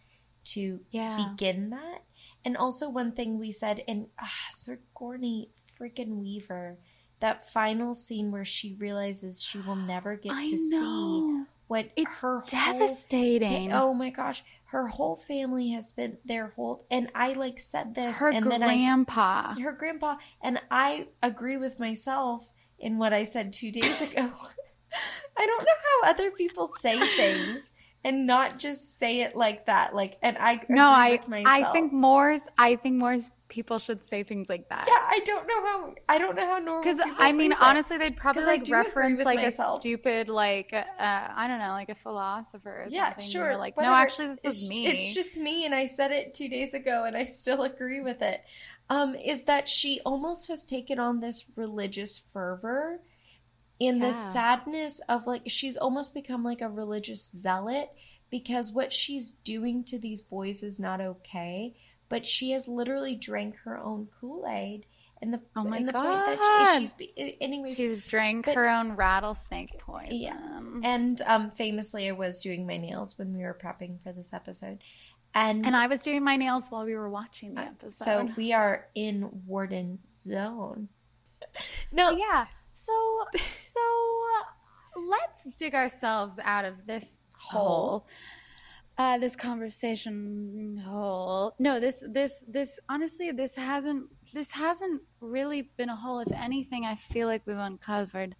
to 0.46 0.80
Yeah. 0.90 1.16
begin 1.16 1.70
that. 1.70 2.02
And 2.44 2.56
also, 2.56 2.88
one 2.90 3.12
thing 3.12 3.38
we 3.38 3.50
said 3.52 3.78
in 3.86 4.08
ah, 4.18 4.30
Sigourney 4.52 5.50
freaking 5.78 6.16
Weaver, 6.20 6.78
that 7.20 7.48
final 7.48 7.94
scene 7.94 8.30
where 8.32 8.44
she 8.44 8.74
realizes 8.74 9.42
she 9.42 9.58
will 9.60 9.76
never 9.76 10.16
get 10.16 10.32
I 10.34 10.44
to 10.46 10.56
see 10.58 11.44
what 11.68 11.90
It's 11.96 12.20
her 12.20 12.42
devastating. 12.46 13.70
fa- 13.70 13.80
oh 13.82 13.94
my 13.94 14.10
gosh, 14.10 14.44
her 14.66 14.88
whole 14.88 15.16
family 15.16 15.70
has 15.70 15.92
been 15.92 16.18
their 16.24 16.48
whole 16.48 16.84
and 16.90 17.10
I 17.14 17.32
like 17.34 17.58
said 17.60 17.94
this 17.94 18.18
her 18.18 18.30
and 18.30 18.50
then 18.50 18.60
grandpa. 18.60 19.54
I 19.56 19.60
her 19.60 19.72
grandpa 19.72 20.16
and 20.42 20.60
I 20.70 21.08
agree 21.22 21.56
with 21.56 21.78
myself 21.78 22.50
in 22.84 22.98
what 22.98 23.12
I 23.12 23.24
said 23.24 23.52
2 23.52 23.72
days 23.72 24.00
ago. 24.02 24.30
I 25.36 25.46
don't 25.46 25.64
know 25.64 25.78
how 26.02 26.10
other 26.10 26.30
people 26.30 26.68
say 26.80 27.04
things 27.16 27.72
and 28.04 28.26
not 28.26 28.58
just 28.58 28.98
say 28.98 29.22
it 29.22 29.34
like 29.34 29.66
that 29.66 29.94
like 29.94 30.16
and 30.22 30.36
I 30.38 30.52
agree 30.52 30.76
no, 30.76 30.86
I 30.86 31.12
with 31.12 31.26
myself. 31.28 31.48
I 31.68 31.72
think 31.72 31.92
more's 31.92 32.42
I 32.56 32.76
think 32.76 32.96
more 32.96 33.18
people 33.48 33.78
should 33.78 34.04
say 34.04 34.22
things 34.22 34.48
like 34.48 34.68
that. 34.68 34.84
yeah, 34.88 34.94
I 35.16 35.20
don't 35.24 35.46
know 35.46 35.60
how 35.66 35.94
I 36.08 36.18
don't 36.18 36.36
know 36.36 36.46
how 36.46 36.58
normal 36.58 36.82
Because 36.82 37.00
I 37.18 37.32
mean, 37.32 37.52
honestly, 37.60 37.98
they'd 37.98 38.16
probably 38.16 38.44
like 38.44 38.64
reference 38.68 39.20
like 39.24 39.36
myself. 39.38 39.78
a 39.78 39.80
stupid, 39.80 40.28
like 40.28 40.72
uh, 40.72 40.82
I 41.00 41.46
don't 41.48 41.58
know, 41.58 41.70
like 41.70 41.88
a 41.88 41.94
philosopher. 41.94 42.82
Or 42.82 42.86
Yeah, 42.88 43.10
something. 43.10 43.28
sure. 43.30 43.56
Like, 43.56 43.76
whatever. 43.76 43.94
no, 43.94 44.00
actually, 44.00 44.28
this 44.28 44.38
It's- 44.38 44.60
was 44.62 44.68
me. 44.68 44.86
It's 44.86 45.14
just 45.14 45.36
me, 45.36 45.64
and 45.66 45.74
I 45.74 45.86
said 45.86 46.10
it 46.10 46.34
two 46.34 46.48
days 46.48 46.74
ago, 46.74 47.04
and 47.04 47.16
I 47.16 47.24
still 47.24 47.62
agree 47.72 48.00
with 48.00 48.22
it. 48.22 48.42
Um, 48.90 49.14
is 49.14 49.44
that 49.44 49.68
she 49.68 50.00
almost 50.04 50.48
has 50.48 50.64
taken 50.64 50.98
on 50.98 51.20
this 51.20 51.46
religious 51.56 52.18
fervor 52.18 53.00
in 53.80 53.98
the 53.98 54.12
sadness 54.12 55.00
of 55.08 55.26
like 55.26 55.42
she's 55.46 55.76
almost 55.76 56.14
become 56.14 56.44
like 56.44 56.60
a 56.60 56.68
religious 56.68 57.30
zealot 57.30 57.90
because 58.30 58.70
what 58.72 58.92
she's 58.92 59.32
doing 59.32 59.84
to 59.84 59.98
these 59.98 60.20
boys 60.20 60.62
is 60.62 60.78
not 60.78 61.00
okay. 61.00 61.74
But 62.10 62.26
she 62.26 62.50
has 62.50 62.68
literally 62.68 63.14
drank 63.16 63.56
her 63.64 63.78
own 63.78 64.08
Kool 64.20 64.46
Aid, 64.46 64.84
and 65.22 65.32
the 65.32 65.40
Oh 65.56 65.64
my 65.64 65.78
and 65.78 65.88
the 65.88 65.92
God. 65.92 66.24
point 66.26 66.38
that 66.40 66.76
she, 66.78 66.86
she's 66.86 67.34
anyways 67.40 67.74
She's 67.76 68.04
drank 68.04 68.44
but- 68.44 68.54
her 68.54 68.68
own 68.68 68.92
rattlesnake 68.96 69.78
poison. 69.78 70.14
Yes. 70.14 70.68
And 70.82 71.20
um 71.26 71.50
famously 71.52 72.06
I 72.08 72.12
was 72.12 72.40
doing 72.42 72.66
my 72.66 72.76
nails 72.76 73.16
when 73.18 73.34
we 73.34 73.42
were 73.42 73.58
prepping 73.60 74.00
for 74.02 74.12
this 74.12 74.34
episode. 74.34 74.78
And, 75.34 75.66
And 75.66 75.74
I 75.74 75.86
was 75.88 76.00
doing 76.00 76.22
my 76.22 76.36
nails 76.36 76.68
while 76.68 76.84
we 76.84 76.94
were 76.94 77.10
watching 77.10 77.54
the 77.54 77.62
uh, 77.62 77.64
episode. 77.64 78.04
so 78.04 78.28
we 78.36 78.52
are 78.52 78.86
in 78.94 79.28
Warden 79.46 79.98
Zone. 80.08 80.88
No, 81.92 82.10
yeah. 82.10 82.46
So 82.66 82.92
so 83.36 83.80
uh, 83.80 85.00
let's 85.00 85.46
dig 85.56 85.74
ourselves 85.74 86.40
out 86.42 86.64
of 86.64 86.86
this 86.86 87.20
hole. 87.32 88.06
Uh, 88.96 89.18
this 89.18 89.36
conversation 89.36 90.82
hole. 90.84 91.54
No, 91.58 91.78
this 91.78 92.02
this 92.08 92.44
this 92.48 92.80
honestly 92.88 93.30
this 93.30 93.56
hasn't 93.56 94.06
this 94.32 94.50
hasn't 94.52 95.02
really 95.20 95.70
been 95.76 95.90
a 95.90 95.96
hole. 95.96 96.20
If 96.20 96.32
anything, 96.32 96.84
I 96.86 96.94
feel 96.94 97.28
like 97.28 97.42
we've 97.46 97.56
uncovered 97.56 98.34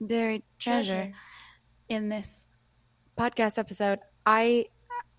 buried 0.00 0.42
treasure, 0.58 1.12
in 1.88 2.08
this 2.08 2.46
podcast 3.18 3.58
episode. 3.58 3.98
I 4.24 4.66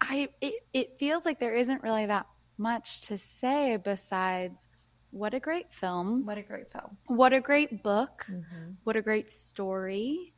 I 0.10 0.30
it, 0.42 0.56
it 0.74 1.00
feels 1.00 1.24
like 1.24 1.40
there 1.40 1.54
isn't 1.56 1.84
really 1.84 2.08
that 2.08 2.26
much 2.58 3.02
to 3.02 3.18
say 3.18 3.78
besides 3.78 4.68
what 5.12 5.34
a 5.34 5.40
great 5.40 5.74
film. 5.74 6.26
What 6.26 6.38
a 6.38 6.44
great 6.44 6.72
film. 6.72 6.98
What 7.08 7.32
a 7.34 7.40
great 7.40 7.84
book. 7.84 8.26
Mm-hmm. 8.30 8.72
What 8.84 8.96
a 8.96 9.02
great 9.02 9.32
story. 9.32 10.34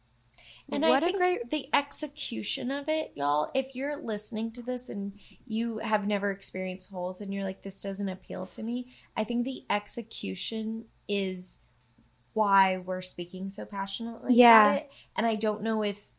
And 0.71 0.83
what 0.83 0.91
I 0.91 0.97
a 0.97 1.01
think 1.01 1.17
great 1.17 1.49
the 1.49 1.67
execution 1.73 2.71
of 2.71 2.87
it, 2.87 3.11
y'all, 3.15 3.51
if 3.53 3.75
you're 3.75 3.97
listening 3.97 4.51
to 4.53 4.61
this 4.61 4.89
and 4.89 5.13
you 5.45 5.79
have 5.79 6.07
never 6.07 6.31
experienced 6.31 6.91
holes 6.91 7.21
and 7.21 7.33
you're 7.33 7.43
like, 7.43 7.61
this 7.61 7.81
doesn't 7.81 8.07
appeal 8.09 8.45
to 8.47 8.63
me, 8.63 8.93
I 9.15 9.23
think 9.23 9.43
the 9.43 9.63
execution 9.69 10.85
is 11.07 11.59
why 12.33 12.77
we're 12.77 13.01
speaking 13.01 13.49
so 13.49 13.65
passionately 13.65 14.35
Yeah. 14.35 14.63
about 14.67 14.77
it. 14.77 14.91
And 15.17 15.27
I 15.27 15.35
don't 15.35 15.61
know 15.63 15.83
if, 15.83 16.11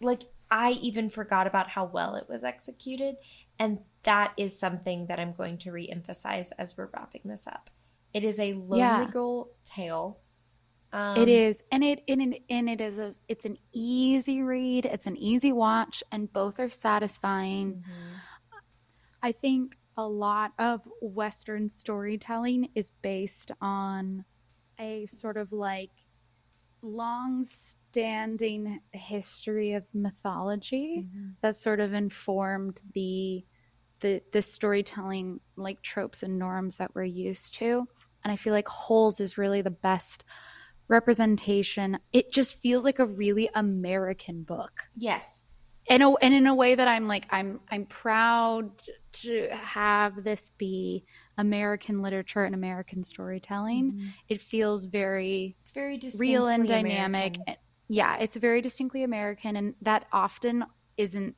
like, 0.00 0.22
I 0.50 0.72
even 0.72 1.10
forgot 1.10 1.46
about 1.46 1.68
how 1.70 1.84
well 1.84 2.14
it 2.16 2.28
was 2.28 2.42
executed. 2.44 3.16
And 3.58 3.80
that 4.02 4.32
is 4.36 4.58
something 4.58 5.06
that 5.06 5.20
I'm 5.20 5.32
going 5.32 5.58
to 5.58 5.72
re-emphasize 5.72 6.50
as 6.52 6.76
we're 6.76 6.88
wrapping 6.92 7.22
this 7.24 7.46
up. 7.46 7.70
It 8.12 8.24
is 8.24 8.38
a 8.40 8.54
lonely 8.54 8.78
Yeah. 8.78 9.10
girl 9.10 9.50
tale. 9.64 10.18
Um, 10.92 11.16
it 11.18 11.28
is 11.28 11.62
and 11.70 11.84
it 11.84 12.02
and 12.08 12.34
it, 12.34 12.42
and 12.50 12.68
it 12.68 12.80
is 12.80 12.98
a, 12.98 13.12
it's 13.28 13.44
an 13.44 13.56
easy 13.72 14.42
read 14.42 14.84
it's 14.86 15.06
an 15.06 15.16
easy 15.16 15.52
watch 15.52 16.02
and 16.10 16.32
both 16.32 16.58
are 16.58 16.68
satisfying 16.68 17.74
mhm. 17.74 18.20
i 19.22 19.30
think 19.30 19.76
a 19.96 20.02
lot 20.02 20.50
of 20.58 20.80
western 21.00 21.68
storytelling 21.68 22.70
is 22.74 22.90
based 23.02 23.52
on 23.60 24.24
a 24.80 25.06
sort 25.06 25.36
of 25.36 25.52
like 25.52 25.90
long 26.82 27.44
standing 27.44 28.80
history 28.92 29.72
of 29.74 29.84
mythology 29.94 31.06
Mhm. 31.06 31.36
that 31.42 31.56
sort 31.56 31.80
of 31.80 31.92
informed 31.92 32.80
the 32.94 33.44
the 34.00 34.22
the 34.32 34.40
storytelling 34.42 35.40
like 35.56 35.82
tropes 35.82 36.22
and 36.22 36.38
norms 36.38 36.78
that 36.78 36.94
we're 36.94 37.04
used 37.04 37.54
to 37.54 37.86
and 38.24 38.32
i 38.32 38.36
feel 38.36 38.52
like 38.54 38.68
holes 38.68 39.20
is 39.20 39.36
really 39.36 39.60
the 39.62 39.70
best 39.70 40.24
representation 40.88 41.98
it 42.12 42.32
just 42.32 42.60
feels 42.62 42.84
like 42.84 42.98
a 42.98 43.06
really 43.06 43.50
american 43.54 44.42
book 44.42 44.88
Yes. 44.96 45.44
And, 45.88 46.02
a, 46.02 46.08
and 46.22 46.34
in 46.34 46.46
a 46.46 46.54
way 46.54 46.74
that 46.74 46.88
i'm 46.88 47.08
like 47.08 47.26
i'm 47.30 47.60
i'm 47.70 47.86
proud 47.86 48.70
to 49.12 49.48
have 49.50 50.22
this 50.24 50.50
be 50.50 51.04
american 51.38 52.02
literature 52.02 52.44
and 52.44 52.54
american 52.54 53.02
storytelling 53.02 53.92
Mhm. 53.92 54.12
it 54.28 54.40
feels 54.40 54.84
very 54.86 55.56
It's 55.62 55.72
very 55.72 55.98
real 56.18 56.46
and 56.48 56.66
dynamic. 56.66 57.36
American. 57.36 57.56
Yeah, 57.92 58.18
it's 58.18 58.36
very 58.36 58.60
distinctly 58.60 59.02
American, 59.02 59.56
and 59.56 59.74
that 59.82 60.06
often 60.12 60.64
isn't 60.96 61.34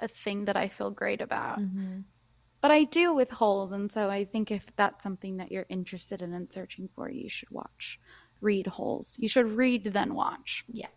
a 0.00 0.06
thing 0.08 0.44
that 0.44 0.56
I 0.56 0.68
feel 0.68 0.90
great 0.90 1.22
about. 1.22 1.58
Mhm. 1.60 2.04
But 2.60 2.70
I 2.72 2.84
do 2.84 3.14
with 3.14 3.30
holes, 3.30 3.72
and 3.72 3.90
so 3.90 4.10
I 4.10 4.26
think 4.26 4.50
if 4.50 4.66
that's 4.76 5.02
something 5.02 5.38
that 5.38 5.50
you're 5.50 5.64
interested 5.70 6.20
in 6.20 6.34
and 6.34 6.52
searching 6.52 6.88
for, 6.94 7.10
you 7.10 7.30
should 7.30 7.50
watch, 7.50 7.98
read 8.42 8.66
holes. 8.66 9.16
You 9.18 9.28
should 9.28 9.46
read 9.46 9.84
then 9.84 10.12
watch. 10.14 10.62
Yeah, 10.68 10.88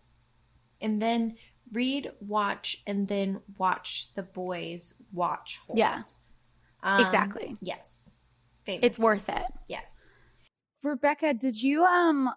and 0.82 1.02
then 1.02 1.38
read, 1.72 2.12
watch, 2.20 2.82
and 2.88 3.08
then 3.08 3.42
watch 3.58 4.12
the 4.16 4.24
boys 4.24 4.94
watch 5.14 5.60
holes. 5.68 5.78
Yeah. 5.78 6.00
Um, 6.82 7.02
exactly. 7.02 7.58
Yes. 7.62 8.10
Famous. 8.66 8.86
It's 8.86 9.00
worth 9.00 9.30
it. 9.30 9.44
Yes. 9.68 10.14
Rebecca, 10.84 11.34
did 11.34 11.62
you 11.62 11.84
um 11.84 12.30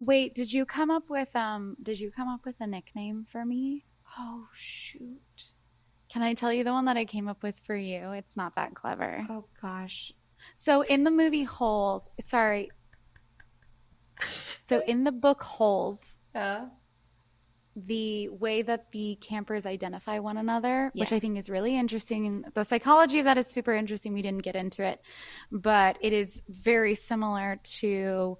wait, 0.00 0.34
did 0.34 0.52
you 0.52 0.64
come 0.64 0.90
up 0.90 1.08
with 1.08 1.34
um 1.36 1.76
did 1.82 2.00
you 2.00 2.10
come 2.10 2.28
up 2.28 2.44
with 2.44 2.56
a 2.60 2.66
nickname 2.66 3.24
for 3.30 3.44
me? 3.44 3.84
Oh 4.18 4.46
shoot. 4.54 5.20
Can 6.08 6.22
I 6.22 6.34
tell 6.34 6.52
you 6.52 6.64
the 6.64 6.72
one 6.72 6.86
that 6.86 6.96
I 6.96 7.04
came 7.04 7.28
up 7.28 7.42
with 7.42 7.58
for 7.60 7.76
you? 7.76 8.12
It's 8.12 8.36
not 8.36 8.56
that 8.56 8.74
clever. 8.74 9.26
Oh 9.30 9.44
gosh. 9.60 10.12
So 10.54 10.82
in 10.82 11.04
the 11.04 11.10
movie 11.10 11.44
Holes, 11.44 12.10
sorry. 12.20 12.70
So 14.60 14.82
in 14.86 15.04
the 15.04 15.12
book 15.12 15.42
Holes, 15.42 16.18
Uh, 16.34 16.66
the 17.86 18.28
way 18.28 18.62
that 18.62 18.90
the 18.92 19.16
campers 19.20 19.66
identify 19.66 20.18
one 20.18 20.36
another, 20.36 20.90
which 20.94 21.12
I 21.12 21.20
think 21.20 21.38
is 21.38 21.48
really 21.48 21.76
interesting. 21.76 22.26
And 22.26 22.46
the 22.54 22.64
psychology 22.64 23.20
of 23.20 23.24
that 23.26 23.38
is 23.38 23.46
super 23.46 23.72
interesting. 23.72 24.12
We 24.12 24.22
didn't 24.22 24.42
get 24.42 24.56
into 24.56 24.82
it, 24.82 25.00
but 25.52 25.98
it 26.00 26.12
is 26.12 26.42
very 26.48 26.94
similar 26.94 27.60
to 27.80 28.38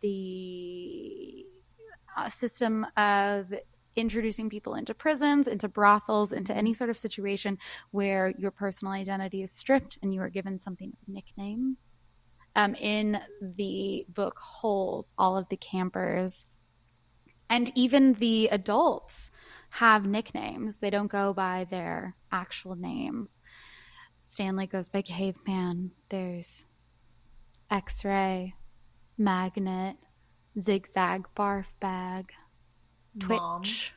the 0.00 1.46
uh, 2.16 2.28
system 2.28 2.86
of 2.96 3.52
introducing 3.94 4.48
people 4.48 4.74
into 4.74 4.94
prisons, 4.94 5.46
into 5.46 5.68
brothels, 5.68 6.32
into 6.32 6.54
any 6.54 6.72
sort 6.72 6.90
of 6.90 6.98
situation 6.98 7.58
where 7.90 8.32
your 8.38 8.50
personal 8.50 8.92
identity 8.92 9.42
is 9.42 9.52
stripped 9.52 9.98
and 10.02 10.12
you 10.12 10.20
are 10.20 10.30
given 10.30 10.58
something 10.58 10.92
nickname. 11.06 11.76
Um, 12.54 12.74
in 12.74 13.18
the 13.40 14.04
book 14.08 14.38
Holes, 14.38 15.14
all 15.16 15.36
of 15.38 15.48
the 15.48 15.56
campers 15.56 16.46
and 17.52 17.70
even 17.74 18.14
the 18.14 18.48
adults 18.48 19.30
have 19.72 20.06
nicknames. 20.06 20.78
They 20.78 20.88
don't 20.88 21.10
go 21.12 21.34
by 21.34 21.66
their 21.70 22.16
actual 22.32 22.76
names. 22.76 23.42
Stanley 24.22 24.66
goes 24.66 24.88
by 24.88 25.02
Caveman. 25.02 25.90
There's 26.08 26.66
X 27.70 28.06
Ray, 28.06 28.54
Magnet, 29.18 29.98
Zigzag 30.58 31.26
Barf 31.36 31.66
Bag, 31.78 32.32
Twitch, 33.20 33.92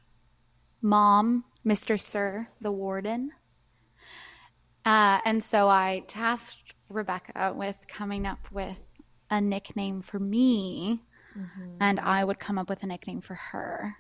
Mom, 0.82 1.46
Mr. 1.66 1.98
Sir, 1.98 2.50
the 2.60 2.74
Warden. 2.74 3.32
Uh, 4.84 5.20
and 5.24 5.42
so 5.42 5.70
I 5.70 6.04
tasked 6.08 6.74
Rebecca 6.90 7.54
with 7.56 7.78
coming 7.88 8.28
up 8.28 8.52
with 8.52 9.00
a 9.30 9.40
nickname 9.40 10.02
for 10.02 10.20
me, 10.20 11.04
Mhm. 11.36 11.78
and 11.80 12.00
I 12.00 12.24
would 12.24 12.40
come 12.40 12.58
up 12.58 12.70
with 12.70 12.84
a 12.84 12.88
nickname 12.88 13.22
for 13.22 13.36
her. 13.36 13.98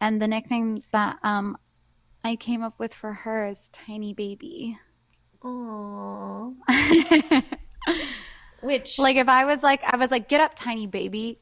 And 0.00 0.20
the 0.20 0.28
nickname 0.28 0.82
that 0.92 1.18
um, 1.22 1.58
I 2.24 2.36
came 2.36 2.62
up 2.62 2.78
with 2.78 2.94
for 2.94 3.12
her 3.12 3.46
is 3.46 3.68
Tiny 3.70 4.14
Baby. 4.14 4.78
Aw. 5.44 6.50
Which 8.62 8.98
like 8.98 9.16
if 9.16 9.26
I 9.28 9.46
was 9.46 9.62
like, 9.62 9.80
I 9.84 9.96
was 9.96 10.10
like, 10.10 10.28
get 10.28 10.42
up, 10.42 10.52
Tiny 10.54 10.86
Baby. 10.86 11.40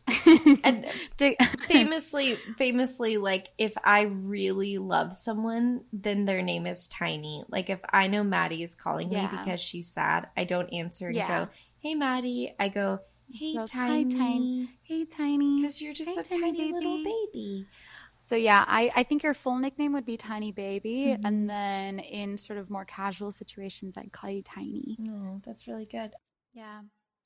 And 0.62 0.86
famously 1.66 2.34
famously 2.56 3.16
like 3.16 3.48
if 3.58 3.74
I 3.82 4.02
really 4.02 4.78
love 4.78 5.12
someone, 5.12 5.80
then 5.92 6.26
their 6.26 6.42
name 6.42 6.64
is 6.66 6.86
Tiny. 6.86 7.42
Like 7.48 7.70
if 7.70 7.80
I 7.92 8.06
know 8.06 8.22
Maddie 8.22 8.62
is 8.62 8.76
calling 8.76 9.10
Yeah. 9.10 9.22
me 9.22 9.36
because 9.38 9.60
she's 9.60 9.88
sad, 9.92 10.28
I 10.36 10.44
don't 10.44 10.72
answer 10.72 11.08
and 11.08 11.16
Yeah. 11.16 11.46
go, 11.46 11.50
"Hey 11.80 11.96
Maddie." 11.96 12.54
I 12.58 12.68
go, 12.68 13.00
"Hey 13.32 13.54
Goes, 13.56 13.70
"Hi, 13.72 13.88
Tiny." 13.88 14.14
Tiny. 14.14 14.68
hey, 14.82 15.04
Tiny. 15.04 15.56
Because 15.60 15.82
you're 15.82 15.92
just 15.94 16.10
Hey, 16.16 16.20
a 16.20 16.24
tiny 16.24 16.52
tiny, 16.52 16.72
little 16.72 16.96
baby. 16.98 17.28
baby. 17.32 17.66
So 18.18 18.34
yeah, 18.34 18.64
I, 18.66 18.90
I 18.96 19.02
think 19.04 19.22
your 19.22 19.34
full 19.34 19.58
nickname 19.58 19.92
would 19.92 20.04
be 20.04 20.16
Tiny 20.16 20.50
Baby, 20.50 21.16
Mhm. 21.16 21.20
and 21.24 21.48
then 21.48 21.98
in 22.00 22.36
sort 22.36 22.58
of 22.58 22.68
more 22.68 22.84
casual 22.84 23.30
situations, 23.30 23.96
I'd 23.96 24.12
call 24.12 24.30
you 24.30 24.42
Tiny. 24.42 24.98
Oh, 25.08 25.40
that's 25.44 25.66
really 25.68 25.86
good. 25.86 26.14
Yeah. 26.52 26.80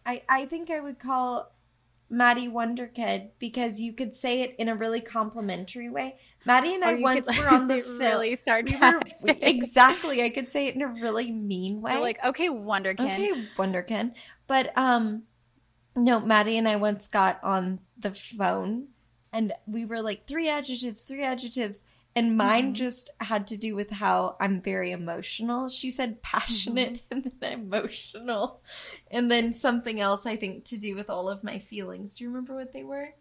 I, 0.04 0.22
I 0.28 0.46
think 0.46 0.70
I 0.70 0.80
would 0.80 0.98
call 0.98 1.54
Maddie 2.10 2.48
Wonder 2.48 2.86
Kid 2.88 3.30
because 3.38 3.80
you 3.80 3.92
could 3.94 4.12
say 4.12 4.42
it 4.42 4.54
in 4.58 4.68
a 4.68 4.74
really 4.74 5.00
complimentary 5.00 5.88
way. 5.88 6.16
Maddie 6.44 6.74
and 6.74 6.84
I 6.84 6.96
once 6.96 7.34
were 7.38 7.48
on 7.48 7.68
the 7.68 7.80
film. 7.80 7.98
really 8.00 8.24
we 8.26 8.30
were, 8.30 8.36
sarcastic. 8.36 9.38
exactly. 9.42 10.22
I 10.22 10.28
could 10.28 10.48
say 10.50 10.66
it 10.66 10.74
in 10.74 10.82
a 10.82 10.88
really 10.88 11.30
mean 11.30 11.80
way. 11.80 11.92
You're 11.92 12.00
like, 12.02 12.22
okay, 12.24 12.48
Wonderkin. 12.48 13.12
okay, 13.12 13.32
Wonderkin. 13.56 14.12
But 14.46 14.76
um, 14.76 15.22
no, 15.96 16.20
Maddie 16.20 16.58
and 16.58 16.68
I 16.68 16.76
once 16.76 17.06
got 17.06 17.42
on 17.42 17.80
the 17.98 18.12
phone 18.14 18.88
and 19.32 19.52
we 19.66 19.84
were 19.84 20.00
like 20.02 20.26
three 20.26 20.48
adjectives, 20.48 21.02
three 21.04 21.22
adjectives. 21.24 21.84
And 22.14 22.36
mine 22.36 22.72
Mhm. 22.72 22.76
just 22.76 23.08
had 23.20 23.46
to 23.46 23.56
do 23.56 23.74
with 23.74 23.88
how 23.90 24.36
I'm 24.38 24.60
very 24.60 24.92
emotional. 24.92 25.70
She 25.70 25.90
said 25.90 26.20
passionate 26.20 27.00
and 27.10 27.32
then 27.40 27.52
emotional. 27.62 28.60
And 29.10 29.30
then 29.30 29.50
something 29.54 29.98
else, 29.98 30.26
I 30.26 30.36
think, 30.36 30.66
to 30.66 30.76
do 30.76 30.94
with 30.94 31.08
all 31.08 31.30
of 31.30 31.42
my 31.42 31.58
feelings. 31.58 32.16
Do 32.16 32.24
you 32.24 32.28
remember 32.28 32.54
what 32.54 32.72
they 32.72 32.84
were? 32.84 33.14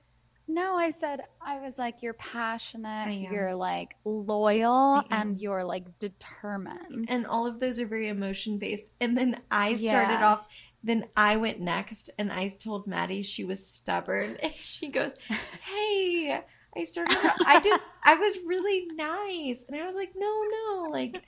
No, 0.45 0.76
I 0.76 0.89
said 0.89 1.22
I 1.39 1.60
was 1.61 1.77
like 1.77 2.02
you're 2.02 2.15
passionate, 2.15 3.14
you're 3.31 3.56
like 3.56 3.95
loyal, 4.03 5.02
and 5.10 5.39
you're 5.39 5.64
like 5.64 5.98
determined. 5.99 7.06
And 7.10 7.26
all 7.26 7.48
of 7.48 7.60
those 7.61 7.80
are 7.80 7.85
very 7.85 8.10
emotion 8.10 8.57
based. 8.57 8.91
And 8.99 9.18
then 9.18 9.39
I 9.49 9.76
started 9.76 10.15
Yeah. 10.19 10.27
off, 10.34 10.48
then 10.84 11.06
I 11.16 11.38
went 11.38 11.60
next 11.60 12.10
and 12.18 12.32
I 12.32 12.48
told 12.48 12.88
Maddie 12.88 13.22
she 13.22 13.44
was 13.44 13.66
stubborn. 13.66 14.38
And 14.44 14.53
she 14.53 14.90
goes, 14.90 15.16
Hey, 15.64 16.41
I 16.76 16.84
started, 16.84 17.18
I 17.45 17.60
did, 17.60 17.80
I 18.03 18.16
was 18.16 18.38
really 18.45 18.88
nice. 18.94 19.66
And 19.68 19.80
I 19.80 19.86
was 19.86 19.95
like, 19.95 20.14
No, 20.16 20.44
no, 20.49 20.90
like, 20.91 21.22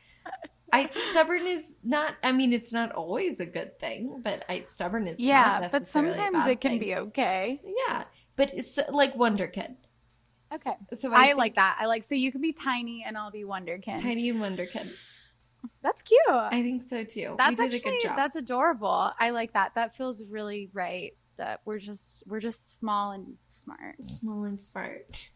I 0.71 0.89
stubborn 1.11 1.45
is 1.45 1.75
not. 1.83 2.15
I 2.23 2.31
mean, 2.31 2.51
it's 2.51 2.73
not 2.73 2.91
always 2.93 3.39
a 3.39 3.45
good 3.45 3.79
thing, 3.79 4.21
but 4.23 4.43
I 4.49 4.63
stubborn 4.65 5.07
is 5.07 5.19
yeah, 5.19 5.59
not 5.61 5.71
but 5.71 5.85
sometimes 5.85 6.47
it 6.47 6.59
can 6.61 6.71
thing. 6.71 6.79
be 6.79 6.95
okay. 6.95 7.61
Yeah, 7.63 8.05
but 8.35 8.53
it's 8.55 8.79
like 8.89 9.15
Wonder 9.15 9.45
Kid. 9.45 9.75
Okay. 10.51 10.73
So 10.95 11.13
I, 11.13 11.27
think 11.27 11.37
like 11.37 11.55
that. 11.55 11.77
I 11.79 11.85
like 11.85 12.03
so 12.03 12.15
you 12.15 12.31
could 12.31 12.41
be 12.41 12.53
tiny 12.53 13.03
and 13.05 13.17
I'll 13.17 13.31
be 13.31 13.43
Wonderkin. 13.43 14.01
Tiny 14.01 14.29
and 14.29 14.39
Wonder 14.39 14.65
Kid. 14.65 14.87
That's 15.81 16.01
cute. 16.01 16.19
I 16.27 16.61
think 16.61 16.83
so 16.83 17.03
too. 17.03 17.35
that's 17.37 17.59
we 17.59 17.69
did 17.69 17.75
actually 17.75 17.91
a 17.91 17.93
good 17.93 18.07
job. 18.07 18.17
that's 18.17 18.35
adorable. 18.35 19.11
I 19.19 19.31
like 19.31 19.53
that. 19.53 19.75
That 19.75 19.95
feels 19.95 20.23
really 20.25 20.69
right. 20.73 21.15
That 21.37 21.61
we're 21.65 21.79
just 21.79 22.23
we're 22.27 22.39
just 22.39 22.77
small 22.77 23.11
and 23.11 23.35
smart. 23.47 24.03
small 24.03 24.43
and 24.43 24.61
smart. 24.61 25.29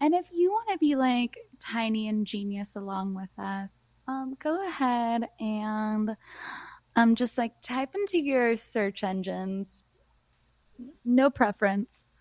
And 0.00 0.14
if 0.14 0.26
you 0.32 0.50
want 0.50 0.68
to 0.70 0.78
be 0.78 0.96
like 0.96 1.36
tiny 1.58 2.08
and 2.08 2.26
genius 2.26 2.74
along 2.74 3.14
with 3.14 3.30
us, 3.38 3.88
um, 4.08 4.34
go 4.38 4.66
ahead 4.66 5.24
and 5.38 6.16
um, 6.96 7.14
just 7.14 7.36
like 7.36 7.60
type 7.60 7.94
into 7.94 8.18
your 8.18 8.56
search 8.56 9.04
engines, 9.04 9.84
no 11.04 11.28
preference, 11.28 12.12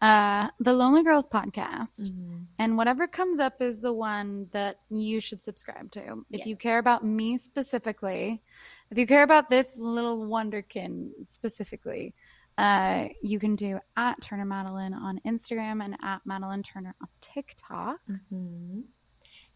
uh, 0.00 0.48
the 0.58 0.72
Lonely 0.72 1.02
Girls 1.02 1.26
podcast. 1.26 2.10
Mhm. 2.10 2.46
And 2.58 2.76
whatever 2.76 3.06
comes 3.06 3.38
up 3.40 3.60
is 3.60 3.80
the 3.80 3.92
one 3.92 4.48
that 4.52 4.80
you 4.90 5.20
should 5.20 5.40
subscribe 5.40 5.90
to. 5.92 6.24
If 6.30 6.46
you 6.46 6.56
care 6.56 6.78
about 6.78 7.04
me 7.04 7.36
specifically, 7.36 8.42
if 8.90 8.98
you 8.98 9.06
care 9.06 9.22
about 9.22 9.50
this 9.50 9.76
little 9.76 10.26
wonderkin 10.26 11.10
specifically, 11.22 12.14
uh, 12.58 13.08
you 13.22 13.38
can 13.38 13.56
do 13.56 13.78
at 13.96 14.20
Turner 14.20 14.44
Madeline 14.44 14.92
on 14.94 15.20
Instagram 15.26 15.82
and 15.84 15.96
at 16.02 16.24
Madeline 16.26 16.62
Turner 16.62 16.94
on 17.00 17.08
TikTok. 17.20 18.00
Mhm. 18.08 18.84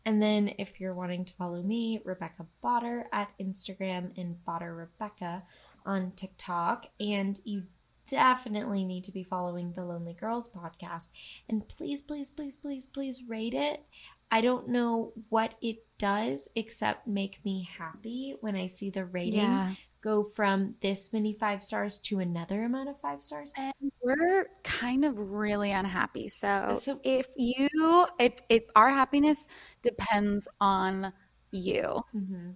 And 0.07 0.23
then 0.23 0.55
if 0.59 0.81
you're 0.81 0.95
wanting 0.95 1.25
to 1.25 1.35
follow 1.35 1.63
me, 1.63 2.01
Rebecca 2.05 2.47
Botter 2.63 3.05
at 3.13 3.31
Instagram 3.39 4.17
and 4.19 4.37
Botter 4.47 4.77
Rebecca 4.77 5.43
on 5.87 6.13
TikTok. 6.13 6.87
And 7.01 7.41
you 7.45 7.65
definitely 8.09 8.85
need 8.85 9.05
to 9.05 9.13
be 9.13 9.23
following 9.25 9.73
the 9.73 9.85
Lonely 9.85 10.15
Girls 10.15 10.49
podcast. 10.51 11.09
And 11.49 11.67
please, 11.69 12.03
please, 12.03 12.31
please, 12.31 12.57
please, 12.57 12.87
please 12.87 13.23
rate 13.29 13.55
it. 13.55 13.83
I 14.31 14.41
don't 14.41 14.69
know 14.69 15.13
what 15.29 15.55
it 15.63 15.79
does 15.99 16.49
except 16.57 17.07
make 17.07 17.45
me 17.45 17.69
happy 17.79 18.35
when 18.41 18.57
I 18.57 18.67
see 18.67 18.91
the 18.91 19.05
rating 19.05 19.77
go 20.03 20.23
from 20.23 20.75
this 20.83 21.15
many 21.15 21.33
five 21.33 21.63
stars 21.63 21.99
to 21.99 22.19
another 22.19 22.65
amount 22.65 22.91
of 22.91 23.01
five 23.01 23.23
stars. 23.23 23.55
And 23.57 23.73
we're 24.03 24.49
kind 24.63 25.03
of 25.05 25.17
really 25.17 25.71
unhappy. 25.73 26.29
So, 26.29 26.79
So- 26.83 27.01
if 27.03 27.27
you, 27.37 28.07
if, 28.19 28.35
if 28.51 28.65
our 28.77 28.91
happiness 28.91 29.47
depends 29.83 30.47
on 30.61 31.13
you, 31.53 32.03
Mm-hmm. 32.15 32.51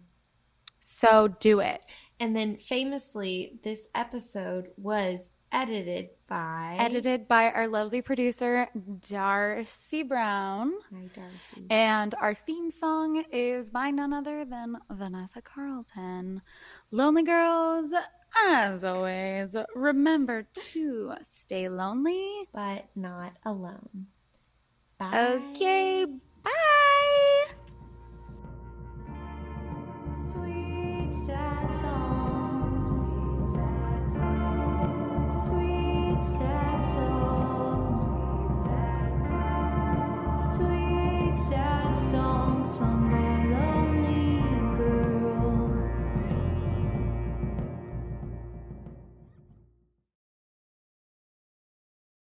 so 0.80 1.28
do 1.28 1.60
it. 1.60 1.80
And 2.20 2.36
then 2.36 2.56
famously, 2.56 3.58
this 3.62 3.88
episode 3.94 4.68
was 4.76 5.30
edited 5.52 6.10
by 6.28 6.76
Edited 6.78 7.26
by 7.28 7.50
our 7.50 7.68
lovely 7.68 8.02
producer, 8.02 8.68
Darcy 9.08 10.02
Brown. 10.02 10.72
Hi, 10.92 11.08
Darcy. 11.14 11.64
And 11.70 12.14
our 12.20 12.34
theme 12.34 12.70
song 12.70 13.24
is 13.32 13.70
by 13.70 13.90
none 13.90 14.12
other 14.12 14.44
than 14.44 14.76
Vanessa 14.90 15.40
Carlton. 15.40 16.42
Lonely 16.90 17.22
Girls, 17.22 17.92
as 18.46 18.84
always, 18.84 19.56
remember 19.74 20.46
to 20.54 21.12
stay 21.22 21.68
lonely. 21.68 22.46
but 22.52 22.86
not 22.94 23.32
alone. 23.44 24.06
Bye. 24.98 25.40
Okay, 25.54 26.04
bye. 26.42 27.44
Sweet 30.14 31.12
sad 31.26 31.72
songs. 31.72 32.84
Sweet 32.84 33.54
sad 33.54 34.10
songs. 34.10 34.97
Sad. 36.22 36.67